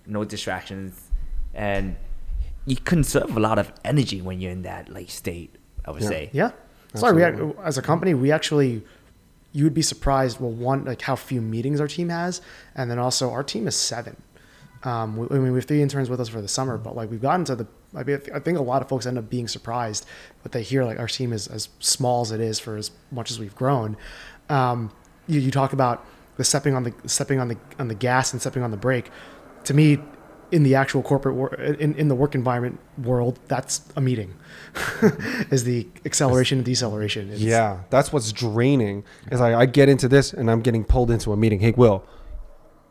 no 0.06 0.24
distractions, 0.24 1.10
and 1.52 1.96
you 2.64 2.76
conserve 2.76 3.36
a 3.36 3.40
lot 3.40 3.58
of 3.58 3.70
energy 3.84 4.22
when 4.22 4.40
you're 4.40 4.50
in 4.52 4.62
that 4.62 4.88
like 4.88 5.10
state. 5.10 5.56
I 5.84 5.90
would 5.90 6.02
Yeah. 6.02 6.08
say. 6.08 6.30
Yeah. 6.32 6.50
Sorry, 6.94 7.14
we 7.14 7.52
as 7.62 7.76
a 7.76 7.82
company, 7.82 8.14
we 8.14 8.32
actually 8.32 8.82
you 9.52 9.64
would 9.64 9.74
be 9.74 9.82
surprised. 9.82 10.40
Well, 10.40 10.52
one 10.52 10.84
like 10.86 11.02
how 11.02 11.16
few 11.16 11.42
meetings 11.42 11.80
our 11.82 11.88
team 11.88 12.08
has, 12.08 12.40
and 12.74 12.90
then 12.90 12.98
also 12.98 13.30
our 13.30 13.42
team 13.42 13.68
is 13.68 13.76
seven. 13.76 14.16
Um, 14.82 15.16
we, 15.16 15.26
I 15.30 15.34
mean, 15.34 15.52
we 15.52 15.58
have 15.58 15.66
three 15.66 15.82
interns 15.82 16.08
with 16.08 16.20
us 16.20 16.28
for 16.28 16.40
the 16.40 16.48
summer, 16.48 16.78
but 16.78 16.96
like 16.96 17.10
we've 17.10 17.20
gotten 17.22 17.44
to 17.46 17.56
the. 17.56 17.66
I, 17.94 18.02
mean, 18.04 18.20
I 18.34 18.38
think 18.38 18.56
a 18.58 18.62
lot 18.62 18.82
of 18.82 18.88
folks 18.88 19.04
end 19.06 19.18
up 19.18 19.28
being 19.28 19.48
surprised, 19.48 20.06
but 20.42 20.52
they 20.52 20.62
hear 20.62 20.84
like 20.84 20.98
our 20.98 21.08
team 21.08 21.32
is 21.32 21.46
as 21.48 21.68
small 21.80 22.22
as 22.22 22.30
it 22.30 22.40
is 22.40 22.58
for 22.58 22.76
as 22.76 22.90
much 23.10 23.30
as 23.30 23.38
we've 23.38 23.54
grown. 23.54 23.96
Um, 24.48 24.90
you, 25.26 25.40
you 25.40 25.50
talk 25.50 25.72
about 25.72 26.04
the 26.36 26.44
stepping 26.44 26.74
on 26.74 26.84
the 26.84 26.94
stepping 27.06 27.38
on 27.40 27.48
the 27.48 27.56
on 27.78 27.88
the 27.88 27.94
gas 27.94 28.32
and 28.32 28.40
stepping 28.40 28.62
on 28.62 28.70
the 28.70 28.76
brake. 28.76 29.10
To 29.64 29.74
me, 29.74 29.98
in 30.50 30.62
the 30.62 30.74
actual 30.74 31.02
corporate 31.02 31.34
wor- 31.34 31.54
in, 31.54 31.94
in 31.94 32.08
the 32.08 32.14
work 32.14 32.34
environment 32.34 32.80
world, 32.98 33.38
that's 33.48 33.82
a 33.96 34.00
meeting. 34.00 34.34
is 35.50 35.64
the 35.64 35.86
acceleration 36.06 36.58
and 36.58 36.64
deceleration. 36.64 37.26
It's- 37.28 37.40
Yeah, 37.40 37.80
that's 37.90 38.12
what's 38.12 38.32
draining. 38.32 39.04
Is 39.30 39.40
like 39.40 39.54
I 39.54 39.66
get 39.66 39.88
into 39.88 40.08
this 40.08 40.32
and 40.32 40.50
I'm 40.50 40.60
getting 40.62 40.84
pulled 40.84 41.10
into 41.10 41.32
a 41.32 41.36
meeting. 41.36 41.60
Hey, 41.60 41.72
Will, 41.72 42.04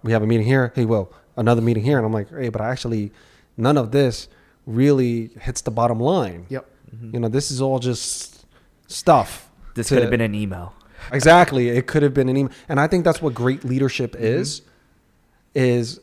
we 0.03 0.11
have 0.11 0.22
a 0.22 0.28
meeting 0.28 0.45
here. 0.45 0.72
Hey, 0.76 0.86
Will, 0.86 1.11
another 1.40 1.61
meeting 1.61 1.84
here, 1.84 1.98
and 1.98 2.06
I'm 2.06 2.14
like, 2.14 2.30
hey, 2.30 2.49
but 2.49 2.61
actually, 2.61 3.11
none 3.57 3.78
of 3.78 3.91
this 3.91 4.28
really 4.66 5.32
hits 5.41 5.61
the 5.61 5.72
bottom 5.72 5.99
line. 5.99 6.45
Yep. 6.49 6.70
Mm-hmm. 6.95 7.14
You 7.14 7.20
know, 7.22 7.30
this 7.30 7.49
is 7.49 7.61
all 7.61 7.80
just 7.80 8.45
stuff. 8.88 9.49
This 9.74 9.88
to- 9.88 9.95
could 9.95 10.03
have 10.03 10.11
been 10.11 10.22
an 10.22 10.36
email. 10.36 10.74
exactly. 11.11 11.70
It 11.70 11.88
could 11.88 12.03
have 12.03 12.14
been 12.14 12.30
an 12.30 12.38
email, 12.38 12.53
and 12.68 12.80
I 12.80 12.88
think 12.88 13.03
that's 13.03 13.22
what 13.22 13.34
great 13.34 13.64
leadership 13.64 14.14
mm-hmm. 14.14 14.24
is. 14.24 14.61
Is 15.56 15.99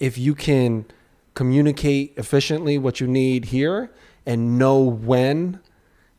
if 0.00 0.18
you 0.18 0.34
can 0.34 0.86
communicate 1.34 2.14
efficiently 2.16 2.78
what 2.78 3.00
you 3.00 3.06
need 3.06 3.46
here 3.46 3.92
and 4.26 4.58
know 4.58 4.80
when 4.80 5.60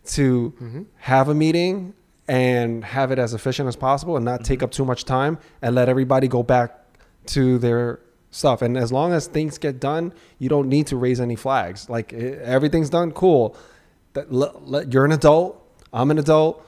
to 0.05 0.53
mm-hmm. 0.55 0.83
have 0.95 1.27
a 1.27 1.35
meeting 1.35 1.93
and 2.29 2.85
have 2.85 3.11
it 3.11 3.19
as 3.19 3.33
efficient 3.33 3.67
as 3.67 3.75
possible 3.75 4.15
and 4.15 4.23
not 4.23 4.45
take 4.45 4.63
up 4.63 4.71
too 4.71 4.85
much 4.85 5.03
time 5.03 5.37
and 5.61 5.75
let 5.75 5.89
everybody 5.89 6.27
go 6.27 6.41
back 6.41 6.79
to 7.25 7.57
their 7.57 7.99
stuff 8.31 8.61
and 8.61 8.77
as 8.77 8.91
long 8.91 9.11
as 9.11 9.27
things 9.27 9.57
get 9.57 9.79
done 9.79 10.13
you 10.37 10.49
don't 10.49 10.69
need 10.69 10.85
to 10.85 10.95
raise 10.95 11.19
any 11.19 11.35
flags 11.35 11.89
like 11.89 12.13
everything's 12.13 12.89
done 12.89 13.11
cool 13.11 13.55
that, 14.13 14.87
you're 14.91 15.05
an 15.05 15.11
adult 15.11 15.61
i'm 15.93 16.11
an 16.11 16.19
adult 16.19 16.65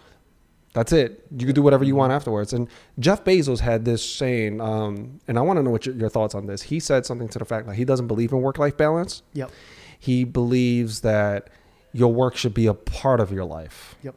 that's 0.74 0.94
it. 0.94 1.26
You 1.36 1.46
can 1.46 1.54
do 1.54 1.62
whatever 1.62 1.84
you 1.84 1.96
want 1.96 2.14
afterwards. 2.14 2.54
And 2.54 2.70
Jeff 2.98 3.24
Bezos 3.24 3.60
had 3.60 3.84
this 3.84 4.10
saying, 4.10 4.62
um, 4.62 5.20
and 5.28 5.38
I 5.38 5.42
want 5.42 5.58
to 5.58 5.64
know 5.64 5.70
what 5.70 5.86
your, 5.86 5.96
your 5.96 6.10
thoughts 6.10 6.34
on 6.34 6.46
this. 6.46 6.62
He 6.62 6.80
said 6.80 7.06
something 7.06 7.28
to 7.30 7.40
the 7.40 7.46
fact 7.46 7.68
that 7.68 7.76
he 7.76 7.84
doesn't 7.84 8.08
believe 8.08 8.32
in 8.32 8.42
work 8.42 8.58
life 8.58 8.78
balance. 8.78 9.22
Yep. 9.34 9.52
He 10.00 10.24
believes 10.24 11.02
that 11.02 11.50
your 11.92 12.14
work 12.14 12.38
should 12.38 12.54
be 12.54 12.68
a 12.68 12.74
part 12.74 13.20
of 13.20 13.32
your 13.32 13.44
life. 13.44 13.96
Yep. 14.02 14.16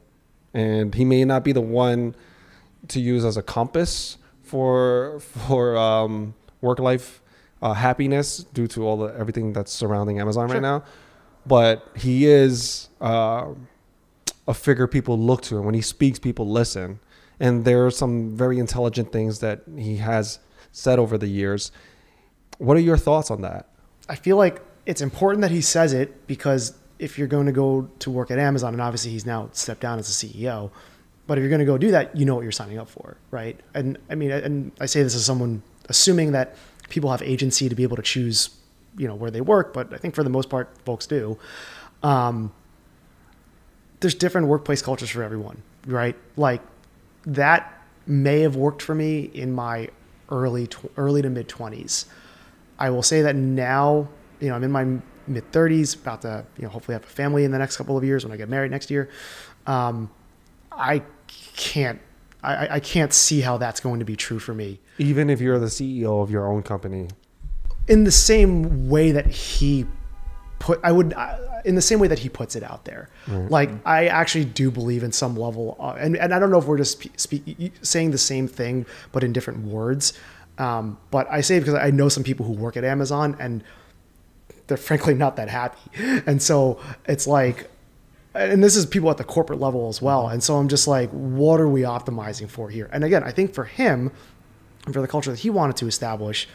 and 0.55 0.95
he 0.95 1.05
may 1.05 1.25
not 1.25 1.43
be 1.43 1.51
the 1.51 1.61
one 1.61 2.15
to 2.87 3.01
use 3.01 3.25
as 3.25 3.37
a 3.37 3.43
compass 3.43 4.19
for 4.43 5.19
for 5.21 5.77
um, 5.77 6.35
work 6.61 6.79
life 6.79 7.21
uh, 7.65 7.73
happiness 7.73 8.45
due 8.53 8.67
to 8.69 8.87
all 8.87 8.99
the 8.99 9.07
everything 9.19 9.55
that's 9.55 9.73
surrounding 9.73 10.21
Amazon 10.21 10.49
Sure. 10.49 10.57
right 10.57 10.63
now. 10.63 10.85
But 11.47 11.89
he 11.97 12.27
is 12.27 12.89
uh, 13.01 13.47
a 14.47 14.55
figure 14.55 14.87
people 14.87 15.19
look 15.19 15.41
to, 15.43 15.57
and 15.57 15.65
when 15.65 15.75
he 15.75 15.81
speaks, 15.81 16.19
people 16.19 16.49
listen. 16.49 17.01
And 17.41 17.65
there 17.65 17.85
are 17.87 17.91
some 17.91 18.37
very 18.37 18.59
intelligent 18.59 19.13
things 19.13 19.41
that 19.41 19.63
he 19.77 19.97
has 19.97 20.39
said 20.73 20.99
over 20.99 21.19
the 21.19 21.27
years. 21.27 21.73
What 22.59 22.77
are 22.77 22.81
your 22.81 22.97
thoughts 22.97 23.31
on 23.31 23.41
that? 23.41 23.69
I 24.09 24.15
feel 24.15 24.37
like 24.37 24.63
it's 24.87 25.01
important 25.01 25.41
that 25.43 25.51
he 25.51 25.61
says 25.61 25.93
it 25.93 26.27
because 26.27 26.75
if 26.99 27.19
you're 27.19 27.27
going 27.27 27.47
to 27.47 27.53
go 27.53 27.89
to 27.99 28.11
work 28.11 28.31
at 28.31 28.39
Amazon, 28.39 28.75
and 28.75 28.81
obviously 28.81 29.11
he's 29.11 29.27
now 29.27 29.49
stepped 29.53 29.81
down 29.81 29.99
as 29.99 30.09
a 30.09 30.27
CEO, 30.27 30.71
but 31.27 31.39
if 31.39 31.43
you're 31.43 31.49
going 31.51 31.61
to 31.61 31.65
go 31.65 31.79
do 31.79 31.91
that, 31.91 32.15
you 32.15 32.27
know 32.27 32.35
what 32.35 32.43
you're 32.43 32.53
signing 32.53 32.79
up 32.79 32.89
for, 32.89 33.17
right? 33.31 33.59
And 33.73 33.99
I 34.11 34.15
mean, 34.15 34.31
and 34.31 34.71
I 34.81 34.87
say 34.87 35.03
this 35.03 35.15
as 35.15 35.25
someone 35.25 35.63
assuming 35.89 36.33
that 36.33 36.57
people 36.89 37.11
have 37.11 37.23
agency 37.23 37.69
to 37.69 37.75
be 37.75 37.83
able 37.83 37.97
to 37.97 38.03
choose, 38.03 38.51
you 38.97 39.09
know, 39.09 39.15
where 39.15 39.31
they 39.31 39.41
work, 39.41 39.73
but 39.73 39.93
I 39.93 39.97
think 39.97 40.15
for 40.15 40.23
the 40.23 40.31
most 40.31 40.49
part, 40.49 40.69
folks 40.85 41.07
do. 41.07 41.39
Um, 42.03 42.53
there's 44.01 44.15
different 44.15 44.49
workplace 44.49 44.83
cultures 44.83 45.11
for 45.11 45.23
everyone, 45.23 45.63
right? 45.87 46.17
Like 46.37 46.61
that 47.27 47.83
may 48.07 48.41
have 48.41 48.57
worked 48.57 48.83
for 48.83 48.95
me 48.95 49.31
in 49.33 49.53
my 49.53 49.89
early 50.31 50.67
tw- 50.67 50.91
early 50.97 51.23
to 51.23 51.31
mid 51.31 51.49
20s. 51.49 52.07
I 52.79 52.91
will 52.91 53.03
say 53.03 53.23
that 53.23 53.37
now, 53.37 54.09
you 54.41 54.49
know, 54.49 54.57
I'm 54.57 54.65
in 54.65 54.73
my 54.73 54.85
mid 55.27 55.51
30s, 55.53 55.97
about 55.97 56.23
to, 56.23 56.45
you 56.59 56.65
know, 56.65 56.69
hopefully 56.69 56.95
have 56.95 57.05
a 57.05 57.07
family 57.07 57.45
in 57.45 57.51
the 57.51 57.59
next 57.59 57.77
couple 57.77 57.97
of 57.97 58.05
years 58.05 58.25
when 58.25 58.33
I 58.33 58.37
get 58.37 58.49
married 58.49 58.71
next 58.71 58.91
year. 58.91 59.09
Um, 59.67 60.11
I 60.71 61.03
can't, 61.57 62.01
I, 62.45 62.75
I 62.75 62.81
can't 62.81 63.13
see 63.13 63.41
how 63.41 63.57
that's 63.57 63.81
going 63.81 63.99
to 63.99 64.05
be 64.05 64.17
true 64.17 64.39
for 64.39 64.55
me. 64.55 64.81
Even 64.99 65.31
if 65.31 65.41
you're 65.41 65.59
the 65.59 65.67
CEO 65.67 66.23
of 66.23 66.31
your 66.31 66.47
own 66.47 66.63
company, 66.63 67.09
in 67.89 68.05
the 68.05 68.13
same 68.13 68.89
way 68.89 69.13
that 69.13 69.27
he 69.27 69.87
put 70.59 70.81
i 70.83 70.91
would 70.91 71.15
in 71.65 71.75
the 71.75 71.83
same 71.83 71.99
way 71.99 72.09
that 72.09 72.19
he 72.19 72.29
puts 72.29 72.57
it 72.57 72.63
out 72.63 72.85
there. 72.85 73.11
Like 73.29 73.71
i 73.85 74.07
actually 74.07 74.47
do 74.47 74.71
believe 74.71 75.03
in 75.03 75.13
some 75.13 75.37
level 75.37 75.77
uh, 75.79 75.95
and, 75.99 76.17
and 76.17 76.33
i 76.33 76.39
don't 76.39 76.51
know 76.51 76.59
if 76.59 76.65
we're 76.65 76.79
just 76.79 76.99
spe- 76.99 77.19
speak, 77.19 77.73
saying 77.83 78.11
the 78.11 78.19
same 78.19 78.49
thing 78.49 78.87
but 79.13 79.23
in 79.25 79.33
different 79.33 79.67
words. 79.67 80.15
Um, 80.57 80.99
but 81.11 81.27
i 81.31 81.41
say 81.41 81.57
it 81.57 81.61
because 81.61 81.75
i 81.75 81.91
know 81.91 82.09
some 82.09 82.23
people 82.23 82.47
who 82.47 82.53
work 82.53 82.77
at 82.77 82.85
amazon 82.85 83.37
and 83.39 83.63
they're 84.67 84.77
frankly 84.77 85.15
not 85.15 85.37
that 85.37 85.49
happy. 85.49 85.79
And 86.27 86.43
so 86.43 86.81
it's 87.07 87.27
like 87.27 87.71
and 88.35 88.63
this 88.63 88.77
is 88.77 88.85
people 88.87 89.11
at 89.11 89.17
the 89.17 89.25
corporate 89.25 89.61
level 89.61 89.89
as 89.89 90.03
well 90.03 90.29
and 90.29 90.43
so 90.43 90.57
i'm 90.57 90.69
just 90.69 90.87
like 90.89 91.11
what 91.11 91.61
are 91.61 91.69
we 91.69 91.83
optimizing 91.83 92.49
for 92.49 92.69
here 92.69 92.89
and 92.93 93.05
again 93.05 93.23
i 93.23 93.31
think 93.31 93.55
for 93.55 93.65
him 93.65 94.11
and 94.85 94.95
for 94.95 95.01
the 95.01 95.09
culture 95.09 95.31
that 95.31 95.41
he 95.41 95.51
wanted 95.51 95.77
to 95.77 95.87
establish 95.87 96.49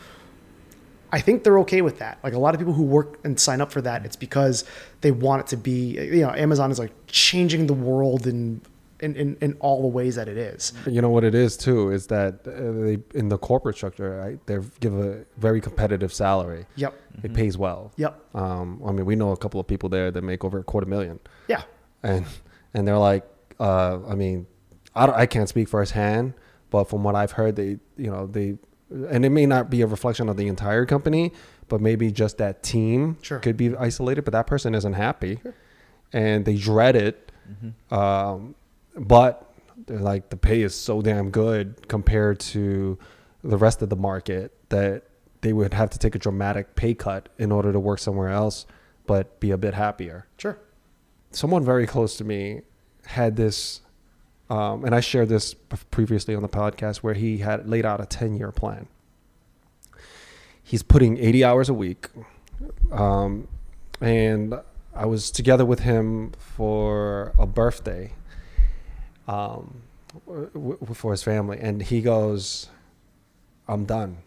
I 1.11 1.21
think 1.21 1.43
they're 1.43 1.59
okay 1.59 1.81
with 1.81 1.99
that. 1.99 2.19
Like 2.23 2.33
a 2.33 2.39
lot 2.39 2.53
of 2.53 2.59
people 2.59 2.73
who 2.73 2.83
work 2.83 3.19
and 3.23 3.39
sign 3.39 3.61
up 3.61 3.71
for 3.71 3.81
that, 3.81 4.05
it's 4.05 4.15
because 4.15 4.63
they 5.01 5.11
want 5.11 5.41
it 5.41 5.47
to 5.47 5.57
be, 5.57 5.97
you 5.97 6.21
know, 6.21 6.31
Amazon 6.31 6.71
is 6.71 6.77
like 6.77 6.91
changing 7.07 7.67
the 7.67 7.73
world 7.73 8.27
in 8.27 8.61
in, 9.01 9.15
in, 9.15 9.37
in 9.41 9.53
all 9.59 9.81
the 9.81 9.87
ways 9.87 10.15
that 10.15 10.27
it 10.27 10.37
is. 10.37 10.73
you 10.87 11.01
know 11.01 11.09
what 11.09 11.23
it 11.23 11.33
is 11.35 11.55
too 11.57 11.91
is 11.91 12.07
that 12.07 12.45
uh, 12.47 12.51
they 12.85 12.99
in 13.17 13.29
the 13.29 13.37
corporate 13.37 13.75
structure, 13.75 14.17
right? 14.17 14.45
They 14.47 14.57
give 14.79 14.93
a 14.97 15.25
very 15.37 15.61
competitive 15.61 16.13
salary. 16.13 16.65
Yep. 16.75 16.93
It 17.23 17.33
pays 17.33 17.57
well. 17.57 17.91
Yep. 17.97 18.19
Um, 18.35 18.81
I 18.85 18.91
mean, 18.91 19.05
we 19.05 19.15
know 19.15 19.31
a 19.31 19.37
couple 19.37 19.59
of 19.59 19.67
people 19.67 19.89
there 19.89 20.11
that 20.11 20.21
make 20.21 20.43
over 20.43 20.59
a 20.59 20.63
quarter 20.63 20.87
million. 20.87 21.19
Yeah. 21.47 21.63
and 22.03 22.25
and 22.73 22.87
they're 22.87 22.97
like, 22.97 23.23
uh, 23.59 23.99
I 24.07 24.15
mean, 24.15 24.47
I 24.95 25.05
don't, 25.05 25.15
I 25.15 25.25
can't 25.25 25.49
speak 25.49 25.67
firsthand, 25.69 26.33
but 26.69 26.85
from 26.85 27.03
what 27.03 27.15
I've 27.15 27.31
heard, 27.33 27.55
they, 27.55 27.79
you 27.97 28.09
know, 28.11 28.27
they, 28.27 28.57
and 28.91 29.23
it 29.25 29.29
may 29.31 29.45
not 29.45 29.69
be 29.69 29.81
a 29.81 29.87
reflection 29.87 30.29
of 30.29 30.37
the 30.37 30.47
entire 30.47 30.85
company, 30.85 31.31
but 31.67 31.79
maybe 31.81 32.11
just 32.11 32.37
that 32.37 32.63
team 32.63 33.17
Sure. 33.21 33.39
could 33.39 33.55
be 33.57 33.75
isolated, 33.75 34.23
but 34.23 34.31
that 34.33 34.45
person 34.47 34.73
isn't 34.75 34.93
happy, 34.93 35.39
and 36.13 36.45
they 36.45 36.55
dread 36.55 36.95
it, 36.95 37.31
um, 37.91 38.55
but 38.99 39.45
like 39.87 40.29
the 40.29 40.37
pay 40.37 40.61
is 40.61 40.75
so 40.75 41.01
damn 41.01 41.31
good 41.31 41.87
compared 41.87 42.39
to 42.39 42.97
the 43.43 43.57
rest 43.57 43.81
of 43.81 43.89
the 43.89 43.95
market 43.95 44.53
that 44.69 45.03
they 45.41 45.53
would 45.53 45.73
have 45.73 45.89
to 45.89 45.97
take 45.97 46.15
a 46.15 46.19
dramatic 46.19 46.75
pay 46.75 46.93
cut 46.93 47.29
in 47.37 47.51
order 47.51 47.71
to 47.71 47.79
work 47.79 47.97
somewhere 47.99 48.27
else, 48.29 48.65
but 49.07 49.39
be 49.39 49.51
a 49.51 49.57
bit 49.57 49.73
happier 49.73 50.27
Sure. 50.37 50.57
someone 51.31 51.63
very 51.63 51.87
close 51.87 52.17
to 52.17 52.23
me 52.23 52.61
had 53.05 53.35
this, 53.37 53.81
um, 54.49 54.83
and 54.83 54.93
I 54.93 54.99
shared 54.99 55.29
this 55.29 55.53
previously 55.89 56.35
on 56.35 56.41
the 56.41 56.49
podcast, 56.49 56.97
where 56.97 57.13
he 57.13 57.37
had 57.39 57.67
laid 57.67 57.85
out 57.85 58.01
a 58.01 58.05
10 58.05 58.35
year 58.35 58.51
plan. 58.51 58.87
He's 60.61 60.83
putting 60.83 61.17
80 61.17 61.43
hours 61.43 61.69
a 61.69 61.73
week. 61.73 62.09
Um, 62.91 63.47
and 64.01 64.55
I 64.93 65.05
was 65.05 65.31
together 65.31 65.65
with 65.65 65.79
him 65.79 66.33
for 66.37 67.33
a 67.39 67.47
birthday 67.47 68.11
um, 69.29 69.83
w- 70.25 70.49
w- 70.53 70.93
for 70.93 71.11
his 71.11 71.23
family. 71.23 71.59
And 71.61 71.81
he 71.81 72.01
goes, 72.01 72.67
I'm 73.67 73.85
done. 73.85 74.17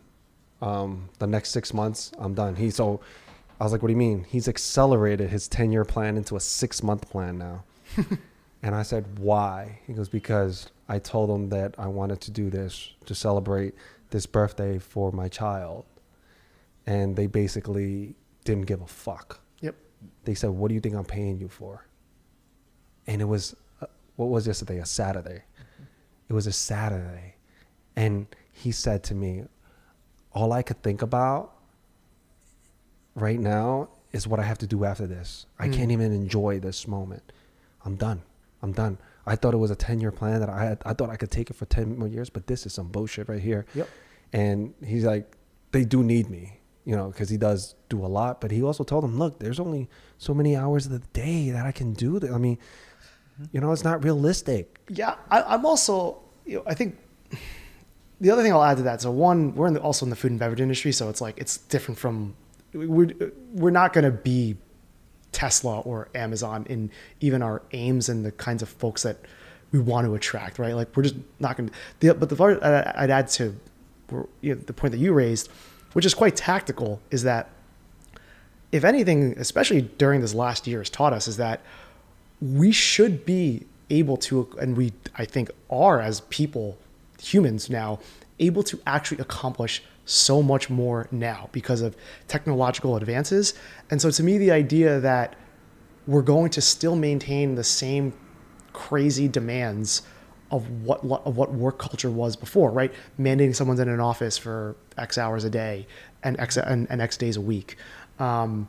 Um, 0.61 1.09
the 1.19 1.27
next 1.27 1.51
six 1.51 1.75
months, 1.75 2.13
I'm 2.19 2.35
done. 2.35 2.55
He 2.55 2.71
so 2.71 3.01
I 3.61 3.65
was 3.65 3.73
like, 3.73 3.83
what 3.83 3.89
do 3.89 3.93
you 3.93 3.99
mean? 3.99 4.25
He's 4.29 4.49
accelerated 4.49 5.29
his 5.29 5.49
10 5.49 5.73
year 5.73 5.85
plan 5.85 6.17
into 6.17 6.37
a 6.37 6.41
six 6.41 6.83
month 6.83 7.11
plan 7.11 7.37
now. 7.37 7.65
and 8.63 8.75
I 8.75 8.83
said, 8.83 9.19
why? 9.19 9.81
He 9.87 9.93
goes, 9.93 10.09
because 10.09 10.69
I 10.89 11.01
told 11.01 11.31
him 11.31 11.49
that 11.49 11.75
I 11.79 11.89
wanted 11.89 12.21
to 12.23 12.31
do 12.31 12.49
this 12.49 12.93
to 13.07 13.15
celebrate 13.15 13.75
this 14.11 14.25
birthday 14.25 14.79
for 14.79 15.11
my 15.11 15.29
child. 15.29 15.85
And 16.87 17.17
they 17.17 17.27
basically 17.27 18.15
didn't 18.45 18.67
give 18.67 18.83
a 18.83 18.87
fuck. 18.87 19.41
Yep. 19.61 19.75
They 20.25 20.35
said, 20.35 20.51
what 20.51 20.69
do 20.69 20.75
you 20.75 20.81
think 20.81 20.95
I'm 20.95 21.05
paying 21.05 21.39
you 21.39 21.49
for? 21.49 21.87
And 23.07 23.21
it 23.21 23.27
was, 23.27 23.57
what 24.23 24.31
was 24.31 24.47
yesterday? 24.47 24.79
A 24.79 24.87
Saturday. 24.87 25.43
It 26.29 26.33
was 26.33 26.47
a 26.47 26.53
Saturday. 26.53 27.35
And 27.97 28.27
he 28.53 28.73
said 28.73 29.03
to 29.05 29.15
me, 29.15 29.45
all 30.33 30.53
I 30.53 30.63
could 30.63 30.83
think 30.83 31.03
about 31.03 31.53
right 33.15 33.39
now 33.39 33.89
is 34.13 34.27
what 34.27 34.41
I 34.41 34.45
have 34.45 34.59
to 34.59 34.67
do 34.67 34.85
after 34.85 35.07
this. 35.07 35.47
I 35.59 35.69
Mm. 35.69 35.73
can't 35.75 35.91
even 35.91 36.13
enjoy 36.13 36.61
this 36.61 36.87
moment. 36.87 37.33
I'm 37.85 37.97
done. 37.97 38.23
I'm 38.63 38.73
done. 38.73 38.99
I 39.27 39.37
thought 39.37 39.55
it 39.55 39.59
was 39.59 39.71
a 39.71 39.77
10 39.77 40.01
year 40.01 40.11
plan 40.13 40.41
that 40.41 40.49
I 40.49 40.65
had. 40.65 40.79
I 40.85 40.95
thought 40.95 41.11
I 41.11 41.17
could 41.17 41.31
take 41.31 41.51
it 41.51 41.55
for 41.55 41.67
10 41.67 41.99
more 41.99 42.09
years, 42.09 42.31
but 42.31 42.47
this 42.47 42.67
is 42.67 42.73
some 42.73 42.89
bullshit 42.89 43.29
right 43.29 43.41
here. 43.41 43.67
Yep. 43.75 43.89
And 44.33 44.75
he's 44.85 45.05
like, 45.05 45.37
they 45.73 45.85
do 45.85 46.03
need 46.03 46.29
me, 46.31 46.61
you 46.85 46.95
know, 46.97 47.09
because 47.09 47.29
he 47.29 47.37
does 47.37 47.75
do 47.89 48.05
a 48.05 48.09
lot. 48.09 48.41
But 48.41 48.51
he 48.51 48.63
also 48.63 48.85
told 48.85 49.05
them, 49.05 49.19
look, 49.19 49.39
there's 49.39 49.61
only 49.61 49.89
so 50.19 50.33
many 50.35 50.57
hours 50.57 50.87
of 50.87 50.93
the 50.93 50.99
day 51.13 51.51
that 51.51 51.65
I 51.67 51.73
can 51.73 51.93
do. 51.93 52.19
That. 52.19 52.31
I 52.33 52.39
mean, 52.39 52.59
you 53.53 53.61
know, 53.61 53.73
it's 53.73 53.85
not 53.85 54.05
realistic. 54.05 54.79
Yeah, 54.89 55.17
I, 55.31 55.43
I'm 55.43 55.67
also. 55.67 56.19
You 56.45 56.57
know, 56.57 56.65
I 56.67 56.75
think 56.75 56.99
the 58.21 58.31
other 58.31 58.43
thing 58.43 58.53
I'll 58.53 58.63
add 58.65 58.77
to 58.79 58.83
that. 58.85 59.01
So 59.01 59.11
one, 59.11 59.55
we're 59.55 59.69
in 59.69 59.75
the, 59.75 59.81
also 59.81 60.07
in 60.07 60.11
the 60.11 60.17
food 60.17 60.31
and 60.33 60.41
beverage 60.41 60.61
industry, 60.61 60.93
so 60.93 61.09
it's 61.09 61.21
like 61.21 61.39
it's 61.39 61.59
different 61.59 61.99
from. 61.99 62.35
We're 62.73 63.15
we're 63.53 63.71
not 63.71 63.93
going 63.93 64.05
to 64.05 64.11
be 64.11 64.57
Tesla 65.33 65.81
or 65.81 66.09
Amazon 66.15 66.67
in 66.69 66.91
even 67.21 67.43
our 67.43 67.63
aims 67.73 68.09
and 68.09 68.25
the 68.25 68.33
kinds 68.33 68.63
of 68.63 68.69
folks 68.69 69.03
that 69.03 69.19
we 69.73 69.79
want 69.79 70.07
to 70.07 70.15
attract, 70.15 70.59
right? 70.59 70.75
Like 70.75 70.97
we're 70.97 71.03
just 71.03 71.17
not 71.39 71.57
going 71.57 71.71
to. 72.01 72.15
But 72.15 72.29
the 72.29 72.37
part 72.37 72.63
I- 72.63 72.93
I'd 72.97 73.11
add 73.11 73.29
to 73.29 73.55
you 74.41 74.55
know, 74.55 74.61
the 74.61 74.73
point 74.73 74.93
that 74.93 74.99
you 74.99 75.13
raised, 75.13 75.49
which 75.95 76.05
is 76.05 76.15
quite 76.15 76.37
tactical, 76.37 77.01
is 77.11 77.23
that 77.23 77.51
if 78.71 78.85
anything, 78.85 79.35
especially 79.39 79.83
during 79.83 80.21
this 80.21 80.35
last 80.35 80.67
year, 80.67 80.79
has 80.79 80.91
taught 80.91 81.13
us 81.13 81.29
is 81.29 81.37
that 81.37 81.61
we 82.43 82.73
should 82.73 83.25
be 83.25 83.65
able 83.89 84.17
to, 84.17 84.49
and 84.61 84.77
we, 84.77 84.93
I 85.15 85.25
think, 85.25 85.51
are 85.71 86.01
as 86.01 86.23
people, 86.23 86.77
humans 87.21 87.71
now, 87.71 88.01
able 88.41 88.65
to 88.65 88.81
actually 88.85 89.19
accomplish 89.19 89.83
so 90.05 90.43
much 90.43 90.69
more 90.69 91.07
now 91.13 91.49
because 91.53 91.81
of 91.81 91.97
technological 92.27 92.97
advances. 92.97 93.55
And 93.91 94.03
so, 94.03 94.11
to 94.11 94.23
me, 94.25 94.39
the 94.39 94.51
idea 94.51 94.99
that 94.99 95.37
we're 96.09 96.23
going 96.23 96.51
to 96.51 96.61
still 96.61 96.97
maintain 96.97 97.55
the 97.55 97.63
same 97.63 98.13
crazy 98.73 99.29
demands 99.29 100.03
of 100.51 100.69
what 100.83 101.05
of 101.05 101.37
what 101.37 101.53
work 101.53 101.79
culture 101.79 102.11
was 102.11 102.35
before, 102.35 102.73
right? 102.73 102.93
Mandating 103.21 103.55
someone's 103.55 103.79
in 103.79 103.89
an 103.89 104.01
office 104.01 104.37
for 104.37 104.75
X 104.99 105.17
hours 105.17 105.45
a 105.45 105.51
day 105.51 105.87
and 106.25 106.39
X 106.41 106.57
and, 106.57 106.89
and 106.91 107.01
X 107.01 107.17
days 107.17 107.37
a 107.37 107.41
week. 107.41 107.77
Um, 108.19 108.69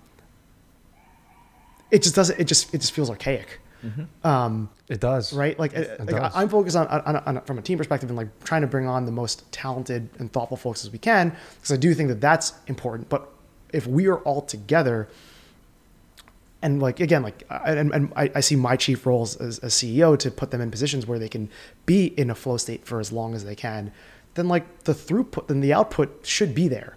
it 1.90 2.04
just 2.04 2.16
doesn't. 2.16 2.40
It 2.40 2.46
just 2.46 2.74
it 2.74 2.82
just 2.82 2.94
feels 2.94 3.10
archaic. 3.10 3.60
Um, 4.24 4.70
It 4.88 5.00
does. 5.00 5.34
right? 5.34 5.58
Like, 5.60 5.76
uh, 5.76 5.82
It 5.82 6.00
like 6.00 6.10
does. 6.10 6.32
I'm 6.36 6.50
focused 6.50 6.76
on, 6.76 6.88
on, 6.88 7.16
on, 7.18 7.42
from 7.42 7.58
a 7.58 7.62
team 7.62 7.78
perspective 7.78 8.10
and 8.10 8.18
like 8.18 8.28
trying 8.44 8.62
to 8.62 8.68
bring 8.68 8.88
on 8.88 9.06
the 9.06 9.12
most 9.12 9.52
talented 9.52 10.10
and 10.20 10.32
thoughtful 10.32 10.58
folks 10.58 10.84
as 10.86 10.92
we 10.92 11.00
can, 11.00 11.36
because 11.58 11.72
I 11.72 11.78
do 11.78 11.94
think 11.94 12.10
that 12.10 12.22
that's 12.22 12.54
important. 12.68 13.10
But 13.10 13.30
if 13.72 13.86
we 13.88 14.08
are 14.08 14.18
all 14.20 14.42
together, 14.42 15.10
and 16.62 16.82
like 16.82 17.00
again 17.02 17.24
like 17.24 17.44
I- 17.50 17.74
and, 17.74 17.94
and 17.94 18.14
I, 18.16 18.32
I 18.36 18.40
see 18.40 18.56
my 18.56 18.76
chief 18.78 19.06
roles 19.06 19.36
as 19.38 19.58
a 19.60 19.68
ceo 19.68 20.18
to 20.20 20.32
put 20.32 20.52
them 20.52 20.62
in 20.62 20.72
positions 20.72 21.06
where 21.06 21.20
they 21.20 21.28
can 21.28 21.50
be 21.86 22.06
in 22.06 22.30
a 22.30 22.36
flow 22.36 22.56
state 22.58 22.86
for 22.86 23.00
as 23.02 23.12
long 23.12 23.36
as 23.36 23.44
they 23.44 23.56
can 23.56 23.92
then 24.36 24.48
like 24.48 24.84
the 24.86 24.94
throughput 24.94 25.48
then 25.48 25.60
the 25.60 25.74
output 25.74 26.26
should 26.26 26.56
be 26.56 26.70
there 26.70 26.96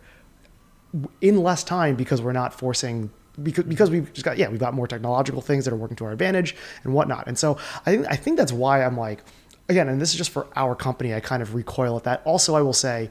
in 1.20 1.42
less 1.42 1.64
time 1.64 1.96
because 1.96 2.22
we're 2.22 2.32
not 2.32 2.54
forcing 2.54 3.10
because 3.42 3.64
because 3.64 3.90
we've 3.90 4.12
just 4.12 4.24
got 4.24 4.38
yeah 4.38 4.48
we've 4.48 4.60
got 4.60 4.74
more 4.74 4.86
technological 4.86 5.40
things 5.40 5.64
that 5.64 5.72
are 5.72 5.76
working 5.76 5.96
to 5.96 6.04
our 6.04 6.12
advantage 6.12 6.56
and 6.84 6.94
whatnot 6.94 7.26
and 7.26 7.38
so 7.38 7.58
I 7.84 7.90
think 7.90 8.06
I 8.08 8.16
think 8.16 8.36
that's 8.36 8.52
why 8.52 8.84
I'm 8.84 8.96
like 8.96 9.22
again 9.68 9.88
and 9.88 10.00
this 10.00 10.10
is 10.10 10.16
just 10.16 10.30
for 10.30 10.46
our 10.56 10.74
company 10.74 11.14
I 11.14 11.20
kind 11.20 11.42
of 11.42 11.54
recoil 11.54 11.96
at 11.96 12.04
that 12.04 12.22
also 12.24 12.54
I 12.54 12.62
will 12.62 12.72
say 12.72 13.10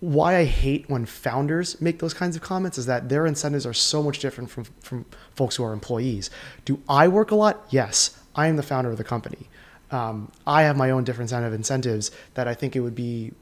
why 0.00 0.36
I 0.36 0.44
hate 0.44 0.88
when 0.90 1.06
founders 1.06 1.80
make 1.80 1.98
those 1.98 2.12
kinds 2.12 2.36
of 2.36 2.42
comments 2.42 2.76
is 2.76 2.84
that 2.86 3.08
their 3.08 3.26
incentives 3.26 3.64
are 3.64 3.72
so 3.72 4.02
much 4.02 4.18
different 4.18 4.50
from 4.50 4.64
from 4.80 5.06
folks 5.34 5.56
who 5.56 5.64
are 5.64 5.72
employees. 5.72 6.28
Do 6.66 6.80
I 6.88 7.08
work 7.08 7.30
a 7.30 7.34
lot? 7.34 7.64
Yes, 7.70 8.18
I 8.34 8.48
am 8.48 8.56
the 8.56 8.62
founder 8.62 8.90
of 8.90 8.98
the 8.98 9.04
company. 9.04 9.48
Um, 9.90 10.30
I 10.46 10.62
have 10.62 10.76
my 10.76 10.90
own 10.90 11.04
different 11.04 11.30
set 11.30 11.42
of 11.42 11.54
incentives 11.54 12.10
that 12.34 12.46
I 12.46 12.52
think 12.52 12.76
it 12.76 12.80
would 12.80 12.94
be 12.94 13.32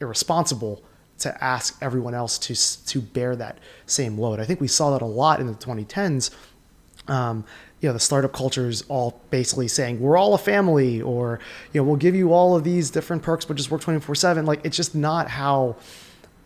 irresponsible 0.00 0.82
to 1.18 1.44
ask 1.44 1.76
everyone 1.82 2.14
else 2.14 2.38
to 2.38 2.86
to 2.86 3.00
bear 3.00 3.36
that 3.36 3.58
same 3.86 4.18
load. 4.18 4.40
I 4.40 4.44
think 4.44 4.60
we 4.60 4.68
saw 4.68 4.90
that 4.92 5.02
a 5.02 5.06
lot 5.06 5.40
in 5.40 5.46
the 5.46 5.54
2010s. 5.54 6.30
Um, 7.08 7.44
you 7.80 7.88
know, 7.88 7.92
the 7.92 8.00
startup 8.00 8.32
culture 8.32 8.68
is 8.68 8.82
all 8.88 9.20
basically 9.30 9.68
saying 9.68 10.00
we're 10.00 10.16
all 10.16 10.34
a 10.34 10.38
family, 10.38 11.00
or 11.00 11.40
you 11.72 11.80
know, 11.80 11.84
we'll 11.84 11.96
give 11.96 12.14
you 12.14 12.32
all 12.32 12.56
of 12.56 12.64
these 12.64 12.90
different 12.90 13.22
perks, 13.22 13.44
but 13.44 13.56
just 13.56 13.70
work 13.70 13.80
24 13.80 14.14
seven. 14.14 14.46
Like 14.46 14.60
it's 14.64 14.76
just 14.76 14.94
not 14.94 15.28
how. 15.28 15.76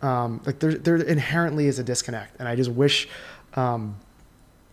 Um, 0.03 0.41
like 0.45 0.59
there, 0.59 0.75
there 0.75 0.97
inherently 0.97 1.69
is 1.69 1.79
a 1.79 1.85
disconnect, 1.85 2.37
and 2.39 2.49
I 2.49 2.57
just 2.57 2.71
wish. 2.71 3.09
Um, 3.55 3.97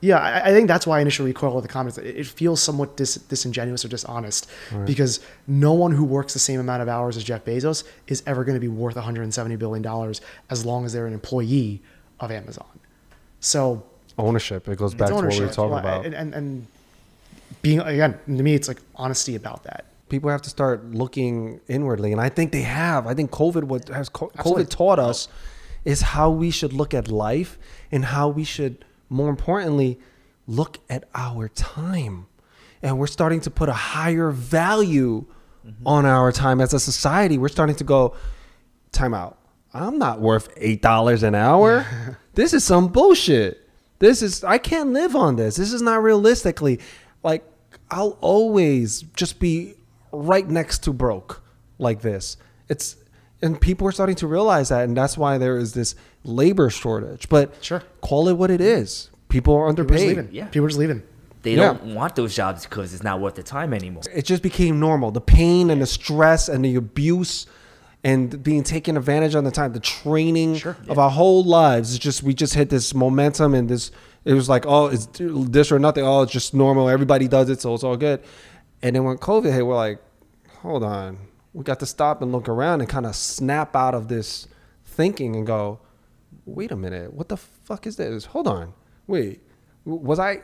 yeah, 0.01 0.17
I, 0.17 0.49
I 0.49 0.51
think 0.51 0.67
that's 0.67 0.87
why 0.87 0.99
I 0.99 1.01
initially 1.01 1.29
recoiled 1.31 1.57
at 1.57 1.63
the 1.63 1.67
comments. 1.67 1.97
It, 1.97 2.15
it 2.17 2.25
feels 2.27 2.61
somewhat 2.61 2.95
dis, 2.97 3.15
disingenuous 3.15 3.83
or 3.83 3.89
dishonest 3.89 4.49
because 4.85 5.19
no 5.47 5.73
one 5.73 5.91
who 5.91 6.03
works 6.05 6.33
the 6.33 6.39
same 6.39 6.59
amount 6.59 6.81
of 6.81 6.87
hours 6.87 7.17
as 7.17 7.23
Jeff 7.23 7.43
Bezos 7.45 7.83
is 8.07 8.23
ever 8.25 8.43
going 8.45 8.55
to 8.55 8.61
be 8.61 8.67
worth 8.69 8.95
170 8.95 9.55
billion 9.57 9.81
dollars 9.81 10.21
as 10.49 10.65
long 10.65 10.85
as 10.85 10.93
they're 10.93 11.07
an 11.07 11.13
employee 11.13 11.81
of 12.19 12.31
Amazon. 12.31 12.67
So 13.39 13.83
Ownership. 14.17 14.67
It 14.67 14.77
goes 14.77 14.93
back 14.93 15.09
to 15.09 15.15
what 15.15 15.27
we 15.29 15.39
were 15.39 15.47
talking 15.47 15.71
Well, 15.71 15.79
about. 15.79 16.05
and, 16.05 16.13
and 16.13 16.33
and 16.33 16.67
being 17.61 17.79
again 17.79 18.17
to 18.25 18.43
me, 18.43 18.53
it's 18.53 18.67
like 18.67 18.81
honesty 18.95 19.35
about 19.35 19.63
that. 19.63 19.85
people 20.09 20.29
have 20.29 20.41
to 20.41 20.49
start 20.49 20.83
looking 21.03 21.59
inwardly 21.67 22.11
and 22.11 22.19
i 22.27 22.29
think 22.35 22.51
they 22.51 22.63
have 22.85 23.01
i 23.11 23.13
think 23.17 23.29
covid 23.41 23.63
what 23.71 23.87
has 23.89 24.07
co- 24.09 24.31
Absolutely. 24.37 24.63
covid 24.65 24.69
taught 24.69 24.99
us 25.09 25.27
is 25.85 26.01
how 26.15 26.27
we 26.43 26.49
should 26.57 26.73
look 26.73 26.93
at 26.99 27.05
life 27.27 27.51
and 27.93 28.01
how 28.15 28.25
we 28.39 28.43
should 28.43 28.73
more 29.09 29.29
importantly 29.29 29.99
look 30.49 30.79
at 30.89 31.07
our 31.13 31.47
time. 31.47 32.25
And 32.81 32.97
we're 32.97 33.07
starting 33.07 33.41
to 33.41 33.51
put 33.51 33.69
a 33.69 33.73
higher 33.73 34.31
value 34.31 35.25
mm-hmm. 35.65 35.87
on 35.87 36.05
our 36.05 36.31
time 36.31 36.59
as 36.59 36.73
a 36.73 36.79
society. 36.79 37.37
We're 37.37 37.49
starting 37.49 37.75
to 37.77 37.83
go 37.83 38.15
time 38.91 39.13
out. 39.13 39.37
I'm 39.73 39.99
not 39.99 40.19
worth 40.19 40.49
eight 40.57 40.81
dollars 40.81 41.23
an 41.23 41.35
hour. 41.35 41.85
This 42.35 42.53
is 42.53 42.63
some 42.63 42.87
bullshit. 42.87 43.67
This 43.97 44.21
is 44.21 44.45
i 44.45 44.57
can't 44.57 44.93
live 44.93 45.13
on 45.13 45.35
this. 45.35 45.57
This 45.57 45.73
is 45.73 45.81
not 45.81 46.01
realistically. 46.01 46.79
Like 47.21 47.43
i'll 47.91 48.17
always 48.21 49.01
just 49.13 49.39
be 49.39 49.73
right 50.13 50.47
next 50.47 50.83
to 50.83 50.93
broke 50.93 51.43
like 51.79 52.01
this. 52.01 52.37
It's 52.69 52.95
and 53.41 53.59
people 53.61 53.87
are 53.87 53.91
starting 53.91 54.15
to 54.17 54.27
realize 54.27 54.69
that 54.69 54.83
and 54.83 54.95
that's 54.97 55.17
why 55.17 55.37
there 55.37 55.57
is 55.57 55.73
this 55.73 55.95
labor 56.23 56.69
shortage 56.69 57.29
but 57.29 57.53
Sure. 57.61 57.81
call 58.01 58.27
it 58.27 58.33
what 58.33 58.51
it 58.51 58.61
is 58.61 59.09
people 59.29 59.53
are 59.55 59.67
People 59.73 59.83
are 59.83 59.85
just 59.85 59.91
underpaid 59.91 60.07
leaving. 60.17 60.29
Yeah. 60.33 60.45
People 60.47 60.65
are 60.65 60.69
just 60.69 60.79
leaving. 60.79 61.03
They 61.43 61.51
Yeah. 61.55 61.67
don't 61.73 61.95
want 61.95 62.15
those 62.15 62.35
jobs 62.35 62.63
because 62.65 62.93
it's 62.93 63.03
not 63.03 63.21
worth 63.21 63.35
the 63.35 63.43
time 63.43 63.73
anymore. 63.73 64.03
it 64.13 64.25
just 64.25 64.43
became 64.43 64.79
normal. 64.79 65.11
The 65.11 65.21
pain 65.21 65.69
and 65.69 65.81
the 65.81 65.85
stress 65.85 66.49
and 66.49 66.65
the 66.65 66.75
abuse 66.75 67.45
and 68.03 68.41
being 68.43 68.63
taken 68.63 68.95
advantage 68.97 69.35
on 69.35 69.43
the 69.43 69.51
time, 69.51 69.73
the 69.73 69.79
training 69.79 70.55
Sure. 70.55 70.75
of 70.87 70.97
our 70.97 71.09
whole 71.11 71.43
lives. 71.43 71.93
It's 71.93 72.03
just 72.03 72.23
we 72.23 72.33
just 72.33 72.53
hit 72.55 72.69
this 72.69 72.93
momentum 72.93 73.53
and 73.53 73.69
this. 73.69 73.91
It 74.25 74.33
was 74.33 74.49
like 74.49 74.65
oh, 74.67 74.87
it's 74.87 75.07
this 75.17 75.71
or 75.71 75.79
nothing. 75.79 76.03
Oh, 76.05 76.23
it's 76.23 76.31
just 76.33 76.53
normal. 76.53 76.89
Everybody 76.89 77.27
does 77.27 77.49
it, 77.49 77.61
so 77.61 77.73
it's 77.75 77.83
all 77.83 77.97
good. 77.97 78.19
And 78.81 78.95
then 78.95 79.03
when 79.03 79.17
COVID 79.17 79.51
hit, 79.53 79.65
we're 79.65 79.75
like, 79.75 79.99
hold 80.61 80.83
on, 80.83 81.17
we 81.53 81.63
got 81.63 81.79
to 81.79 81.85
stop 81.85 82.21
and 82.21 82.31
look 82.31 82.47
around 82.47 82.81
and 82.81 82.89
kind 82.89 83.05
of 83.05 83.15
snap 83.15 83.75
out 83.75 83.95
of 83.95 84.07
this 84.07 84.47
thinking 84.85 85.35
and 85.35 85.47
go, 85.47 85.79
wait 86.45 86.71
a 86.71 86.75
minute, 86.75 87.13
what 87.13 87.29
the 87.29 87.37
fuck 87.37 87.87
is 87.87 87.95
this? 87.95 88.25
Hold 88.25 88.47
on, 88.47 88.73
wait, 89.07 89.41
was 89.85 90.19
I? 90.19 90.43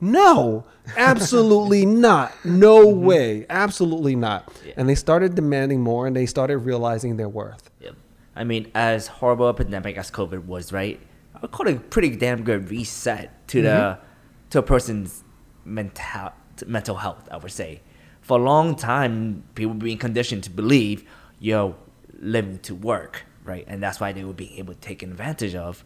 No, 0.00 0.64
absolutely 0.96 1.86
not. 2.06 2.32
No 2.44 2.86
mm-hmm. 2.86 3.04
way, 3.04 3.46
absolutely 3.48 4.16
not. 4.16 4.52
Yeah. 4.66 4.74
And 4.76 4.88
they 4.88 4.94
started 4.94 5.34
demanding 5.34 5.80
more, 5.80 6.06
and 6.06 6.14
they 6.14 6.26
started 6.26 6.58
realizing 6.58 7.16
their 7.16 7.28
worth. 7.28 7.70
Yep. 7.80 7.94
I 8.36 8.44
mean, 8.44 8.70
as 8.74 9.06
horrible 9.06 9.48
a 9.48 9.54
pandemic 9.54 9.96
as 9.96 10.10
COVID 10.10 10.46
was, 10.46 10.72
right? 10.72 11.00
I 11.34 11.38
would 11.40 11.52
call 11.52 11.68
it 11.68 11.76
a 11.76 11.80
pretty 11.80 12.16
damn 12.16 12.42
good 12.42 12.70
reset 12.70 13.46
to 13.48 13.62
the 13.62 13.68
mm-hmm. 13.68 14.04
to 14.50 14.58
a 14.58 14.62
person's 14.62 15.24
mental 15.64 16.32
mental 16.66 16.96
health. 16.96 17.28
I 17.30 17.36
would 17.36 17.52
say, 17.52 17.80
for 18.24 18.38
a 18.38 18.42
long 18.42 18.74
time, 18.74 19.44
people 19.54 19.74
were 19.74 19.78
being 19.78 19.98
conditioned 19.98 20.44
to 20.44 20.50
believe 20.50 21.04
you're 21.40 21.76
living 22.18 22.58
to 22.60 22.74
work, 22.74 23.24
right? 23.44 23.66
And 23.68 23.82
that's 23.82 24.00
why 24.00 24.12
they 24.12 24.24
were 24.24 24.32
being 24.32 24.56
able 24.58 24.72
to 24.72 24.80
take 24.80 25.02
advantage 25.02 25.54
of. 25.54 25.84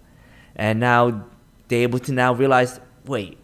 And 0.55 0.79
now 0.79 1.27
they're 1.67 1.83
able 1.83 1.99
to 1.99 2.13
now 2.13 2.33
realize, 2.33 2.79
wait, 3.05 3.39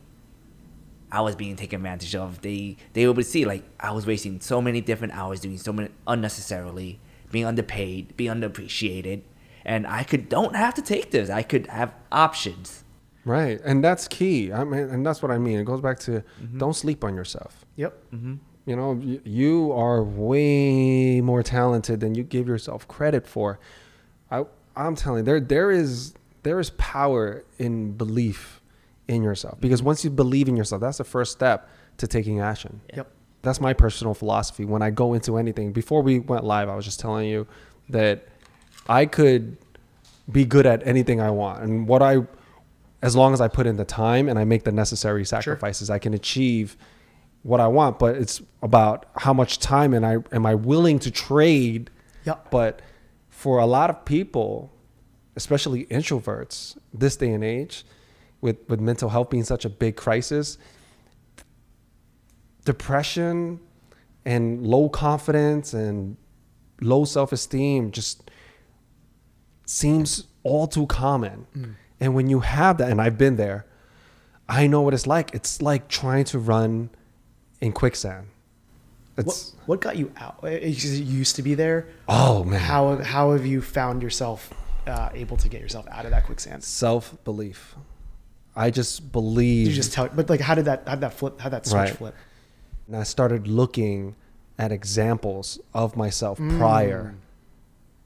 I 1.10 1.22
was 1.22 1.34
being 1.34 1.56
taken 1.56 1.80
advantage 1.80 2.14
of. 2.14 2.40
They 2.42 2.76
they 2.92 3.04
were 3.06 3.12
able 3.14 3.22
to 3.22 3.28
see 3.28 3.44
like 3.44 3.64
I 3.80 3.90
was 3.90 4.06
wasting 4.06 4.40
so 4.40 4.62
many 4.62 4.80
different 4.80 5.12
hours 5.12 5.40
doing 5.40 5.58
so 5.58 5.72
many 5.72 5.88
unnecessarily, 6.06 7.00
being 7.32 7.46
underpaid, 7.46 8.16
being 8.16 8.30
underappreciated, 8.30 9.22
and 9.64 9.88
I 9.88 10.04
could 10.04 10.28
don't 10.28 10.54
have 10.54 10.74
to 10.74 10.82
take 10.82 11.10
this. 11.10 11.30
I 11.30 11.42
could 11.42 11.66
have 11.66 11.92
options. 12.12 12.84
Right, 13.24 13.60
and 13.64 13.82
that's 13.82 14.06
key. 14.06 14.52
I 14.52 14.62
mean, 14.62 14.80
and 14.82 15.04
that's 15.04 15.20
what 15.20 15.32
I 15.32 15.38
mean. 15.38 15.58
It 15.58 15.64
goes 15.64 15.80
back 15.80 15.98
to 16.00 16.22
mm-hmm. 16.40 16.58
don't 16.58 16.74
sleep 16.74 17.02
on 17.02 17.16
yourself. 17.16 17.64
Yep. 17.76 18.02
Mm-hmm. 18.12 18.34
You 18.66 18.76
know, 18.76 19.00
you 19.24 19.72
are 19.72 20.02
way 20.02 21.20
more 21.20 21.42
talented 21.42 22.00
than 22.00 22.14
you 22.14 22.22
give 22.22 22.48
yourself 22.48 22.88
credit 22.88 23.26
for. 23.26 23.58
I, 24.30 24.44
I'm 24.74 24.94
telling 24.96 25.18
you, 25.18 25.24
there, 25.24 25.40
there 25.40 25.70
is, 25.70 26.14
there 26.44 26.58
is 26.58 26.70
power 26.70 27.44
in 27.58 27.92
belief 27.92 28.62
in 29.06 29.22
yourself 29.22 29.60
because 29.60 29.82
once 29.82 30.02
you 30.02 30.10
believe 30.10 30.48
in 30.48 30.56
yourself, 30.56 30.80
that's 30.80 30.98
the 30.98 31.04
first 31.04 31.32
step 31.32 31.68
to 31.98 32.06
taking 32.06 32.40
action. 32.40 32.80
Yep. 32.94 33.10
That's 33.42 33.60
my 33.60 33.74
personal 33.74 34.14
philosophy 34.14 34.64
when 34.64 34.80
I 34.80 34.88
go 34.88 35.12
into 35.12 35.36
anything. 35.36 35.72
Before 35.72 36.00
we 36.00 36.18
went 36.18 36.44
live, 36.44 36.70
I 36.70 36.74
was 36.74 36.86
just 36.86 36.98
telling 36.98 37.28
you 37.28 37.46
that 37.90 38.26
I 38.88 39.04
could 39.04 39.58
be 40.32 40.46
good 40.46 40.64
at 40.64 40.86
anything 40.86 41.20
I 41.20 41.30
want, 41.30 41.62
and 41.62 41.86
what 41.86 42.00
I, 42.00 42.26
as 43.02 43.14
long 43.14 43.34
as 43.34 43.42
I 43.42 43.48
put 43.48 43.66
in 43.66 43.76
the 43.76 43.84
time 43.84 44.26
and 44.26 44.38
I 44.38 44.44
make 44.44 44.64
the 44.64 44.72
necessary 44.72 45.26
sacrifices, 45.26 45.90
I 45.90 45.98
can 45.98 46.14
achieve 46.14 46.78
what 47.44 47.60
I 47.60 47.68
want. 47.68 48.00
But 48.00 48.16
it's 48.16 48.42
about 48.60 49.06
how 49.16 49.32
much 49.32 49.60
time 49.60 49.94
and 49.94 50.04
I 50.04 50.16
am 50.32 50.44
I 50.44 50.56
willing 50.56 50.98
to 50.98 51.10
trade. 51.12 51.90
Yep. 52.24 52.50
But 52.50 52.82
for 53.28 53.60
a 53.60 53.66
lot 53.66 53.88
of 53.88 54.04
people, 54.04 54.72
especially 55.36 55.84
introverts, 55.86 56.76
this 56.92 57.16
day 57.16 57.30
and 57.30 57.44
age, 57.44 57.84
with 58.40 58.56
with 58.68 58.80
mental 58.80 59.10
health 59.10 59.30
being 59.30 59.44
such 59.44 59.64
a 59.64 59.70
big 59.70 59.94
crisis, 59.94 60.58
depression 62.64 63.60
and 64.24 64.66
low 64.66 64.88
confidence 64.88 65.74
and 65.74 66.16
low 66.80 67.04
self-esteem 67.04 67.90
just 67.90 68.30
seems 69.66 70.24
all 70.42 70.66
too 70.66 70.86
common. 70.86 71.46
Mm. 71.56 71.74
And 72.00 72.14
when 72.14 72.28
you 72.28 72.40
have 72.40 72.78
that, 72.78 72.90
and 72.90 73.00
I've 73.00 73.18
been 73.18 73.36
there, 73.36 73.66
I 74.48 74.66
know 74.66 74.82
what 74.82 74.94
it's 74.94 75.06
like. 75.06 75.34
It's 75.34 75.62
like 75.62 75.88
trying 75.88 76.24
to 76.24 76.38
run 76.38 76.90
in 77.60 77.72
quicksand. 77.72 78.26
What, 79.14 79.26
It's 79.26 79.52
what 79.66 79.80
got 79.80 79.96
you 79.96 80.12
out? 80.16 80.38
Uh, 80.42 80.48
You 80.48 80.68
used 81.20 81.36
to 81.36 81.42
be 81.42 81.54
there. 81.54 81.86
oh 82.08 82.44
man, 82.44 82.60
How 82.60 82.96
how 82.98 83.32
have 83.32 83.46
you 83.46 83.60
found 83.62 84.02
yourself 84.02 84.52
uh, 84.86 85.10
able 85.14 85.36
to 85.38 85.48
get 85.48 85.60
yourself 85.60 85.86
out 85.90 86.04
of 86.04 86.10
that 86.10 86.24
quicksand? 86.26 86.62
self 86.64 87.16
belief. 87.24 87.74
I 88.56 88.70
just 88.70 89.10
believe. 89.12 89.66
You 89.68 89.72
just 89.74 89.92
tell, 89.92 90.08
but 90.08 90.28
like, 90.30 90.40
how 90.40 90.54
did 90.54 90.64
that 90.66 90.82
how 90.86 90.94
did 90.94 91.00
that 91.02 91.14
flip? 91.14 91.40
How 91.40 91.48
did 91.48 91.56
that 91.56 91.66
switch 91.66 91.74
Right. 91.90 91.96
flip? 91.96 92.14
and 92.86 92.96
I 92.96 93.02
started 93.04 93.46
looking 93.48 94.14
at 94.58 94.70
examples 94.70 95.58
of 95.72 95.96
myself 95.96 96.38
prior, 96.58 97.14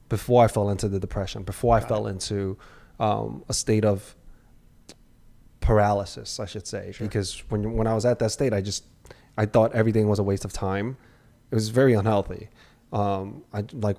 before 0.07 0.43
I 0.45 0.47
fell 0.47 0.69
into 0.69 0.87
the 0.87 0.99
depression, 0.99 1.43
before 1.43 1.75
I 1.75 1.81
fell 1.81 2.07
into 2.07 2.57
um, 2.99 3.43
a 3.49 3.53
state 3.53 3.83
of 3.85 4.15
paralysis, 5.61 6.39
I 6.39 6.45
should 6.45 6.65
say, 6.67 6.93
because 6.99 7.43
when 7.49 7.73
when 7.73 7.87
I 7.87 7.93
was 7.93 8.05
at 8.05 8.19
that 8.19 8.31
state, 8.31 8.53
I 8.53 8.61
just 8.61 8.83
I 9.39 9.45
thought 9.45 9.73
everything 9.73 10.09
was 10.09 10.19
a 10.19 10.23
waste 10.23 10.43
of 10.43 10.51
time. 10.51 10.97
It 11.49 11.55
was 11.55 11.69
very 11.69 11.93
unhealthy. 11.93 12.49
Um, 12.91 13.43
I 13.53 13.63
like 13.71 13.95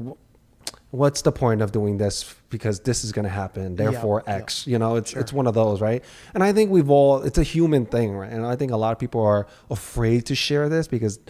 what's 0.91 1.23
the 1.23 1.33
point 1.33 1.63
of 1.63 1.73
doing 1.73 1.97
this 1.97 2.35
because 2.51 2.81
this 2.81 3.05
is 3.05 3.13
going 3.13 3.23
to 3.23 3.31
happen 3.31 3.77
therefore 3.77 4.25
yeah. 4.27 4.35
x 4.35 4.67
you 4.67 4.79
know? 4.79 4.97
It's 4.97 5.15
it's 5.15 5.33
one 5.33 5.47
of 5.47 5.55
those 5.55 5.81
right? 5.81 6.05
And 6.35 6.43
i 6.43 6.53
think 6.53 6.71
we've 6.71 6.91
all 6.91 7.23
it's 7.23 7.39
a 7.39 7.45
human 7.45 7.87
thing 7.87 8.13
right? 8.13 8.31
And 8.31 8.45
i 8.45 8.57
think 8.57 8.73
a 8.73 8.77
lot 8.77 8.93
of 8.93 8.99
people 8.99 9.23
are 9.23 9.47
afraid 9.71 10.27
to 10.27 10.35
share 10.35 10.69
this 10.69 10.89
because 10.89 11.21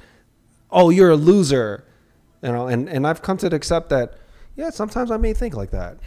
oh 0.71 0.89
you're 0.91 1.11
a 1.11 1.17
loser 1.17 1.85
you 2.43 2.53
know? 2.53 2.69
And 2.69 2.89
and 2.89 3.07
i've 3.07 3.21
come 3.21 3.37
to 3.39 3.55
accept 3.55 3.91
that 3.91 4.15
yeah 4.57 4.71
sometimes 4.71 5.11
i 5.11 5.19
may 5.19 5.35
think 5.35 5.55
like 5.55 5.71
that. 5.73 5.99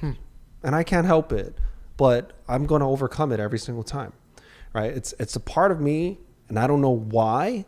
And 0.64 0.76
i 0.76 0.84
can't 0.84 1.06
help 1.06 1.32
it 1.32 1.56
but 1.96 2.34
i'm 2.48 2.66
going 2.66 2.82
to 2.82 2.88
overcome 2.88 3.32
it 3.32 3.40
every 3.40 3.60
single 3.60 3.84
time 3.84 4.14
right? 4.74 4.92
It's 4.92 5.14
it's 5.20 5.36
a 5.36 5.40
part 5.40 5.72
of 5.72 5.80
me 5.80 6.18
and 6.50 6.58
i 6.58 6.66
don't 6.66 6.82
know 6.82 6.98
why 7.18 7.66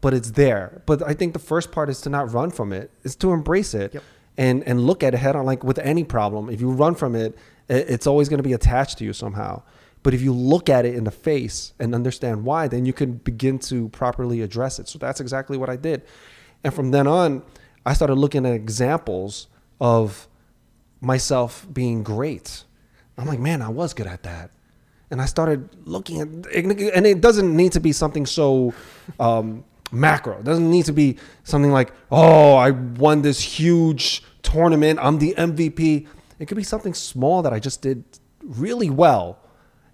but 0.00 0.14
it's 0.14 0.30
there. 0.32 0.82
But 0.86 1.02
i 1.02 1.14
think 1.14 1.32
the 1.32 1.38
first 1.52 1.70
part 1.72 1.88
is 1.90 2.00
to 2.02 2.10
not 2.10 2.32
run 2.32 2.50
from 2.50 2.72
it 2.72 2.90
is 3.02 3.14
to 3.16 3.32
embrace 3.32 3.74
it 3.74 3.94
Yep. 3.94 4.02
and 4.38 4.64
and 4.64 4.80
look 4.80 5.02
at 5.02 5.14
it 5.14 5.18
head 5.18 5.36
on 5.36 5.44
like 5.46 5.62
with 5.64 5.78
any 5.78 6.04
problem 6.04 6.48
if 6.50 6.60
you 6.60 6.70
run 6.70 6.94
from 6.94 7.14
it 7.14 7.36
it's 7.68 8.06
always 8.06 8.28
going 8.28 8.38
to 8.38 8.48
be 8.48 8.52
attached 8.52 8.98
to 8.98 9.04
you 9.04 9.12
somehow. 9.12 9.62
But 10.02 10.12
if 10.14 10.22
you 10.22 10.32
look 10.32 10.68
at 10.68 10.84
it 10.86 10.94
in 10.96 11.04
the 11.04 11.10
face 11.12 11.72
and 11.78 11.94
understand 11.94 12.44
why 12.44 12.66
then 12.68 12.84
you 12.86 12.92
can 12.92 13.12
begin 13.14 13.58
to 13.70 13.88
properly 13.90 14.40
address 14.42 14.78
it. 14.80 14.88
So 14.88 14.98
that's 14.98 15.20
exactly 15.20 15.56
what 15.56 15.68
i 15.70 15.76
did. 15.76 16.02
And 16.64 16.72
from 16.74 16.90
then 16.90 17.06
on 17.06 17.42
i 17.86 17.92
started 17.94 18.14
looking 18.16 18.44
at 18.46 18.52
examples 18.54 19.46
of 19.80 20.26
myself 21.00 21.66
being 21.72 22.02
great. 22.02 22.64
I'm 23.18 23.26
like 23.26 23.38
man 23.40 23.62
i 23.62 23.68
was 23.68 23.94
good 23.94 24.06
at 24.06 24.22
that. 24.24 24.50
And 25.12 25.20
I 25.20 25.26
started 25.26 25.68
looking 25.86 26.20
at, 26.20 26.28
and 26.54 27.04
it 27.06 27.20
doesn't 27.20 27.54
need 27.56 27.72
to 27.72 27.80
be 27.80 27.90
something 27.92 28.26
so 28.26 28.72
um, 29.18 29.64
macro. 29.92 30.38
It 30.38 30.44
doesn't 30.44 30.70
need 30.70 30.84
to 30.86 30.92
be 30.92 31.16
something 31.44 31.72
like, 31.72 31.92
oh, 32.10 32.54
I 32.54 32.70
won 32.70 33.22
this 33.22 33.40
huge 33.40 34.22
tournament. 34.42 34.98
I'm 35.02 35.18
the 35.18 35.34
MVP. 35.36 36.06
It 36.38 36.46
could 36.46 36.56
be 36.56 36.62
something 36.62 36.94
small 36.94 37.42
that 37.42 37.52
I 37.52 37.58
just 37.58 37.82
did 37.82 38.04
really 38.42 38.90
well, 38.90 39.38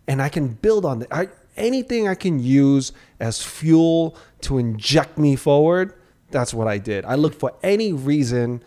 and 0.06 0.22
I 0.22 0.28
can 0.28 0.48
build 0.48 0.84
on 0.84 1.02
it. 1.02 1.08
I, 1.10 1.28
anything 1.56 2.08
I 2.08 2.14
can 2.14 2.38
use 2.38 2.92
as 3.18 3.42
fuel 3.42 4.16
to 4.42 4.58
inject 4.58 5.18
me 5.18 5.36
forward. 5.36 5.94
That's 6.30 6.52
what 6.52 6.68
I 6.68 6.78
did. 6.78 7.04
I 7.04 7.14
looked 7.14 7.38
for 7.38 7.54
any 7.62 7.92
reason 7.92 8.62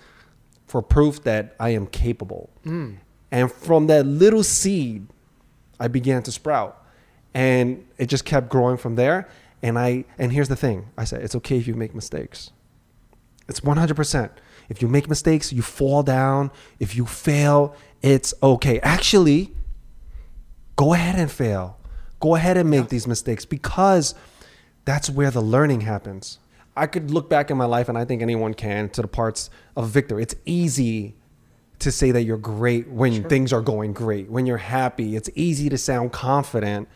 for 0.66 0.82
proof 0.82 1.24
that 1.24 1.56
I 1.60 1.70
am 1.70 1.88
capable, 1.88 2.50
hmm. 2.64 2.96
and 3.32 3.52
from 3.52 3.88
that 3.88 4.06
little 4.06 4.44
seed. 4.44 5.08
I 5.80 5.88
began 5.88 6.22
to 6.24 6.32
sprout. 6.32 6.76
And 7.34 7.86
it 7.98 8.08
just 8.08 8.26
kept 8.26 8.50
growing 8.50 8.78
from 8.78 8.96
there. 8.96 9.30
And 9.62 9.78
I 9.78 10.06
and 10.18 10.32
here's 10.32 10.48
the 10.48 10.56
thing. 10.56 10.90
I 10.98 11.04
said 11.04 11.22
it's 11.22 11.36
okay 11.36 11.58
if 11.58 11.68
you 11.68 11.76
make 11.76 11.94
mistakes. 11.94 12.52
It's 13.48 13.62
100%. 13.62 14.30
If 14.70 14.82
you 14.82 14.88
make 14.88 15.10
mistakes, 15.10 15.52
you 15.52 15.64
fall 15.64 16.04
down, 16.04 16.52
if 16.80 16.96
you 16.96 17.08
fail, 17.08 17.76
it's 18.04 18.34
okay. 18.44 18.80
Actually, 18.82 19.52
go 20.76 20.94
ahead 20.94 21.18
and 21.18 21.32
fail. 21.32 21.78
Go 22.20 22.36
ahead 22.36 22.58
and 22.58 22.70
make 22.70 22.90
these 22.90 23.08
mistakes 23.08 23.46
because 23.46 24.14
that's 24.86 25.10
where 25.10 25.32
the 25.32 25.42
learning 25.42 25.82
happens. 25.82 26.38
I 26.78 26.86
could 26.86 27.12
look 27.12 27.30
back 27.30 27.50
in 27.50 27.58
my 27.58 27.66
life 27.66 27.90
and 27.90 27.98
I 27.98 28.06
think 28.06 28.22
anyone 28.22 28.54
can 28.54 28.90
to 28.90 29.02
the 29.02 29.08
parts 29.08 29.50
of 29.76 29.90
victory. 29.90 30.22
It's 30.22 30.36
easy 30.46 31.16
to 31.80 31.92
say 31.92 32.12
that 32.12 32.24
you're 32.24 32.38
great 32.38 32.88
when 32.90 33.24
things 33.24 33.52
are 33.52 33.62
going 33.62 33.94
great, 33.94 34.30
when 34.30 34.46
you're 34.46 34.58
happy. 34.58 35.16
It's 35.16 35.30
easy 35.34 35.70
to 35.70 35.78
sound 35.78 36.12
confident 36.12 36.88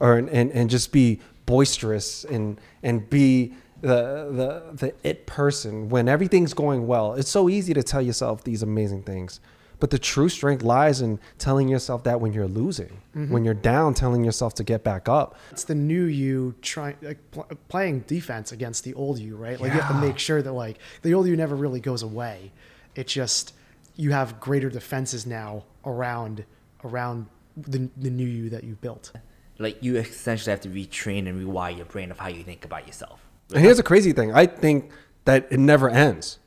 or 0.00 0.16
and, 0.16 0.30
and 0.30 0.68
just 0.68 0.92
be 0.92 1.20
boisterous 1.46 2.24
and 2.24 2.60
and 2.82 3.08
be 3.08 3.54
the 3.80 4.30
the 4.30 4.72
the 4.72 4.94
it 5.02 5.26
person 5.26 5.88
when 5.88 6.08
everything's 6.08 6.54
going 6.54 6.86
well. 6.86 7.14
It's 7.14 7.30
so 7.30 7.48
easy 7.48 7.74
to 7.74 7.82
tell 7.82 8.02
yourself 8.02 8.44
these 8.44 8.62
amazing 8.62 9.02
things. 9.02 9.40
But 9.80 9.90
the 9.90 9.98
true 9.98 10.28
strength 10.28 10.62
lies 10.62 11.02
in 11.02 11.18
telling 11.36 11.68
yourself 11.68 12.04
that 12.04 12.20
when 12.20 12.32
you're 12.32 12.48
losing, 12.48 13.02
mm-hmm. 13.14 13.30
when 13.32 13.44
you're 13.44 13.52
down, 13.52 13.92
telling 13.92 14.24
yourself 14.24 14.54
to 14.54 14.64
get 14.64 14.84
back 14.84 15.08
up. 15.08 15.36
It's 15.50 15.64
the 15.64 15.74
new 15.74 16.04
you 16.04 16.54
trying 16.62 16.96
like 17.02 17.18
pl- 17.32 17.48
playing 17.68 18.00
defense 18.00 18.52
against 18.52 18.84
the 18.84 18.94
old 18.94 19.18
you, 19.18 19.36
right? 19.36 19.60
Like 19.60 19.74
you 19.74 19.80
have 19.80 19.94
to 19.94 20.00
make 20.00 20.18
sure 20.18 20.40
that 20.40 20.52
like 20.52 20.78
the 21.02 21.12
old 21.12 21.26
you 21.26 21.36
never 21.36 21.56
really 21.56 21.80
goes 21.80 22.02
away. 22.02 22.52
It 22.94 23.08
just 23.08 23.52
you 23.96 24.12
have 24.12 24.40
greater 24.40 24.70
defenses 24.70 25.26
now 25.26 25.64
around 25.84 26.44
around 26.84 27.26
the 27.56 27.90
the 27.96 28.10
new 28.10 28.26
you 28.26 28.48
that 28.50 28.64
you've 28.64 28.80
built. 28.80 29.12
Like 29.58 29.82
you 29.82 29.96
essentially 29.96 30.50
have 30.50 30.60
to 30.62 30.68
retrain 30.68 31.28
and 31.28 31.40
rewire 31.40 31.76
your 31.76 31.86
brain 31.86 32.10
of 32.10 32.18
how 32.18 32.28
you 32.28 32.42
think 32.42 32.64
about 32.64 32.86
yourself. 32.86 33.20
And 33.52 33.62
here's 33.62 33.76
the 33.76 33.82
crazy 33.82 34.12
thing. 34.12 34.32
I 34.34 34.46
think 34.46 34.90
that 35.24 35.46
it 35.50 35.58
never 35.58 35.88
ends. 35.88 36.38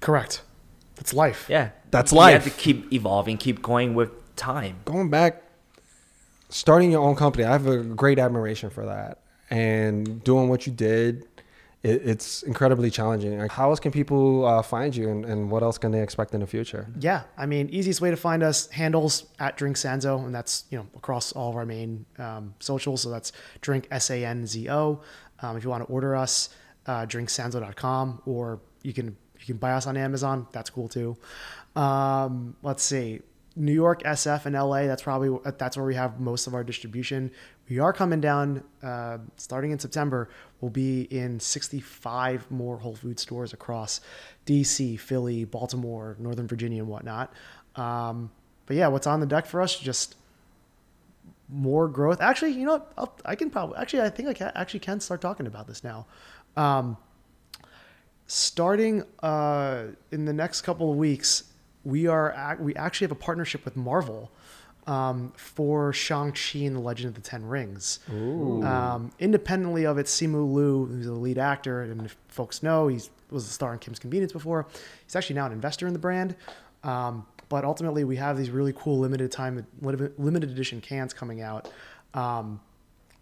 Correct. 0.00 0.42
That's 0.96 1.12
life. 1.12 1.46
Yeah, 1.48 1.70
That's 1.90 2.12
you 2.12 2.18
life. 2.18 2.30
You 2.30 2.50
have 2.50 2.56
to 2.56 2.62
keep 2.62 2.92
evolving, 2.92 3.36
keep 3.36 3.62
going 3.62 3.94
with 3.94 4.10
time. 4.36 4.80
going 4.84 5.10
back, 5.10 5.42
starting 6.48 6.90
your 6.90 7.02
own 7.02 7.16
company, 7.16 7.44
I 7.44 7.52
have 7.52 7.66
a 7.66 7.78
great 7.82 8.18
admiration 8.18 8.70
for 8.70 8.86
that. 8.86 9.18
And 9.50 10.22
doing 10.24 10.48
what 10.48 10.66
you 10.66 10.72
did, 10.72 11.26
it, 11.82 12.02
it's 12.04 12.42
incredibly 12.42 12.90
challenging. 12.90 13.38
Like, 13.38 13.50
How 13.50 13.70
else 13.70 13.80
can 13.80 13.90
people 13.90 14.46
uh, 14.46 14.62
find 14.62 14.94
you, 14.94 15.08
and, 15.08 15.24
and 15.24 15.50
what 15.50 15.62
else 15.62 15.78
can 15.78 15.90
they 15.90 16.02
expect 16.02 16.32
in 16.34 16.40
the 16.40 16.46
future? 16.46 16.86
Yeah, 16.98 17.22
I 17.36 17.46
mean, 17.46 17.68
easiest 17.70 18.00
way 18.00 18.10
to 18.10 18.16
find 18.16 18.42
us 18.42 18.68
handles 18.70 19.26
at 19.38 19.56
Drink 19.56 19.76
Sanzo, 19.76 20.24
and 20.24 20.34
that's 20.34 20.64
you 20.70 20.78
know 20.78 20.86
across 20.96 21.32
all 21.32 21.50
of 21.50 21.56
our 21.56 21.66
main 21.66 22.06
um, 22.18 22.54
socials. 22.60 23.02
So 23.02 23.10
that's 23.10 23.32
Drink 23.60 23.88
S 23.90 24.10
A 24.10 24.24
N 24.24 24.46
Z 24.46 24.68
O. 24.70 25.00
Um, 25.40 25.56
if 25.56 25.64
you 25.64 25.70
want 25.70 25.84
to 25.86 25.92
order 25.92 26.14
us, 26.14 26.50
uh, 26.86 27.04
drinksanzo.com, 27.06 28.22
or 28.26 28.60
you 28.82 28.92
can 28.92 29.16
you 29.40 29.46
can 29.46 29.56
buy 29.56 29.72
us 29.72 29.86
on 29.86 29.96
Amazon. 29.96 30.46
That's 30.52 30.70
cool 30.70 30.88
too. 30.88 31.16
Um, 31.74 32.54
let's 32.62 32.84
see, 32.84 33.22
New 33.56 33.72
York, 33.72 34.02
SF, 34.02 34.46
and 34.46 34.54
LA. 34.54 34.86
That's 34.86 35.02
probably 35.02 35.38
that's 35.58 35.76
where 35.76 35.86
we 35.86 35.94
have 35.94 36.20
most 36.20 36.46
of 36.46 36.54
our 36.54 36.64
distribution. 36.64 37.30
We 37.68 37.78
are 37.78 37.92
coming 37.92 38.20
down 38.20 38.64
uh, 38.82 39.18
starting 39.36 39.70
in 39.70 39.78
September. 39.78 40.28
We'll 40.60 40.70
be 40.70 41.02
in 41.02 41.40
65 41.40 42.50
more 42.50 42.78
Whole 42.78 42.96
Food 42.96 43.18
stores 43.18 43.52
across 43.52 44.00
DC, 44.46 44.98
Philly, 44.98 45.44
Baltimore, 45.44 46.16
Northern 46.18 46.46
Virginia, 46.46 46.82
and 46.82 46.88
whatnot. 46.88 47.32
Um, 47.76 48.30
but 48.66 48.76
yeah, 48.76 48.88
what's 48.88 49.06
on 49.06 49.20
the 49.20 49.26
deck 49.26 49.46
for 49.46 49.60
us? 49.60 49.78
Just 49.78 50.16
more 51.48 51.88
growth. 51.88 52.20
Actually, 52.20 52.52
you 52.52 52.66
know. 52.66 52.82
I'll, 52.96 53.14
I 53.24 53.34
can 53.34 53.50
probably 53.50 53.76
actually 53.76 54.02
I 54.02 54.10
think 54.10 54.28
I 54.28 54.34
can, 54.34 54.52
actually 54.54 54.80
can 54.80 55.00
start 55.00 55.20
talking 55.20 55.46
about 55.46 55.66
this 55.66 55.84
now. 55.84 56.06
Um, 56.56 56.96
starting 58.26 59.04
uh, 59.22 59.84
in 60.10 60.24
the 60.24 60.32
next 60.32 60.62
couple 60.62 60.90
of 60.90 60.96
weeks, 60.96 61.44
we 61.84 62.06
are 62.06 62.56
we 62.60 62.74
actually 62.76 63.06
have 63.06 63.12
a 63.12 63.16
partnership 63.16 63.64
with 63.64 63.76
Marvel 63.76 64.30
um, 64.86 65.32
for 65.36 65.92
Shang 65.92 66.32
Chi 66.32 66.60
and 66.60 66.76
the 66.76 66.80
Legend 66.80 67.08
of 67.08 67.14
the 67.14 67.20
Ten 67.20 67.46
Rings. 67.46 68.00
Um, 68.62 69.12
independently 69.18 69.84
of 69.84 69.98
it, 69.98 70.06
Simu 70.06 70.52
Liu, 70.52 70.86
who's 70.86 71.06
the 71.06 71.12
lead 71.12 71.38
actor, 71.38 71.82
and 71.82 72.04
if 72.06 72.16
folks 72.28 72.62
know, 72.62 72.88
he 72.88 73.00
was 73.30 73.46
the 73.46 73.52
star 73.52 73.72
in 73.72 73.78
Kim's 73.78 73.98
Convenience 73.98 74.32
before. 74.32 74.66
He's 75.04 75.16
actually 75.16 75.36
now 75.36 75.46
an 75.46 75.52
investor 75.52 75.86
in 75.86 75.92
the 75.92 75.98
brand. 75.98 76.34
Um, 76.82 77.26
but 77.48 77.64
ultimately, 77.64 78.04
we 78.04 78.16
have 78.16 78.36
these 78.38 78.50
really 78.50 78.72
cool 78.74 78.98
limited 78.98 79.30
time, 79.30 79.66
limited 79.80 80.50
edition 80.50 80.80
cans 80.80 81.12
coming 81.12 81.42
out 81.42 81.70
um, 82.14 82.60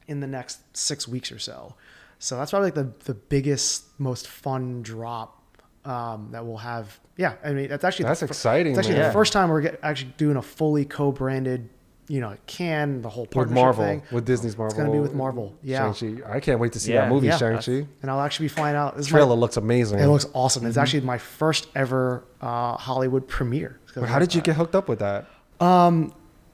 in 0.07 0.20
the 0.20 0.27
next 0.27 0.61
six 0.77 1.09
weeks 1.09 1.32
or 1.32 1.39
so. 1.39 1.74
So 2.20 2.37
that's 2.37 2.51
probably 2.51 2.69
like 2.69 2.74
the, 2.74 2.93
the 3.07 3.15
biggest, 3.15 3.87
most 3.99 4.28
fun 4.28 4.82
drop 4.82 5.40
um, 5.85 6.28
that 6.32 6.44
we'll 6.44 6.57
have. 6.59 6.98
Yeah, 7.16 7.35
I 7.44 7.52
mean 7.52 7.69
that's 7.69 7.85
actually 7.85 8.07
That's 8.07 8.20
the 8.20 8.27
exciting, 8.27 8.73
It's 8.73 8.78
actually 8.81 8.94
man. 8.97 9.09
the 9.09 9.12
first 9.12 9.32
time 9.32 9.48
we're 9.51 9.61
get, 9.62 9.78
actually 9.82 10.12
doing 10.16 10.36
a 10.36 10.43
fully 10.43 10.85
co-branded, 10.85 11.69
you 12.09 12.20
know, 12.20 12.35
can 12.47 13.02
the 13.02 13.09
whole 13.09 13.27
party 13.27 13.48
With 13.48 13.55
Marvel, 13.55 13.85
thing. 13.85 14.02
with 14.11 14.24
Disney's 14.27 14.57
Marvel. 14.57 14.73
It's 14.74 14.78
gonna 14.78 14.93
be 14.93 15.01
with 15.01 15.15
Marvel. 15.15 15.55
Yeah, 15.62 15.93
Shang-Chi. 15.93 16.23
I 16.31 16.40
can't 16.40 16.59
wait 16.61 16.73
to 16.73 16.81
see 16.81 16.93
Yeah. 16.94 17.02
that 17.02 17.11
movie, 17.11 17.27
Yeah. 17.28 17.36
Shang-Chi. 17.36 17.86
and 18.02 18.11
I'll 18.11 18.20
actually 18.20 18.44
be 18.44 18.48
flying 18.55 18.77
out. 18.77 18.97
This 18.97 19.07
Trailer 19.07 19.36
my, 19.36 19.40
looks 19.40 19.57
amazing. 19.57 19.98
it 20.01 20.07
looks 20.07 20.27
awesome. 20.32 20.65
It's 20.66 20.77
actually 20.77 21.01
my 21.02 21.19
first 21.19 21.69
ever 21.74 22.24
uh, 22.40 22.77
Hollywood 22.77 23.28
premiere. 23.28 23.78
How 24.07 24.19
did 24.19 24.35
you 24.35 24.40
get 24.40 24.57
hooked 24.57 24.74
up 24.74 24.89
with 24.89 24.98
that? 25.01 25.27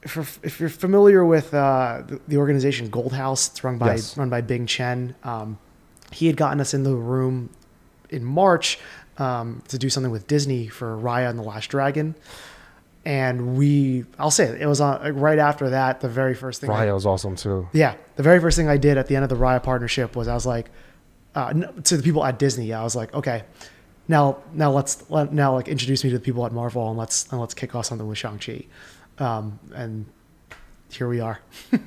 if, 0.02 0.38
if 0.44 0.60
you're 0.60 0.68
familiar 0.68 1.24
with 1.24 1.52
uh, 1.54 2.02
the, 2.06 2.20
the 2.28 2.36
organization 2.36 2.88
Gold 2.90 3.12
House, 3.12 3.48
it's 3.48 3.64
run 3.64 3.78
by 3.78 3.92
Yes. 3.92 4.16
run 4.16 4.30
by 4.30 4.40
Bing 4.40 4.66
Chen. 4.66 5.14
Um, 5.24 5.58
he 6.12 6.26
had 6.28 6.36
gotten 6.36 6.60
us 6.60 6.74
in 6.74 6.82
the 6.84 6.94
room 6.94 7.50
in 8.10 8.24
March 8.24 8.78
um, 9.18 9.62
to 9.68 9.78
do 9.78 9.88
something 9.90 10.10
with 10.12 10.26
Disney 10.26 10.68
for 10.68 10.96
Raya 10.96 11.28
and 11.30 11.38
the 11.38 11.42
Last 11.42 11.66
Dragon, 11.68 12.14
and 13.04 13.56
we 13.56 14.04
I'll 14.18 14.30
say 14.30 14.44
it, 14.44 14.62
it 14.62 14.66
was 14.66 14.80
on, 14.80 15.00
like, 15.02 15.14
right 15.16 15.38
after 15.38 15.70
that. 15.70 16.00
The 16.00 16.08
very 16.08 16.34
first 16.34 16.60
thing, 16.60 16.70
I- 16.70 16.86
Raya 16.86 16.94
was 16.94 17.06
awesome 17.06 17.36
too. 17.36 17.68
yeah, 17.72 17.94
the 18.16 18.22
very 18.22 18.40
first 18.40 18.56
thing 18.56 18.68
I 18.68 18.76
did 18.76 18.98
at 18.98 19.06
the 19.06 19.14
end 19.16 19.22
of 19.24 19.28
the 19.28 19.36
Raya 19.36 19.62
partnership 19.62 20.16
was 20.16 20.28
I 20.28 20.34
was 20.34 20.46
like, 20.46 20.70
uh, 21.34 21.52
to 21.52 21.96
the 21.96 22.02
people 22.02 22.24
at 22.24 22.38
Disney, 22.38 22.72
I 22.72 22.82
was 22.82 22.96
like, 22.96 23.14
okay, 23.14 23.44
now 24.08 24.38
now 24.52 24.70
let's 24.72 25.08
let, 25.10 25.32
now 25.32 25.54
like 25.54 25.68
introduce 25.68 26.02
me 26.04 26.10
to 26.10 26.18
the 26.18 26.24
people 26.24 26.44
at 26.46 26.52
Marvel 26.52 26.88
and 26.88 26.98
let's 26.98 27.30
and 27.30 27.40
let's 27.40 27.54
kick 27.54 27.74
off 27.74 27.86
something 27.86 28.06
with 28.06 28.18
Shang 28.18 28.38
Chi, 28.38 28.64
um, 29.18 29.58
and 29.74 30.06
here 30.90 31.08
we 31.08 31.20
are. 31.20 31.40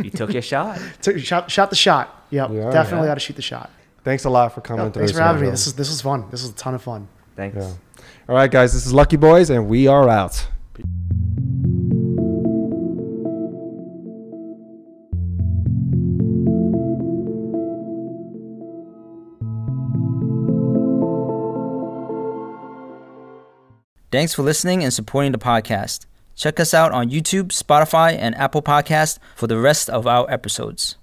You 0.03 0.09
took 0.09 0.33
your 0.33 0.41
shot. 0.41 0.79
Took- 1.01 1.19
shot 1.19 1.49
shot 1.51 1.69
the 1.69 1.75
shot. 1.75 2.25
Yep, 2.31 2.49
Yeah. 2.51 2.69
definitely 2.69 3.07
Yeah. 3.07 3.11
got 3.11 3.13
to 3.15 3.19
shoot 3.21 3.35
the 3.37 3.41
shot. 3.41 3.71
Thanks 4.03 4.23
a 4.25 4.29
lot 4.29 4.53
for 4.53 4.61
coming. 4.61 4.85
No, 4.85 4.91
to 4.91 4.99
thanks 4.99 5.11
for 5.13 5.21
having 5.21 5.41
me. 5.43 5.49
This 5.49 5.65
was 5.65 5.73
this 5.75 5.89
was 5.89 6.01
fun. 6.01 6.25
This 6.31 6.41
was 6.43 6.51
a 6.51 6.55
ton 6.55 6.75
of 6.75 6.81
fun. 6.81 7.07
Thanks. 7.39 7.55
Yeah. 7.55 7.71
All 8.27 8.35
right, 8.35 8.51
guys, 8.51 8.73
this 8.73 8.85
is 8.85 8.93
Lucky 8.93 9.15
Boys, 9.15 9.49
and 9.49 9.69
we 9.69 9.87
are 9.87 10.09
out. 10.09 10.45
Thanks 24.11 24.33
for 24.33 24.43
listening 24.43 24.83
and 24.83 24.93
supporting 24.93 25.31
the 25.31 25.37
podcast. 25.37 26.07
Check 26.35 26.59
us 26.59 26.73
out 26.73 26.91
on 26.91 27.09
YouTube, 27.09 27.53
Spotify, 27.53 28.17
and 28.17 28.35
Apple 28.35 28.61
Podcast 28.61 29.17
for 29.37 29.47
the 29.47 29.57
rest 29.57 29.89
of 29.89 30.05
our 30.05 30.29
episodes. 30.29 30.98